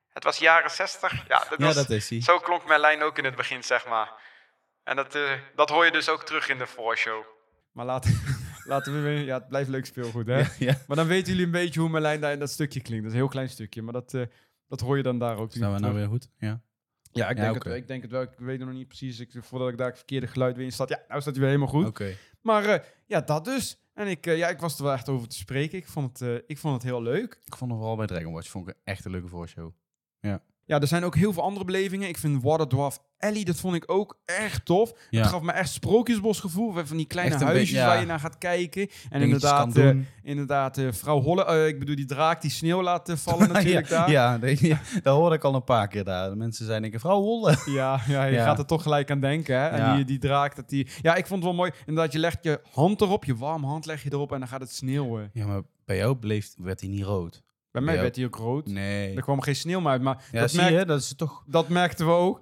Het 0.10 0.24
was 0.24 0.38
jaren 0.38 0.70
60. 0.72 1.28
Ja, 1.28 1.40
dat 1.50 1.60
Ja, 1.60 1.66
was, 1.66 1.76
dat 1.76 1.90
is 1.90 2.10
hij. 2.10 2.22
zo 2.22 2.38
klonk 2.40 2.68
Merlijn 2.68 3.02
ook 3.02 3.18
in 3.18 3.26
het 3.26 3.36
begin, 3.36 3.64
zeg 3.64 3.88
maar. 3.88 4.12
En 4.84 4.96
dat, 4.96 5.18
dat 5.56 5.70
hoor 5.70 5.86
je 5.86 5.92
dus 5.92 6.10
ook 6.10 6.24
terug 6.24 6.50
in 6.50 6.58
de 6.58 6.68
voorshow. 6.68 7.24
Maar 7.72 7.86
laten, 7.86 8.22
laten 8.72 9.04
we. 9.04 9.10
Ja, 9.10 9.38
het 9.38 9.48
blijft 9.48 9.70
leuk 9.70 9.86
speelgoed, 9.86 10.28
hè? 10.28 10.38
Ja, 10.40 10.48
ja. 10.60 10.78
Maar 10.88 10.98
dan 10.98 11.08
weten 11.08 11.28
jullie 11.32 11.46
een 11.46 11.52
beetje 11.52 11.80
hoe 11.80 11.90
Merlijn 11.90 12.22
daar 12.22 12.32
in 12.34 12.40
dat 12.40 12.50
stukje 12.50 12.82
klinkt. 12.82 13.04
Dat 13.04 13.12
is 13.14 13.18
een 13.20 13.24
heel 13.24 13.34
klein 13.34 13.50
stukje, 13.50 13.82
maar 13.82 13.94
dat, 13.94 14.16
dat 14.68 14.80
hoor 14.80 14.98
je 14.98 15.04
dan 15.04 15.20
daar 15.20 15.38
ook. 15.38 15.52
Zijn 15.52 15.74
we 15.74 15.80
nou 15.80 15.94
weer 15.94 16.08
goed? 16.08 16.30
Ja. 16.38 16.62
Ja, 17.12 17.30
ik 17.30 17.38
Ja, 17.38 17.44
denk, 17.52 17.64
het, 17.64 17.74
ik 17.74 17.88
denk 17.88 18.02
het 18.02 18.12
wel. 18.12 18.22
Ik 18.22 18.30
weet 18.38 18.58
het 18.60 18.68
nog 18.68 18.78
niet 18.78 18.88
precies. 18.88 19.20
Ik, 19.20 19.30
voordat 19.40 19.70
ik 19.70 19.78
daar 19.78 19.88
het 19.88 19.98
verkeerde 19.98 20.28
geluid 20.28 20.56
weer 20.56 20.66
in 20.66 20.72
staat. 20.72 20.90
Ja, 20.90 21.04
nou 21.08 21.22
staat 21.22 21.34
hij 21.34 21.44
weer 21.44 21.54
helemaal 21.54 21.74
goed. 21.74 21.86
Maar 22.42 22.66
eh, 22.66 22.86
ja, 23.06 23.22
dat 23.22 23.46
dus. 23.46 23.80
En 23.94 24.08
ik, 24.08 24.26
eh, 24.26 24.38
ja, 24.38 24.48
ik 24.50 24.60
was 24.60 24.78
er 24.78 24.84
wel 24.84 24.94
echt 24.94 25.10
over 25.10 25.28
te 25.28 25.36
spreken. 25.36 25.78
Ik 25.78 25.88
vond 25.88 26.20
het, 26.20 26.30
eh, 26.30 26.44
ik 26.48 26.58
vond 26.58 26.74
het 26.74 26.84
heel 26.84 27.02
leuk. 27.02 27.40
Ik 27.46 27.56
vond 27.56 27.72
het 27.72 27.80
vooral 27.80 27.98
bij 27.98 28.08
Dragon 28.08 28.34
Watch 28.34 28.50
vond 28.50 28.68
ik 28.68 28.76
echt 28.84 29.06
een 29.06 29.12
leuke 29.12 29.28
voorshow. 29.28 29.72
Ja, 30.66 30.80
er 30.80 30.88
zijn 30.88 31.04
ook 31.04 31.16
heel 31.16 31.34
veel 31.34 31.44
andere 31.44 31.66
belevingen. 31.66 32.08
Ik 32.08 32.18
vind 32.18 32.44
Water 32.44 32.68
Dwarf 32.68 33.00
Ellie, 33.22 33.46
dat 33.46 33.60
vond 33.60 33.76
ik 33.76 33.84
ook 33.92 34.20
echt 34.26 34.66
tof. 34.66 34.94
Ja. 35.10 35.20
Het 35.22 35.30
gaf 35.30 35.42
me 35.42 35.52
echt 35.52 35.70
sprookjesbosgevoel. 35.70 36.74
Van 36.86 36.98
die 36.98 37.06
kleine 37.06 37.36
huisjes 37.36 37.60
beetje, 37.60 37.76
ja. 37.76 37.86
waar 37.86 38.00
je 38.00 38.06
naar 38.06 38.20
gaat 38.20 38.38
kijken. 38.38 38.82
En 38.82 39.20
Dingetjes 39.20 39.52
inderdaad, 39.52 39.74
doen. 39.74 40.08
inderdaad 40.24 40.78
eh, 40.78 40.88
vrouw 40.92 41.22
Holle, 41.22 41.46
eh, 41.46 41.68
ik 41.68 41.80
bedoel 41.80 41.96
die 41.96 42.06
draak 42.06 42.42
die 42.42 42.52
sneeuw 42.52 42.82
laat 42.82 43.12
vallen 43.16 43.48
natuurlijk 43.54 43.88
ja, 43.90 43.98
daar. 43.98 44.12
Ja, 44.12 44.40
ja, 44.60 44.80
dat 45.04 45.16
hoorde 45.16 45.36
ik 45.36 45.44
al 45.44 45.56
een 45.56 45.64
paar 45.64 45.88
keer 45.88 46.04
daar. 46.04 46.30
De 46.30 46.36
mensen 46.36 46.66
zeiden, 46.66 46.94
ik 46.94 47.00
vrouw 47.00 47.22
Holle. 47.22 47.56
Ja, 47.72 48.00
ja, 48.08 48.26
je 48.26 48.38
gaat 48.38 48.60
er 48.60 48.66
toch 48.66 48.82
gelijk 48.84 49.12
aan 49.12 49.20
denken. 49.20 49.60
Hè? 49.60 49.68
En 49.68 49.96
die, 49.96 50.06
die 50.06 50.20
draak, 50.20 50.56
dat 50.56 50.70
die... 50.70 50.88
Ja, 51.02 51.16
ik 51.16 51.28
vond 51.28 51.44
het 51.44 51.50
wel 51.50 51.60
mooi. 51.60 51.72
Inderdaad, 51.86 52.12
je 52.14 52.20
legt 52.20 52.38
je 52.44 52.62
hand 52.72 53.02
erop, 53.02 53.26
je 53.26 53.36
warme 53.36 53.66
hand 53.68 53.86
leg 53.86 54.04
je 54.04 54.10
erop 54.14 54.32
en 54.32 54.40
dan 54.40 54.48
gaat 54.48 54.62
het 54.62 54.72
sneeuwen. 54.74 55.30
Ja, 55.34 55.46
maar 55.48 55.62
bij 55.86 55.98
jou 55.98 56.16
bleef, 56.16 56.54
werd 56.58 56.80
hij 56.80 56.90
niet 56.90 57.04
rood. 57.04 57.42
Bij 57.72 57.82
mij 57.82 57.96
Ja. 57.96 58.02
werd 58.02 58.16
hij 58.16 58.26
ook 58.26 58.36
rood. 58.36 58.68
Nee. 58.68 59.16
Er 59.16 59.22
kwam 59.22 59.42
geen 59.42 59.56
sneeuw 59.56 59.80
meer 59.80 59.92
uit, 59.92 60.02
maar 60.02 60.24
Ja, 60.32 60.40
dat, 60.40 60.52
zie 60.52 60.62
merk- 60.62 60.74
je, 60.80 60.86
dat 60.86 61.00
is 61.00 61.14
toch... 61.16 61.44
dat 61.48 61.70
merkten 61.70 62.06
we 62.06 62.12
ook. 62.12 62.42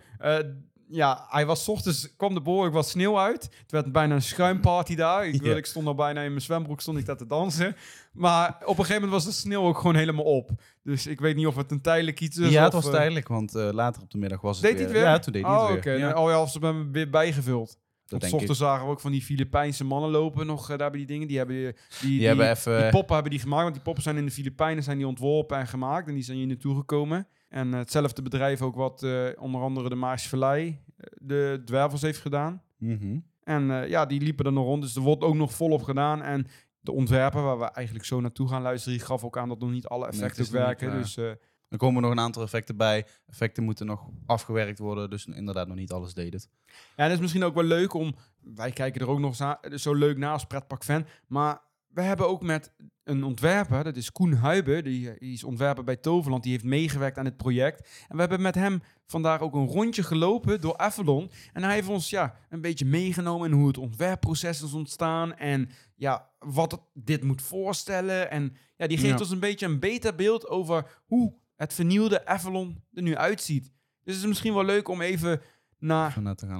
Ja, 0.92 1.26
hij 1.30 1.46
was 1.46 1.64
's 1.64 1.68
ochtends, 1.68 2.16
kwam 2.16 2.34
de 2.34 2.42
behoorlijk 2.42 2.74
wat 2.76 2.88
sneeuw 2.88 3.20
uit. 3.20 3.44
Het 3.62 3.72
werd 3.72 3.92
bijna 3.92 4.16
een 4.16 4.22
schuimparty 4.22 4.96
daar. 4.96 5.28
Ik, 5.28 5.42
wil, 5.42 5.52
Ja. 5.52 5.58
ik 5.58 5.66
stond 5.66 5.88
al 5.88 5.96
bijna 5.96 6.22
in 6.22 6.30
mijn 6.30 6.42
zwembroek 6.42 6.82
stond 6.82 6.98
ik 6.98 7.06
daar 7.06 7.18
te 7.18 7.28
dansen. 7.28 7.76
Maar 8.14 8.48
op 8.62 8.68
een 8.78 8.86
gegeven 8.86 8.94
moment 9.02 9.12
was 9.12 9.26
de 9.26 9.40
sneeuw 9.42 9.62
ook 9.62 9.78
gewoon 9.78 9.96
helemaal 9.96 10.24
op. 10.26 10.50
Dus 10.84 11.08
ik 11.08 11.20
weet 11.20 11.36
niet 11.36 11.48
of 11.48 11.56
het 11.56 11.72
een 11.72 11.82
tijdelijk 11.82 12.20
iets 12.20 12.38
is. 12.38 12.50
ja, 12.52 12.64
het 12.64 12.74
was 12.74 12.86
eh, 12.86 12.92
tijdelijk, 12.92 13.28
want 13.28 13.56
eh, 13.56 13.70
later 13.72 14.02
op 14.02 14.12
de 14.12 14.18
middag 14.18 14.42
was 14.42 14.58
het 14.62 14.66
Deed 14.66 14.80
hij 14.80 14.82
weer... 14.84 14.94
het 14.96 15.04
weer? 15.04 15.12
Ja, 15.14 15.20
toen 15.20 15.34
deed 15.34 15.44
hij 15.46 15.52
Oh, 15.56 15.68
het 15.68 15.78
oké. 15.78 15.90
weer. 15.90 16.00
Ja. 16.00 16.14
Oh 16.24 16.30
ja, 16.30 16.42
of 16.42 16.52
ze 16.52 16.60
hebben 16.60 16.92
weer 16.92 17.10
bijgevuld. 17.10 17.68
Dat 18.06 18.20
Want 18.20 18.24
s 18.24 18.28
ik. 18.28 18.34
ochtends 18.40 18.60
zagen 18.60 18.86
we 18.86 18.92
ook 18.92 19.00
van 19.00 19.12
die 19.12 19.22
Filipijnse 19.22 19.84
mannen 19.84 20.10
lopen 20.10 20.46
nog 20.46 20.70
eh, 20.70 20.78
daar 20.78 20.90
bij 20.90 21.00
die 21.00 21.08
dingen. 21.08 21.28
Die 21.28 21.38
hebben 21.38 21.56
die, 21.56 21.74
die, 22.02 22.18
Die 22.18 22.28
hebben 22.28 22.50
even- 22.50 22.82
die 22.82 22.90
poppen 22.92 23.14
hebben 23.14 23.32
die 23.32 23.42
gemaakt. 23.42 23.62
Want 23.64 23.74
die 23.74 23.84
poppen 23.84 24.04
zijn 24.04 24.18
in 24.18 24.26
de 24.26 24.32
Filipijnen 24.32 24.84
zijn 24.84 24.98
die 24.98 25.08
ontworpen 25.08 25.58
en 25.58 25.68
gemaakt. 25.68 26.08
En 26.08 26.14
die 26.14 26.24
zijn 26.24 26.38
hier 26.38 26.48
naartoe 26.48 26.76
gekomen. 26.76 27.28
En 27.50 27.74
eh, 27.74 27.80
hetzelfde 27.80 28.22
bedrijf 28.22 28.62
ook 28.62 28.76
wat 28.76 29.04
eh, 29.04 29.28
onder 29.36 29.62
andere 29.62 29.90
de 29.90 29.96
Maas 29.96 30.28
Vallei 30.28 30.68
eh, 30.98 31.06
de 31.18 31.62
dwervels 31.66 32.02
heeft 32.02 32.20
gedaan. 32.20 32.64
Mhm. 32.78 33.20
En 33.44 33.90
ja, 33.90 34.06
die 34.06 34.22
liepen 34.22 34.46
er 34.46 34.52
nog 34.52 34.66
rond. 34.66 34.82
Dus 34.82 34.96
er 34.96 35.02
wordt 35.02 35.24
ook 35.24 35.36
nog 35.36 35.54
volop 35.54 35.84
gedaan. 35.84 36.22
En 36.22 36.48
de 36.82 36.92
ontwerper, 36.92 37.44
waar 37.44 37.60
we 37.60 37.66
eigenlijk 37.66 38.06
zo 38.06 38.20
naartoe 38.22 38.48
gaan 38.48 38.62
luisteren, 38.62 38.98
die 38.98 39.08
gaf 39.08 39.24
ook 39.24 39.38
aan 39.38 39.50
dat 39.50 39.60
nog 39.60 39.72
niet 39.72 39.88
alle 39.88 40.08
effecten 40.08 40.52
werken. 40.52 40.94
niet, 40.94 41.02
dus 41.04 41.18
eh, 41.18 41.30
Er 41.70 41.78
komen 41.78 42.02
nog 42.02 42.12
een 42.12 42.20
aantal 42.20 42.44
effecten 42.44 42.78
bij. 42.78 43.06
Effecten 43.28 43.64
moeten 43.64 43.86
nog 43.86 44.10
afgewerkt 44.26 44.80
worden. 44.80 45.10
Dus 45.10 45.26
inderdaad 45.26 45.68
nog 45.68 45.78
niet 45.78 45.92
alles 45.92 46.14
deed 46.14 46.34
het. 46.34 46.50
Ja, 46.68 46.74
en 46.96 47.04
dat 47.04 47.14
is 47.14 47.20
misschien 47.20 47.44
ook 47.44 47.54
wel 47.54 47.64
leuk 47.64 47.94
om. 47.94 48.16
Wij 48.40 48.72
kijken 48.72 49.02
er 49.02 49.10
ook 49.10 49.20
nog 49.20 49.36
zo 49.76 49.94
leuk 49.94 50.18
naar 50.18 50.32
als 50.32 50.46
pretpark-fan. 50.46 51.06
Maar 51.28 51.62
we 52.00 52.06
hebben 52.06 52.28
ook 52.28 52.42
met 52.42 52.72
een 53.04 53.24
ontwerper, 53.24 53.84
dat 53.84 53.96
is 53.96 54.12
Koen 54.12 54.34
Huiben, 54.34 54.84
die, 54.84 55.18
die 55.20 55.34
is 55.34 55.44
ontwerper 55.44 55.84
bij 55.84 55.96
Toverland, 55.96 56.44
die 56.44 56.52
heeft 56.52 56.64
meegewerkt 56.64 57.18
aan 57.18 57.26
het 57.26 57.38
project. 57.38 57.90
En 58.08 58.16
we 58.16 58.20
hebben 58.22 58.42
met 58.42 58.56
hem 58.56 58.82
vandaag 59.06 59.42
ook 59.42 59.54
een 59.54 59.68
rondje 59.68 60.04
gelopen 60.04 60.62
door 60.62 60.78
Avalon. 60.78 61.32
En 61.54 61.64
hij 61.64 61.74
heeft 61.74 61.88
ons 61.88 62.10
ja, 62.10 62.36
een 62.50 62.62
beetje 62.62 62.86
meegenomen 62.86 63.50
in 63.52 63.58
hoe 63.58 63.68
het 63.68 63.78
ontwerpproces 63.78 64.62
is 64.62 64.74
ontstaan. 64.74 65.36
En 65.36 65.70
ja, 65.96 66.30
wat 66.40 66.72
het, 66.72 66.82
dit 66.94 67.24
moet 67.24 67.42
voorstellen. 67.42 68.32
En 68.32 68.56
ja, 68.78 68.88
die 68.88 68.98
geeft 68.98 69.14
Ja. 69.14 69.20
ons 69.20 69.32
een 69.32 69.40
beetje 69.40 69.66
een 69.66 69.80
beter 69.80 70.16
beeld 70.16 70.48
over 70.48 71.02
hoe 71.06 71.34
het 71.56 71.74
vernieuwde 71.74 72.26
Avalon 72.26 72.84
er 72.94 73.02
nu 73.02 73.16
uitziet. 73.16 73.64
Dus 74.04 74.14
het 74.14 74.24
is 74.24 74.30
misschien 74.30 74.54
wel 74.54 74.66
leuk 74.66 74.88
om 74.88 75.02
even 75.02 75.42
naar. 75.80 76.12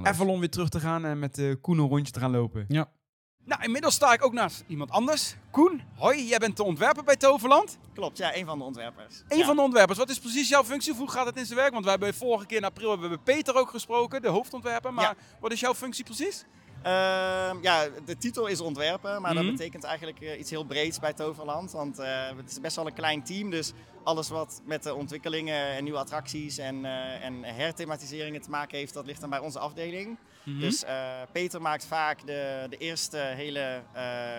Avalon 0.02 0.38
weer 0.40 0.50
terug 0.50 0.68
te 0.68 0.80
gaan 0.80 1.04
en 1.04 1.18
met 1.18 1.34
de 1.34 1.58
Koen 1.60 1.78
een 1.78 1.88
rondje 1.88 2.12
te 2.12 2.20
gaan 2.20 2.30
lopen. 2.30 2.64
Ja. 2.68 2.92
Nou, 3.44 3.62
inmiddels 3.62 3.94
sta 3.94 4.12
ik 4.12 4.24
ook 4.24 4.32
naast 4.32 4.64
iemand 4.66 4.90
anders. 4.90 5.34
Koen, 5.50 5.82
hoi, 5.96 6.26
jij 6.26 6.38
bent 6.38 6.56
de 6.56 6.62
ontwerper 6.64 7.04
bij 7.04 7.16
Toverland. 7.16 7.78
Klopt, 7.94 8.16
ja, 8.18 8.36
een 8.36 8.46
van 8.46 8.58
de 8.58 8.64
ontwerpers. 8.64 9.22
Een 9.28 9.38
Ja. 9.38 9.44
van 9.46 9.56
de 9.56 9.62
ontwerpers. 9.62 9.98
Wat 9.98 10.10
is 10.10 10.18
precies 10.18 10.48
jouw 10.48 10.64
functie? 10.64 10.94
Hoe 10.94 11.10
gaat 11.10 11.26
het 11.26 11.36
in 11.36 11.46
zijn 11.46 11.58
werk? 11.58 11.72
Want 11.72 11.84
wij 11.84 11.92
hebben 11.92 12.14
vorige 12.14 12.46
keer 12.46 12.56
in 12.58 12.64
april 12.64 12.90
hebben 12.90 13.10
we 13.10 13.18
Peter 13.18 13.54
ook 13.54 13.70
gesproken, 13.70 14.22
de 14.22 14.28
hoofdontwerper. 14.28 14.92
Maar 14.94 15.04
Ja. 15.04 15.14
wat 15.40 15.52
is 15.52 15.60
jouw 15.60 15.74
functie 15.74 16.04
precies? 16.04 16.44
Ehm, 16.82 17.56
ja, 17.62 17.88
de 18.04 18.16
titel 18.18 18.46
is 18.46 18.60
ontwerpen, 18.60 19.22
maar 19.22 19.34
Mhm. 19.34 19.42
dat 19.44 19.56
betekent 19.56 19.84
eigenlijk 19.84 20.20
eh, 20.20 20.38
iets 20.38 20.50
heel 20.50 20.64
breeds 20.64 20.98
bij 20.98 21.12
Toverland. 21.12 21.72
Want 21.72 21.98
eh, 21.98 22.28
het 22.36 22.50
is 22.50 22.60
best 22.60 22.76
wel 22.76 22.86
een 22.86 22.92
klein 22.94 23.22
team, 23.22 23.50
dus 23.50 23.72
alles 24.04 24.28
wat 24.28 24.60
met 24.64 24.82
de 24.82 24.94
ontwikkelingen 24.94 25.66
en 25.66 25.82
nieuwe 25.84 25.98
attracties 25.98 26.58
en, 26.58 26.84
eh, 26.84 27.24
en 27.24 27.44
herthematiseringen 27.44 28.40
te 28.40 28.50
maken 28.50 28.78
heeft, 28.78 28.94
dat 28.94 29.06
ligt 29.06 29.20
dan 29.20 29.30
bij 29.30 29.38
onze 29.38 29.58
afdeling. 29.58 30.16
Mhm. 30.44 30.58
Dus 30.60 30.84
Peter 31.32 31.60
maakt 31.62 31.84
vaak 31.84 32.26
de, 32.26 32.66
de 32.70 32.76
eerste 32.76 33.16
hele 33.16 33.80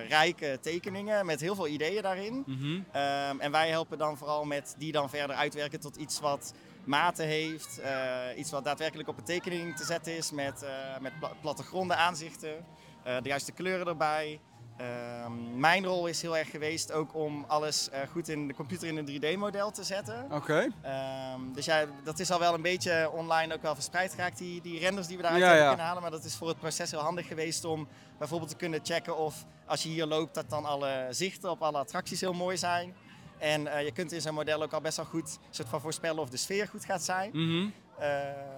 rijke 0.08 0.58
tekeningen 0.62 1.26
met 1.26 1.42
heel 1.42 1.56
veel 1.56 1.68
ideeën 1.68 2.02
daarin. 2.02 2.44
Mhm. 2.48 2.80
Ehm, 2.92 3.40
en 3.40 3.52
wij 3.52 3.70
helpen 3.70 3.98
dan 3.98 4.18
vooral 4.18 4.46
met 4.46 4.76
die 4.78 4.92
dan 4.92 5.10
verder 5.10 5.36
uitwerken 5.36 5.80
tot 5.80 5.96
iets 5.96 6.20
wat 6.20 6.54
maten 6.84 7.26
heeft. 7.26 7.80
eh, 7.80 8.20
iets 8.36 8.52
wat 8.52 8.64
daadwerkelijk 8.64 9.10
op 9.10 9.18
een 9.18 9.24
tekening 9.24 9.78
te 9.78 9.84
zetten 9.86 10.18
is 10.18 10.32
met, 10.32 10.64
eh, 10.64 10.70
met 11.00 11.20
pla- 11.20 11.32
plattegronden, 11.42 11.98
aanzichten, 11.98 12.66
eh, 13.04 13.16
de 13.22 13.28
juiste 13.30 13.52
kleuren 13.52 13.88
erbij. 13.88 14.40
Ehm, 14.78 15.60
mijn 15.60 15.86
rol 15.86 16.08
is 16.08 16.22
heel 16.22 16.38
erg 16.38 16.50
geweest 16.50 16.92
ook 16.92 17.16
om 17.16 17.46
alles 17.48 17.90
goed 18.12 18.28
in 18.30 18.48
de 18.48 18.54
computer 18.54 18.88
in 18.88 18.98
een 18.98 19.06
3D-model 19.06 19.72
te 19.72 19.84
zetten. 19.84 20.32
Oké. 20.32 20.68
Ehm, 20.82 21.40
dus 21.54 21.66
ja, 21.66 21.86
dat 22.04 22.20
is 22.20 22.32
al 22.32 22.40
wel 22.40 22.54
een 22.54 22.62
beetje 22.62 23.12
online 23.14 23.54
ook 23.54 23.62
wel 23.62 23.74
verspreid 23.74 24.12
geraakt, 24.14 24.38
die, 24.38 24.62
die 24.62 24.80
renders 24.80 25.08
die 25.08 25.18
we 25.18 25.24
daaruit 25.24 25.44
ja. 25.44 25.68
kunnen 25.68 25.86
halen. 25.86 26.02
Maar 26.02 26.12
dat 26.12 26.24
is 26.24 26.36
voor 26.36 26.48
het 26.48 26.60
proces 26.60 26.92
heel 26.92 27.00
handig 27.00 27.28
geweest 27.28 27.66
om 27.66 27.88
bijvoorbeeld 28.18 28.50
te 28.50 28.56
kunnen 28.56 28.80
checken 28.84 29.18
of 29.18 29.46
als 29.66 29.84
je 29.84 29.90
hier 29.90 30.06
loopt, 30.06 30.34
dat 30.36 30.50
dan 30.50 30.66
alle 30.66 31.08
zichten 31.10 31.50
op 31.50 31.62
alle 31.62 31.78
attracties 31.78 32.22
heel 32.22 32.34
mooi 32.34 32.58
zijn. 32.58 32.96
En 33.42 33.68
eh, 33.68 33.84
je 33.84 33.92
kunt 33.92 34.12
in 34.12 34.22
zo'n 34.22 34.34
model 34.34 34.62
ook 34.62 34.74
al 34.74 34.82
best 34.82 34.98
wel 34.98 35.06
goed 35.06 35.38
soort 35.50 35.70
van 35.70 35.82
voorspellen 35.82 36.22
of 36.22 36.30
de 36.30 36.38
sfeer 36.38 36.68
goed 36.68 36.86
gaat 36.86 37.04
zijn. 37.04 37.30
Mhm. 37.34 37.70
Eh, 38.02 38.10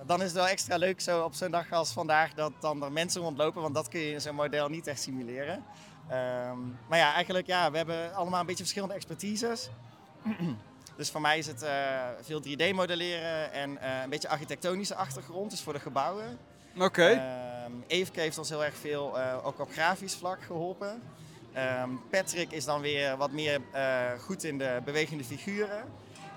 dan 0.05 0.19
is 0.19 0.25
het 0.25 0.35
wel 0.35 0.47
extra 0.47 0.77
leuk 0.77 1.01
zo 1.01 1.23
op 1.23 1.33
zo'n 1.33 1.51
dag 1.51 1.71
als 1.71 1.91
vandaag 1.91 2.33
dat 2.33 2.51
dan 2.59 2.83
er 2.83 2.91
mensen 2.91 3.21
rondlopen, 3.21 3.61
want 3.61 3.73
dat 3.73 3.87
kun 3.87 3.99
je 3.99 4.11
in 4.11 4.21
zo'n 4.21 4.35
model 4.35 4.69
niet 4.69 4.87
echt 4.87 5.01
simuleren. 5.01 5.63
Ehm, 6.09 6.57
maar 6.87 6.97
ja, 6.97 7.13
eigenlijk 7.13 7.47
ja, 7.47 7.71
we 7.71 7.77
hebben 7.77 8.13
allemaal 8.13 8.39
een 8.39 8.45
beetje 8.45 8.63
verschillende 8.63 8.93
expertises. 8.93 9.69
dus 10.97 11.09
voor 11.11 11.21
mij 11.21 11.37
is 11.37 11.47
het 11.47 11.61
eh, 11.61 11.71
veel 12.21 12.41
3D-modelleren 12.41 13.51
en 13.51 13.77
eh, 13.77 14.01
een 14.03 14.09
beetje 14.09 14.29
architectonische 14.29 14.95
achtergrond, 14.95 15.51
dus 15.51 15.61
voor 15.61 15.73
de 15.73 15.79
gebouwen. 15.79 16.37
Oké. 16.77 17.07
Ehm, 17.07 17.71
Eefke 17.87 18.19
heeft 18.19 18.37
ons 18.37 18.49
heel 18.49 18.63
erg 18.63 18.75
veel 18.75 19.19
ook 19.43 19.59
op 19.59 19.71
grafisch 19.71 20.15
vlak 20.15 20.43
geholpen. 20.43 21.01
Ehm, 21.53 21.89
Patrick 22.09 22.51
is 22.51 22.65
dan 22.65 22.81
weer 22.81 23.17
wat 23.17 23.31
meer 23.31 23.61
eh, 23.71 24.11
goed 24.19 24.43
in 24.43 24.57
de 24.57 24.81
bewegende 24.85 25.23
figuren. 25.23 25.85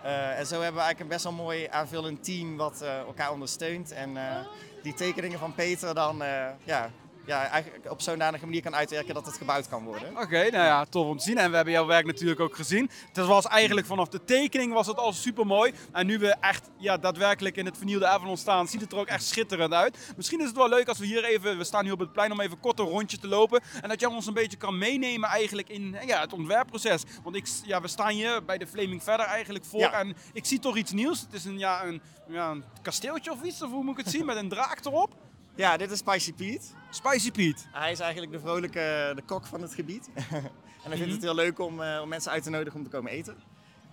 Eh, 0.07 0.39
en 0.39 0.47
zo 0.47 0.61
hebben 0.61 0.81
we 0.81 0.87
eigenlijk 0.87 1.01
een 1.01 1.09
best 1.09 1.25
wel 1.25 1.33
mooi 1.33 1.67
aanvullend 1.71 2.25
team 2.25 2.57
wat 2.57 2.83
eh, 2.83 2.99
elkaar 2.99 3.33
ondersteunt. 3.33 3.93
En 3.93 4.17
eh, 4.17 4.37
die 4.83 4.95
tekeningen 4.95 5.39
van 5.39 5.55
Peter 5.55 5.95
dan 5.95 6.23
ja, 6.65 6.91
ja, 7.27 7.49
eigenlijk 7.49 7.91
op 7.91 8.01
zo'n 8.01 8.19
danige 8.19 8.45
manier 8.45 8.63
kan 8.63 8.75
uitwerken 8.75 9.15
dat 9.15 9.27
het 9.27 9.37
gebouwd 9.37 9.69
kan 9.69 9.85
worden. 9.85 10.17
Oké, 10.17 10.51
nou 10.51 10.65
ja, 10.65 10.85
tof 10.85 11.07
om 11.07 11.17
te 11.19 11.25
zien. 11.25 11.39
En 11.39 11.51
we 11.51 11.57
hebben 11.57 11.75
jouw 11.75 11.87
werk 11.87 12.07
natuurlijk 12.07 12.41
ook 12.41 12.57
gezien. 12.57 12.91
Het 13.13 13.27
was 13.27 13.47
eigenlijk 13.47 13.87
vanaf 13.87 14.09
de 14.09 14.25
tekening 14.25 14.73
was 14.73 14.87
het 14.87 14.97
al 14.97 15.13
super 15.13 15.47
mooi. 15.47 15.73
En 15.93 16.07
nu 16.07 16.19
we 16.19 16.35
echt 16.41 16.71
ja, 16.77 16.97
daadwerkelijk 16.97 17.57
in 17.57 17.67
het 17.67 17.77
vernieuwde 17.77 18.07
Avalon 18.07 18.37
staan, 18.37 18.69
ziet 18.69 18.81
het 18.81 18.93
er 18.93 18.99
ook 18.99 19.07
echt 19.07 19.25
schitterend 19.25 19.73
uit. 19.73 20.13
Misschien 20.17 20.41
is 20.41 20.47
het 20.47 20.57
wel 20.57 20.69
leuk 20.69 20.89
als 20.89 20.99
we 20.99 21.07
hier 21.07 21.25
even, 21.25 21.59
we 21.59 21.65
staan 21.65 21.85
nu 21.85 21.91
op 21.91 21.99
het 21.99 22.13
plein 22.13 22.33
om 22.33 22.41
even 22.41 22.61
kort 22.61 22.79
een 22.79 22.87
rondje 22.87 23.19
te 23.19 23.29
lopen. 23.29 23.61
En 23.83 23.89
dat 23.89 24.01
jij 24.01 24.09
ons 24.09 24.27
een 24.27 24.35
beetje 24.35 24.57
kan 24.57 24.79
meenemen 24.79 25.29
eigenlijk 25.29 25.69
in 25.69 25.97
ja, 26.07 26.21
het 26.21 26.33
ontwerpproces. 26.33 27.03
Want 27.23 27.37
ik, 27.37 27.47
ja, 27.65 27.81
we 27.81 27.89
staan 27.89 28.11
hier 28.11 28.45
bij 28.45 28.59
de 28.59 28.67
Flaming 28.67 29.03
Verder 29.03 29.27
eigenlijk 29.27 29.65
voor. 29.65 29.81
Ja. 29.81 29.93
En 29.93 30.17
ik 30.33 30.45
zie 30.45 30.59
toch 30.59 30.77
iets 30.77 30.93
nieuws. 30.93 31.21
Het 31.21 31.33
is 31.33 31.45
een, 31.45 31.59
ja, 31.59 31.85
een, 31.85 32.03
ja, 32.29 32.51
een 32.51 32.65
kasteeltje 32.83 33.33
of 33.33 33.43
iets, 33.43 33.63
of 33.63 33.71
hoe 33.71 33.85
moet 33.85 33.99
ik 33.99 34.05
het 34.05 34.15
zien, 34.15 34.25
met 34.25 34.37
een 34.37 34.49
draak 34.49 34.85
erop. 34.85 35.15
Ja, 35.57 35.77
dit 35.77 35.91
is 35.91 35.99
Spicy 35.99 36.33
Pete. 36.33 36.67
Spicy 36.91 37.31
Pete. 37.31 37.63
Hij 37.73 37.93
is 37.93 38.01
eigenlijk 38.01 38.33
de 38.33 38.41
vrolijke 38.41 39.13
de 39.15 39.23
kok 39.27 39.47
van 39.47 39.63
het 39.63 39.75
gebied. 39.75 40.09
en 40.85 40.89
hij 40.91 40.97
vindt 40.97 41.13
het 41.13 41.23
heel 41.23 41.35
leuk 41.35 41.59
om, 41.59 41.83
eh, 41.83 42.01
om 42.03 42.09
mensen 42.09 42.31
uit 42.31 42.43
te 42.43 42.51
nodigen 42.51 42.79
om 42.79 42.85
te 42.85 42.91
komen 42.91 43.13
eten. 43.13 43.37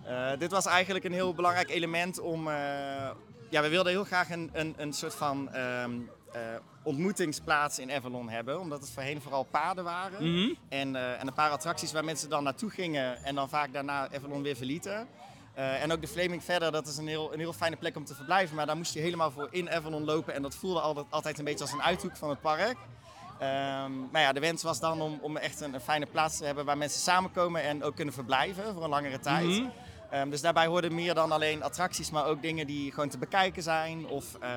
Eh, 0.04 0.30
dit 0.38 0.50
was 0.50 0.66
eigenlijk 0.66 1.04
een 1.04 1.12
heel 1.12 1.34
belangrijk 1.34 1.70
element 1.70 2.20
om... 2.20 2.48
eh, 2.48 2.54
ja, 3.50 3.62
we 3.62 3.68
wilden 3.68 3.92
heel 3.92 4.04
graag 4.04 4.30
een, 4.30 4.50
een, 4.52 4.74
een 4.76 4.92
soort 4.92 5.14
van 5.14 5.52
ehm, 5.52 5.92
eh, 6.32 6.40
ontmoetingsplaats 6.82 7.78
in 7.78 7.90
Avalon 7.92 8.28
hebben. 8.28 8.60
Omdat 8.60 8.80
het 8.80 8.90
voorheen 8.90 9.20
vooral 9.20 9.44
paden 9.44 9.84
waren. 9.84 10.32
Mhm. 10.32 10.54
En, 10.68 10.96
en 10.96 11.26
een 11.26 11.34
paar 11.34 11.50
attracties 11.50 11.92
waar 11.92 12.04
mensen 12.04 12.28
dan 12.28 12.42
naartoe 12.44 12.70
gingen 12.70 13.24
en 13.24 13.34
dan 13.34 13.48
vaak 13.48 13.72
daarna 13.72 14.08
Avalon 14.14 14.42
weer 14.42 14.56
verlieten. 14.56 15.08
Eh, 15.54 15.82
en 15.82 15.92
ook 15.92 16.00
de 16.00 16.08
Flaming 16.08 16.44
Verder, 16.44 16.72
dat 16.72 16.86
is 16.86 16.96
een 16.96 17.08
heel, 17.08 17.32
een 17.32 17.38
heel 17.38 17.52
fijne 17.52 17.76
plek 17.76 17.96
om 17.96 18.04
te 18.04 18.14
verblijven. 18.14 18.56
Maar 18.56 18.66
daar 18.66 18.76
moest 18.76 18.94
je 18.94 19.00
helemaal 19.00 19.30
voor 19.30 19.48
in 19.50 19.70
Avalon 19.70 20.04
lopen. 20.04 20.34
En 20.34 20.42
dat 20.42 20.54
voelde 20.54 20.80
altijd, 20.80 21.06
altijd 21.10 21.38
een 21.38 21.44
beetje 21.44 21.64
als 21.64 21.72
een 21.72 21.82
uithoek 21.82 22.16
van 22.16 22.30
het 22.30 22.40
park. 22.40 22.76
Ehm, 23.38 23.92
maar 24.12 24.20
ja, 24.20 24.32
de 24.32 24.40
wens 24.40 24.62
was 24.62 24.80
dan 24.80 25.00
om, 25.00 25.18
om 25.22 25.36
echt 25.36 25.60
een, 25.60 25.74
een 25.74 25.80
fijne 25.80 26.06
plaats 26.06 26.38
te 26.38 26.44
hebben 26.44 26.64
waar 26.64 26.78
mensen 26.78 27.00
samenkomen 27.00 27.62
en 27.62 27.82
ook 27.82 27.94
kunnen 27.96 28.14
verblijven 28.14 28.74
voor 28.74 28.82
een 28.82 28.88
langere 28.88 29.18
tijd. 29.18 29.46
Mhm. 29.46 29.68
Ehm, 30.10 30.30
dus 30.30 30.40
daarbij 30.40 30.66
hoorden 30.66 30.94
meer 30.94 31.14
dan 31.14 31.32
alleen 31.32 31.62
attracties, 31.62 32.10
maar 32.10 32.26
ook 32.26 32.42
dingen 32.42 32.66
die 32.66 32.92
gewoon 32.92 33.08
te 33.08 33.18
bekijken 33.18 33.62
zijn. 33.62 34.06
Of 34.06 34.24
eh, 34.40 34.50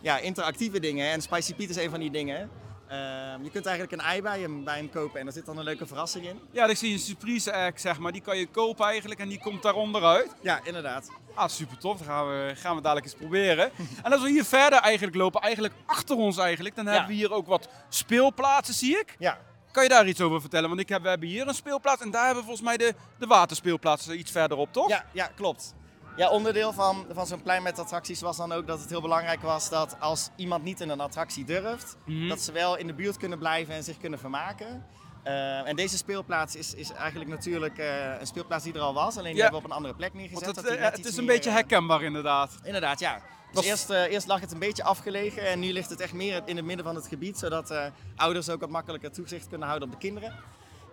ja, 0.00 0.18
interactieve 0.18 0.80
dingen. 0.80 1.10
En 1.10 1.22
Spicy 1.22 1.54
Pete 1.54 1.70
is 1.70 1.76
een 1.76 1.90
van 1.90 2.00
die 2.00 2.10
dingen. 2.10 2.50
Ehm, 2.88 3.42
je 3.42 3.50
kunt 3.50 3.66
eigenlijk 3.66 4.02
een 4.02 4.08
ei 4.08 4.22
bij 4.22 4.40
hem, 4.40 4.64
bij 4.64 4.76
hem 4.76 4.90
kopen 4.90 5.18
en 5.18 5.24
daar 5.24 5.34
zit 5.34 5.46
dan 5.46 5.58
een 5.58 5.64
leuke 5.64 5.86
verrassing 5.86 6.26
in. 6.26 6.40
Ja, 6.50 6.66
ik 6.66 6.76
zie 6.76 6.92
een 6.92 6.98
surprise 6.98 7.50
egg, 7.50 7.80
zeg 7.80 7.98
maar. 7.98 8.12
Die 8.12 8.20
kan 8.20 8.38
je 8.38 8.46
kopen 8.46 8.86
eigenlijk 8.86 9.20
en 9.20 9.28
die 9.28 9.40
komt 9.40 9.62
daaronder 9.62 10.04
uit. 10.04 10.34
Ja, 10.40 10.60
inderdaad. 10.64 11.10
Ah, 11.34 11.48
super 11.48 11.78
tof. 11.78 11.98
Dat 11.98 12.06
gaan 12.06 12.28
we, 12.28 12.52
gaan 12.56 12.76
we 12.76 12.82
dadelijk 12.82 13.06
eens 13.06 13.16
proberen. 13.16 13.70
en 14.04 14.12
als 14.12 14.22
we 14.22 14.28
hier 14.28 14.44
verder 14.44 14.78
eigenlijk 14.78 15.16
lopen, 15.16 15.40
eigenlijk 15.40 15.74
achter 15.86 16.16
ons 16.16 16.38
eigenlijk, 16.38 16.76
dan 16.76 16.86
hebben 16.86 17.08
we 17.08 17.14
hier 17.14 17.32
ook 17.32 17.46
wat 17.46 17.68
speelplaatsen, 17.88 18.74
zie 18.74 18.98
ik. 18.98 19.16
Ja, 19.18 19.38
Kan 19.72 19.82
je 19.82 19.88
daar 19.88 20.06
iets 20.06 20.20
over 20.20 20.40
vertellen? 20.40 20.68
Want 20.68 20.80
ik 20.80 20.88
heb, 20.88 21.02
we 21.02 21.08
hebben 21.08 21.28
hier 21.28 21.48
een 21.48 21.54
speelplaats 21.54 22.02
en 22.02 22.10
daar 22.10 22.24
hebben 22.24 22.44
we 22.44 22.48
volgens 22.48 22.66
mij 22.68 22.76
de, 22.76 22.94
de 23.18 23.26
waterspeelplaats 23.26 24.08
iets 24.08 24.30
verderop, 24.30 24.72
toch? 24.72 24.88
Ja, 24.88 25.04
ja 25.12 25.30
klopt. 25.34 25.74
Ja, 26.18 26.30
onderdeel 26.30 26.72
van, 26.72 27.06
van 27.12 27.26
zo'n 27.26 27.42
plein 27.42 27.62
met 27.62 27.78
attracties 27.78 28.20
was 28.20 28.36
dan 28.36 28.52
ook 28.52 28.66
dat 28.66 28.80
het 28.80 28.90
heel 28.90 29.00
belangrijk 29.00 29.42
was 29.42 29.68
dat 29.70 29.96
als 30.00 30.30
iemand 30.36 30.64
niet 30.64 30.80
in 30.80 30.88
een 30.88 31.00
attractie 31.00 31.44
durft, 31.44 31.96
Mhm. 32.04 32.28
dat 32.28 32.40
ze 32.40 32.52
wel 32.52 32.76
in 32.76 32.86
de 32.86 32.94
buurt 32.94 33.16
kunnen 33.16 33.38
blijven 33.38 33.74
en 33.74 33.84
zich 33.84 33.96
kunnen 33.98 34.18
vermaken. 34.18 34.86
Eh, 35.22 35.68
en 35.68 35.76
deze 35.76 35.96
speelplaats 35.96 36.56
is, 36.56 36.74
is 36.74 36.92
eigenlijk 36.92 37.30
natuurlijk 37.30 37.78
eh, 37.78 38.20
een 38.20 38.26
speelplaats 38.26 38.64
die 38.64 38.72
er 38.74 38.80
al 38.80 38.94
was, 38.94 39.16
alleen 39.16 39.24
die 39.32 39.34
Ja. 39.36 39.42
hebben 39.42 39.60
we 39.60 39.64
op 39.66 39.70
een 39.70 39.76
andere 39.76 39.94
plek 39.94 40.14
neergezet. 40.14 40.44
Want 40.44 40.56
het, 40.56 40.66
eh, 40.66 40.84
het 40.90 41.04
is 41.06 41.16
een 41.16 41.24
meer, 41.24 41.34
beetje 41.34 41.50
herkenbaar 41.50 42.02
inderdaad. 42.02 42.58
Inderdaad, 42.62 42.98
ja. 43.00 43.20
Dus 43.52 43.64
eerst, 43.64 43.90
eerst 43.90 44.26
lag 44.26 44.40
het 44.40 44.52
een 44.52 44.58
beetje 44.58 44.84
afgelegen 44.84 45.42
en 45.46 45.58
nu 45.60 45.72
ligt 45.72 45.90
het 45.90 46.00
echt 46.00 46.12
meer 46.12 46.42
in 46.44 46.56
het 46.56 46.64
midden 46.64 46.84
van 46.84 46.94
het 46.94 47.06
gebied, 47.06 47.38
zodat 47.38 47.74
ouders 48.16 48.48
ook 48.48 48.60
wat 48.60 48.68
makkelijker 48.70 49.12
toezicht 49.12 49.48
kunnen 49.48 49.66
houden 49.66 49.88
op 49.88 49.94
de 49.94 50.00
kinderen. 50.00 50.34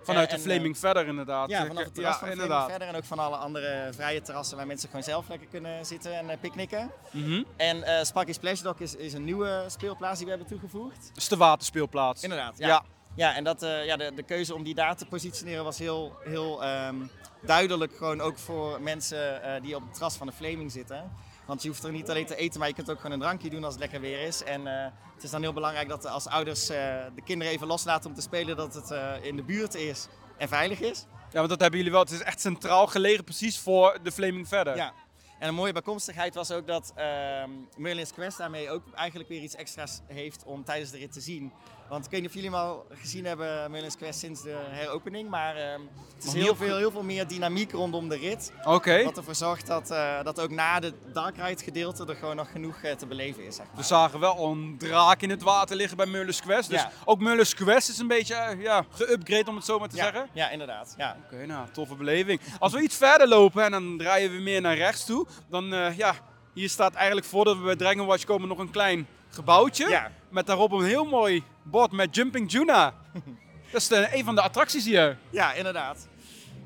Vanuit 0.06 0.30
Eh, 0.30 0.36
de 0.36 0.42
en, 0.42 0.50
Flaming 0.50 0.78
Verder 0.78 1.08
inderdaad. 1.08 1.50
Ja, 1.50 1.66
vanaf 1.66 1.84
het 1.84 1.94
terras 1.94 2.14
ja, 2.14 2.20
van 2.20 2.28
de 2.28 2.34
inderdaad. 2.34 2.58
Flaming 2.58 2.78
verder 2.78 2.88
en 2.88 2.96
ook 2.96 3.08
van 3.08 3.20
alle 3.20 3.36
andere 3.36 3.90
vrije 3.94 4.22
terrassen 4.22 4.58
waar 4.58 4.68
mensen 4.68 4.90
gewoon 4.90 5.04
zelf 5.04 5.28
lekker 5.28 5.48
kunnen 5.48 5.86
zitten 5.86 6.18
en 6.18 6.30
eh, 6.30 6.38
picknicken. 6.40 6.92
Mhm. 7.12 7.44
En 7.58 7.84
eh 7.84 8.04
Sparky 8.04 8.32
Splash 8.32 8.62
Dock 8.62 8.80
is, 8.80 8.96
is 8.96 9.14
een 9.14 9.24
nieuwe 9.24 9.66
speelplaats 9.68 10.18
die 10.18 10.26
we 10.28 10.32
hebben 10.32 10.50
toegevoegd. 10.50 11.08
Dat 11.08 11.18
is 11.18 11.28
de 11.28 11.38
waterspeelplaats. 11.38 12.24
Inderdaad, 12.24 12.58
ja. 12.58 12.68
Ja. 12.68 12.84
Ja, 13.16 13.36
en 13.36 13.44
dat, 13.44 13.64
eh, 13.64 13.86
ja, 13.86 13.98
de, 13.98 14.12
de 14.16 14.24
keuze 14.24 14.56
om 14.56 14.64
die 14.64 14.76
daar 14.76 14.96
te 14.96 15.06
positioneren 15.06 15.64
was 15.64 15.78
heel, 15.78 16.18
heel 16.24 16.64
ehm, 16.64 16.96
duidelijk. 17.42 17.96
Gewoon 17.98 18.22
ook 18.22 18.38
voor 18.38 18.82
mensen 18.82 19.44
eh, 19.44 19.62
die 19.62 19.76
op 19.76 19.82
het 19.82 19.94
terras 19.94 20.16
van 20.16 20.28
de 20.28 20.34
Flaming 20.34 20.72
zitten. 20.72 21.12
Want 21.46 21.62
je 21.62 21.68
hoeft 21.68 21.84
er 21.84 21.92
niet 21.92 22.10
alleen 22.10 22.26
te 22.26 22.36
eten, 22.36 22.60
maar 22.60 22.68
je 22.68 22.74
kunt 22.74 22.90
ook 22.90 22.98
gewoon 22.98 23.12
een 23.12 23.20
drankje 23.20 23.50
doen 23.50 23.64
als 23.64 23.74
het 23.74 23.82
lekker 23.82 24.02
weer 24.02 24.22
is. 24.22 24.44
En 24.44 24.68
eh, 24.68 24.92
het 25.14 25.24
is 25.24 25.30
dan 25.30 25.42
heel 25.42 25.54
belangrijk 25.54 25.88
dat 25.88 26.06
als 26.06 26.28
ouders 26.28 26.70
eh, 26.70 26.78
de 27.16 27.22
kinderen 27.24 27.54
even 27.54 27.68
loslaten 27.68 28.10
om 28.10 28.16
te 28.16 28.22
spelen, 28.22 28.56
dat 28.56 28.74
het 28.74 28.92
eh, 28.92 29.14
in 29.22 29.36
de 29.36 29.44
buurt 29.44 29.76
is 29.76 30.08
en 30.38 30.48
veilig 30.48 30.80
is. 30.80 31.06
Ja, 31.32 31.38
want 31.38 31.50
dat 31.50 31.60
hebben 31.60 31.78
jullie 31.78 31.94
wel. 31.94 32.02
Het 32.02 32.12
is 32.12 32.22
echt 32.22 32.42
centraal 32.42 32.88
gelegen, 32.88 33.24
precies 33.24 33.60
voor 33.60 34.00
de 34.04 34.12
Flaming 34.12 34.48
Verder. 34.48 34.76
Ja. 34.76 34.94
En 35.40 35.48
een 35.48 35.56
mooie 35.56 35.74
bijkomstigheid 35.74 36.36
was 36.36 36.52
ook 36.52 36.68
dat 36.68 36.92
ehm 36.96 37.50
Merlin's 37.78 38.12
Quest 38.12 38.38
daarmee 38.38 38.70
ook 38.70 38.84
eigenlijk 38.94 39.30
weer 39.30 39.42
iets 39.42 39.56
extra's 39.56 40.02
heeft 40.08 40.44
om 40.44 40.64
tijdens 40.64 40.92
de 40.92 40.98
rit 40.98 41.12
te 41.12 41.22
zien. 41.22 41.54
Want 41.90 42.06
ik 42.06 42.12
weet 42.12 42.20
niet 42.22 42.30
of 42.30 42.36
jullie 42.36 42.50
hem 42.50 42.60
al 42.60 42.86
gezien 42.90 43.26
hebben, 43.26 43.72
Merlin's 43.72 43.98
Quest, 43.98 44.20
sinds 44.20 44.42
de 44.42 44.56
heropening. 44.70 45.30
Maar 45.30 45.56
ehm, 45.56 45.82
het 46.16 46.24
is 46.24 46.34
heel 46.34 46.56
veel, 46.56 46.78
heel 46.78 46.92
veel 46.92 47.04
meer 47.04 47.28
dynamiek 47.28 47.72
rondom 47.72 48.10
de 48.10 48.18
rit. 48.18 48.52
Oké. 48.64 49.04
Wat 49.04 49.18
ervoor 49.18 49.36
zorgt 49.36 49.68
dat, 49.68 49.92
eh, 49.92 50.24
dat 50.24 50.40
ook 50.40 50.50
na 50.50 50.80
de 50.80 50.94
Dark 51.14 51.36
Ride 51.38 51.64
gedeelte 51.64 52.06
er 52.06 52.16
gewoon 52.16 52.36
nog 52.36 52.52
genoeg 52.52 52.82
eh, 52.82 52.92
te 52.96 53.06
beleven 53.06 53.46
is. 53.46 53.56
Zeg 53.56 53.66
maar. 53.66 53.76
We 53.76 53.84
zagen 53.84 54.20
wel 54.20 54.46
een 54.46 54.76
draak 54.78 55.22
in 55.22 55.30
het 55.30 55.42
water 55.42 55.76
liggen 55.76 55.98
bij 55.98 56.06
Merlin's 56.06 56.42
Quest. 56.42 56.70
Dus 56.70 56.82
Ja. 56.82 56.92
ook 57.06 57.20
Merlin's 57.20 57.54
Quest 57.54 57.90
is 57.90 57.98
een 57.98 58.08
beetje 58.08 58.56
ja, 58.60 58.86
geüpgrade 58.92 59.48
om 59.48 59.56
het 59.56 59.66
zo 59.66 59.80
maar 59.80 59.90
te 59.90 59.96
ja, 59.96 60.04
zeggen. 60.04 60.30
ja, 60.34 60.50
inderdaad. 60.50 60.94
Ja. 60.98 61.18
Oké, 61.26 61.46
nou, 61.46 61.68
toffe 61.72 61.96
beleving. 61.96 62.40
Als 62.60 62.74
we 62.74 62.82
iets 62.82 62.96
verder 62.98 63.28
lopen 63.28 63.64
en 63.64 63.72
dan 63.72 63.98
draaien 63.98 64.32
we 64.32 64.38
meer 64.42 64.62
naar 64.62 64.76
rechts 64.78 65.06
toe, 65.06 65.26
dan 65.50 65.66
ja, 65.98 66.16
hier 66.54 66.70
staat 66.70 66.94
eigenlijk 66.94 67.28
voordat 67.28 67.58
we 67.58 67.64
bij 67.64 67.76
Dragon 67.76 68.06
Watch 68.06 68.24
komen 68.24 68.48
nog 68.48 68.58
een 68.58 68.72
klein 68.72 69.08
gebouwtje. 69.30 69.90
Ja. 69.90 70.12
Met 70.36 70.46
daarop 70.48 70.72
een 70.72 70.86
heel 70.86 71.06
mooi 71.06 71.44
bord 71.64 71.92
met 71.92 72.16
Jumping 72.16 72.52
Juna. 72.52 72.94
Dat 73.72 73.82
is 73.82 73.88
de, 73.88 74.08
een 74.12 74.24
van 74.26 74.36
de 74.36 74.42
attracties 74.42 74.86
hier. 74.86 75.18
ja, 75.30 75.54
inderdaad. 75.54 76.08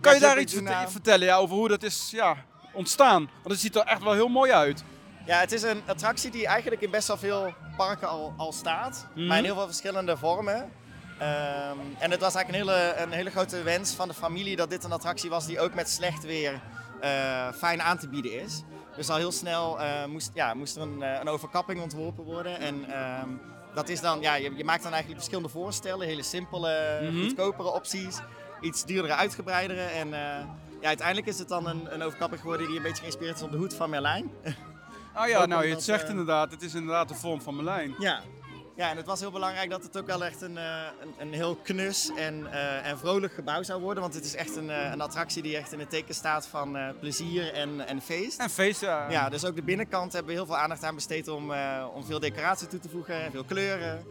Kan 0.01 0.13
je 0.13 0.19
daar 0.19 0.39
iets 0.39 0.53
Juna- 0.53 0.89
vertellen 0.89 1.27
ja, 1.27 1.35
over 1.35 1.55
hoe 1.55 1.67
dat 1.67 1.83
is 1.83 2.09
ja, 2.11 2.35
ontstaan? 2.73 3.29
Want 3.33 3.47
het 3.47 3.59
ziet 3.59 3.75
er 3.75 3.81
echt 3.81 4.03
wel 4.03 4.13
heel 4.13 4.27
mooi 4.27 4.51
uit. 4.51 4.83
Ja, 5.25 5.39
het 5.39 5.51
is 5.51 5.61
een 5.61 5.81
attractie 5.85 6.31
die 6.31 6.47
eigenlijk 6.47 6.81
in 6.81 6.89
best 6.89 7.07
wel 7.07 7.17
veel 7.17 7.53
parken 7.77 8.07
al, 8.07 8.33
al 8.37 8.51
staat. 8.51 9.07
Mhm. 9.15 9.27
Maar 9.27 9.37
in 9.37 9.43
heel 9.43 9.55
veel 9.55 9.65
verschillende 9.65 10.17
vormen. 10.17 10.71
Ehm, 11.19 11.77
en 11.99 12.11
het 12.11 12.19
was 12.19 12.35
eigenlijk 12.35 12.49
een 12.49 12.73
hele, 12.73 12.95
een 12.95 13.11
hele 13.11 13.29
grote 13.29 13.63
wens 13.63 13.93
van 13.93 14.07
de 14.07 14.13
familie 14.13 14.55
dat 14.55 14.69
dit 14.69 14.83
een 14.83 14.91
attractie 14.91 15.29
was 15.29 15.45
die 15.45 15.59
ook 15.59 15.73
met 15.73 15.89
slecht 15.89 16.23
weer 16.23 16.61
eh, 17.01 17.47
fijn 17.53 17.81
aan 17.81 17.97
te 17.97 18.07
bieden 18.07 18.41
is. 18.41 18.63
Dus 18.95 19.09
al 19.09 19.17
heel 19.17 19.31
snel 19.31 19.79
eh, 19.79 20.05
moest, 20.05 20.31
ja, 20.33 20.53
moest 20.53 20.75
er 20.75 20.81
een, 20.81 21.03
eh, 21.03 21.19
een 21.19 21.27
overkapping 21.27 21.81
ontworpen 21.81 22.23
worden. 22.23 22.59
En 22.59 22.93
ehm, 22.93 23.29
dat 23.79 23.89
is 23.89 24.01
dan, 24.01 24.21
ja, 24.21 24.35
je, 24.35 24.51
je 24.55 24.63
maakt 24.63 24.83
dan 24.83 24.91
eigenlijk 24.91 25.21
verschillende 25.21 25.49
voorstellen. 25.49 26.07
Hele 26.07 26.23
simpele, 26.23 26.99
Mhm. 27.01 27.21
goedkopere 27.21 27.71
opties. 27.73 28.17
Iets 28.61 28.85
duurdere, 28.85 29.13
uitgebreidere. 29.15 29.81
En 29.81 30.13
eh, 30.13 30.45
ja, 30.81 30.87
uiteindelijk 30.87 31.27
is 31.27 31.39
het 31.39 31.47
dan 31.47 31.67
een, 31.67 31.93
een 31.93 32.01
overkapping 32.01 32.41
geworden 32.41 32.67
die 32.67 32.77
een 32.77 32.83
beetje 32.83 32.99
geïnspireerd 33.01 33.35
is 33.35 33.41
op 33.41 33.51
de 33.51 33.57
hoed 33.57 33.73
van 33.73 33.89
Merlijn. 33.89 34.31
Ah 35.13 35.27
ja, 35.27 35.45
nou 35.45 35.65
je 35.65 35.73
het 35.73 35.83
zegt 35.83 36.03
eh, 36.03 36.09
inderdaad. 36.09 36.51
Het 36.51 36.61
is 36.61 36.73
inderdaad 36.73 37.07
de 37.07 37.15
vorm 37.15 37.41
van 37.41 37.55
Merlijn. 37.55 37.95
Ja. 37.99 38.21
Ja, 38.79 38.89
en 38.89 38.97
het 38.97 39.05
was 39.05 39.19
heel 39.19 39.31
belangrijk 39.31 39.69
dat 39.69 39.83
het 39.83 39.97
ook 39.97 40.05
wel 40.05 40.25
echt 40.25 40.41
een, 40.41 40.57
eh, 40.57 40.85
een, 41.01 41.13
een 41.17 41.33
heel 41.33 41.55
knus 41.55 42.11
en, 42.15 42.51
eh, 42.51 42.87
en 42.87 42.97
vrolijk 42.99 43.33
gebouw 43.33 43.63
zou 43.63 43.81
worden. 43.81 44.01
Want 44.01 44.13
het 44.13 44.25
is 44.25 44.35
echt 44.35 44.55
een, 44.55 44.69
eh, 44.69 44.91
een 44.91 45.01
attractie 45.01 45.41
die 45.41 45.57
echt 45.57 45.71
in 45.71 45.79
het 45.79 45.89
teken 45.89 46.15
staat 46.15 46.47
van 46.47 46.77
plezier 46.99 47.53
en, 47.53 47.87
en 47.87 48.01
feest. 48.01 48.39
En 48.39 48.49
feest, 48.49 48.81
ja. 48.81 49.09
Ja, 49.09 49.29
dus 49.29 49.45
ook 49.45 49.55
de 49.55 49.61
binnenkant 49.61 50.13
hebben 50.13 50.31
we 50.31 50.37
heel 50.37 50.47
veel 50.47 50.57
aandacht 50.57 50.83
aan 50.83 50.95
besteed 50.95 51.27
om, 51.27 51.51
om 51.93 52.03
veel 52.05 52.19
decoratie 52.19 52.67
toe 52.67 52.79
te 52.79 52.89
voegen 52.89 53.23
en 53.23 53.31
veel 53.31 53.43
kleuren. 53.43 54.05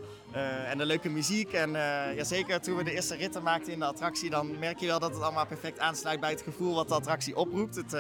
en 0.67 0.79
de 0.79 0.87
leuke 0.87 1.09
muziek. 1.09 1.53
En 1.53 1.71
ja, 2.17 2.25
zeker 2.25 2.61
toen 2.61 2.77
we 2.77 2.85
de 2.85 2.93
eerste 2.93 3.17
ritten 3.17 3.43
maakten 3.43 3.73
in 3.73 3.79
de 3.79 3.85
attractie, 3.85 4.31
dan 4.31 4.59
merk 4.59 4.79
je 4.79 4.87
wel 4.87 4.99
dat 4.99 5.15
het 5.15 5.23
allemaal 5.23 5.47
perfect 5.47 5.79
aansluit 5.79 6.21
bij 6.21 6.31
het 6.31 6.43
gevoel 6.43 6.75
wat 6.75 6.89
de 6.89 6.95
attractie 6.95 7.37
oproept. 7.37 7.77
Het 7.77 7.91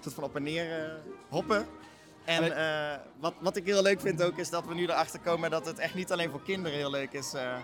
soort 0.00 0.14
van 0.14 0.24
op 0.24 0.36
en 0.36 0.42
neer 0.42 1.00
hoppen. 1.28 1.66
En 2.28 2.56
eh, 2.56 2.98
wat, 3.20 3.34
wat 3.40 3.56
ik 3.56 3.66
heel 3.66 3.82
leuk 3.82 4.00
vind 4.00 4.22
ook 4.22 4.38
is 4.38 4.50
dat 4.50 4.66
we 4.66 4.74
nu 4.74 4.82
erachter 4.82 5.20
komen 5.20 5.50
dat 5.50 5.66
het 5.66 5.78
echt 5.78 5.94
niet 5.94 6.12
alleen 6.12 6.30
voor 6.30 6.42
kinderen 6.42 6.78
heel 6.78 6.90
leuk 6.90 7.12
is. 7.12 7.34
Eh, 7.34 7.54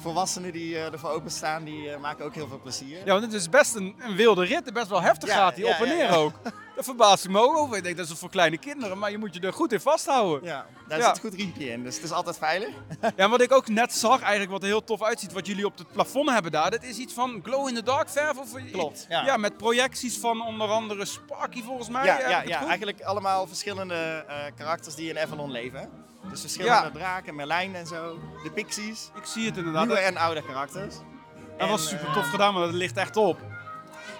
volwassenen 0.00 0.52
die 0.52 0.76
eh, 0.76 0.92
ervoor 0.92 1.10
openstaan, 1.10 1.64
die 1.64 1.96
maken 1.96 2.24
ook 2.24 2.34
heel 2.34 2.48
veel 2.48 2.60
plezier. 2.60 2.98
Ja, 2.98 3.12
want 3.12 3.22
het 3.22 3.32
is 3.32 3.48
best 3.48 3.74
een, 3.74 3.94
een 3.98 4.16
wilde 4.16 4.44
rit. 4.44 4.72
Best 4.72 4.88
wel 4.88 5.02
heftig 5.02 5.28
Ja, 5.28 5.34
gaat 5.34 5.54
die 5.54 5.64
ja, 5.64 5.70
op 5.70 5.84
en 5.84 5.88
neer 5.88 6.04
ja. 6.04 6.14
ook. 6.14 6.32
Daar 6.74 6.84
verbaas 6.84 7.24
ik 7.24 7.30
me 7.30 7.38
ook 7.40 7.56
over. 7.56 7.76
Ik 7.76 7.82
denk 7.82 7.96
dat 7.96 8.08
is 8.08 8.18
voor 8.18 8.30
kleine 8.30 8.58
kinderen, 8.58 8.98
maar 8.98 9.10
je 9.10 9.18
moet 9.18 9.34
je 9.34 9.40
er 9.40 9.52
goed 9.52 9.72
in 9.72 9.80
vasthouden. 9.80 10.48
Ja, 10.48 10.66
daar 10.88 10.98
Ja. 10.98 11.04
zit 11.06 11.14
een 11.24 11.30
goed 11.30 11.38
riempje 11.40 11.68
in, 11.70 11.82
dus 11.84 11.94
het 11.94 12.04
is 12.04 12.10
altijd 12.12 12.38
veilig. 12.38 12.68
Ja, 13.16 13.28
wat 13.28 13.40
ik 13.40 13.52
ook 13.52 13.68
net 13.68 13.92
zag, 13.92 14.20
eigenlijk 14.20 14.50
wat 14.50 14.62
er 14.62 14.66
heel 14.68 14.84
tof 14.84 15.02
uitziet, 15.02 15.32
wat 15.32 15.46
jullie 15.46 15.66
op 15.66 15.78
het 15.78 15.92
plafond 15.92 16.30
hebben 16.30 16.52
daar, 16.52 16.70
dat 16.70 16.82
is 16.82 16.96
iets 16.98 17.12
van 17.14 17.40
glow-in-the-dark 17.42 18.08
verf? 18.08 18.38
Of, 18.38 18.48
Klopt, 18.72 19.06
ja. 19.08 19.24
Ja, 19.24 19.36
met 19.36 19.56
projecties 19.56 20.18
van 20.18 20.46
onder 20.46 20.68
andere 20.68 21.04
Sparky 21.04 21.62
volgens 21.62 21.88
mij. 21.88 22.04
Ja, 22.04 22.28
ja, 22.28 22.42
ja 22.42 22.66
eigenlijk 22.66 23.02
allemaal 23.02 23.46
verschillende 23.46 24.24
eh, 24.28 24.36
karakters 24.56 24.94
die 24.94 25.08
in 25.10 25.18
Avalon 25.18 25.50
leven. 25.50 25.90
Dus 26.30 26.40
verschillende 26.40 26.90
draken, 26.92 27.34
Merlijn 27.34 27.74
en 27.74 27.86
zo, 27.86 28.18
de 28.42 28.50
Pixies, 28.50 29.10
Ik 29.16 29.24
zie 29.24 29.46
het 29.46 29.56
inderdaad. 29.56 29.84
nieuwe 29.86 30.00
en 30.00 30.16
oude 30.16 30.42
karakters. 30.42 30.94
dat 31.58 31.68
was 31.68 31.82
En, 31.82 31.88
super 31.88 32.06
eh, 32.06 32.14
tof 32.14 32.30
gedaan, 32.30 32.54
maar 32.54 32.62
dat 32.62 32.72
ligt 32.72 32.96
echt 32.96 33.16
op. 33.16 33.38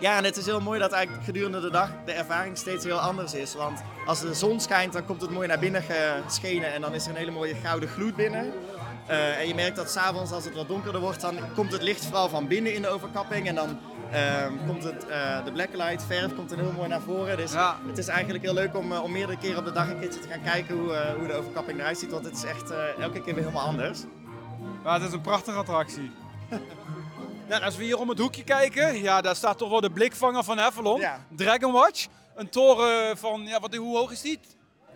Ja, 0.01 0.17
en 0.17 0.25
het 0.25 0.37
is 0.37 0.47
heel 0.47 0.61
mooi 0.61 0.79
dat 0.81 0.93
eigenlijk 0.93 1.25
gedurende 1.25 1.61
de 1.61 1.71
dag 1.71 1.91
de 2.05 2.13
ervaring 2.13 2.57
steeds 2.59 2.85
heel 2.85 2.99
anders 3.01 3.35
is. 3.35 3.55
Want 3.55 3.83
als 4.07 4.21
de 4.21 4.35
zon 4.35 4.61
schijnt, 4.61 4.93
dan 4.93 5.05
komt 5.07 5.21
het 5.21 5.31
mooi 5.31 5.49
naar 5.49 5.59
binnen 5.59 5.83
geschenen 6.27 6.73
en 6.73 6.81
dan 6.81 6.95
is 6.95 7.05
er 7.05 7.11
een 7.11 7.17
hele 7.17 7.31
mooie 7.31 7.55
gouden 7.55 7.89
gloed 7.89 8.17
binnen. 8.17 8.53
Eh, 9.07 9.39
en 9.39 9.49
je 9.49 9.55
merkt 9.55 9.77
dat 9.77 9.91
s'avonds, 9.91 10.33
als 10.33 10.45
het 10.45 10.55
wat 10.55 10.69
donkerder 10.69 11.01
wordt, 11.01 11.21
dan 11.21 11.35
komt 11.55 11.73
het 11.73 11.83
licht 11.83 12.05
vooral 12.05 12.29
van 12.29 12.47
binnen 12.49 12.75
in 12.75 12.83
de 12.83 12.89
overkapping. 12.89 13.47
En 13.49 13.55
dan 13.55 13.79
ehm, 14.11 14.53
komt 14.67 14.83
het, 14.85 15.07
eh, 15.07 15.45
de 15.45 15.53
blacklight 15.53 16.03
verf 16.07 16.35
komt 16.35 16.51
er 16.53 16.59
heel 16.59 16.73
mooi 16.77 16.89
naar 16.89 17.01
voren. 17.01 17.37
Dus 17.37 17.53
Ja. 17.53 17.77
het 17.87 17.99
is 17.99 18.09
eigenlijk 18.09 18.45
heel 18.45 18.55
leuk 18.55 18.77
om, 18.77 18.93
eh, 18.93 19.03
om 19.03 19.13
meerdere 19.13 19.39
keren 19.39 19.59
op 19.59 19.65
de 19.65 19.73
dag 19.73 19.89
een 19.89 19.99
keertje 20.01 20.21
te 20.21 20.29
gaan 20.29 20.43
kijken 20.43 20.77
hoe, 20.79 20.93
eh, 20.95 21.15
hoe 21.15 21.27
de 21.27 21.33
overkapping 21.35 21.79
eruit 21.79 21.99
ziet. 21.99 22.11
Want 22.11 22.25
het 22.25 22.37
is 22.37 22.45
echt 22.45 22.71
eh, 22.71 22.79
elke 23.01 23.21
keer 23.23 23.35
weer 23.35 23.45
helemaal 23.45 23.67
anders. 23.67 24.01
Maar 24.83 24.95
het 24.95 25.03
is 25.03 25.13
een 25.13 25.21
prachtige 25.21 25.59
attractie. 25.59 26.11
Nou, 27.49 27.63
als 27.63 27.77
we 27.77 27.85
hier 27.85 27.99
om 27.99 28.09
het 28.09 28.19
hoekje 28.19 28.45
kijken, 28.45 29.03
ja, 29.03 29.21
daar 29.21 29.37
staat 29.37 29.59
toch 29.59 29.71
wel 29.71 29.81
de 29.81 29.91
blikvanger 29.91 30.45
van 30.45 30.61
Avalon. 30.61 31.01
Ja. 31.01 31.27
Dragon 31.37 31.73
Watch. 31.73 32.07
Een 32.35 32.49
toren 32.49 33.19
van, 33.19 33.47
ja, 33.47 33.61
wat, 33.61 33.75
hoe 33.75 33.97
hoog 33.97 34.13
is 34.13 34.21
die? 34.21 34.41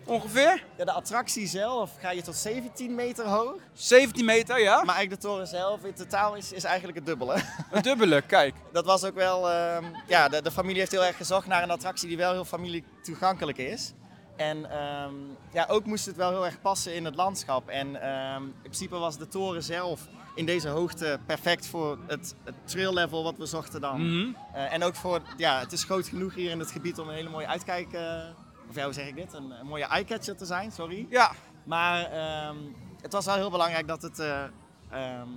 Ongeveer? 0.05 0.65
Ja, 0.77 0.85
de 0.85 0.91
attractie 0.91 1.47
zelf 1.47 1.91
ga 1.99 2.11
je 2.11 2.21
tot 2.21 2.35
17 2.35 2.95
meter 2.95 3.25
hoog. 3.25 3.55
17 3.73 4.25
meter, 4.25 4.59
ja. 4.59 4.83
Maar 4.83 4.95
eigenlijk 4.95 5.21
de 5.21 5.27
toren 5.27 5.47
zelf 5.47 5.83
in 5.83 5.93
totaal 5.93 6.35
is, 6.35 6.51
is 6.51 6.63
eigenlijk 6.63 6.97
het 6.97 7.05
dubbele. 7.05 7.35
Een 7.71 7.81
dubbele, 7.81 8.21
kijk. 8.21 8.55
Dat 8.71 8.85
was 8.85 9.03
ook 9.03 9.15
wel, 9.15 9.49
ehm, 9.49 9.85
ja, 10.07 10.29
de, 10.29 10.41
de 10.41 10.51
familie 10.51 10.79
heeft 10.79 10.91
heel 10.91 11.05
erg 11.05 11.17
gezocht 11.17 11.47
naar 11.47 11.63
een 11.63 11.71
attractie 11.71 12.07
die 12.07 12.17
wel 12.17 12.31
heel 12.31 12.45
familie 12.45 12.83
toegankelijk 13.01 13.57
is. 13.57 13.93
En 14.35 14.71
ehm, 14.71 15.13
ja, 15.51 15.65
ook 15.67 15.85
moest 15.85 16.05
het 16.05 16.15
wel 16.15 16.29
heel 16.29 16.45
erg 16.45 16.61
passen 16.61 16.95
in 16.95 17.05
het 17.05 17.15
landschap. 17.15 17.69
En 17.69 18.01
ehm, 18.01 18.43
in 18.43 18.53
principe 18.61 18.97
was 18.97 19.17
de 19.17 19.27
toren 19.27 19.63
zelf 19.63 20.07
in 20.39 20.45
deze 20.45 20.67
hoogte 20.69 21.19
perfect 21.25 21.67
voor 21.67 21.97
het, 22.07 22.35
het 22.43 22.55
trail 22.63 22.93
level 22.93 23.23
wat 23.23 23.37
we 23.37 23.45
zochten 23.45 23.81
dan. 23.81 24.01
Mhm. 24.01 24.33
Eh, 24.53 24.73
en 24.73 24.83
ook 24.83 24.95
voor, 24.95 25.21
ja, 25.37 25.59
het 25.59 25.71
is 25.71 25.83
groot 25.83 26.07
genoeg 26.07 26.35
hier 26.35 26.51
in 26.51 26.59
het 26.59 26.71
gebied 26.71 26.99
om 26.99 27.07
een 27.07 27.13
hele 27.13 27.29
mooie 27.29 27.47
uitkijk, 27.47 27.93
eh, 27.93 28.21
of 28.69 28.75
ja, 28.75 28.83
hoe 28.83 28.93
zeg 28.93 29.07
ik 29.07 29.15
dit, 29.15 29.33
een, 29.33 29.51
een 29.51 29.65
mooie 29.65 29.83
eyecatcher 29.83 30.37
te 30.37 30.45
zijn, 30.45 30.71
sorry. 30.71 31.05
Ja, 31.09 31.31
Maar 31.63 32.03
ehm, 32.03 32.57
het 33.01 33.13
was 33.13 33.25
wel 33.25 33.35
heel 33.35 33.49
belangrijk 33.49 33.87
dat 33.87 34.01
het, 34.01 34.19
eh, 34.19 34.43
ehm, 34.89 35.29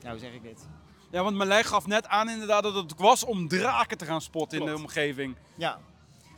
ja, 0.00 0.10
hoe 0.10 0.18
zeg 0.18 0.32
ik 0.32 0.42
dit? 0.42 0.68
Ja, 1.10 1.22
want 1.22 1.36
Marlijn 1.36 1.64
gaf 1.64 1.86
net 1.86 2.08
aan 2.08 2.28
inderdaad 2.28 2.62
dat 2.62 2.74
het 2.74 2.94
was 2.96 3.24
om 3.24 3.48
draken 3.48 3.98
te 3.98 4.04
gaan 4.04 4.20
spotten 4.20 4.58
in 4.58 4.66
de 4.66 4.74
omgeving. 4.74 5.36
Ja, 5.56 5.78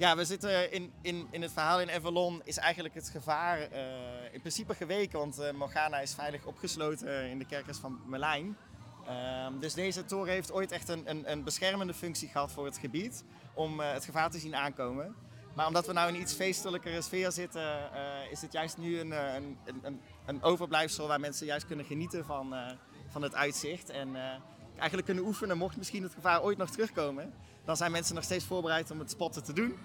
ja 0.02 0.16
we 0.16 0.24
zitten 0.24 0.72
in, 0.72 0.92
in, 1.02 1.26
in 1.30 1.42
het 1.42 1.52
verhaal 1.52 1.80
in 1.80 1.90
Avalon 1.90 2.40
is 2.44 2.56
eigenlijk 2.56 2.94
het 2.94 3.08
gevaar 3.08 3.60
eh, 3.60 3.82
in 4.32 4.40
principe 4.40 4.74
geweken, 4.74 5.18
want 5.18 5.38
eh, 5.38 5.52
Morgana 5.52 5.98
is 5.98 6.14
veilig 6.14 6.44
opgesloten 6.44 7.30
in 7.30 7.38
de 7.38 7.46
kerkers 7.46 7.78
van 7.78 8.00
Merlijn. 8.06 8.56
Ehm, 9.06 9.58
dus 9.58 9.74
deze 9.74 10.04
toren 10.04 10.32
heeft 10.32 10.52
ooit 10.52 10.72
echt 10.72 10.88
een, 10.88 11.10
een, 11.10 11.30
een 11.30 11.44
beschermende 11.44 11.94
functie 11.94 12.28
gehad 12.28 12.52
voor 12.52 12.64
het 12.64 12.78
gebied 12.78 13.24
om 13.54 13.80
eh, 13.80 13.92
het 13.92 14.04
gevaar 14.04 14.30
te 14.30 14.38
zien 14.38 14.56
aankomen. 14.56 15.14
Maar 15.54 15.66
omdat 15.66 15.86
we 15.86 15.92
nou 15.92 16.08
in 16.08 16.14
een 16.14 16.20
iets 16.20 16.34
feestelijkere 16.34 17.02
sfeer 17.02 17.32
zitten, 17.32 17.92
eh, 17.92 18.30
is 18.30 18.42
het 18.42 18.52
juist 18.52 18.78
nu 18.78 18.98
een, 18.98 19.12
eh, 19.12 19.34
een, 19.34 19.58
een, 19.82 20.00
een, 20.26 20.42
overblijfsel 20.42 21.06
waar 21.06 21.20
mensen 21.20 21.46
juist 21.46 21.66
kunnen 21.66 21.84
genieten 21.84 22.24
van, 22.24 22.54
eh, 22.54 22.70
van 23.08 23.22
het 23.22 23.34
uitzicht. 23.34 23.90
En 23.90 24.16
eh, 24.16 24.22
eigenlijk 24.76 25.06
kunnen 25.06 25.24
oefenen, 25.24 25.58
mocht 25.58 25.76
misschien 25.76 26.02
het 26.02 26.14
gevaar 26.14 26.42
ooit 26.42 26.58
nog 26.58 26.70
terugkomen. 26.70 27.34
Dan 27.64 27.76
zijn 27.76 27.92
mensen 27.92 28.14
nog 28.14 28.24
steeds 28.24 28.44
voorbereid 28.44 28.90
om 28.90 28.98
het 28.98 29.10
spotten 29.10 29.44
te 29.44 29.52
doen. 29.52 29.76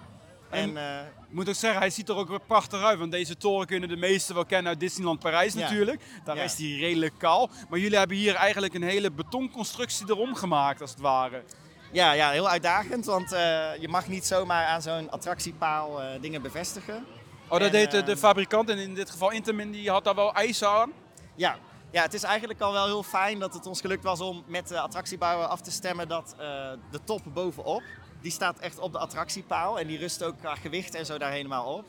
En, 0.50 0.76
eh, 0.76 1.00
Ik 1.28 1.34
moet 1.34 1.48
ook 1.48 1.54
zeggen, 1.54 1.80
hij 1.80 1.90
ziet 1.90 2.08
er 2.08 2.16
ook 2.16 2.28
weer 2.28 2.40
prachtig 2.46 2.82
uit. 2.82 2.98
Want 2.98 3.12
deze 3.12 3.36
toren 3.36 3.66
kunnen 3.66 3.88
de 3.88 3.96
meesten 3.96 4.34
wel 4.34 4.44
kennen 4.44 4.68
uit 4.70 4.80
Disneyland 4.80 5.18
Parijs 5.20 5.54
Ja. 5.54 5.60
natuurlijk. 5.60 6.02
Daar 6.24 6.36
Ja. 6.36 6.42
is 6.42 6.54
die 6.56 6.80
redelijk 6.80 7.14
kaal. 7.18 7.50
Maar 7.68 7.78
jullie 7.78 7.98
hebben 7.98 8.16
hier 8.16 8.34
eigenlijk 8.34 8.74
een 8.74 8.82
hele 8.82 9.10
betonconstructie 9.10 10.06
erom 10.08 10.34
gemaakt, 10.34 10.80
als 10.80 10.90
het 10.90 11.00
ware. 11.00 11.42
ja, 11.92 12.12
ja, 12.12 12.30
heel 12.30 12.48
uitdagend, 12.48 13.04
want 13.04 13.32
eh, 13.32 13.76
je 13.80 13.88
mag 13.88 14.08
niet 14.08 14.26
zomaar 14.26 14.66
aan 14.66 14.82
zo'n 14.82 15.10
attractiepaal 15.10 16.02
eh, 16.02 16.20
dingen 16.20 16.42
bevestigen. 16.42 17.04
Oh, 17.44 17.50
dat 17.50 17.60
En, 17.62 17.70
deed 17.72 17.90
de, 17.90 18.02
de 18.02 18.10
ehm, 18.10 18.20
fabrikant, 18.20 18.68
en 18.70 18.78
in 18.78 18.94
dit 18.94 19.10
geval 19.10 19.30
Intamin, 19.30 19.70
die 19.70 19.90
had 19.90 20.04
daar 20.04 20.14
wel 20.14 20.34
eisen 20.34 20.68
aan. 20.68 20.92
Ja. 21.34 21.56
Ja, 21.90 22.02
het 22.02 22.14
is 22.14 22.22
eigenlijk 22.22 22.60
al 22.60 22.72
wel 22.72 22.86
heel 22.86 23.02
fijn 23.02 23.38
dat 23.38 23.54
het 23.54 23.66
ons 23.66 23.80
gelukt 23.80 24.04
was 24.04 24.20
om 24.20 24.44
met 24.46 24.68
de 24.68 24.80
attractiebouwer 24.80 25.46
af 25.46 25.60
te 25.60 25.70
stemmen 25.70 26.08
dat 26.08 26.34
eh, 26.38 26.70
de 26.90 27.00
top 27.04 27.20
bovenop, 27.24 27.82
die 28.20 28.30
staat 28.30 28.58
echt 28.58 28.78
op 28.78 28.92
de 28.92 28.98
attractiepaal 28.98 29.78
en 29.78 29.86
die 29.86 29.98
rust 29.98 30.22
ook 30.22 30.38
qua 30.38 30.54
gewicht 30.54 30.94
en 30.94 31.06
zo 31.06 31.18
daar 31.18 31.30
helemaal 31.30 31.74
op. 31.74 31.84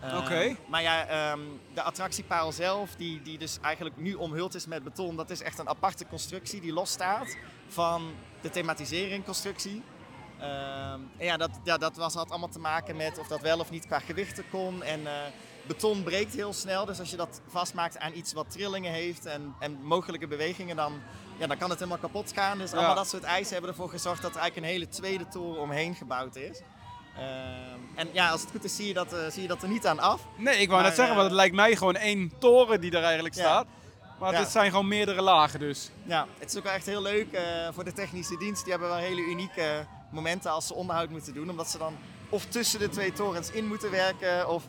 Eh, 0.00 0.16
Oké. 0.16 0.56
Maar 0.68 0.82
ja, 0.82 1.06
ehm, 1.06 1.40
de 1.74 1.82
attractiepaal 1.82 2.52
zelf, 2.52 2.94
die, 2.94 3.22
die 3.22 3.38
dus 3.38 3.58
eigenlijk 3.60 3.96
nu 3.96 4.14
omhuld 4.14 4.54
is 4.54 4.66
met 4.66 4.84
beton, 4.84 5.16
dat 5.16 5.30
is 5.30 5.42
echt 5.42 5.58
een 5.58 5.68
aparte 5.68 6.06
constructie 6.06 6.60
die 6.60 6.72
losstaat 6.72 7.36
van 7.68 8.14
de 8.40 8.50
thematisering 8.50 9.24
constructie. 9.24 9.82
Ehm, 10.38 11.00
en 11.16 11.24
ja, 11.24 11.36
dat, 11.36 11.50
ja, 11.64 11.76
dat 11.76 11.96
was, 11.96 12.14
had 12.14 12.30
allemaal 12.30 12.48
te 12.48 12.58
maken 12.58 12.96
met 12.96 13.18
of 13.18 13.26
dat 13.26 13.40
wel 13.40 13.58
of 13.58 13.70
niet 13.70 13.86
qua 13.86 13.98
gewichten 13.98 14.44
kon. 14.50 14.82
En 14.82 15.06
eh, 15.06 15.12
beton 15.66 16.02
breekt 16.02 16.34
heel 16.34 16.52
snel, 16.52 16.84
dus 16.84 16.98
als 16.98 17.10
je 17.10 17.16
dat 17.16 17.40
vastmaakt 17.48 17.98
aan 17.98 18.12
iets 18.14 18.32
wat 18.32 18.50
trillingen 18.50 18.92
heeft 18.92 19.26
en, 19.26 19.54
en 19.60 19.78
mogelijke 19.82 20.26
bewegingen, 20.26 20.76
dan, 20.76 21.00
ja, 21.38 21.46
dan 21.46 21.58
kan 21.58 21.70
het 21.70 21.78
helemaal 21.78 22.00
kapot 22.00 22.32
gaan. 22.34 22.58
Dus 22.58 22.70
Ja. 22.70 22.76
allemaal 22.76 22.94
dat 22.94 23.08
soort 23.08 23.22
eisen 23.22 23.52
hebben 23.52 23.70
ervoor 23.70 23.88
gezorgd 23.90 24.22
dat 24.22 24.34
er 24.34 24.40
eigenlijk 24.40 24.66
een 24.66 24.72
hele 24.72 24.88
tweede 24.92 25.28
toren 25.28 25.60
omheen 25.62 25.94
gebouwd 25.94 26.36
is. 26.36 26.60
Ehm, 27.16 27.78
en 27.94 28.08
ja, 28.12 28.30
als 28.30 28.40
het 28.40 28.50
goed 28.50 28.64
is, 28.64 28.76
zie 28.76 28.86
je 28.86 28.94
dat, 28.94 29.12
eh, 29.12 29.18
zie 29.30 29.42
je 29.42 29.48
dat 29.48 29.62
er 29.62 29.68
niet 29.68 29.86
aan 29.86 29.98
af. 30.00 30.20
Nee, 30.36 30.58
ik 30.58 30.68
wou 30.68 30.80
Maar, 30.80 30.88
net 30.88 30.96
zeggen, 30.98 31.14
eh, 31.14 31.20
want 31.20 31.26
het 31.30 31.36
lijkt 31.40 31.54
mij 31.54 31.76
gewoon 31.76 31.96
één 31.96 32.32
toren 32.38 32.80
die 32.80 32.90
er 32.96 33.02
eigenlijk 33.02 33.34
staat. 33.34 33.66
Maar 34.20 34.32
Ja. 34.32 34.38
dit 34.38 34.48
zijn 34.48 34.70
gewoon 34.70 34.88
meerdere 34.88 35.22
lagen 35.22 35.60
dus. 35.60 35.90
Ja, 36.04 36.26
het 36.38 36.50
is 36.50 36.56
ook 36.56 36.62
wel 36.64 36.72
echt 36.72 36.86
heel 36.86 37.02
leuk 37.02 37.32
eh, 37.32 37.42
voor 37.72 37.84
de 37.84 37.92
technische 37.92 38.36
dienst. 38.38 38.62
Die 38.62 38.70
hebben 38.72 38.88
wel 38.90 38.98
hele 38.98 39.20
unieke 39.20 39.86
momenten 40.10 40.50
als 40.50 40.66
ze 40.66 40.74
onderhoud 40.74 41.10
moeten 41.10 41.34
doen. 41.34 41.50
Omdat 41.50 41.68
ze 41.70 41.78
dan 41.78 41.96
of 42.28 42.44
tussen 42.46 42.78
de 42.78 42.88
twee 42.88 43.12
torens 43.12 43.50
in 43.50 43.66
moeten 43.66 43.90
werken 43.90 44.48
of 44.48 44.62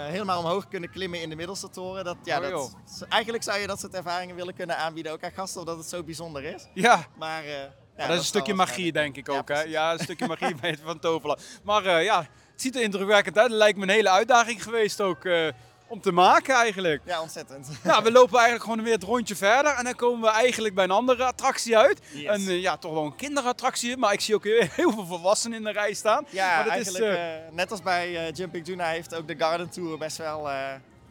helemaal 0.00 0.38
omhoog 0.38 0.68
kunnen 0.68 0.90
klimmen 0.90 1.20
in 1.20 1.28
de 1.28 1.36
middelste 1.36 1.70
toren. 1.70 2.04
Dat, 2.04 2.16
ja, 2.24 2.36
Oh, 2.40 2.50
dat, 2.50 2.74
eigenlijk 3.08 3.42
zou 3.42 3.58
je 3.58 3.66
dat 3.66 3.80
soort 3.80 3.94
ervaringen 3.94 4.36
willen 4.36 4.54
kunnen 4.54 4.76
aanbieden, 4.76 5.12
ook 5.12 5.24
aan 5.24 5.30
gasten, 5.32 5.60
omdat 5.60 5.76
het 5.76 5.86
zo 5.88 6.02
bijzonder 6.02 6.44
is. 6.44 6.66
Ja, 6.74 7.06
Maar, 7.18 7.42
eh, 7.42 7.50
ja, 7.96 8.06
dat 8.06 8.10
is 8.10 8.16
een 8.16 8.24
stukje 8.24 8.54
magie 8.54 8.92
denk 8.92 9.16
ik 9.16 9.26
Ja, 9.26 9.32
ook. 9.38 9.48
hè? 9.48 9.54
precies. 9.54 9.70
Ja, 9.72 9.92
een 9.92 9.98
stukje 9.98 10.26
magie 10.26 10.56
van 10.84 10.98
Toverland. 10.98 11.42
Maar 11.64 11.84
eh, 11.86 12.04
ja, 12.04 12.18
het 12.52 12.60
ziet 12.62 12.76
er 12.76 12.82
indrukwekkend 12.82 13.38
uit. 13.38 13.48
Het 13.48 13.56
lijkt 13.58 13.76
me 13.78 13.82
een 13.84 13.88
hele 13.90 14.10
uitdaging 14.10 14.62
geweest 14.62 15.00
ook 15.00 15.24
eh, 15.24 15.48
om 15.92 16.00
te 16.00 16.12
maken 16.12 16.54
eigenlijk. 16.54 17.02
Ja, 17.04 17.20
ontzettend. 17.20 17.68
Nou, 17.82 18.02
we 18.04 18.12
lopen 18.12 18.34
eigenlijk 18.34 18.64
gewoon 18.64 18.82
weer 18.82 18.92
het 18.92 19.02
rondje 19.02 19.36
verder 19.36 19.74
en 19.74 19.84
dan 19.84 19.94
komen 19.94 20.20
we 20.20 20.36
eigenlijk 20.36 20.74
bij 20.74 20.84
een 20.84 20.90
andere 20.90 21.24
attractie 21.24 21.78
uit. 21.78 22.00
Yes. 22.12 22.36
Een, 22.36 22.48
eh, 22.48 22.60
ja, 22.60 22.76
toch 22.76 22.92
wel 22.92 23.04
een 23.04 23.16
kinderattractie, 23.16 23.96
maar 23.96 24.12
ik 24.12 24.20
zie 24.20 24.34
ook 24.34 24.44
heel 24.44 24.92
veel 24.92 25.06
volwassenen 25.06 25.58
in 25.58 25.64
de 25.64 25.70
rij 25.70 25.92
staan. 25.92 26.26
Ja, 26.30 26.54
maar 26.54 26.64
dat 26.64 26.72
eigenlijk 26.72 27.04
is, 27.04 27.10
eh, 27.10 27.46
eh, 27.46 27.52
net 27.52 27.70
als 27.70 27.82
bij 27.82 28.30
Jumping 28.30 28.66
Juna 28.66 28.86
heeft 28.86 29.14
ook 29.14 29.28
de 29.28 29.36
Garden 29.38 29.70
Tour 29.70 29.98
best 29.98 30.16
wel 30.16 30.50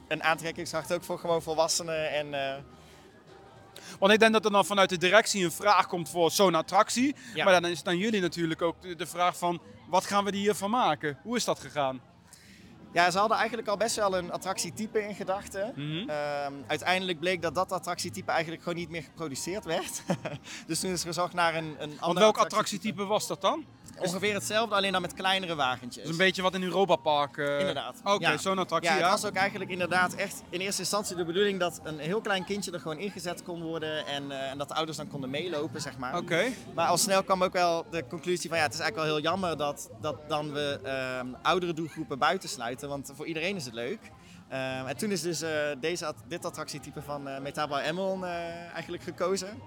een 0.08 0.24
aantrekkingskracht 0.24 0.94
ook 0.94 1.04
voor 1.04 1.20
gewoon 1.20 1.42
volwassenen. 1.42 2.12
En, 2.12 2.64
Want 4.00 4.14
ik 4.14 4.20
denk 4.20 4.34
dat 4.34 4.46
er 4.46 4.52
dan 4.52 4.66
vanuit 4.66 4.90
de 4.90 4.98
directie 4.98 5.44
een 5.44 5.52
vraag 5.52 5.88
komt 5.88 6.10
voor 6.10 6.32
zo'n 6.32 6.56
attractie. 6.56 7.16
Ja. 7.34 7.44
Maar 7.44 7.62
dan 7.62 7.72
is 7.72 7.78
het 7.78 7.88
aan 7.88 7.98
jullie 7.98 8.22
natuurlijk 8.22 8.62
ook 8.62 8.98
de, 8.98 9.08
vraag 9.08 9.38
van, 9.38 9.62
wat 9.90 10.06
gaan 10.06 10.24
we 10.24 10.32
er 10.32 10.38
hiervan 10.38 10.70
maken? 10.70 11.18
Hoe 11.24 11.36
is 11.36 11.46
dat 11.46 11.60
gegaan? 11.60 12.11
Ja, 12.94 13.12
ze 13.12 13.18
hadden 13.18 13.38
eigenlijk 13.38 13.68
al 13.68 13.78
best 13.78 13.96
wel 13.96 14.18
een 14.18 14.32
attractietype 14.32 15.04
in 15.08 15.16
gedachten. 15.16 15.74
Mhm. 15.76 16.10
Ehm, 16.10 16.54
uiteindelijk 16.68 17.20
bleek 17.20 17.42
dat 17.42 17.56
dat 17.56 17.72
attractietype 17.72 18.32
eigenlijk 18.32 18.64
gewoon 18.64 18.78
niet 18.78 18.90
meer 18.90 19.04
geproduceerd 19.04 19.66
werd. 19.66 20.02
dus 20.68 20.80
toen 20.80 20.92
is 20.92 21.04
gezocht 21.04 21.34
naar 21.34 21.56
een, 21.56 21.76
een 21.80 21.90
Want 21.90 22.00
ander 22.00 22.24
welk 22.24 22.38
attractietype 22.38 23.06
was 23.06 23.28
dat 23.28 23.42
dan? 23.42 23.66
Ongeveer 23.98 24.34
hetzelfde, 24.34 24.76
alleen 24.76 24.92
dan 24.92 25.02
met 25.02 25.14
kleinere 25.14 25.56
wagentjes. 25.56 25.96
Dat 25.96 26.06
is 26.14 26.20
een 26.20 26.26
beetje 26.26 26.42
wat 26.42 26.54
in 26.54 26.64
Europa 26.64 26.96
Park. 26.96 27.38
eh, 27.38 27.60
Inderdaad. 27.60 28.00
Oké, 28.04 28.30
Ja. 28.30 28.38
zo'n 28.38 28.58
attractie. 28.60 28.92
Ja, 28.92 28.98
Ja, 28.98 29.12
het 29.12 29.22
was 29.22 29.30
ook 29.32 29.36
eigenlijk 29.38 29.72
inderdaad 29.72 30.14
echt 30.16 30.42
in 30.50 30.60
eerste 30.60 30.82
instantie 30.82 31.16
de 31.16 31.26
bedoeling 31.26 31.60
dat 31.60 31.80
een 31.84 32.00
heel 32.00 32.22
klein 32.22 32.46
kindje 32.46 32.72
er 32.72 32.80
gewoon 32.80 32.98
ingezet 32.98 33.44
kon 33.44 33.62
worden 33.62 34.06
en, 34.06 34.32
eh, 34.32 34.50
en 34.50 34.58
dat 34.58 34.68
de 34.68 34.74
ouders 34.74 34.98
dan 34.98 35.08
konden 35.08 35.30
meelopen, 35.30 35.82
zeg 35.82 35.98
maar. 35.98 36.18
Oké. 36.18 36.44
Maar 36.76 36.88
al 36.88 36.98
snel 36.98 37.24
kwam 37.24 37.44
ook 37.44 37.54
wel 37.54 37.86
de 37.90 38.08
conclusie 38.08 38.50
van 38.50 38.58
ja, 38.58 38.64
het 38.64 38.74
is 38.74 38.80
eigenlijk 38.80 39.10
wel 39.10 39.18
heel 39.22 39.30
jammer 39.32 39.58
dat, 39.58 39.90
dat 40.02 40.16
dan 40.30 40.54
we 40.54 40.80
ehm, 40.84 41.28
oudere 41.42 41.74
doelgroepen 41.74 42.18
want 42.88 43.12
voor 43.16 43.26
iedereen 43.26 43.56
is 43.56 43.66
het 43.66 43.74
leuk. 43.74 44.00
Ehm, 44.52 44.86
en 44.86 44.98
toen 44.98 45.12
is 45.12 45.22
dus 45.22 45.42
eh, 45.42 45.50
deze, 45.80 46.14
dit 46.28 46.46
attractietype 46.46 47.02
van 47.02 47.42
Metabel 47.42 47.80
Emerald 47.80 48.24
eh, 48.24 48.74
eigenlijk 48.74 49.04
gekozen. 49.04 49.62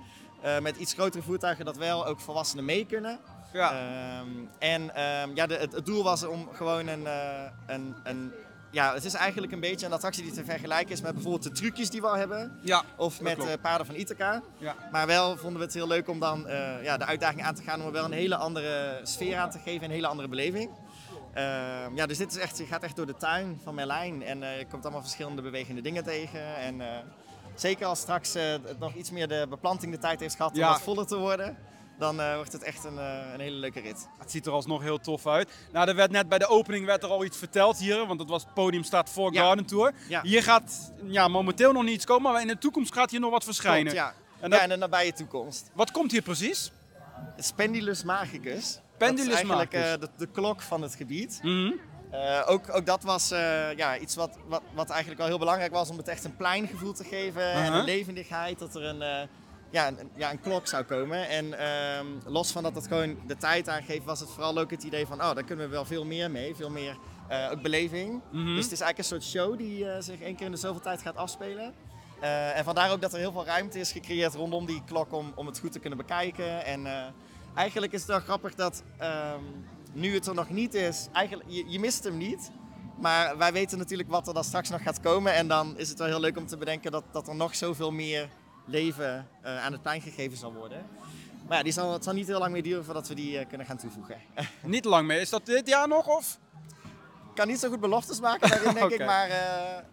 Met 0.60 0.76
iets 0.76 0.92
grotere 0.92 1.22
voertuigen 1.22 1.64
dat 1.64 1.76
wel 1.76 2.06
ook 2.06 2.20
volwassenen 2.20 2.64
mee 2.64 2.86
kunnen. 2.86 3.18
Ja. 3.52 3.70
Ehm, 3.70 4.28
en 4.58 4.94
ehm, 4.94 5.30
ja, 5.34 5.46
de, 5.46 5.54
het, 5.54 5.72
het 5.72 5.86
doel 5.86 6.02
was 6.02 6.24
om 6.24 6.48
gewoon 6.52 6.86
een, 6.86 7.06
een, 7.66 7.94
een... 8.02 8.32
Ja, 8.70 8.94
het 8.94 9.04
is 9.04 9.14
eigenlijk 9.14 9.52
een 9.52 9.60
beetje 9.60 9.86
een 9.86 9.92
attractie 9.92 10.22
die 10.22 10.32
te 10.32 10.44
vergelijken 10.44 10.92
is 10.92 11.00
met 11.00 11.12
bijvoorbeeld 11.12 11.42
de 11.42 11.50
trucjes 11.50 11.90
die 11.90 12.00
we 12.00 12.06
al 12.06 12.16
hebben. 12.16 12.58
ja. 12.62 12.82
Of 12.96 13.20
met 13.20 13.34
klopt. 13.34 13.60
paarden 13.60 13.86
van 13.86 13.94
Ithaca. 13.94 14.42
Ja. 14.58 14.74
Maar 14.92 15.06
wel 15.06 15.36
vonden 15.36 15.58
we 15.58 15.64
het 15.64 15.74
heel 15.74 15.86
leuk 15.86 16.08
om 16.08 16.20
dan 16.20 16.46
ja, 16.82 16.96
de 16.96 17.04
uitdaging 17.04 17.42
aan 17.42 17.54
te 17.54 17.62
gaan 17.62 17.80
om 17.80 17.86
er 17.86 17.92
wel 17.92 18.04
een 18.04 18.12
hele 18.12 18.36
andere 18.36 19.00
sfeer 19.02 19.36
aan 19.36 19.50
te 19.50 19.58
geven, 19.58 19.84
een 19.84 19.90
hele 19.90 20.06
andere 20.06 20.28
beleving. 20.28 20.70
Ehm, 21.35 21.97
ja, 21.97 22.07
dus 22.07 22.18
dit 22.18 22.30
is 22.30 22.37
echt, 22.39 22.59
je 22.59 22.66
gaat 22.66 22.82
echt 22.82 22.97
door 22.97 23.07
de 23.07 23.16
tuin 23.16 23.61
van 23.62 23.74
Merlijn 23.74 24.22
en 24.22 24.43
eh, 24.43 24.59
je 24.59 24.66
komt 24.66 24.82
allemaal 24.82 25.03
verschillende 25.03 25.43
bewegende 25.43 25.80
dingen 25.80 26.05
tegen. 26.05 26.57
En 26.57 26.80
eh, 26.80 26.99
zeker 27.55 27.87
als 27.87 28.01
straks 28.01 28.35
eh, 28.35 28.43
het 28.53 28.78
nog 28.78 28.95
iets 28.95 29.11
meer 29.11 29.28
de 29.28 29.47
beplanting 29.49 29.93
de 29.93 29.99
tijd 29.99 30.20
heeft 30.20 30.35
gehad 30.37 30.57
Ja. 30.57 30.66
om 30.66 30.72
wat 30.72 30.82
voller 30.82 31.07
te 31.07 31.16
worden, 31.18 31.57
dan 31.99 32.16
wordt 32.35 32.53
het 32.53 32.62
echt 32.62 32.85
een, 32.85 32.97
een 33.32 33.41
hele 33.41 33.57
leuke 33.57 33.80
rit. 33.80 34.09
Het 34.18 34.30
ziet 34.30 34.47
er 34.47 34.53
alsnog 34.53 34.82
heel 34.82 34.99
tof 34.99 35.26
uit. 35.26 35.51
Nou, 35.72 35.89
er 35.89 35.95
werd 35.95 36.11
net 36.11 36.28
bij 36.28 36.39
de 36.39 36.47
opening 36.49 36.87
werd 36.87 37.03
er 37.03 37.09
al 37.09 37.24
iets 37.24 37.37
verteld 37.39 37.78
hier, 37.78 38.07
want 38.07 38.20
het, 38.20 38.28
was, 38.28 38.43
het 38.45 38.55
podium 38.55 38.82
staat 38.85 39.11
voor 39.11 39.32
Ja. 39.32 39.43
Garden 39.43 39.64
Tour. 39.64 39.93
Ja. 40.09 40.22
Hier 40.22 40.43
gaat 40.43 40.93
ja, 41.07 41.28
momenteel 41.28 41.72
nog 41.72 41.82
niets 41.85 42.05
komen, 42.05 42.32
maar 42.32 42.41
in 42.41 42.47
de 42.49 42.59
toekomst 42.59 42.93
gaat 42.95 43.11
hier 43.11 43.20
nog 43.20 43.30
wat 43.30 43.45
verschijnen. 43.45 43.93
Klopt, 43.93 43.97
ja. 44.09 44.14
En 44.41 44.51
dat- 44.51 44.59
ja, 44.59 44.64
in 44.64 44.70
de 44.70 44.76
nabije 44.76 45.12
toekomst. 45.12 45.70
Wat 45.72 45.91
komt 45.91 46.11
hier 46.11 46.22
precies? 46.22 46.72
Het 47.14 47.45
is 47.45 47.53
Pendulus 47.53 48.03
Magicus. 48.05 48.80
Pendulus 48.99 49.24
dat 49.24 49.42
is 49.42 49.49
eigenlijk 49.51 49.72
eh, 49.72 50.01
de, 50.01 50.09
de 50.16 50.26
klok 50.26 50.62
van 50.62 50.82
het 50.82 50.95
gebied. 50.95 51.38
Mhm. 51.42 51.72
Eh, 52.11 52.42
ook, 52.47 52.74
ook 52.74 52.86
dat 52.86 53.03
was 53.03 53.30
eh, 53.30 53.76
ja, 53.76 53.99
iets 53.99 54.14
wat, 54.14 54.38
wat, 54.47 54.62
wat 54.74 54.90
eigenlijk 54.90 55.20
wel 55.20 55.28
heel 55.28 55.38
belangrijk 55.38 55.72
was 55.72 55.90
om 55.90 55.97
het 55.97 56.09
echt 56.09 56.24
een 56.24 56.36
pleingevoel 56.36 56.92
te 56.92 57.05
geven 57.05 57.53
en 57.53 57.62
Uh-huh. 57.62 57.78
een 57.78 57.84
levendigheid, 57.84 58.59
dat 58.59 58.74
er 58.74 58.84
een, 58.84 59.28
ja, 59.70 59.88
een, 59.88 60.11
ja, 60.16 60.30
een 60.30 60.40
klok 60.40 60.66
zou 60.66 60.84
komen. 60.84 61.28
En 61.28 61.59
ehm, 61.59 62.07
los 62.26 62.53
van 62.53 62.62
dat 62.62 62.74
het 62.74 62.86
gewoon 62.86 63.16
de 63.26 63.36
tijd 63.36 63.68
aangeeft, 63.68 64.05
was 64.05 64.20
het 64.20 64.30
vooral 64.30 64.59
ook 64.59 64.70
het 64.70 64.82
idee 64.82 65.07
van, 65.07 65.22
oh, 65.22 65.34
daar 65.34 65.45
kunnen 65.45 65.64
we 65.64 65.70
wel 65.70 65.84
veel 65.84 66.05
meer 66.05 66.30
mee, 66.30 66.55
veel 66.55 66.70
meer 66.70 66.97
ook 67.51 67.62
beleving. 67.62 68.20
Mhm. 68.30 68.55
Dus 68.55 68.64
het 68.64 68.72
is 68.72 68.80
eigenlijk 68.80 68.99
een 68.99 69.05
soort 69.05 69.24
show 69.24 69.59
die 69.59 69.86
zich 69.99 70.20
één 70.20 70.36
keer 70.36 70.47
in 70.47 70.53
de 70.53 70.59
zoveel 70.59 70.80
tijd 70.80 71.03
gaat 71.03 71.16
afspelen. 71.16 71.74
En 72.55 72.64
vandaar 72.64 72.92
ook 72.92 73.01
dat 73.01 73.12
er 73.12 73.18
heel 73.18 73.32
veel 73.32 73.45
ruimte 73.45 73.78
is 73.78 73.92
gecreëerd 73.92 74.34
rondom 74.34 74.66
die 74.66 74.82
klok 74.86 75.12
om, 75.12 75.32
om 75.34 75.47
het 75.47 75.59
goed 75.59 75.72
te 75.72 75.78
kunnen 75.78 75.99
bekijken. 75.99 76.64
En 76.64 76.86
eigenlijk 77.55 77.92
is 77.92 78.00
het 78.00 78.09
wel 78.09 78.20
grappig 78.20 78.55
dat 78.55 78.82
ehm, 78.98 79.42
nu 79.92 80.14
het 80.14 80.26
er 80.26 80.34
nog 80.34 80.50
niet 80.50 80.74
is, 80.74 81.09
eigenlijk, 81.12 81.48
je, 81.50 81.64
je 81.68 81.78
mist 81.78 82.05
hem 82.05 82.16
niet. 82.16 82.50
Maar 83.00 83.38
wij 83.38 83.52
weten 83.52 83.78
natuurlijk 83.78 84.09
wat 84.09 84.28
er 84.28 84.34
dan 84.34 84.44
straks 84.44 84.70
nog 84.70 84.82
gaat 84.82 85.00
komen. 85.00 85.34
En 85.34 85.48
dan 85.48 85.78
is 85.78 85.88
het 85.88 85.98
wel 85.98 86.07
heel 86.07 86.20
leuk 86.20 86.36
om 86.36 86.46
te 86.46 86.57
bedenken 86.57 86.92
dat, 86.92 87.05
dat 87.12 87.28
er 87.28 87.34
nog 87.34 87.55
zoveel 87.55 87.90
meer 87.90 88.28
leven 88.66 89.28
eh, 89.42 89.64
aan 89.64 89.72
het 89.72 89.82
plein 89.82 90.00
gegeven 90.00 90.38
zal 90.38 90.52
worden. 90.52 90.86
Maar 91.48 91.57
ja, 91.57 91.62
die 91.62 91.72
zal, 91.72 91.92
het 91.92 92.05
zal 92.05 92.12
niet 92.12 92.26
heel 92.26 92.38
lang 92.38 92.52
meer 92.52 92.62
duren 92.62 92.84
voordat 92.84 93.09
we 93.09 93.14
die 93.14 93.38
eh, 93.38 93.48
kunnen 93.48 93.66
gaan 93.66 93.76
toevoegen. 93.76 94.16
Niet 94.62 94.84
lang 94.84 95.07
meer. 95.07 95.20
Is 95.20 95.30
dat 95.30 95.46
dit 95.46 95.68
jaar 95.68 95.88
nog? 95.88 96.07
Of? 96.07 96.38
Ik 97.28 97.34
kan 97.40 97.48
niet 97.48 97.59
zo 97.59 97.68
goed 97.68 97.80
beloftes 97.80 98.20
maken 98.20 98.50
daarin, 98.50 98.74
denk 98.74 98.90
ik. 99.00 99.05
Maar 99.05 99.28
eh, 99.28 99.84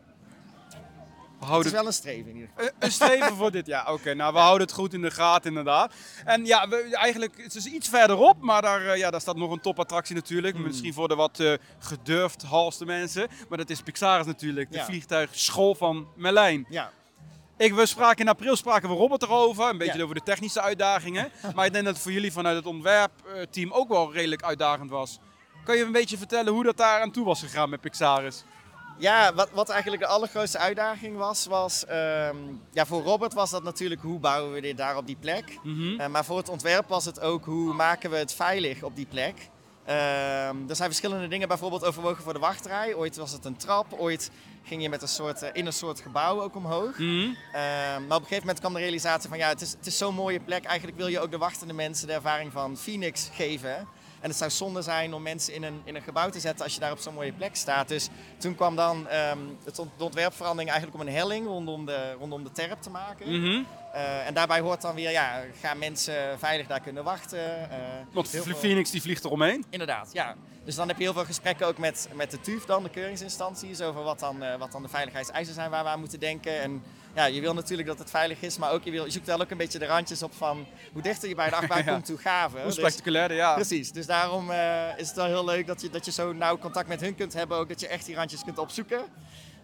het 1.49 1.65
is 1.65 1.71
wel 1.71 1.85
een 1.85 1.93
streven 1.93 2.29
in 2.29 2.35
ieder 2.35 2.49
geval. 2.55 2.65
Een- 2.65 2.73
Een 2.79 2.91
streven 2.91 3.35
voor 3.35 3.51
dit 3.51 3.65
jaar. 3.67 3.91
Oké, 3.93 4.13
nou 4.13 4.33
we 4.33 4.39
houden 4.39 4.67
het 4.67 4.75
goed 4.75 4.93
in 4.93 5.01
de 5.01 5.11
gaten 5.11 5.49
inderdaad. 5.49 5.93
En 6.25 6.45
ja, 6.45 6.67
we, 6.67 6.89
eigenlijk, 6.95 7.33
het 7.43 7.55
is 7.55 7.65
iets 7.65 7.89
verderop, 7.89 8.41
maar 8.41 8.61
daar, 8.61 8.85
eh, 8.85 8.97
ja, 8.97 9.11
daar 9.11 9.21
staat 9.21 9.35
nog 9.35 9.51
een 9.51 9.61
topattractie 9.61 10.15
natuurlijk. 10.15 10.55
Hmm. 10.55 10.63
Misschien 10.65 10.93
voor 10.93 11.07
de 11.07 11.15
wat 11.15 11.39
eh 11.39 11.53
gedurfd 11.79 12.41
halste 12.43 12.85
mensen. 12.85 13.27
Maar 13.49 13.57
dat 13.57 13.69
is 13.69 13.81
Pixaris 13.81 14.25
natuurlijk, 14.25 14.71
de 14.71 14.77
Ja. 14.77 14.85
vliegtuigschool 14.85 15.75
van 15.75 16.07
Merlijn. 16.15 16.65
Ja, 16.69 16.91
Ik, 17.57 17.73
we 17.73 17.85
spraken 17.85 18.19
in 18.25 18.27
april 18.31 18.55
spraken 18.55 18.89
we 18.89 18.95
Robert 18.95 19.23
erover, 19.23 19.69
een 19.69 19.77
beetje 19.77 19.97
Ja. 19.97 20.03
over 20.03 20.15
de 20.15 20.23
technische 20.23 20.61
uitdagingen. 20.61 21.31
maar 21.55 21.65
ik 21.65 21.73
denk 21.73 21.85
dat 21.85 21.93
het 21.93 22.03
voor 22.03 22.11
jullie 22.11 22.31
vanuit 22.31 22.55
het 22.55 22.65
ontwerpteam 22.65 23.71
ook 23.71 23.87
wel 23.87 24.13
redelijk 24.13 24.43
uitdagend 24.43 24.89
was. 24.89 25.19
Kan 25.63 25.77
je 25.77 25.83
een 25.83 25.91
beetje 25.91 26.17
vertellen 26.17 26.53
hoe 26.53 26.63
dat 26.63 26.77
daar 26.77 27.01
aan 27.01 27.11
toe 27.11 27.25
was 27.25 27.39
gegaan 27.39 27.69
met 27.69 27.81
Pixaris? 27.81 28.43
Ja, 28.97 29.33
wat, 29.33 29.49
wat 29.53 29.69
eigenlijk 29.69 30.01
de 30.01 30.07
allergrootste 30.07 30.57
uitdaging 30.57 31.17
was, 31.17 31.45
was... 31.45 31.85
ehm, 31.85 32.35
ja, 32.71 32.85
voor 32.85 33.01
Robert 33.01 33.33
was 33.33 33.49
dat 33.49 33.63
natuurlijk 33.63 34.01
hoe 34.01 34.19
bouwen 34.19 34.53
we 34.53 34.61
dit 34.61 34.77
daar 34.77 34.97
op 34.97 35.07
die 35.07 35.17
plek. 35.19 35.59
Mhm. 35.63 35.99
Eh, 35.99 36.07
maar 36.07 36.25
voor 36.25 36.37
het 36.37 36.49
ontwerp 36.49 36.87
was 36.87 37.05
het 37.05 37.19
ook 37.19 37.45
hoe 37.45 37.73
maken 37.73 38.09
we 38.09 38.17
het 38.17 38.33
veilig 38.33 38.83
op 38.83 38.95
die 38.95 39.05
plek. 39.05 39.49
Ehm, 39.85 40.55
er 40.69 40.75
zijn 40.75 40.89
verschillende 40.89 41.27
dingen 41.27 41.47
bijvoorbeeld 41.47 41.85
overwogen 41.85 42.23
voor 42.23 42.33
de 42.33 42.39
wachtrij. 42.39 42.93
Ooit 42.95 43.15
was 43.15 43.31
het 43.31 43.45
een 43.45 43.57
trap, 43.57 43.93
ooit 43.93 44.31
ging 44.63 44.81
je 44.81 44.89
met 44.89 45.01
een 45.01 45.07
soort, 45.07 45.41
eh, 45.41 45.49
in 45.53 45.65
een 45.65 45.73
soort 45.73 45.99
gebouw 45.99 46.41
ook 46.41 46.55
omhoog. 46.55 46.97
Mhm. 46.97 47.29
Ehm, 47.53 48.07
maar 48.07 48.17
op 48.17 48.21
een 48.21 48.27
gegeven 48.27 48.39
moment 48.39 48.59
kwam 48.59 48.73
de 48.73 48.79
realisatie 48.79 49.29
van 49.29 49.37
ja, 49.37 49.47
het 49.47 49.61
is, 49.61 49.71
het 49.71 49.85
is 49.85 49.97
zo'n 49.97 50.15
mooie 50.15 50.39
plek. 50.39 50.63
Eigenlijk 50.63 50.97
wil 50.97 51.07
je 51.07 51.19
ook 51.19 51.31
de 51.31 51.37
wachtende 51.37 51.73
mensen 51.73 52.07
de 52.07 52.13
ervaring 52.13 52.51
van 52.51 52.77
Phoenix 52.77 53.29
geven. 53.33 53.87
En 54.21 54.29
het 54.29 54.37
zou 54.37 54.51
zonde 54.51 54.81
zijn 54.81 55.13
om 55.13 55.21
mensen 55.21 55.53
in 55.53 55.63
een, 55.63 55.81
in 55.83 55.95
een 55.95 56.01
gebouw 56.01 56.29
te 56.29 56.39
zetten 56.39 56.63
als 56.63 56.73
je 56.73 56.79
daar 56.79 56.91
op 56.91 56.99
zo'n 56.99 57.13
mooie 57.13 57.33
plek 57.33 57.55
staat. 57.55 57.87
Dus 57.87 58.09
toen 58.37 58.55
kwam 58.55 58.75
dan 58.75 59.07
ehm, 59.07 59.39
het 59.63 59.75
de 59.75 60.03
ontwerpverandering 60.03 60.69
eigenlijk 60.71 61.01
om 61.01 61.07
een 61.07 61.13
helling 61.13 61.45
rondom 61.45 61.85
de, 61.85 62.15
rondom 62.19 62.43
de 62.43 62.51
terp 62.51 62.81
te 62.81 62.89
maken. 62.89 63.41
Mhm. 63.41 63.63
Eh, 63.93 64.27
en 64.27 64.33
daarbij 64.33 64.59
hoort 64.59 64.81
dan 64.81 64.95
weer, 64.95 65.11
ja, 65.11 65.41
gaan 65.61 65.77
mensen 65.77 66.39
veilig 66.39 66.67
daar 66.67 66.79
kunnen 66.81 67.03
wachten. 67.03 67.69
eh, 67.71 67.77
Want 68.11 68.29
veel- 68.29 68.43
Phoenix 68.55 68.91
die 68.91 69.01
vliegt 69.01 69.25
eromheen. 69.25 69.65
Inderdaad, 69.69 70.09
ja. 70.13 70.35
Dus 70.65 70.75
dan 70.75 70.87
heb 70.87 70.97
je 70.97 71.03
heel 71.03 71.13
veel 71.13 71.25
gesprekken 71.25 71.67
ook 71.67 71.77
met, 71.77 72.09
met 72.13 72.31
de 72.31 72.39
TUF 72.41 72.65
dan, 72.65 72.83
de 72.83 72.89
keuringsinstanties, 72.89 73.81
over 73.81 74.03
wat 74.03 74.19
dan, 74.19 74.43
eh, 74.43 74.55
wat 74.55 74.71
dan 74.71 74.81
de 74.81 74.87
veiligheidseisen 74.89 75.53
zijn 75.53 75.69
waar 75.69 75.83
we 75.83 75.89
aan 75.89 75.99
moeten 75.99 76.19
denken. 76.19 76.61
En 76.61 76.83
ja, 77.15 77.25
je 77.25 77.41
wil 77.41 77.53
natuurlijk 77.53 77.87
dat 77.87 77.99
het 77.99 78.09
veilig 78.09 78.41
is, 78.41 78.57
maar 78.57 78.71
ook 78.71 78.83
je, 78.83 78.91
wil, 78.91 79.05
je 79.05 79.11
zoekt 79.11 79.25
wel 79.27 79.41
ook 79.41 79.49
een 79.49 79.57
beetje 79.57 79.79
de 79.79 79.85
randjes 79.85 80.23
op 80.23 80.33
van 80.35 80.65
hoe 80.93 81.01
dichter 81.01 81.29
je 81.29 81.35
bij 81.35 81.49
de 81.49 81.55
achtbaan 81.55 81.83
Ja. 81.85 81.91
komt, 81.93 82.07
hoe 82.07 82.17
gaver. 82.17 82.57
Hoe 82.59 82.67
Dus- 82.67 82.75
spectaculair, 82.77 83.33
ja. 83.33 83.53
Precies, 83.53 83.91
dus 83.91 84.05
daarom 84.05 84.51
is 84.97 85.07
het 85.07 85.15
wel 85.15 85.25
heel 85.25 85.45
leuk 85.45 85.67
dat 85.67 85.81
je, 85.81 85.89
dat 85.89 86.05
je 86.05 86.11
zo 86.11 86.33
nauw 86.33 86.57
contact 86.57 86.87
met 86.87 87.01
hun 87.01 87.15
kunt 87.15 87.33
hebben, 87.33 87.57
ook 87.57 87.69
dat 87.69 87.79
je 87.79 87.87
echt 87.87 88.05
die 88.05 88.15
randjes 88.15 88.43
kunt 88.43 88.57
opzoeken. 88.57 89.01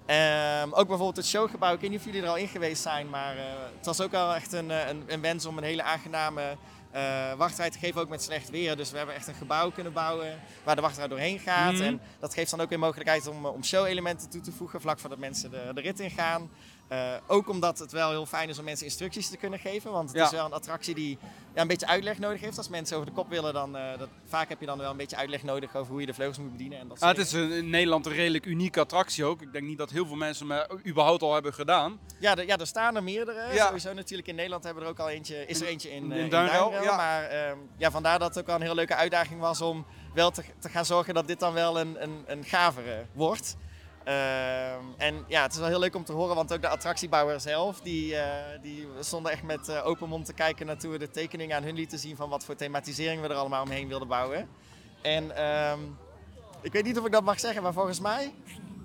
Ehm, 0.07 0.67
ook 0.69 0.87
bijvoorbeeld 0.87 1.15
het 1.15 1.25
showgebouw, 1.25 1.73
ik 1.73 1.79
weet 1.79 1.89
niet 1.89 1.99
of 1.99 2.05
jullie 2.05 2.21
er 2.21 2.27
al 2.27 2.35
in 2.35 2.47
geweest 2.47 2.81
zijn, 2.81 3.09
maar 3.09 3.37
eh, 3.37 3.43
het 3.77 3.85
was 3.85 4.01
ook 4.01 4.11
wel 4.11 4.35
echt 4.35 4.53
een, 4.53 4.71
eh, 4.71 4.87
een, 4.87 5.03
een 5.07 5.21
wens 5.21 5.45
om 5.45 5.57
een 5.57 5.63
hele 5.63 5.83
aangename 5.83 6.57
eh 6.91 7.33
wachtrij 7.33 7.69
te 7.69 7.79
geven, 7.79 8.01
ook 8.01 8.09
met 8.09 8.23
slecht 8.23 8.49
weer. 8.49 8.75
Dus 8.75 8.91
we 8.91 8.97
hebben 8.97 9.15
echt 9.15 9.27
een 9.27 9.33
gebouw 9.33 9.71
kunnen 9.71 9.93
bouwen 9.93 10.39
waar 10.63 10.75
de 10.75 10.81
wachtrij 10.81 11.07
doorheen 11.07 11.39
gaat. 11.39 11.73
Mhm. 11.73 11.83
En 11.83 12.01
dat 12.19 12.33
geeft 12.33 12.51
dan 12.51 12.61
ook 12.61 12.69
weer 12.69 12.79
mogelijkheid 12.79 13.27
om, 13.27 13.45
om 13.45 13.63
show-elementen 13.63 14.29
toe 14.29 14.41
te 14.41 14.51
voegen, 14.51 14.81
vlak 14.81 14.99
voordat 14.99 15.19
mensen 15.19 15.51
de, 15.51 15.71
de 15.73 15.81
rit 15.81 15.99
ingaan. 15.99 16.49
Eh, 16.87 17.13
ook 17.27 17.49
omdat 17.49 17.79
het 17.79 17.91
wel 17.91 18.09
heel 18.09 18.25
fijn 18.25 18.49
is 18.49 18.57
om 18.59 18.65
mensen 18.65 18.85
instructies 18.85 19.29
te 19.29 19.37
kunnen 19.37 19.59
geven, 19.59 19.91
want 19.91 20.09
het 20.09 20.17
Ja. 20.17 20.25
is 20.25 20.31
wel 20.31 20.45
een 20.45 20.53
attractie 20.53 20.95
die 20.95 21.17
ja, 21.55 21.61
een 21.61 21.67
beetje 21.67 21.87
uitleg 21.87 22.19
nodig 22.19 22.41
heeft. 22.41 22.57
Als 22.57 22.69
mensen 22.69 22.95
over 22.95 23.09
de 23.09 23.15
kop 23.15 23.29
willen, 23.29 23.53
dan 23.53 23.77
eh, 23.77 23.97
dat, 23.99 24.07
vaak 24.25 24.49
heb 24.49 24.59
je 24.59 24.65
dan 24.65 24.77
wel 24.77 24.91
een 24.91 24.97
beetje 24.97 25.15
uitleg 25.15 25.43
nodig 25.43 25.75
over 25.75 25.91
hoe 25.91 25.99
je 26.01 26.05
de 26.07 26.13
vleugels 26.13 26.37
moet 26.39 26.51
bedienen. 26.51 26.79
En 26.79 26.87
dat 26.87 26.99
soort 26.99 27.17
het 27.17 27.25
is 27.25 27.33
een, 27.33 27.51
in 27.51 27.69
Nederland 27.69 28.05
een 28.05 28.11
redelijk 28.13 28.45
unieke 28.45 28.79
attractie 28.79 29.25
ook. 29.25 29.41
Ik 29.41 29.51
denk 29.51 29.65
niet 29.65 29.77
dat 29.77 29.89
heel 29.89 30.05
veel 30.05 30.15
mensen 30.15 30.49
hem 30.49 30.65
überhaupt 30.87 31.21
al 31.21 31.33
hebben 31.33 31.53
gedaan. 31.53 31.99
ja, 32.19 32.35
er- 32.37 32.45
ja, 32.45 32.57
er 32.57 32.67
staan 32.67 32.95
er 32.95 33.03
meerdere. 33.03 33.53
Ja. 33.53 33.65
Sowieso 33.65 33.93
natuurlijk 33.93 34.27
in 34.27 34.35
Nederland 34.35 34.63
hebben 34.63 34.83
we 34.83 34.89
er 34.89 34.95
ook 34.95 34.99
al 35.01 35.09
eentje, 35.09 35.45
is 35.45 35.61
er 35.61 35.67
eentje 35.67 35.89
in, 35.91 36.03
In 36.03 36.11
eh, 36.11 36.17
in 36.23 36.29
Duinrel, 36.29 36.69
Duinrel. 36.69 36.83
ja. 36.83 36.95
Maar 36.95 37.23
ehm, 37.23 37.57
ja, 37.77 37.91
vandaar 37.91 38.19
dat 38.19 38.29
het 38.29 38.39
ook 38.39 38.45
wel 38.45 38.55
een 38.55 38.61
heel 38.61 38.75
leuke 38.75 38.95
uitdaging 38.95 39.39
was 39.39 39.61
om 39.61 39.85
wel 40.13 40.31
te, 40.31 40.43
te 40.59 40.69
gaan 40.69 40.85
zorgen 40.85 41.13
dat 41.13 41.27
dit 41.27 41.39
dan 41.39 41.53
wel 41.53 41.79
een, 41.79 42.03
een, 42.03 42.23
een 42.27 42.43
gavere 42.43 43.05
wordt. 43.13 43.55
Ehm, 44.07 44.83
en 44.97 45.23
ja, 45.27 45.41
het 45.41 45.53
is 45.53 45.59
wel 45.59 45.67
heel 45.67 45.79
leuk 45.79 45.95
om 45.95 46.03
te 46.03 46.11
horen, 46.11 46.35
want 46.35 46.53
ook 46.53 46.61
de 46.61 46.67
attractiebouwer 46.67 47.39
zelf, 47.39 47.79
die, 47.81 48.15
eh, 48.15 48.61
die 48.61 48.87
stonden 48.99 49.31
echt 49.31 49.43
met 49.43 49.69
eh, 49.69 49.85
open 49.85 50.09
mond 50.09 50.25
te 50.25 50.33
kijken 50.33 50.65
naar 50.65 50.77
toen 50.77 50.91
we 50.91 50.97
de 50.97 51.09
tekeningen 51.09 51.55
aan 51.55 51.63
hun 51.63 51.75
lieten 51.75 51.99
zien 51.99 52.15
van 52.15 52.29
wat 52.29 52.45
voor 52.45 52.55
thematisering 52.55 53.21
we 53.21 53.27
er 53.27 53.35
allemaal 53.35 53.63
omheen 53.63 53.87
wilden 53.87 54.07
bouwen. 54.07 54.49
En 55.01 55.35
ehm, 55.35 55.79
ik 56.61 56.71
weet 56.71 56.83
niet 56.83 56.99
of 56.99 57.05
ik 57.05 57.11
dat 57.11 57.23
mag 57.23 57.39
zeggen, 57.39 57.63
maar 57.63 57.73
volgens 57.73 57.99
mij 57.99 58.33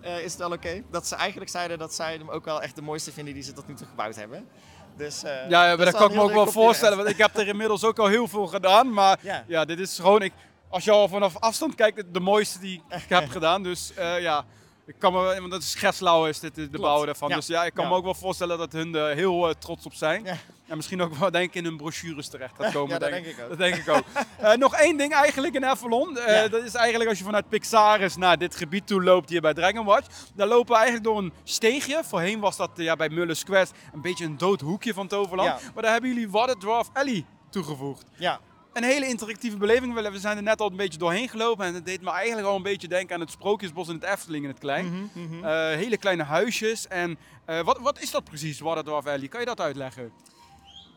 eh, 0.00 0.18
is 0.18 0.32
het 0.32 0.40
wel 0.40 0.52
oké. 0.52 0.82
Dat 0.90 1.06
ze 1.06 1.14
eigenlijk 1.14 1.50
zeiden 1.50 1.78
dat 1.78 1.94
zij 1.94 2.12
hem 2.14 2.30
ook 2.30 2.44
wel 2.44 2.62
echt 2.62 2.74
de 2.74 2.82
mooiste 2.82 3.12
vinden 3.12 3.34
die 3.34 3.42
ze 3.42 3.52
tot 3.52 3.68
nu 3.68 3.74
toe 3.74 3.86
gebouwd 3.86 4.14
hebben. 4.14 4.48
Dus, 4.96 5.20
Ja, 5.20 5.46
ja 5.48 5.76
dat 5.76 5.96
kan 5.96 6.08
ik 6.08 6.16
me 6.16 6.22
ook 6.22 6.32
wel 6.32 6.46
voorstellen. 6.46 6.96
Want 6.96 7.08
ik 7.08 7.18
heb 7.18 7.36
er 7.36 7.48
inmiddels 7.48 7.84
ook 7.84 7.98
al 7.98 8.06
heel 8.06 8.28
veel 8.28 8.46
gedaan. 8.46 8.92
Maar 8.92 9.18
Ja. 9.20 9.44
ja, 9.46 9.64
dit 9.64 9.78
is 9.78 9.96
gewoon... 9.96 10.22
Ik, 10.22 10.32
als 10.68 10.84
je 10.84 10.90
al 10.90 11.08
vanaf 11.08 11.38
afstand 11.38 11.74
kijkt, 11.74 12.14
de 12.14 12.20
mooiste 12.20 12.58
die 12.58 12.82
ik 12.88 13.08
heb 13.08 13.30
gedaan. 13.38 13.62
Dus 13.62 13.92
ja, 13.96 14.44
ik 14.86 14.94
kan 14.98 15.12
me... 15.12 15.18
Want 15.38 15.50
dat 15.50 15.62
is 15.62 15.74
Gerslau 15.74 16.28
is 16.28 16.40
dit, 16.40 16.54
de 16.54 16.60
Klopt. 16.68 16.82
bouwer 16.82 17.06
daarvan. 17.06 17.28
Ja. 17.28 17.34
Dus 17.36 17.46
ja, 17.46 17.64
ik 17.64 17.74
kan 17.74 17.84
Ja. 17.84 17.90
me 17.90 17.96
ook 17.96 18.04
wel 18.04 18.14
voorstellen 18.14 18.58
dat 18.58 18.72
hun 18.72 18.94
er 18.94 19.14
heel 19.14 19.48
eh, 19.48 19.54
trots 19.54 19.86
op 19.86 19.94
zijn. 19.94 20.24
Ja. 20.24 20.36
En 20.66 20.76
misschien 20.76 21.02
ook 21.02 21.14
wel 21.14 21.30
denk 21.30 21.48
ik 21.48 21.54
in 21.54 21.64
hun 21.64 21.76
brochures 21.76 22.28
terecht 22.28 22.54
gaat 22.58 22.72
komen. 22.78 23.00
Dat 23.00 23.10
denk 23.10 23.26
ik 23.26 23.40
ook. 23.42 23.48
Dat 23.48 23.58
denk 23.58 23.74
ik 23.76 23.88
ook. 23.88 24.02
Eh, 24.38 24.52
nog 24.52 24.74
één 24.74 24.96
ding 24.96 25.12
eigenlijk 25.12 25.54
in 25.54 25.64
Avalon. 25.66 26.18
Eh. 26.18 26.50
Dat 26.50 26.62
is 26.62 26.74
eigenlijk 26.74 27.08
als 27.10 27.18
je 27.18 27.24
vanuit 27.24 27.48
Pixaris 27.48 28.16
naar 28.16 28.38
dit 28.38 28.56
gebied 28.56 28.86
toe 28.86 29.02
loopt 29.02 29.28
hier 29.28 29.40
bij 29.40 29.54
Dragon 29.54 29.84
Watch. 29.84 30.06
Daar 30.34 30.46
lopen 30.46 30.68
we 30.72 30.74
eigenlijk 30.74 31.04
door 31.04 31.18
een 31.18 31.32
steegje. 31.44 32.00
Voorheen 32.04 32.40
was 32.40 32.56
dat 32.56 32.70
ja, 32.74 32.96
bij 32.96 33.08
Muller's 33.08 33.44
Quest 33.44 33.72
een 33.92 34.00
beetje 34.00 34.24
een 34.24 34.36
dood 34.38 34.60
hoekje 34.60 34.94
van 34.94 35.08
Toverland. 35.08 35.60
Maar 35.74 35.82
daar 35.82 35.92
hebben 35.92 36.10
jullie 36.10 36.30
Water 36.30 36.58
Dwarf 36.58 36.88
Alley 36.92 37.24
toegevoegd. 37.50 38.04
Ja, 38.16 38.40
Een 38.72 38.84
hele 38.84 39.06
interactieve 39.08 39.56
beleving. 39.56 39.94
We 39.94 40.10
we 40.10 40.18
zijn 40.18 40.36
er 40.36 40.42
net 40.42 40.60
al 40.60 40.70
een 40.70 40.76
beetje 40.76 40.98
doorheen 40.98 41.28
gelopen. 41.28 41.66
En 41.66 41.74
het 41.74 41.86
deed 41.86 42.02
me 42.02 42.10
eigenlijk 42.10 42.46
al 42.48 42.56
een 42.56 42.62
beetje 42.62 42.88
denken 42.88 43.14
aan 43.14 43.20
het 43.20 43.30
Sprookjesbos 43.30 43.88
in 43.88 43.94
het 43.94 44.04
Efteling 44.04 44.44
in 44.44 44.50
het 44.50 44.58
klein. 44.58 45.10
Mhm, 45.14 45.44
Eh, 45.44 45.50
hele 45.76 45.96
kleine 45.96 46.22
huisjes. 46.22 46.88
En 46.88 47.18
eh, 47.44 47.60
wat, 47.60 47.78
wat 47.78 48.00
is 48.00 48.10
dat 48.10 48.24
precies, 48.24 48.60
Water 48.60 48.84
Dwarf 48.84 49.06
Alley? 49.06 49.28
Kan 49.28 49.40
je 49.40 49.46
dat 49.46 49.60
uitleggen? 49.60 50.12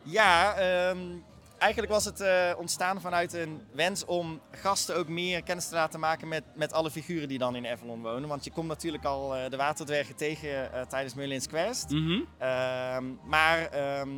Ja, 0.03 0.53
ehm, 0.53 0.97
eigenlijk 1.57 1.91
was 1.91 2.05
het 2.05 2.21
eh, 2.21 2.51
ontstaan 2.57 3.01
vanuit 3.01 3.33
een 3.33 3.61
wens 3.71 4.05
om 4.05 4.39
gasten 4.51 4.95
ook 4.95 5.07
meer 5.07 5.43
kennis 5.43 5.67
te 5.67 5.75
laten 5.75 5.99
maken 5.99 6.27
met, 6.27 6.43
met 6.55 6.73
alle 6.73 6.91
figuren 6.91 7.27
die 7.27 7.37
dan 7.37 7.55
in 7.55 7.67
Avalon 7.67 8.01
wonen. 8.01 8.29
Want 8.29 8.43
je 8.43 8.51
komt 8.51 8.67
natuurlijk 8.67 9.03
al 9.05 9.29
de 9.49 9.57
waterdwergen 9.57 10.15
tegen 10.15 10.69
tijdens 10.89 11.13
Merlin's 11.13 11.47
Quest. 11.47 11.89
Mhm. 11.89 12.21
Ehm, 12.37 13.03
maar 13.23 13.69
ehm, 13.71 14.09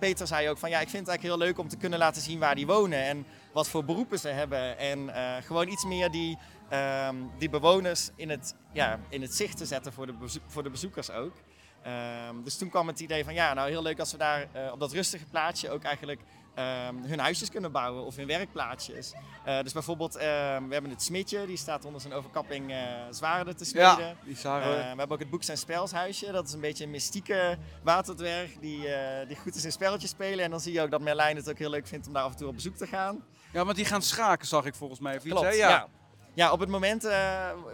Peter 0.00 0.26
zei 0.26 0.48
ook 0.48 0.58
van 0.58 0.70
ja, 0.70 0.80
ik 0.80 0.88
vind 0.88 1.06
het 1.06 1.08
eigenlijk 1.08 1.38
heel 1.38 1.48
leuk 1.48 1.58
om 1.58 1.68
te 1.68 1.76
kunnen 1.76 1.98
laten 1.98 2.22
zien 2.22 2.38
waar 2.38 2.54
die 2.54 2.66
wonen 2.66 3.04
en 3.04 3.26
wat 3.52 3.68
voor 3.68 3.84
beroepen 3.84 4.18
ze 4.18 4.28
hebben. 4.28 4.78
En 4.78 5.14
eh, 5.14 5.42
gewoon 5.42 5.68
iets 5.68 5.84
meer 5.84 6.10
die, 6.10 6.38
ehm, 6.68 7.16
die 7.38 7.50
bewoners 7.50 8.10
in 8.16 8.30
het, 8.30 8.54
ja, 8.72 9.00
in 9.08 9.22
het 9.22 9.34
zicht 9.34 9.56
te 9.56 9.66
zetten 9.66 9.92
voor 9.92 10.06
de, 10.06 10.14
voor 10.46 10.62
de 10.62 10.70
bezoekers 10.70 11.10
ook. 11.10 11.34
Ehm, 11.82 12.42
dus 12.44 12.56
toen 12.58 12.68
kwam 12.70 12.86
het 12.86 13.00
idee 13.00 13.24
van 13.24 13.34
ja, 13.34 13.54
nou 13.54 13.70
heel 13.70 13.82
leuk 13.82 13.98
als 13.98 14.12
we 14.12 14.18
daar 14.18 14.46
eh, 14.52 14.72
op 14.72 14.80
dat 14.80 14.92
rustige 14.92 15.24
plaatsje 15.24 15.70
ook 15.70 15.82
eigenlijk 15.82 16.20
ehm, 16.54 16.94
hun 17.02 17.18
huisjes 17.18 17.50
kunnen 17.50 17.72
bouwen 17.72 18.04
of 18.04 18.16
hun 18.16 18.26
werkplaatsjes. 18.26 19.12
Eh, 19.44 19.62
dus 19.62 19.72
bijvoorbeeld, 19.72 20.16
ehm, 20.16 20.66
we 20.66 20.72
hebben 20.72 20.90
het 20.90 21.02
smidje, 21.02 21.46
die 21.46 21.56
staat 21.56 21.84
onder 21.84 22.00
zijn 22.00 22.12
overkapping 22.12 22.70
eh 22.70 22.76
zwaarden 23.10 23.56
te 23.56 23.64
smeden. 23.64 23.98
Ja, 24.06 24.14
die 24.24 24.36
zagen 24.36 24.62
Eh, 24.70 24.76
we. 24.76 24.80
we 24.82 24.86
hebben 24.86 25.10
ook 25.10 25.18
het 25.18 25.30
Boeks 25.30 25.48
en 25.48 25.58
Spelshuisje. 25.58 26.32
Dat 26.32 26.46
is 26.46 26.52
een 26.52 26.60
beetje 26.60 26.84
een 26.84 26.90
mystieke 26.90 27.58
waterdwerg 27.82 28.50
die, 28.60 28.86
die 29.28 29.36
goed 29.36 29.54
is 29.54 29.64
in 29.64 29.72
spelletjes 29.72 30.10
spelen. 30.10 30.44
En 30.44 30.50
dan 30.50 30.60
zie 30.60 30.72
je 30.72 30.80
ook 30.82 30.90
dat 30.90 31.00
Merlijn 31.00 31.36
het 31.36 31.50
ook 31.50 31.58
heel 31.58 31.70
leuk 31.70 31.86
vindt 31.86 32.06
om 32.06 32.12
daar 32.12 32.22
af 32.22 32.30
en 32.30 32.36
toe 32.36 32.48
op 32.48 32.54
bezoek 32.54 32.76
te 32.76 32.86
gaan. 32.86 33.24
Ja, 33.52 33.64
want 33.64 33.76
die 33.76 33.84
gaan 33.84 34.02
schaken, 34.02 34.46
zag 34.46 34.64
ik 34.64 34.74
volgens 34.74 35.00
mij. 35.00 35.16
Of 35.16 35.24
iets, 35.24 35.40
hè? 35.40 35.48
Ja. 35.48 35.68
ja. 35.68 35.86
Ja, 36.34 36.52
op 36.52 36.60
het 36.60 36.68
moment 36.68 37.02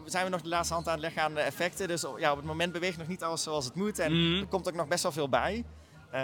zijn 0.04 0.24
we 0.24 0.28
nog 0.30 0.40
de 0.42 0.48
laatste 0.48 0.74
hand 0.74 0.86
aan 0.86 0.92
het 0.92 1.02
leggen 1.02 1.22
aan 1.22 1.34
de 1.34 1.40
effecten. 1.40 1.88
Dus 1.88 2.04
ja, 2.16 2.30
op 2.30 2.36
het 2.36 2.46
moment 2.46 2.72
beweegt 2.72 2.98
nog 2.98 3.06
niet 3.08 3.22
alles 3.22 3.42
zoals 3.42 3.64
het 3.64 3.74
moet. 3.74 3.98
En 3.98 4.12
Mhm. 4.12 4.40
er 4.40 4.46
komt 4.46 4.68
ook 4.68 4.74
nog 4.74 4.88
best 4.88 5.02
wel 5.02 5.12
veel 5.12 5.28
bij. 5.28 5.64
Eh, 6.10 6.20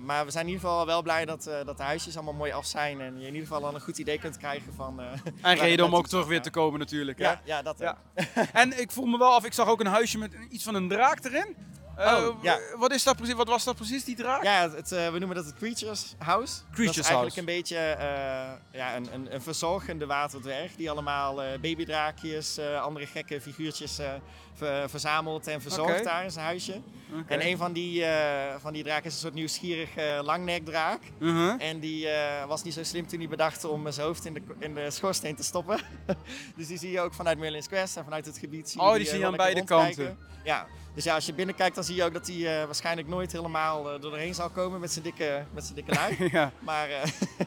maar 0.00 0.24
we 0.24 0.30
zijn 0.30 0.46
in 0.46 0.52
ieder 0.52 0.68
geval 0.68 0.86
wel 0.86 1.02
blij 1.02 1.24
dat, 1.24 1.46
eh, 1.46 1.64
dat 1.64 1.76
de 1.76 1.82
huisjes 1.82 2.14
allemaal 2.14 2.34
mooi 2.34 2.52
af 2.52 2.66
zijn. 2.66 3.00
En 3.00 3.20
je 3.20 3.26
in 3.26 3.34
ieder 3.34 3.48
geval 3.48 3.66
al 3.66 3.74
een 3.74 3.80
goed 3.80 3.98
idee 3.98 4.18
kunt 4.18 4.36
krijgen 4.36 4.74
van... 4.74 5.00
eh, 5.00 5.06
En 5.50 5.56
reden 5.56 5.84
om 5.84 5.96
ook 5.96 6.08
terug 6.08 6.26
weer 6.26 6.42
te 6.42 6.50
komen 6.50 6.78
natuurlijk. 6.78 7.18
Hè? 7.18 7.24
Ja, 7.24 7.40
ja, 7.44 7.62
dat 7.62 7.78
Ja. 7.78 7.98
En 8.52 8.80
ik 8.80 8.90
voel 8.90 9.06
me 9.06 9.18
wel 9.18 9.32
af, 9.32 9.44
ik 9.44 9.52
zag 9.52 9.68
ook 9.68 9.80
een 9.80 9.86
huisje 9.86 10.18
met 10.18 10.32
iets 10.50 10.64
van 10.64 10.74
een 10.74 10.88
draak 10.88 11.24
erin. 11.24 11.56
Oh, 11.98 12.42
ja. 12.42 12.58
wat, 12.76 12.92
is 12.92 13.02
dat 13.02 13.16
precies, 13.16 13.34
wat 13.34 13.48
was 13.48 13.64
dat 13.64 13.76
precies, 13.76 14.04
die 14.04 14.16
draak? 14.16 14.42
Ja, 14.42 14.70
het, 14.70 14.88
we 14.88 15.18
noemen 15.18 15.36
dat 15.36 15.44
het 15.44 15.54
Creatures 15.54 16.14
House. 16.18 16.54
dat 16.54 16.74
Creatures 16.74 16.98
is 16.98 17.06
eigenlijk 17.06 17.34
House. 17.34 17.38
een 17.38 17.44
beetje 17.44 17.76
ja, 18.70 18.96
een, 18.96 19.08
een, 19.12 19.34
een 19.34 19.42
verzorgende 19.42 20.06
waterdwerg 20.06 20.74
die 20.74 20.90
allemaal 20.90 21.34
babydraakjes, 21.60 22.58
andere 22.80 23.06
gekke 23.06 23.40
figuurtjes 23.40 23.98
ver- 24.56 24.90
verzamelt 24.90 25.46
en 25.46 25.60
verzorgt 25.62 25.94
Oké. 25.94 26.02
daar 26.02 26.24
in 26.24 26.30
zijn 26.30 26.44
huisje. 26.44 26.80
En 27.26 27.46
een 27.46 27.56
van 27.56 27.72
die, 27.72 28.04
eh, 28.04 28.54
van 28.58 28.72
die 28.72 28.82
draken 28.84 29.04
is 29.06 29.12
een 29.12 29.18
soort 29.20 29.34
nieuwsgierig 29.34 29.96
eh, 29.96 30.18
langnekdraak. 30.22 31.00
Uh-huh. 31.18 31.54
En 31.62 31.80
die 31.80 32.08
eh, 32.08 32.46
was 32.46 32.62
niet 32.62 32.74
zo 32.74 32.82
slim 32.84 33.06
toen 33.06 33.18
hij 33.18 33.28
bedacht 33.28 33.64
om 33.64 33.90
zijn 33.92 34.06
hoofd 34.06 34.24
in 34.24 34.34
de, 34.34 34.42
in 34.58 34.74
de 34.74 34.90
schoorsteen 34.90 35.36
te 35.36 35.42
stoppen. 35.42 35.78
dus 36.56 36.66
die 36.66 36.78
zie 36.78 36.90
je 36.90 37.00
ook 37.00 37.14
vanuit 37.14 37.38
Merlin's 37.38 37.68
Quest 37.68 37.96
en 37.96 38.04
vanuit 38.04 38.26
het 38.26 38.38
gebied. 38.38 38.70
Zie 38.70 38.80
Oh, 38.80 38.92
die 38.94 39.04
eh, 39.04 39.08
zie 39.10 39.18
je 39.18 39.26
aan 39.26 39.36
beide 39.36 39.58
rondkijken. 39.66 40.18
Ja, 40.44 40.66
dus 40.94 41.04
ja, 41.04 41.14
als 41.14 41.26
je 41.26 41.34
binnenkijkt 41.34 41.74
dan 41.74 41.84
zie 41.84 41.94
je 41.94 42.04
ook 42.04 42.12
dat 42.12 42.26
hij 42.26 42.36
eh, 42.60 42.64
waarschijnlijk 42.64 43.08
nooit 43.08 43.32
helemaal 43.32 43.92
eh, 43.92 44.00
doorheen 44.00 44.34
zal 44.34 44.50
komen 44.50 44.80
met 44.80 44.92
zijn 44.92 45.04
dikke, 45.04 45.44
met 45.54 45.64
zijn 45.64 45.74
dikke 45.74 45.94
ja. 46.38 46.52
maar 46.58 46.88
eh, 46.90 47.02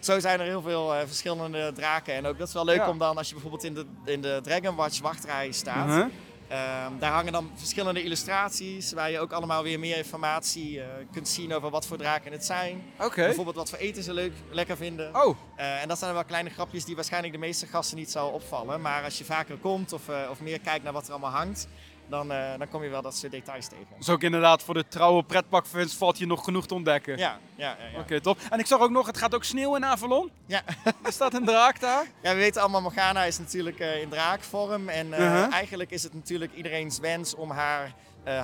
zo 0.00 0.18
zijn 0.20 0.40
er 0.40 0.46
heel 0.46 0.62
veel 0.62 0.94
eh, 0.94 1.00
verschillende 1.06 1.72
draken. 1.74 2.14
En 2.14 2.26
ook 2.26 2.38
dat 2.38 2.48
is 2.48 2.54
wel 2.54 2.64
leuk 2.64 2.76
Ja. 2.76 2.88
om 2.88 2.98
dan, 2.98 3.16
als 3.16 3.26
je 3.26 3.32
bijvoorbeeld 3.32 3.64
in 3.64 3.74
de, 3.74 3.86
in 4.04 4.20
de 4.20 4.40
Dragon 4.42 4.74
Watch 4.76 5.00
wachtrij 5.00 5.52
staat... 5.52 5.88
Uh-huh. 5.88 6.06
Ehm, 6.48 6.98
daar 6.98 7.12
hangen 7.12 7.32
dan 7.32 7.50
verschillende 7.54 8.02
illustraties 8.02 8.92
waar 8.92 9.10
je 9.10 9.18
ook 9.20 9.32
allemaal 9.32 9.62
weer 9.62 9.78
meer 9.78 9.96
informatie 9.96 10.80
eh, 10.80 10.86
kunt 11.12 11.28
zien 11.28 11.54
over 11.54 11.70
wat 11.70 11.86
voor 11.86 11.96
draken 11.96 12.32
het 12.32 12.44
zijn. 12.44 12.82
Bijvoorbeeld 13.24 13.56
wat 13.56 13.68
voor 13.70 13.78
eten 13.78 14.02
ze 14.02 14.12
leuk, 14.14 14.32
lekker 14.50 14.76
vinden. 14.76 15.14
Oh, 15.16 15.36
Eh, 15.56 15.82
en 15.82 15.88
dat 15.88 15.98
zijn 15.98 16.12
wel 16.14 16.24
kleine 16.24 16.50
grapjes 16.50 16.84
die 16.84 16.94
waarschijnlijk 16.94 17.32
de 17.32 17.38
meeste 17.38 17.66
gasten 17.66 17.96
niet 17.96 18.10
zal 18.10 18.30
opvallen. 18.30 18.80
Maar 18.80 19.04
als 19.04 19.18
je 19.18 19.24
vaker 19.24 19.56
komt 19.56 19.92
of, 19.92 20.08
eh, 20.08 20.16
of 20.30 20.40
meer 20.40 20.60
kijkt 20.60 20.84
naar 20.84 20.92
wat 20.92 21.04
er 21.06 21.10
allemaal 21.10 21.30
hangt, 21.30 21.68
dan, 22.08 22.32
eh, 22.32 22.58
dan 22.58 22.68
kom 22.68 22.82
je 22.82 22.88
wel 22.88 23.02
dat 23.02 23.16
soort 23.16 23.32
details 23.32 23.66
tegen. 23.66 23.86
Dus 23.98 24.08
ook 24.08 24.22
inderdaad 24.22 24.62
voor 24.62 24.74
de 24.74 24.88
trouwe 24.88 25.22
pretpakfans 25.22 25.94
valt 25.94 26.18
hier 26.18 26.26
nog 26.26 26.44
genoeg 26.44 26.66
te 26.66 26.74
ontdekken. 26.74 27.18
Ja, 27.18 27.38
ja, 27.54 27.76
ja. 27.80 27.86
ja. 27.92 27.98
Oké, 28.00 28.20
top. 28.20 28.38
En 28.50 28.58
ik 28.58 28.66
zag 28.66 28.80
ook 28.80 28.90
nog, 28.90 29.06
het 29.06 29.18
gaat 29.18 29.34
ook 29.34 29.44
sneeuwen 29.44 29.82
in 29.82 29.88
Avalon. 29.88 30.30
Ja. 30.46 30.62
Er 31.04 31.12
staat 31.12 31.34
een 31.34 31.44
draak 31.44 31.80
daar. 31.80 32.06
Ja, 32.22 32.32
we 32.32 32.38
weten 32.38 32.60
allemaal, 32.62 32.80
Morgana 32.82 33.24
is 33.24 33.38
natuurlijk 33.38 33.78
eh, 33.78 34.00
in 34.00 34.08
draakvorm. 34.08 34.88
En 34.88 35.12
eh, 35.12 35.20
Uh-huh. 35.20 35.52
eigenlijk 35.52 35.90
is 35.90 36.02
het 36.02 36.14
natuurlijk 36.14 36.54
iedereen's 36.54 36.98
wens 36.98 37.34
om 37.34 37.50
haar 37.50 37.92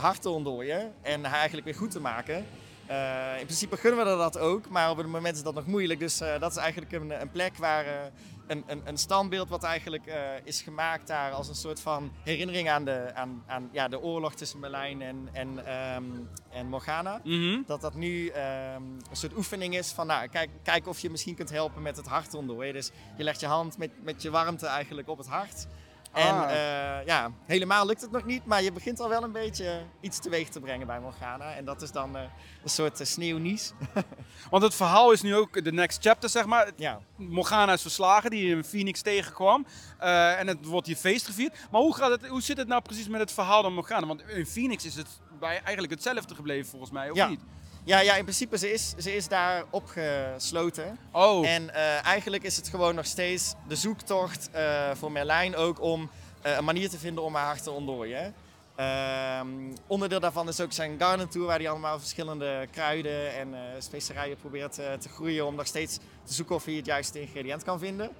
hart 0.00 0.22
te 0.22 0.28
ontdooien. 0.30 0.92
En 1.02 1.24
haar 1.24 1.34
eigenlijk 1.38 1.64
weer 1.66 1.74
goed 1.74 1.90
te 1.90 2.00
maken. 2.00 2.46
In 3.38 3.44
principe 3.44 3.76
gunnen 3.76 4.06
we 4.10 4.16
dat 4.16 4.38
ook, 4.38 4.68
maar 4.68 4.90
op 4.90 4.96
het 4.96 5.06
moment 5.06 5.36
is 5.36 5.42
dat 5.42 5.54
nog 5.54 5.66
moeilijk. 5.66 6.00
Dus 6.00 6.18
dat 6.18 6.50
is 6.50 6.56
eigenlijk 6.56 6.92
een, 6.92 7.20
een 7.20 7.30
plek 7.30 7.56
waar 7.56 7.84
een, 8.46 8.64
een, 8.66 8.82
een 8.84 8.96
standbeeld 8.96 9.48
wat 9.48 9.62
eigenlijk 9.62 10.06
eh, 10.06 10.20
is 10.44 10.62
gemaakt 10.62 11.06
daar 11.06 11.32
als 11.32 11.48
een 11.48 11.54
soort 11.54 11.80
van 11.80 12.12
herinnering 12.22 12.70
aan 12.70 12.84
de, 12.84 13.10
aan, 13.14 13.42
aan, 13.46 13.68
ja, 13.72 13.88
de 13.88 14.00
oorlog 14.00 14.34
tussen 14.34 14.60
Merlijn 14.60 15.02
en, 15.02 15.28
en, 15.32 15.66
ehm, 15.66 16.04
en 16.50 16.66
Morgana. 16.66 17.20
Mhm. 17.24 17.62
Dat 17.66 17.80
dat 17.80 17.94
nu 17.94 18.28
ehm, 18.28 18.82
een 19.10 19.16
soort 19.16 19.36
oefening 19.36 19.76
is 19.76 19.92
van, 19.92 20.06
nou, 20.06 20.28
kijk, 20.28 20.50
kijk 20.62 20.86
of 20.86 20.98
je 20.98 21.10
misschien 21.10 21.34
kunt 21.34 21.50
helpen 21.50 21.82
met 21.82 21.96
het 21.96 22.06
hart 22.06 22.34
ontdooien. 22.34 22.72
Dus 22.72 22.90
je 23.16 23.24
legt 23.24 23.40
je 23.40 23.46
hand 23.46 23.78
met, 23.78 23.90
met 24.02 24.22
je 24.22 24.30
warmte 24.30 24.66
eigenlijk 24.66 25.08
op 25.08 25.18
het 25.18 25.28
hart. 25.28 25.66
En 26.14 26.34
Ah. 26.34 26.50
eh, 26.50 27.06
ja, 27.06 27.30
helemaal 27.46 27.86
lukt 27.86 28.00
het 28.00 28.10
nog 28.10 28.24
niet, 28.24 28.44
maar 28.46 28.62
je 28.62 28.72
begint 28.72 29.00
al 29.00 29.08
wel 29.08 29.22
een 29.22 29.32
beetje 29.32 29.82
iets 30.00 30.18
teweeg 30.18 30.48
te 30.48 30.60
brengen 30.60 30.86
bij 30.86 31.00
Morgana. 31.00 31.54
En 31.54 31.64
dat 31.64 31.82
is 31.82 31.92
dan 31.92 32.16
eh, 32.16 32.22
een 32.62 32.70
soort 32.70 33.00
uh, 33.00 33.06
sneeuwnies. 33.06 33.72
Want 34.50 34.62
het 34.62 34.74
verhaal 34.74 35.12
is 35.12 35.22
nu 35.22 35.36
ook 35.36 35.64
de 35.64 35.72
next 35.72 36.02
chapter, 36.02 36.28
zeg 36.28 36.46
maar. 36.46 36.70
ja. 36.76 37.00
Morgana 37.16 37.72
is 37.72 37.82
verslagen, 37.82 38.30
die 38.30 38.56
in 38.56 38.64
Phoenix 38.64 39.02
tegenkwam. 39.02 39.66
En 39.98 40.46
het 40.46 40.66
wordt 40.66 40.86
hier 40.86 40.96
feest 40.96 41.26
gevierd. 41.26 41.56
Maar 41.70 41.80
hoe, 41.80 41.94
gaat 41.94 42.10
het, 42.10 42.26
hoe 42.26 42.42
zit 42.42 42.56
het 42.56 42.68
nou 42.68 42.82
precies 42.82 43.08
met 43.08 43.20
het 43.20 43.32
verhaal 43.32 43.62
van 43.62 43.72
Morgana? 43.74 44.06
Want 44.06 44.22
in 44.28 44.46
Phoenix 44.46 44.84
is 44.84 44.94
het 44.94 45.08
bij 45.40 45.60
eigenlijk 45.62 45.90
hetzelfde 45.92 46.34
gebleven, 46.34 46.70
volgens 46.70 46.90
mij, 46.90 47.10
of 47.10 47.16
Ja. 47.16 47.28
niet? 47.28 47.40
Ja, 47.86 48.00
ja, 48.00 48.14
in 48.14 48.22
principe, 48.22 48.58
ze 48.58 48.72
is, 48.72 48.94
ze 48.98 49.16
is 49.16 49.28
daar 49.28 49.64
opgesloten. 49.70 50.98
Oh, 51.12 51.48
En 51.48 51.74
eh, 51.74 52.04
eigenlijk 52.04 52.42
is 52.42 52.56
het 52.56 52.68
gewoon 52.68 52.94
nog 52.94 53.06
steeds 53.06 53.54
de 53.68 53.76
zoektocht 53.76 54.50
eh, 54.52 54.90
voor 54.94 55.12
Merlijn 55.12 55.56
ook 55.56 55.80
om 55.80 56.10
eh, 56.42 56.56
een 56.56 56.64
manier 56.64 56.88
te 56.88 56.98
vinden 56.98 57.24
om 57.24 57.34
haar 57.34 57.46
hart 57.46 57.62
te 57.62 57.70
ontdooien. 57.70 58.34
Ehm, 58.76 59.48
onderdeel 59.86 60.20
daarvan 60.20 60.48
is 60.48 60.60
ook 60.60 60.72
zijn 60.72 60.98
garden 60.98 61.28
tour, 61.28 61.46
waar 61.46 61.58
hij 61.58 61.68
allemaal 61.68 61.98
verschillende 61.98 62.66
kruiden 62.70 63.34
en 63.34 63.54
specerijen 63.78 64.36
probeert 64.36 64.72
te 64.74 65.08
groeien 65.08 65.46
om 65.46 65.54
nog 65.54 65.66
steeds 65.66 65.98
te 66.24 66.34
zoeken 66.34 66.54
of 66.54 66.64
hij 66.64 66.74
het 66.74 66.86
juiste 66.86 67.20
ingrediënt 67.20 67.62
kan 67.62 67.78
vinden. 67.78 68.10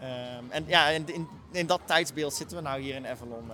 Ehm, 0.00 0.44
en 0.48 0.64
ja, 0.66 0.88
in, 0.88 1.14
in, 1.14 1.28
in 1.52 1.66
dat 1.66 1.80
tijdsbeeld 1.84 2.34
zitten 2.34 2.56
we 2.56 2.62
nou 2.62 2.80
hier 2.80 2.94
in 2.94 3.06
Avalon. 3.06 3.50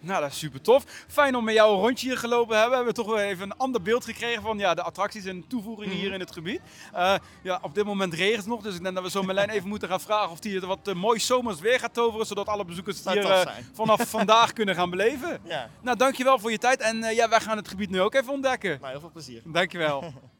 Nou 0.00 0.20
dat 0.20 0.30
is 0.30 0.38
super 0.38 0.60
tof. 0.60 0.84
Fijn 1.08 1.36
om 1.36 1.44
met 1.44 1.54
jou 1.54 1.74
een 1.74 1.80
rondje 1.80 2.08
hier 2.08 2.18
gelopen 2.18 2.48
te 2.48 2.54
hebben. 2.54 2.70
We 2.70 2.76
hebben 2.76 2.94
toch 2.94 3.06
weer 3.14 3.24
even 3.24 3.44
een 3.50 3.56
ander 3.56 3.82
beeld 3.82 4.04
gekregen 4.04 4.42
van 4.42 4.58
ja, 4.58 4.74
de 4.74 4.82
attracties 4.82 5.24
en 5.24 5.44
toevoegingen 5.48 5.90
Mhm. 5.94 5.98
hier 6.00 6.12
in 6.12 6.20
het 6.20 6.32
gebied. 6.32 6.60
Eh, 6.92 7.14
ja, 7.42 7.58
op 7.62 7.74
dit 7.74 7.84
moment 7.84 8.14
regent 8.14 8.36
het 8.36 8.46
nog, 8.46 8.62
dus 8.62 8.74
ik 8.76 8.82
denk 8.82 8.94
dat 8.94 9.04
we 9.04 9.10
zo 9.10 9.22
Merlijn 9.22 9.50
even 9.50 9.68
moeten 9.68 9.88
gaan 9.88 10.00
vragen 10.00 10.30
of 10.30 10.42
hij 10.42 10.52
het 10.52 10.64
wat 10.64 10.88
eh, 10.88 10.94
mooi 10.94 11.20
zomers 11.20 11.60
weer 11.60 11.78
gaat 11.78 11.94
toveren, 11.94 12.26
zodat 12.26 12.46
alle 12.46 12.64
bezoekers 12.64 12.98
het 12.98 13.12
hier 13.12 13.30
eh, 13.30 13.46
vanaf 13.72 14.00
vandaag 14.18 14.52
kunnen 14.52 14.74
gaan 14.74 14.90
beleven. 14.90 15.40
Ja, 15.44 15.70
Nou, 15.80 15.96
dankjewel 15.96 16.38
voor 16.38 16.50
je 16.50 16.58
tijd 16.58 16.80
en 16.80 17.14
ja, 17.14 17.28
wij 17.28 17.40
gaan 17.40 17.56
het 17.56 17.68
gebied 17.68 17.90
nu 17.90 18.00
ook 18.00 18.14
even 18.14 18.32
ontdekken. 18.32 18.78
nou 18.80 18.90
heel 18.90 19.00
veel 19.00 19.10
plezier. 19.12 19.42
Dankjewel. 19.44 20.04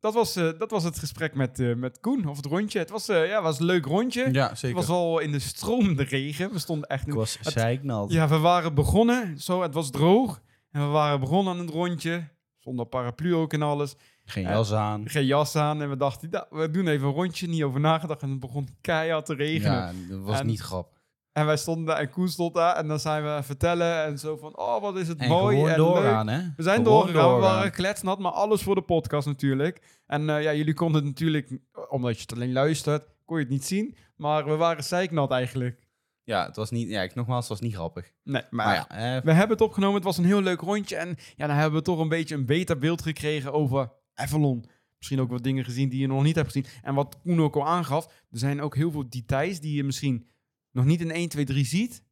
Dat 0.00 0.14
was, 0.14 0.36
eh, 0.36 0.48
dat 0.58 0.70
was 0.70 0.84
het 0.84 0.98
gesprek 0.98 1.34
met, 1.34 1.58
eh, 1.60 1.74
met 1.74 2.00
Koen, 2.00 2.26
of 2.28 2.36
het 2.36 2.46
rondje. 2.46 2.78
Het 2.78 2.90
was, 2.90 3.08
eh, 3.08 3.28
ja, 3.28 3.42
was 3.42 3.58
een 3.58 3.64
leuk 3.66 3.84
rondje. 3.84 4.28
Ja, 4.32 4.48
Het 4.48 4.58
zeker. 4.58 4.76
was 4.76 4.88
al 4.88 5.18
in 5.18 5.32
de 5.32 5.38
stromende 5.38 6.02
regen. 6.02 6.52
We 6.52 6.58
stonden 6.58 6.88
echt... 6.88 7.06
Ik 7.06 7.12
was 7.14 7.38
het- 7.42 7.52
zeiknald. 7.52 8.12
Ja, 8.12 8.28
we 8.28 8.38
waren 8.38 8.74
begonnen. 8.74 9.38
Zo, 9.40 9.62
het 9.62 9.74
was 9.74 9.90
droog. 9.90 10.40
En 10.70 10.80
we 10.80 10.86
waren 10.88 11.20
begonnen 11.20 11.52
aan 11.52 11.58
het 11.58 11.70
rondje. 11.70 12.28
Zonder 12.58 12.86
paraplu 12.86 13.34
ook 13.34 13.52
en 13.52 13.62
alles. 13.62 13.94
Geen 14.24 14.42
Ja. 14.44 14.50
jas 14.50 14.72
aan. 14.72 15.08
Geen 15.08 15.26
jas 15.26 15.56
aan. 15.56 15.82
En 15.82 15.88
we 15.90 15.96
dachten, 15.96 16.30
nou, 16.30 16.46
we 16.50 16.70
doen 16.70 16.86
even 16.88 17.06
een 17.06 17.12
rondje. 17.14 17.46
Niet 17.48 17.62
over 17.62 17.80
nagedacht. 17.80 18.22
En 18.22 18.30
het 18.30 18.40
begon 18.40 18.68
keihard 18.80 19.26
te 19.26 19.34
regenen. 19.34 19.72
Ja, 19.76 19.92
dat 20.08 20.20
was 20.20 20.38
En- 20.40 20.46
niet 20.46 20.60
grappig. 20.60 20.97
En 21.38 21.46
wij 21.46 21.56
stonden 21.56 21.84
daar 21.86 21.96
en 21.96 22.10
Koen 22.10 22.28
stond 22.28 22.54
daar. 22.54 22.76
En 22.76 22.88
dan 22.88 23.00
zijn 23.00 23.22
we 23.22 23.42
vertellen. 23.42 24.04
En 24.04 24.18
zo 24.18 24.36
van, 24.36 24.58
oh, 24.58 24.80
wat 24.80 24.96
is 24.96 25.08
het 25.08 25.18
En 25.18 25.28
mooi 25.28 25.56
en 25.64 25.64
leuk. 25.80 26.04
hè? 26.28 26.40
We 26.56 26.62
zijn 26.62 26.76
Gewoon 26.76 26.84
doorgegaan, 26.84 27.12
we 27.12 27.12
doorgaan. 27.30 27.40
waren 27.40 27.72
kletsnat, 27.72 28.18
maar 28.18 28.32
alles 28.32 28.62
voor 28.62 28.74
de 28.74 28.82
podcast 28.82 29.26
natuurlijk. 29.26 30.02
En 30.06 30.30
eh, 30.30 30.42
ja, 30.42 30.54
jullie 30.54 30.74
konden 30.74 30.96
het 30.96 31.10
natuurlijk, 31.10 31.58
omdat 31.88 32.14
je 32.16 32.20
het 32.22 32.32
alleen 32.32 32.52
luistert, 32.52 33.04
kon 33.24 33.36
je 33.36 33.42
het 33.42 33.52
niet 33.52 33.64
zien. 33.64 33.96
Maar 34.16 34.44
we 34.44 34.56
waren 34.56 34.84
zeiknat 34.84 35.30
eigenlijk. 35.30 35.86
Ja, 36.22 36.46
het 36.46 36.56
was 36.56 36.70
niet... 36.70 36.88
Ja, 36.88 37.02
ik, 37.02 37.14
nogmaals, 37.14 37.40
het 37.40 37.58
was 37.58 37.60
niet 37.68 37.74
grappig. 37.74 38.12
Nee, 38.24 38.42
maar, 38.50 38.66
Maar 38.66 38.74
ja, 38.74 39.16
eh, 39.16 39.22
we 39.22 39.32
hebben 39.32 39.56
het 39.56 39.66
opgenomen. 39.66 39.94
Het 39.94 40.04
was 40.04 40.18
een 40.18 40.24
heel 40.24 40.42
leuk 40.42 40.60
rondje. 40.60 40.96
En 40.96 41.16
ja, 41.36 41.46
dan 41.46 41.56
hebben 41.56 41.78
we 41.78 41.84
toch 41.84 41.98
een 41.98 42.08
beetje 42.08 42.34
een 42.34 42.46
beter 42.46 42.78
beeld 42.78 43.02
gekregen 43.02 43.52
over 43.52 43.92
Avalon. 44.14 44.64
Misschien 44.98 45.20
ook 45.20 45.30
wat 45.30 45.42
dingen 45.42 45.64
gezien 45.64 45.88
die 45.88 46.00
je 46.00 46.06
nog 46.06 46.22
niet 46.22 46.34
hebt 46.34 46.46
gezien. 46.52 46.66
En 46.82 46.94
wat 46.94 47.18
Koen 47.22 47.40
ook 47.40 47.56
al 47.56 47.66
aangaf, 47.66 48.04
er 48.06 48.38
zijn 48.38 48.60
ook 48.62 48.74
heel 48.76 48.90
veel 48.90 49.08
details 49.08 49.60
die 49.60 49.74
je 49.76 49.84
misschien 49.84 50.26
nog 50.72 50.84
niet 50.84 51.00
in 51.00 51.10
1, 51.10 51.28
2, 51.28 51.44
3 51.44 51.64
ziet. 51.64 52.02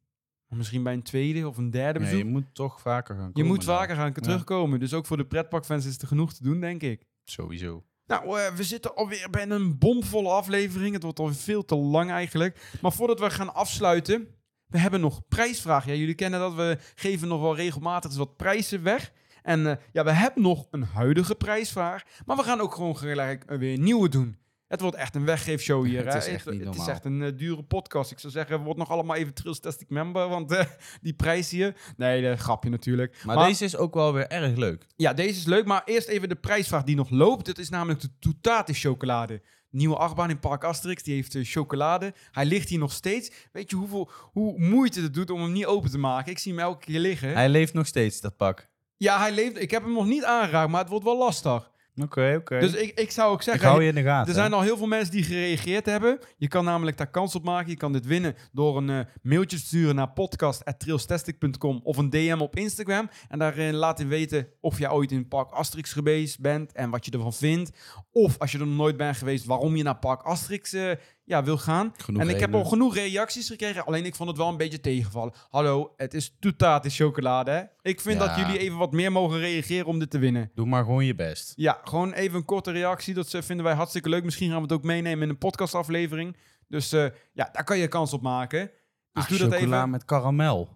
Maar 0.47 0.57
misschien 0.57 0.83
bij 0.83 0.93
een 0.93 1.03
tweede 1.03 1.47
of 1.47 1.57
een 1.57 1.69
derde 1.69 1.99
nee, 1.99 2.09
bezoek. 2.09 2.25
je 2.25 2.31
moet 2.31 2.53
toch 2.53 2.81
vaker 2.81 3.15
gaan 3.15 3.25
je 3.25 3.31
komen. 3.31 3.47
moet 3.49 3.65
dan. 3.65 3.75
vaker 3.75 3.95
gaan 3.95 4.13
terugkomen. 4.13 4.79
Dus 4.79 4.93
ook 4.93 5.05
voor 5.05 5.17
de 5.17 5.25
pretparkfans 5.25 5.85
is 5.85 5.97
er 5.97 6.07
genoeg 6.07 6.33
te 6.33 6.43
doen, 6.43 6.59
denk 6.59 6.81
ik. 6.81 7.05
Sowieso. 7.23 7.83
Nou, 8.05 8.39
eh, 8.39 8.53
we 8.53 8.63
zitten 8.63 8.95
alweer 8.95 9.29
bij 9.29 9.49
een 9.49 9.77
bomvolle 9.77 10.29
aflevering. 10.29 10.93
Het 10.93 11.03
wordt 11.03 11.19
al 11.19 11.33
veel 11.33 11.65
te 11.65 11.75
lang 11.75 12.11
eigenlijk. 12.11 12.77
Maar 12.81 12.93
voordat 12.93 13.19
we 13.19 13.29
gaan 13.29 13.53
afsluiten, 13.53 14.27
we 14.65 14.79
hebben 14.79 15.01
nog 15.01 15.27
prijsvragen. 15.27 15.91
Ja, 15.91 15.97
jullie 15.97 16.15
kennen 16.15 16.39
dat. 16.39 16.53
We 16.53 16.77
geven 16.95 17.27
nog 17.27 17.41
wel 17.41 17.55
regelmatig 17.55 18.15
wat 18.15 18.35
prijzen 18.35 18.83
weg. 18.83 19.11
En 19.41 19.67
eh, 19.67 19.75
ja, 19.91 20.03
we 20.03 20.11
hebben 20.11 20.43
nog 20.43 20.67
een 20.71 20.83
huidige 20.83 21.35
prijsvraag. 21.35 22.03
Maar 22.25 22.37
we 22.37 22.43
gaan 22.43 22.59
ook 22.59 22.73
gewoon 22.73 22.97
gelijk 22.97 23.43
weer 23.47 23.73
een 23.73 23.83
nieuwe 23.83 24.09
doen. 24.09 24.37
Het 24.67 24.81
wordt 24.81 24.95
echt 24.95 25.15
een 25.15 25.25
weggeefshow 25.25 25.85
hier. 25.85 26.05
Het 26.05 26.13
is 26.13 26.27
echt 26.27 26.45
niet 26.49 26.59
Het 26.59 26.69
is 26.69 26.75
normaal. 26.75 26.89
echt 26.95 27.05
een 27.05 27.21
eh, 27.21 27.37
dure 27.37 27.63
podcast. 27.63 28.11
Ik 28.11 28.19
zou 28.19 28.33
zeggen, 28.33 28.63
wordt 28.63 28.79
nog 28.79 28.89
allemaal 28.89 29.15
even 29.15 29.33
Trilstastic 29.33 29.89
member. 29.89 30.29
Want 30.29 30.51
eh, 30.51 30.65
die 31.01 31.13
prijs 31.13 31.49
hier... 31.49 31.75
Nee, 31.97 32.21
dat 32.21 32.39
grapje 32.39 32.69
natuurlijk. 32.69 33.15
Maar, 33.25 33.47
deze 33.47 33.63
is 33.63 33.75
ook 33.75 33.93
wel 33.93 34.13
weer 34.13 34.27
erg 34.27 34.55
leuk. 34.55 34.85
Ja, 34.95 35.13
deze 35.13 35.39
is 35.39 35.45
leuk, 35.45 35.65
maar 35.65 35.81
eerst 35.85 36.07
even 36.07 36.29
de 36.29 36.35
prijsvraag 36.35 36.83
die 36.83 36.95
nog 36.95 37.09
loopt. 37.09 37.45
Dat 37.45 37.57
is 37.57 37.69
namelijk 37.69 37.99
de 37.99 38.09
Toetate 38.19 38.73
chocolade. 38.73 39.41
Nieuwe 39.69 39.95
achtbaan 39.95 40.29
in 40.29 40.39
Park 40.39 40.63
Asterix, 40.63 41.03
die 41.03 41.13
heeft 41.13 41.35
eh, 41.35 41.45
chocolade. 41.45 42.13
Hij 42.31 42.45
ligt 42.45 42.69
hier 42.69 42.79
nog 42.79 42.91
steeds. 42.91 43.31
Weet 43.51 43.69
je 43.69 43.75
hoeveel, 43.75 44.09
hoe 44.31 44.59
moeite 44.59 45.01
het 45.01 45.13
doet 45.13 45.29
om 45.29 45.41
hem 45.41 45.51
niet 45.51 45.65
open 45.65 45.91
te 45.91 45.97
maken? 45.97 46.31
Ik 46.31 46.39
zie 46.39 46.51
hem 46.51 46.61
elke 46.61 46.85
keer 46.85 46.99
liggen. 46.99 47.33
Hij 47.33 47.49
leeft 47.49 47.73
nog 47.73 47.87
steeds, 47.87 48.21
dat 48.21 48.37
pak. 48.37 48.67
Ja, 48.97 49.19
hij 49.19 49.31
leeft. 49.31 49.61
Ik 49.61 49.71
heb 49.71 49.83
hem 49.83 49.93
nog 49.93 50.05
niet 50.05 50.23
aangeraakt, 50.23 50.69
maar 50.69 50.81
het 50.81 50.89
wordt 50.89 51.05
wel 51.05 51.17
lastig. 51.17 51.71
Oké, 52.03 52.35
oké. 52.39 52.59
Dus 52.59 52.73
ik, 52.73 52.99
ik 52.99 53.11
zou 53.11 53.31
ook 53.31 53.37
ik 53.37 53.43
zeggen... 53.43 53.67
hou 53.67 53.81
je 53.81 53.87
in 53.87 53.95
de 53.95 54.01
gaten. 54.03 54.27
Er 54.27 54.33
zijn 54.39 54.53
al 54.53 54.61
heel 54.61 54.77
veel 54.77 54.87
mensen 54.87 55.11
die 55.11 55.23
gereageerd 55.23 55.85
hebben. 55.85 56.19
Je 56.37 56.47
kan 56.47 56.65
namelijk 56.65 56.97
daar 56.97 57.09
kans 57.09 57.35
op 57.35 57.43
maken. 57.43 57.69
Je 57.69 57.77
kan 57.77 57.93
dit 57.93 58.05
winnen 58.05 58.35
door 58.51 58.77
een 58.77 58.89
eh, 58.89 58.99
mailtje 59.21 59.57
te 59.57 59.63
sturen 59.63 59.95
naar 59.95 60.11
podcast.trailstastic.com 60.11 61.79
of 61.83 61.97
een 61.97 62.09
DM 62.09 62.37
op 62.39 62.55
Instagram. 62.55 63.09
En 63.29 63.39
daarin 63.39 63.73
laten 63.73 64.07
weten 64.07 64.47
of 64.59 64.79
je 64.79 64.91
ooit 64.91 65.11
in 65.11 65.27
Park 65.27 65.51
Asterix 65.51 65.93
geweest 65.93 66.39
bent 66.39 66.71
en 66.71 66.89
wat 66.89 67.05
je 67.05 67.11
ervan 67.11 67.33
vindt. 67.33 67.71
Of 68.11 68.37
als 68.37 68.51
je 68.51 68.59
er 68.59 68.67
nog 68.67 68.75
nooit 68.75 68.97
bent 68.97 69.17
geweest, 69.17 69.45
waarom 69.45 69.75
je 69.75 69.83
naar 69.83 69.99
Park 69.99 70.21
Asterix 70.21 70.73
eh, 70.73 70.91
ja, 71.27 71.43
wil 71.43 71.57
gaan. 71.57 71.93
Genoeg 71.97 72.21
en 72.21 72.29
ik 72.29 72.39
heb 72.39 72.53
al 72.53 72.65
genoeg 72.65 72.95
reacties 72.95 73.47
gekregen, 73.47 73.85
alleen 73.85 74.05
ik 74.05 74.15
vond 74.15 74.29
het 74.29 74.37
wel 74.37 74.47
een 74.47 74.57
beetje 74.57 74.79
tegenvallen. 74.79 75.33
Hallo, 75.49 75.93
het 75.97 76.13
is 76.13 76.35
toetaat 76.39 76.85
chocolade, 76.93 77.51
hè? 77.51 77.63
Ik 77.81 78.01
vind 78.01 78.19
Ja. 78.19 78.27
dat 78.27 78.35
jullie 78.37 78.59
even 78.59 78.77
wat 78.77 78.91
meer 78.91 79.11
mogen 79.11 79.39
reageren 79.39 79.85
om 79.85 79.99
dit 79.99 80.09
te 80.09 80.17
winnen. 80.19 80.51
Doe 80.55 80.65
maar 80.65 80.83
gewoon 80.83 81.05
je 81.05 81.15
best. 81.15 81.53
Ja, 81.55 81.81
gewoon 81.83 82.13
even 82.13 82.37
een 82.37 82.45
korte 82.45 82.71
reactie. 82.71 83.13
Dat 83.13 83.29
vinden 83.29 83.63
wij 83.65 83.73
hartstikke 83.73 84.09
leuk. 84.09 84.23
Misschien 84.23 84.47
gaan 84.47 84.57
we 84.57 84.63
het 84.63 84.71
ook 84.71 84.83
meenemen 84.83 85.23
in 85.23 85.29
een 85.29 85.37
podcastaflevering. 85.37 86.35
Dus 86.67 86.91
eh, 86.91 87.05
ja, 87.33 87.49
daar 87.51 87.63
kan 87.63 87.77
je 87.77 87.87
kans 87.87 88.13
op 88.13 88.21
maken. 88.21 88.71
Dus 89.13 89.27
doe 89.27 89.37
dat 89.37 89.53
even. 89.53 89.89
met 89.89 90.05
karamel. 90.05 90.75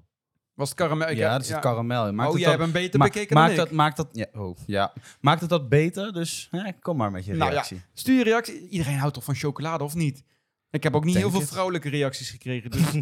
Was 0.53 0.69
het 0.69 0.77
karamel? 0.77 1.09
Ik 1.09 1.17
ja, 1.17 1.39
heb- 1.41 1.61
karamel 1.61 2.07
in. 2.07 2.15
Maakt 2.15 2.27
oh, 2.29 2.33
het 2.35 2.43
jij 2.43 2.51
dat- 2.51 2.59
hebt 2.61 2.73
hem 2.73 2.83
beter 2.83 2.99
ma- 2.99 3.05
bekeken 3.05 3.35
maakt 3.35 3.47
dan 3.47 3.57
dat, 3.57 3.67
ik. 3.67 3.73
maakt 3.73 3.97
dat, 3.97 4.07
ja, 4.11 4.25
oh, 4.33 4.57
ja. 4.65 4.93
Maakt 5.21 5.41
het 5.41 5.49
dat 5.49 5.69
beter? 5.69 6.13
Dus 6.13 6.47
hè, 6.51 6.71
kom 6.79 6.97
maar 6.97 7.11
met 7.11 7.25
je 7.25 7.31
Nou 7.31 7.43
ja, 7.43 7.49
reactie. 7.49 7.81
Stuur 7.93 8.17
je 8.17 8.23
reactie. 8.23 8.67
Iedereen 8.69 8.97
houdt 8.97 9.13
toch 9.13 9.23
van 9.23 9.35
chocolade, 9.35 9.83
of 9.83 9.93
niet? 9.95 10.23
Ik 10.71 10.83
heb 10.83 10.95
ook 10.95 11.03
niet 11.03 11.13
Denk 11.13 11.25
heel 11.25 11.33
veel 11.33 11.43
het. 11.43 11.49
vrouwelijke 11.49 11.89
reacties 11.89 12.29
gekregen. 12.29 12.71
Dus, 12.71 12.81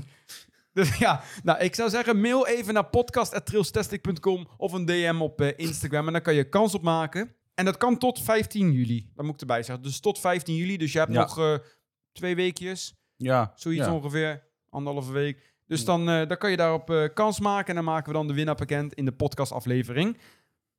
dus 0.73 0.97
ja, 0.97 1.21
nou, 1.43 1.59
ik 1.59 1.75
zou 1.75 1.89
zeggen, 1.89 2.21
mail 2.21 2.47
even 2.47 2.73
naar 2.73 2.85
podcast.trailstastic.com 2.85 4.47
of 4.57 4.71
een 4.73 4.85
DM 4.85 5.17
op 5.21 5.41
eh, 5.41 5.53
Instagram. 5.55 6.07
En 6.07 6.13
dan 6.13 6.21
kan 6.21 6.33
je 6.35 6.49
kans 6.49 6.73
op 6.75 6.81
maken. 6.81 7.33
En 7.55 7.65
dat 7.65 7.77
kan 7.77 7.97
tot 7.97 8.21
15 8.21 8.71
juli. 8.71 9.09
Dat 9.15 9.25
moet 9.25 9.33
ik 9.33 9.39
erbij 9.41 9.63
zeggen. 9.63 9.83
Dus 9.83 9.99
tot 9.99 10.19
15 10.19 10.55
juli. 10.55 10.77
Dus 10.77 10.91
je 10.91 10.99
hebt 10.99 11.13
Ja. 11.13 11.19
nog 11.19 11.37
eh, 11.39 11.53
twee 12.11 12.35
weekjes. 12.35 12.95
Ja, 13.15 13.51
Zoiets 13.55 13.85
ja. 13.85 13.93
ongeveer, 13.93 14.43
anderhalve 14.69 15.11
week. 15.11 15.53
Dus 15.67 15.85
dan, 15.85 16.09
eh, 16.09 16.27
dan 16.27 16.37
kan 16.37 16.51
je 16.51 16.57
daarop 16.57 17.11
kans 17.13 17.39
maken 17.39 17.67
en 17.69 17.75
dan 17.75 17.83
maken 17.83 18.07
we 18.11 18.17
dan 18.17 18.27
de 18.27 18.33
winnaar 18.33 18.55
bekend 18.55 18.93
in 18.93 19.05
de 19.05 19.11
podcastaflevering. 19.11 20.17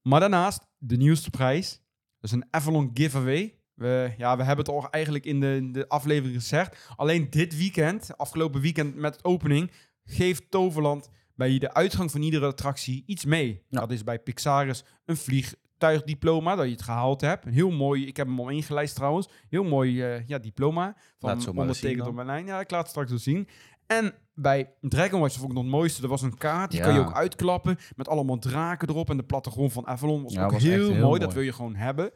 Maar 0.03 0.21
daarnaast, 0.21 0.67
de 0.79 0.97
nieuwste 0.97 1.31
prijs. 1.31 1.81
Dat 2.21 2.31
is 2.31 2.37
een 2.37 2.47
Avalon 2.51 2.91
giveaway. 2.95 3.55
We, 3.81 4.13
ja, 4.17 4.37
we 4.37 4.43
hebben 4.43 4.65
het 4.65 4.75
al 4.75 4.91
eigenlijk 4.91 5.25
in 5.25 5.41
de, 5.41 5.69
de 5.73 5.89
aflevering 5.89 6.35
gezegd. 6.41 6.93
Alleen 6.97 7.31
dit 7.31 7.57
weekend, 7.57 8.17
afgelopen 8.17 8.61
weekend 8.61 8.95
met 8.95 9.25
opening, 9.25 9.71
geeft 10.05 10.51
Toverland 10.51 11.09
bij 11.35 11.59
de 11.59 11.75
uitgang 11.75 12.11
van 12.11 12.23
iedere 12.23 12.47
attractie 12.47 13.03
iets 13.07 13.25
mee. 13.25 13.63
Ja. 13.69 13.81
Dat 13.81 13.91
is 13.91 14.05
bij 14.05 14.19
Pixaris 14.19 14.85
een 15.05 15.17
vliegtuigdiploma, 15.17 16.55
dat 16.57 16.65
je 16.65 16.71
het 16.73 16.83
gehaald 16.83 17.21
hebt. 17.21 17.47
Een 17.47 17.53
heel 17.53 17.71
mooi, 17.71 18.07
ik 18.07 18.17
heb 18.17 18.27
hem 18.27 18.41
al 18.41 18.49
ingelijst 18.49 18.95
trouwens, 18.95 19.29
heel 19.49 19.65
mooi 19.65 20.03
eh, 20.03 20.27
ja, 20.27 20.39
diploma. 20.39 20.85
Van 20.85 21.29
Laat 21.29 21.35
het 21.35 21.43
zo 21.43 21.53
maar 21.53 21.69
eens 21.69 21.79
zien 21.79 21.89
ondertekend 21.89 22.15
mijn 22.15 22.27
lijn. 22.27 22.47
Ja, 22.47 22.61
ik 22.61 22.71
laat 22.71 22.81
het 22.81 22.91
straks 22.91 23.11
wel 23.11 23.19
zien. 23.19 23.49
En 23.87 24.15
bij 24.35 24.73
Dragon 24.81 25.21
Watch 25.21 25.35
vond 25.37 25.49
ik 25.49 25.55
nog 25.55 25.63
het 25.65 25.73
mooiste. 25.73 26.03
Er 26.03 26.09
was 26.09 26.23
een 26.23 26.39
kaart, 26.39 26.71
die 26.71 26.81
Ja. 26.81 26.87
kan 26.87 26.95
je 26.95 27.01
ook 27.01 27.13
uitklappen. 27.15 27.79
Met 27.97 28.09
allemaal 28.09 28.39
draken 28.39 28.89
erop. 28.89 29.11
En 29.11 29.17
de 29.17 29.23
plattegrond 29.23 29.73
van 29.73 29.87
Avalon 29.87 30.23
was 30.23 30.33
Ja, 30.33 30.45
ook 30.45 30.51
was 30.53 30.63
heel, 30.63 30.95
mooi. 30.95 31.21
Dat 31.21 31.35
wil 31.35 31.43
je 31.43 31.53
gewoon 31.53 31.75
hebben. 31.75 32.11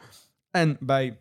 En 0.50 0.76
bij, 0.80 1.18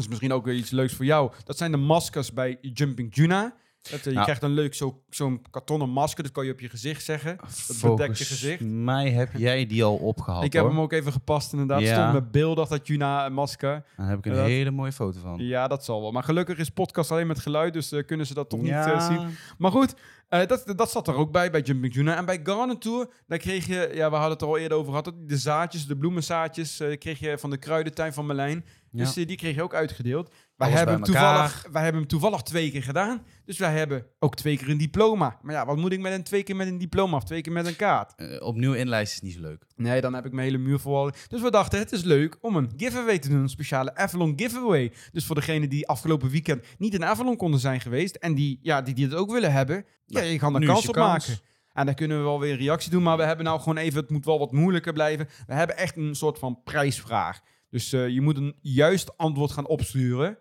is 0.00 0.08
misschien 0.08 0.32
ook 0.32 0.44
weer 0.44 0.54
iets 0.54 0.70
leuks 0.70 0.94
voor 0.94 1.04
jou. 1.04 1.32
Dat 1.44 1.56
zijn 1.58 1.70
de 1.70 1.76
maskers 1.76 2.32
bij 2.32 2.58
Jumping 2.60 3.14
Juna. 3.14 3.54
Dat, 3.82 3.98
eh, 3.98 4.04
je 4.04 4.10
Nou. 4.10 4.22
krijgt 4.22 4.42
een 4.42 4.50
leuk 4.50 4.74
zo- 4.74 5.02
zo'n 5.10 5.42
kartonnen 5.50 5.88
masker. 5.90 6.22
Dat 6.22 6.32
kan 6.32 6.44
je 6.46 6.52
op 6.52 6.60
je 6.60 6.68
gezicht 6.68 7.04
zeggen. 7.04 7.36
Dat 7.80 7.96
bedekt 7.96 8.18
je 8.18 8.24
gezicht. 8.24 8.60
Mij 8.60 9.10
heb 9.10 9.30
jij 9.36 9.66
die 9.66 9.84
al 9.84 9.96
opgehaald, 9.96 10.44
Ik 10.44 10.52
heb 10.52 10.62
hoor. 10.62 10.70
hem 10.70 10.80
ook 10.80 10.92
even 10.92 11.12
gepast 11.12 11.52
inderdaad. 11.52 11.80
Ja. 11.80 11.94
Stond 11.94 12.12
met 12.12 12.30
beeld 12.30 12.68
dat 12.68 12.86
Juna 12.86 13.28
masker. 13.28 13.84
Daar 13.96 14.08
heb 14.08 14.18
ik 14.18 14.26
een 14.26 14.32
Dat- 14.34 14.46
hele 14.46 14.70
mooie 14.70 14.92
foto 14.92 15.18
van. 15.20 15.38
Ja, 15.38 15.68
dat 15.68 15.84
zal 15.84 16.00
wel. 16.00 16.12
Maar 16.12 16.22
gelukkig 16.24 16.58
is 16.58 16.68
podcast 16.70 17.10
alleen 17.10 17.26
met 17.26 17.38
geluid. 17.38 17.72
Dus 17.72 17.92
eh, 17.92 18.04
kunnen 18.06 18.26
ze 18.26 18.34
dat 18.34 18.48
toch 18.50 18.60
niet 18.60 18.70
eh, 18.70 19.06
zien. 19.08 19.28
Maar 19.58 19.70
goed, 19.70 19.94
dat, 20.28 20.72
dat 20.76 20.90
zat 20.90 21.08
er 21.08 21.14
ook 21.14 21.32
bij, 21.32 21.50
bij 21.50 21.60
Jumping 21.60 21.94
Juna. 21.94 22.16
En 22.16 22.24
bij 22.24 22.40
Garden 22.42 22.78
Tour, 22.78 23.08
daar 23.26 23.38
kreeg 23.38 23.66
je, 23.66 23.90
ja, 23.94 24.08
we 24.10 24.14
hadden 24.16 24.32
het 24.32 24.42
er 24.42 24.46
al 24.48 24.58
eerder 24.58 24.78
over 24.78 24.88
gehad, 24.92 25.12
de 25.26 25.36
zaadjes, 25.36 25.86
de 25.86 25.96
bloemenzaadjes, 25.96 26.82
kreeg 26.98 27.18
je 27.18 27.38
van 27.38 27.50
de 27.50 27.56
kruidentuin 27.56 28.12
van 28.12 28.26
Merlijn. 28.26 28.64
Dus 28.92 29.16
eh, 29.16 29.26
die 29.26 29.36
kreeg 29.36 29.54
je 29.54 29.62
ook 29.62 29.74
uitgedeeld. 29.74 30.30
Wij 30.56 30.70
hebben, 30.70 30.94
hem 30.94 31.04
toevallig, 31.04 31.66
wij 31.72 31.82
hebben 31.82 32.00
hem 32.00 32.10
toevallig 32.10 32.42
twee 32.42 32.70
keer 32.70 32.82
gedaan. 32.82 33.22
Dus 33.44 33.58
wij 33.58 33.72
hebben 33.72 34.06
ook 34.18 34.36
twee 34.36 34.56
keer 34.58 34.68
een 34.68 34.78
diploma. 34.78 35.38
Maar 35.42 35.54
ja, 35.54 35.66
wat 35.66 35.76
moet 35.76 35.92
ik 35.92 36.00
met 36.00 36.12
een 36.12 36.22
twee 36.22 36.42
keer 36.42 36.56
met 36.56 36.66
een 36.66 36.78
diploma 36.78 37.16
of 37.16 37.24
twee 37.24 37.40
keer 37.40 37.52
met 37.52 37.66
een 37.66 37.76
kaart? 37.76 38.14
Eh, 38.16 38.46
opnieuw 38.46 38.72
inlijsten 38.72 39.16
is 39.16 39.22
niet 39.22 39.42
zo 39.42 39.48
leuk. 39.48 39.64
Nee, 39.76 40.00
dan 40.00 40.14
heb 40.14 40.26
ik 40.26 40.32
mijn 40.32 40.46
hele 40.46 40.58
muur 40.58 40.78
vol. 40.78 41.10
Dus 41.28 41.40
we 41.40 41.50
dachten, 41.50 41.78
het 41.78 41.92
is 41.92 42.02
leuk 42.02 42.36
om 42.40 42.56
een 42.56 42.72
giveaway 42.76 43.18
te 43.18 43.28
doen. 43.28 43.40
Een 43.40 43.48
speciale 43.48 43.94
Avalon 43.94 44.32
giveaway. 44.36 44.92
Dus 45.12 45.24
voor 45.26 45.34
degenen 45.34 45.68
die 45.68 45.88
afgelopen 45.88 46.30
weekend 46.30 46.64
niet 46.78 46.94
in 46.94 47.04
Avalon 47.04 47.36
konden 47.36 47.60
zijn 47.60 47.80
geweest... 47.80 48.16
en 48.16 48.34
die, 48.34 48.58
ja, 48.62 48.82
die, 48.82 48.94
die 48.94 49.04
het 49.04 49.14
ook 49.14 49.32
willen 49.32 49.52
hebben, 49.52 49.84
ja, 50.06 50.20
je 50.20 50.38
kan 50.38 50.54
er 50.54 50.66
kans 50.66 50.88
op 50.88 50.94
kans. 50.94 51.28
maken. 51.28 51.42
En 51.72 51.86
dan 51.86 51.94
kunnen 51.94 52.16
we 52.16 52.22
wel 52.22 52.40
weer 52.40 52.52
een 52.52 52.58
reactie 52.58 52.90
doen. 52.90 53.02
Maar 53.02 53.16
we 53.16 53.22
hebben 53.22 53.44
nou 53.44 53.58
gewoon 53.58 53.76
even, 53.76 54.00
het 54.00 54.10
moet 54.10 54.24
wel 54.24 54.38
wat 54.38 54.52
moeilijker 54.52 54.92
blijven. 54.92 55.28
We 55.46 55.54
hebben 55.54 55.76
echt 55.76 55.96
een 55.96 56.14
soort 56.14 56.38
van 56.38 56.62
prijsvraag. 56.64 57.40
Dus 57.70 57.92
eh, 57.92 58.08
je 58.08 58.20
moet 58.20 58.36
een 58.36 58.56
juist 58.60 59.16
antwoord 59.16 59.50
gaan 59.50 59.66
opsturen. 59.66 60.38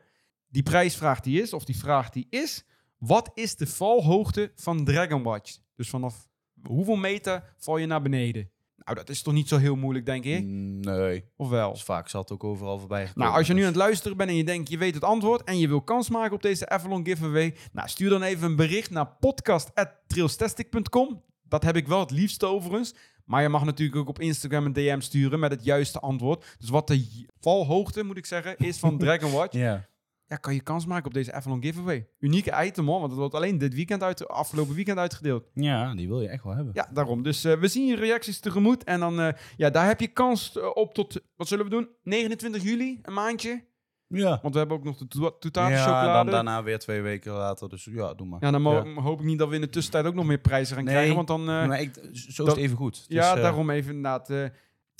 Die 0.47 0.63
prijsvraag 0.63 1.19
die 1.19 1.41
is, 1.41 1.53
of 1.53 1.65
die 1.65 1.77
vraag 1.77 2.09
die 2.09 2.27
is... 2.29 2.65
Wat 2.97 3.31
is 3.33 3.55
de 3.55 3.67
valhoogte 3.67 4.51
van 4.55 4.85
Dragon 4.85 5.23
Watch? 5.23 5.57
Dus 5.75 5.89
vanaf 5.89 6.29
hoeveel 6.63 6.95
meter 6.95 7.53
val 7.57 7.77
je 7.77 7.85
naar 7.85 8.01
beneden? 8.01 8.49
Nou, 8.75 8.95
dat 8.95 9.09
is 9.09 9.21
toch 9.21 9.33
niet 9.33 9.47
zo 9.47 9.57
heel 9.57 9.75
moeilijk, 9.75 10.05
denk 10.05 10.23
ik? 10.23 10.43
Nee. 10.45 11.25
Of 11.35 11.49
wel? 11.49 11.71
Dus 11.71 11.83
vaak 11.83 12.09
zal 12.09 12.21
het 12.21 12.31
ook 12.31 12.43
overal 12.43 12.79
voorbij 12.79 13.07
gekomen. 13.07 13.27
Nou, 13.27 13.37
als 13.37 13.47
je 13.47 13.53
nu 13.53 13.59
aan 13.59 13.67
het 13.67 13.75
luisteren 13.75 14.17
bent 14.17 14.29
en 14.29 14.35
je 14.35 14.43
denkt, 14.43 14.69
je 14.69 14.77
weet 14.77 14.93
het 14.93 15.03
antwoord 15.03 15.43
en 15.43 15.59
je 15.59 15.67
wil 15.67 15.81
kans 15.81 16.09
maken 16.09 16.33
op 16.33 16.41
deze 16.41 16.69
Avalon 16.69 17.05
giveaway, 17.05 17.55
nou, 17.71 17.89
stuur 17.89 18.09
dan 18.09 18.21
even 18.21 18.49
een 18.49 18.55
bericht 18.55 18.89
naar 18.89 19.07
podcast.trailstastic.com. 19.07 21.23
Dat 21.43 21.63
heb 21.63 21.75
ik 21.75 21.87
wel 21.87 21.99
het 21.99 22.11
liefste 22.11 22.45
overigens. 22.45 22.95
Maar 23.29 23.41
je 23.41 23.49
mag 23.49 23.65
natuurlijk 23.65 23.99
ook 23.99 24.09
op 24.09 24.19
Instagram 24.19 24.65
een 24.65 24.73
DM 24.73 24.99
sturen 24.99 25.39
met 25.39 25.51
het 25.51 25.63
juiste 25.63 25.99
antwoord. 25.99 26.55
Dus 26.59 26.69
wat 26.69 26.87
de 26.87 27.25
valhoogte, 27.39 28.03
moet 28.03 28.17
ik 28.17 28.25
zeggen, 28.25 28.57
is 28.57 28.77
van 28.77 28.97
Dragon 29.03 29.31
Watch. 29.31 29.53
Ja. 29.53 29.87
Ja, 30.25 30.35
kan 30.35 30.53
je 30.53 30.61
kans 30.61 30.85
maken 30.85 31.05
op 31.05 31.13
deze 31.13 31.33
Avalon 31.33 31.63
giveaway. 31.63 32.07
Unieke 32.19 32.65
item 32.65 32.87
hoor, 32.87 32.99
want 32.99 33.11
het 33.11 33.19
wordt 33.19 33.35
alleen 33.35 33.57
dit 33.57 33.73
weekend 33.73 34.03
uit, 34.03 34.27
afgelopen 34.27 34.75
weekend 34.75 34.97
uitgedeeld. 34.97 35.49
ja, 35.53 35.95
die 35.95 36.07
wil 36.07 36.21
je 36.21 36.27
echt 36.27 36.43
wel 36.43 36.55
hebben. 36.55 36.73
Ja, 36.73 36.89
daarom. 36.93 37.23
Dus 37.23 37.43
eh, 37.43 37.59
we 37.59 37.67
zien 37.67 37.85
je 37.87 37.95
reacties 37.95 38.39
tegemoet. 38.39 38.83
En 38.83 38.99
dan, 38.99 39.19
eh, 39.19 39.33
ja, 39.57 39.69
daar 39.69 39.87
heb 39.87 39.99
je 39.99 40.07
kans 40.07 40.57
eh, 40.57 40.69
op 40.73 40.93
tot, 40.93 41.21
wat 41.35 41.47
zullen 41.47 41.65
we 41.65 41.71
doen? 41.71 41.89
29 42.03 42.63
juli, 42.63 42.99
een 43.01 43.13
maandje. 43.13 43.63
Ja. 44.11 44.39
Want 44.41 44.53
we 44.53 44.59
hebben 44.59 44.77
ook 44.77 44.83
nog 44.83 44.97
de 44.97 45.07
to- 45.07 45.37
toetata 45.39 45.69
Ja, 45.69 45.83
chocolade. 45.83 46.13
dan 46.13 46.25
daarna 46.33 46.63
weer 46.63 46.79
twee 46.79 47.01
weken 47.01 47.31
later. 47.33 47.69
Dus 47.69 47.87
ja, 47.91 48.13
doe 48.13 48.27
maar. 48.27 48.39
Ja, 48.43 48.51
dan 48.51 48.61
Ja. 48.63 49.01
hoop 49.01 49.19
ik 49.19 49.25
niet 49.25 49.39
dat 49.39 49.49
we 49.49 49.55
in 49.55 49.61
de 49.61 49.69
tussentijd 49.69 50.05
ook 50.05 50.13
nog 50.13 50.25
meer 50.25 50.37
prijzen 50.39 50.75
gaan 50.75 50.83
Nee. 50.85 50.93
krijgen. 50.93 51.15
Want 51.15 51.27
dan, 51.27 51.39
eh, 51.41 51.67
maar 51.67 51.81
ik, 51.81 51.93
zo 52.13 52.43
is 52.43 52.49
het 52.49 52.55
even 52.57 52.77
goed. 52.77 52.93
Dus, 52.95 53.05
ja, 53.07 53.35
eh, 53.35 53.41
daarom 53.41 53.69
even 53.69 53.95
inderdaad. 53.95 54.29
eh, 54.29 54.45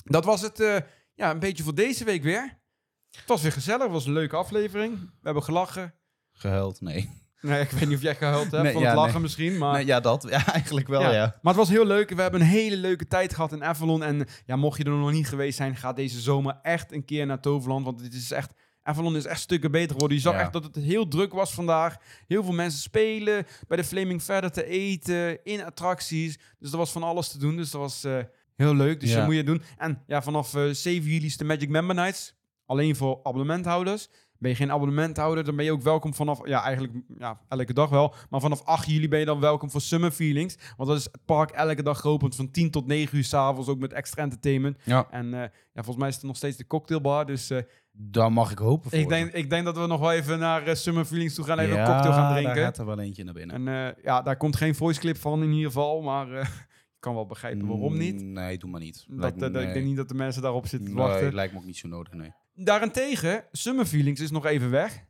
dat 0.04 0.24
was 0.24 0.40
het, 0.40 0.60
eh, 0.60 0.76
ja, 1.14 1.30
een 1.30 1.38
beetje 1.38 1.62
voor 1.62 1.74
deze 1.74 2.04
week 2.04 2.22
weer. 2.22 2.58
Het 3.10 3.26
was 3.28 3.42
weer 3.42 3.52
gezellig, 3.52 3.82
het 3.82 3.92
was 3.92 4.06
een 4.06 4.12
leuke 4.12 4.36
aflevering. 4.36 4.98
We 5.00 5.08
hebben 5.22 5.42
gelachen. 5.42 5.94
Gehuild, 6.32 6.80
nee. 6.80 7.18
Nee, 7.40 7.60
ik 7.60 7.70
weet 7.70 7.88
niet 7.88 7.96
of 7.96 8.02
jij 8.02 8.14
gehuild 8.14 8.50
hebt 8.50 8.62
Nee, 8.62 8.72
van 8.72 8.80
ja, 8.82 8.86
het 8.88 8.96
lachen 8.96 9.12
nee. 9.12 9.22
misschien, 9.22 9.58
maar... 9.58 9.72
nee. 9.72 9.86
Ja, 9.86 10.00
dat. 10.00 10.26
Ja, 10.30 10.46
eigenlijk 10.52 10.88
wel, 10.88 11.00
Ja. 11.00 11.10
ja. 11.12 11.24
Maar 11.42 11.52
het 11.54 11.62
was 11.62 11.68
heel 11.68 11.84
leuk. 11.86 12.10
We 12.10 12.22
hebben 12.22 12.40
een 12.40 12.46
hele 12.46 12.76
leuke 12.76 13.06
tijd 13.06 13.34
gehad 13.34 13.52
in 13.52 13.64
Avalon. 13.64 14.02
En 14.02 14.26
ja, 14.46 14.56
mocht 14.56 14.78
je 14.78 14.84
er 14.84 14.90
nog 14.90 15.12
niet 15.12 15.28
geweest 15.28 15.56
zijn, 15.56 15.76
ga 15.76 15.92
deze 15.92 16.20
zomer 16.20 16.58
echt 16.62 16.92
een 16.92 17.04
keer 17.04 17.26
naar 17.26 17.40
Toverland. 17.40 17.84
Want 17.84 17.98
dit 17.98 18.14
is 18.14 18.30
echt... 18.30 18.52
Avalon 18.82 19.16
is 19.16 19.24
echt 19.24 19.40
stukken 19.40 19.70
beter 19.70 19.90
geworden. 19.92 20.16
Je 20.16 20.22
zag 20.22 20.34
Ja. 20.34 20.40
echt 20.40 20.52
dat 20.52 20.64
het 20.64 20.74
heel 20.76 21.08
druk 21.08 21.32
was 21.32 21.52
vandaag. 21.54 21.96
Heel 22.26 22.44
veel 22.44 22.52
mensen 22.52 22.80
spelen, 22.80 23.46
bij 23.68 23.76
de 23.76 23.84
Flaming 23.84 24.22
verder 24.22 24.50
te 24.50 24.64
eten, 24.66 25.44
in 25.44 25.64
attracties. 25.64 26.38
Dus 26.58 26.72
er 26.72 26.78
was 26.78 26.92
van 26.92 27.02
alles 27.02 27.28
te 27.28 27.38
doen. 27.38 27.56
Dus 27.56 27.70
dat 27.70 27.80
was 27.80 28.04
eh, 28.04 28.18
heel 28.56 28.74
leuk. 28.74 29.00
Dus 29.00 29.10
Ja. 29.10 29.16
dat 29.16 29.26
moet 29.26 29.34
je 29.34 29.44
doen. 29.44 29.62
En 29.76 30.02
ja, 30.06 30.22
vanaf 30.22 30.54
eh 30.54 30.68
7 30.70 31.10
juli 31.10 31.26
is 31.26 31.36
de 31.36 31.44
Magic 31.44 31.68
Member 31.68 31.94
Nights. 31.96 32.34
Alleen 32.66 32.96
voor 32.96 33.20
abonnementhouders. 33.22 34.08
Ben 34.38 34.50
je 34.50 34.56
geen 34.56 34.72
abonnementhouder, 34.72 35.44
dan 35.44 35.56
ben 35.56 35.64
je 35.64 35.72
ook 35.72 35.82
welkom 35.82 36.14
vanaf, 36.14 36.46
ja, 36.48 36.62
eigenlijk 36.62 36.94
ja, 37.18 37.40
elke 37.48 37.72
dag 37.72 37.88
wel. 37.90 38.14
Maar 38.30 38.40
vanaf 38.40 38.62
8 38.64 38.86
juli 38.90 39.08
ben 39.08 39.18
je 39.18 39.24
dan 39.24 39.40
welkom 39.40 39.70
voor 39.70 39.80
Summer 39.80 40.10
Feelings. 40.10 40.56
Want 40.76 40.88
dat 40.88 40.98
is 40.98 41.04
het 41.04 41.18
park 41.24 41.50
elke 41.50 41.82
dag 41.82 42.00
geopend 42.00 42.34
van 42.36 42.50
10 42.50 42.70
tot 42.70 42.86
9 42.86 43.16
uur 43.18 43.24
s'avonds, 43.24 43.68
ook 43.68 43.78
met 43.78 43.92
extra 43.92 44.22
entertainment. 44.22 44.78
Ja. 44.84 45.06
En 45.10 45.34
eh, 45.34 45.40
ja, 45.40 45.48
volgens 45.82 45.96
mij 45.96 46.08
is 46.08 46.14
het 46.14 46.24
nog 46.24 46.36
steeds 46.36 46.56
de 46.56 46.66
cocktailbar. 46.66 47.26
Dus 47.26 47.50
eh, 48.00 48.06
Daar 48.10 48.32
mag 48.32 48.50
ik 48.50 48.58
hopen 48.58 48.90
voor. 48.90 48.98
ik, 48.98 49.08
denk, 49.08 49.32
ik 49.32 49.50
denk 49.50 49.64
dat 49.64 49.76
we 49.76 49.86
nog 49.86 50.00
wel 50.00 50.12
even 50.12 50.38
naar 50.38 50.66
eh, 50.66 50.74
Summer 50.74 51.04
Feelings 51.04 51.34
toe 51.34 51.44
gaan, 51.44 51.58
even 51.58 51.74
ja, 51.74 51.80
een 51.80 51.86
cocktail 51.92 52.12
gaan 52.12 52.32
daar 52.32 52.40
drinken. 52.42 52.62
gaat 52.62 52.78
er 52.78 52.86
wel 52.86 52.98
eentje 53.00 53.24
naar 53.24 53.34
binnen. 53.34 53.66
En 53.68 53.88
eh, 53.96 54.04
ja, 54.04 54.22
daar 54.22 54.36
komt 54.36 54.56
geen 54.56 54.74
voice 54.74 55.00
clip 55.00 55.16
van 55.16 55.42
in 55.42 55.50
ieder 55.50 55.66
geval, 55.66 56.00
maar 56.02 56.32
eh, 56.32 56.40
ik 56.96 57.00
kan 57.00 57.14
wel 57.14 57.26
begrijpen 57.26 57.66
waarom 57.66 57.96
niet. 57.98 58.22
Mm, 58.22 58.32
Nee, 58.32 58.58
doe 58.58 58.70
maar 58.70 58.80
niet. 58.80 59.04
Dat, 59.08 59.18
Lijkt 59.18 59.36
me- 59.36 59.46
eh, 59.46 59.52
dat- 59.52 59.60
Ik 59.60 59.66
nee. 59.66 59.74
denk 59.74 59.86
niet 59.86 59.96
dat 59.96 60.08
de 60.08 60.14
mensen 60.14 60.42
daarop 60.42 60.66
zitten 60.66 60.88
te 60.88 60.94
Nee, 60.94 61.04
wachten. 61.06 61.34
lijkt 61.34 61.52
me 61.52 61.58
ook 61.58 61.64
niet 61.64 61.76
zo 61.76 61.88
nodig, 61.88 62.12
nee. 62.12 62.32
Daarentegen, 62.54 63.44
Summer 63.52 63.84
Feelings 63.86 64.20
is 64.20 64.30
nog 64.30 64.46
even 64.46 64.70
weg. 64.70 65.04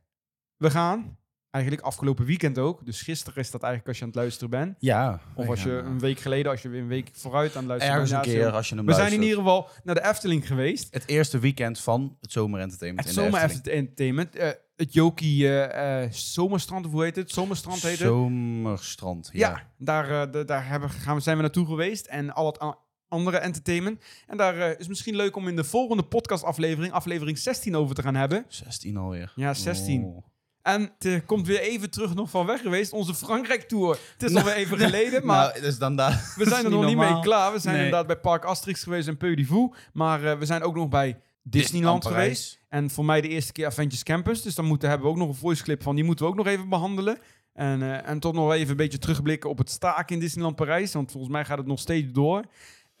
We 0.57 0.69
gaan, 0.71 1.17
eigenlijk 1.51 1.83
afgelopen 1.85 2.25
weekend 2.25 2.57
ook, 2.57 2.85
dus 2.85 3.01
gisteren 3.01 3.39
is 3.39 3.51
dat 3.51 3.61
eigenlijk 3.61 3.87
als 3.89 3.97
je 3.97 4.03
aan 4.03 4.09
het 4.09 4.19
luisteren 4.19 4.49
bent. 4.49 4.75
Ja. 4.79 5.19
Of 5.35 5.47
als 5.47 5.63
je 5.63 5.71
een 5.71 5.99
week 5.99 6.19
geleden, 6.19 6.51
als 6.51 6.61
je 6.61 6.69
weer 6.69 6.81
een 6.81 6.87
week 6.87 7.09
vooruit 7.13 7.51
aan 7.51 7.57
het 7.57 7.67
luisteren 7.67 7.93
Ergens 7.95 8.11
een 8.11 8.21
bent. 8.21 8.31
Keer 8.31 8.51
als 8.51 8.69
je 8.69 8.75
hem 8.75 8.85
We 8.85 8.93
zijn 8.93 9.13
in 9.13 9.21
ieder 9.21 9.37
geval 9.37 9.69
naar 9.83 9.95
de 9.95 10.03
Efteling 10.07 10.47
geweest. 10.47 10.87
Het 10.93 11.07
eerste 11.07 11.39
weekend 11.39 11.79
van 11.79 12.17
het 12.21 12.31
zomerentertainment 12.31 13.07
Het 13.07 13.17
in 13.17 13.21
de 13.23 13.29
zomer 13.29 13.49
Efteling. 13.49 13.77
entertainment. 13.79 14.35
eh, 14.35 14.49
het 14.75 14.93
Jokie 14.93 15.47
eh, 15.47 16.03
eh, 16.03 16.11
Zomerstrand, 16.11 16.85
of 16.85 16.91
hoe 16.91 17.03
heet 17.03 17.15
het? 17.15 17.31
Zomerstrand 17.31 17.81
heet 17.81 17.91
het. 17.99 18.07
Zomerstrand, 18.07 19.29
ja. 19.33 19.49
Ja, 19.49 19.67
daar, 19.77 20.31
de- 20.31 20.45
daar 20.45 20.67
hebben, 20.67 20.89
gaan 20.89 21.15
we, 21.15 21.21
zijn 21.21 21.35
we 21.35 21.41
naartoe 21.41 21.65
geweest. 21.65 22.05
En 22.05 22.33
al 22.33 22.45
het 22.45 22.75
andere 23.07 23.37
entertainment. 23.37 24.03
En 24.27 24.37
daar 24.37 24.79
is 24.79 24.87
misschien 24.87 25.15
leuk 25.15 25.35
om 25.35 25.47
in 25.47 25.55
de 25.55 25.63
volgende 25.63 26.03
podcastaflevering, 26.03 26.93
aflevering 26.93 27.37
16, 27.37 27.75
over 27.75 27.95
te 27.95 28.01
gaan 28.01 28.15
hebben. 28.15 28.45
16 28.47 28.97
alweer. 28.97 29.33
Ja, 29.35 29.53
16. 29.53 30.03
Oh. 30.03 30.25
En 30.61 30.91
het 30.99 31.25
komt 31.25 31.47
weer 31.47 31.59
even 31.61 31.89
terug 31.89 32.13
nog 32.13 32.29
van 32.29 32.45
weg 32.45 32.61
geweest. 32.61 32.91
Onze 32.91 33.13
Frankrijk-tour. 33.15 33.97
Het 34.17 34.29
is 34.29 34.35
alweer 34.35 34.53
even 34.53 34.77
geleden, 34.87 35.25
maar 35.25 35.47
Nou, 35.49 35.61
dus 35.61 35.77
dan 35.77 35.95
daar. 35.95 36.33
we 36.35 36.45
zijn 36.49 36.63
er 36.65 36.71
nog 36.71 36.85
niet 36.85 36.97
mee 36.97 37.19
klaar. 37.19 37.51
We 37.53 37.59
zijn 37.59 37.75
Nee. 37.75 37.83
inderdaad 37.83 38.07
bij 38.07 38.17
Park 38.19 38.43
Asterix 38.45 38.83
geweest 38.83 39.07
en 39.07 39.17
Peu. 39.17 39.45
Maar 39.93 40.23
eh, 40.23 40.37
we 40.37 40.45
zijn 40.45 40.63
ook 40.63 40.75
nog 40.75 40.89
bij 40.89 41.19
Disneyland 41.43 42.05
geweest. 42.05 42.59
En 42.69 42.89
voor 42.89 43.05
mij 43.05 43.21
de 43.21 43.27
eerste 43.27 43.51
keer 43.51 43.65
Adventures 43.65 44.03
Campus. 44.03 44.41
Dus 44.41 44.55
dan 44.55 44.65
moeten, 44.65 44.89
hebben 44.89 45.07
we 45.07 45.13
ook 45.13 45.19
nog 45.19 45.27
een 45.29 45.35
voice 45.35 45.63
clip 45.63 45.83
van. 45.83 45.95
Die 45.95 46.03
moeten 46.03 46.25
we 46.25 46.31
ook 46.31 46.37
nog 46.37 46.47
even 46.47 46.69
behandelen. 46.69 47.17
En, 47.53 47.81
eh, 47.81 48.09
en 48.09 48.19
tot 48.19 48.33
nog 48.33 48.53
even 48.53 48.69
een 48.71 48.75
beetje 48.77 48.97
terugblikken 48.97 49.49
op 49.49 49.57
het 49.57 49.69
staken 49.69 50.15
in 50.15 50.21
Disneyland 50.21 50.55
Parijs. 50.55 50.93
Want 50.93 51.11
volgens 51.11 51.31
mij 51.33 51.45
gaat 51.45 51.57
het 51.57 51.67
nog 51.67 51.79
steeds 51.79 52.11
door. 52.11 52.43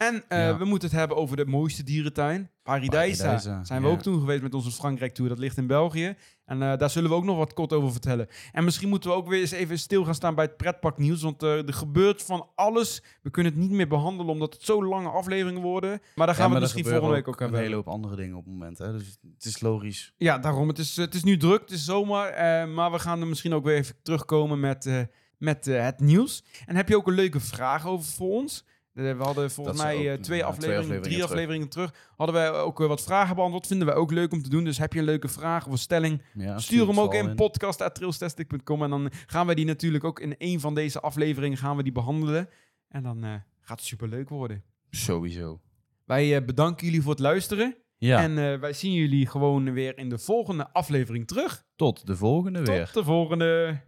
En 0.01 0.23
eh, 0.27 0.39
Ja. 0.39 0.57
we 0.57 0.65
moeten 0.65 0.89
het 0.89 0.97
hebben 0.97 1.17
over 1.17 1.37
de 1.37 1.45
mooiste 1.45 1.83
dierentuin. 1.83 2.49
Paradijsa. 2.63 3.23
Paradijsa, 3.23 3.63
Zijn 3.63 3.81
we 3.81 3.87
ja. 3.87 3.93
ook 3.93 4.01
toen 4.01 4.19
geweest 4.19 4.41
met 4.41 4.53
onze 4.53 4.71
Frankrijk-tour. 4.71 5.29
Dat 5.29 5.39
ligt 5.39 5.57
in 5.57 5.67
België. 5.67 6.15
En 6.45 6.61
eh, 6.61 6.77
daar 6.77 6.89
zullen 6.89 7.09
we 7.09 7.15
ook 7.15 7.23
nog 7.23 7.37
wat 7.37 7.53
kort 7.53 7.73
over 7.73 7.91
vertellen. 7.91 8.27
En 8.51 8.63
misschien 8.63 8.89
moeten 8.89 9.09
we 9.09 9.15
ook 9.15 9.27
weer 9.27 9.39
eens 9.39 9.51
even 9.51 9.79
stil 9.79 10.03
gaan 10.05 10.15
staan 10.15 10.35
bij 10.35 10.45
het 10.45 10.57
pretparknieuws. 10.57 11.21
Want 11.21 11.43
eh, 11.43 11.67
er 11.67 11.73
gebeurt 11.73 12.23
van 12.23 12.47
alles. 12.55 13.03
We 13.21 13.29
kunnen 13.29 13.51
het 13.51 13.61
niet 13.61 13.71
meer 13.71 13.87
behandelen 13.87 14.31
omdat 14.31 14.53
het 14.53 14.63
zo 14.63 14.85
lange 14.85 15.09
afleveringen 15.09 15.61
worden. 15.61 16.01
Maar 16.15 16.25
daar 16.27 16.35
gaan 16.35 16.47
we 16.47 16.51
het 16.53 16.61
misschien 16.61 16.85
volgende 16.85 17.13
week 17.15 17.27
ook 17.27 17.33
een 17.35 17.41
hebben. 17.43 17.59
hele 17.61 17.75
hoop 17.75 17.87
andere 17.87 18.15
dingen 18.15 18.35
op 18.37 18.43
het 18.43 18.53
moment. 18.53 18.77
Hè? 18.77 18.91
Dus 18.91 19.17
het 19.35 19.45
is 19.45 19.61
logisch. 19.61 20.13
Ja, 20.17 20.37
daarom. 20.37 20.67
Het 20.67 20.77
is, 20.79 20.95
het 20.95 21.13
is 21.13 21.23
nu 21.23 21.37
druk, 21.37 21.61
het 21.61 21.71
is 21.71 21.85
zomer. 21.85 22.25
eh, 22.27 22.65
maar 22.73 22.91
we 22.91 22.99
gaan 22.99 23.21
er 23.21 23.27
misschien 23.27 23.53
ook 23.53 23.63
weer 23.63 23.75
even 23.77 23.95
terugkomen 24.03 24.59
met, 24.59 25.07
met 25.37 25.65
het 25.65 25.99
nieuws. 25.99 26.43
En 26.65 26.75
heb 26.75 26.87
je 26.89 26.95
ook 26.97 27.07
een 27.07 27.13
leuke 27.13 27.39
vraag 27.39 27.87
over 27.87 28.05
voor 28.11 28.29
ons? 28.29 28.65
Eh, 28.93 29.17
we 29.17 29.23
hadden 29.23 29.51
volgens 29.51 29.77
Dat 29.77 29.85
mij 29.85 29.95
ook, 29.95 30.01
eh, 30.01 30.13
twee, 30.13 30.15
ja, 30.15 30.21
twee 30.21 30.43
afleveringen, 30.45 31.01
drie 31.01 31.13
terug. 31.15 31.29
afleveringen 31.29 31.69
terug. 31.69 31.93
Hadden 32.15 32.35
wij 32.35 32.51
ook 32.51 32.81
eh, 32.81 32.87
wat 32.87 33.03
vragen 33.03 33.35
beantwoord. 33.35 33.67
Vinden 33.67 33.87
wij 33.87 33.95
ook 33.95 34.11
leuk 34.11 34.31
om 34.31 34.41
te 34.41 34.49
doen. 34.49 34.63
Dus 34.63 34.77
heb 34.77 34.93
je 34.93 34.99
een 34.99 35.05
leuke 35.05 35.27
vraag 35.27 35.65
of 35.65 35.71
een 35.71 35.77
stelling? 35.77 36.21
Ja, 36.33 36.57
Stuur 36.59 36.79
hem 36.79 36.89
het 36.89 36.97
ook 36.97 37.13
in 37.13 37.35
podcast.trailstastic.com. 37.35 38.83
En 38.83 38.89
dan 38.89 39.11
gaan 39.25 39.45
wij 39.45 39.55
die 39.55 39.65
natuurlijk 39.65 40.03
ook 40.03 40.19
in 40.19 40.35
een 40.37 40.59
van 40.59 40.75
deze 40.75 40.99
afleveringen 40.99 41.57
gaan 41.57 41.77
we 41.77 41.83
die 41.83 41.91
behandelen. 41.91 42.49
En 42.89 43.03
dan 43.03 43.41
Gaat 43.61 43.81
superleuk 43.81 44.29
worden. 44.29 44.63
Sowieso. 44.89 45.59
Wij 46.05 46.45
bedanken 46.45 46.85
jullie 46.85 47.01
voor 47.01 47.11
het 47.11 47.19
luisteren. 47.19 47.75
Ja, 47.97 48.21
En 48.21 48.59
wij 48.59 48.73
zien 48.73 48.93
jullie 48.93 49.27
gewoon 49.27 49.73
weer 49.73 49.97
in 49.97 50.09
de 50.09 50.17
volgende 50.17 50.69
aflevering 50.73 51.27
terug. 51.27 51.65
tot 51.75 52.07
de 52.07 52.15
volgende 52.15 52.61
weer. 52.61 52.85
Tot 52.85 52.93
de 52.93 53.03
volgende. 53.03 53.81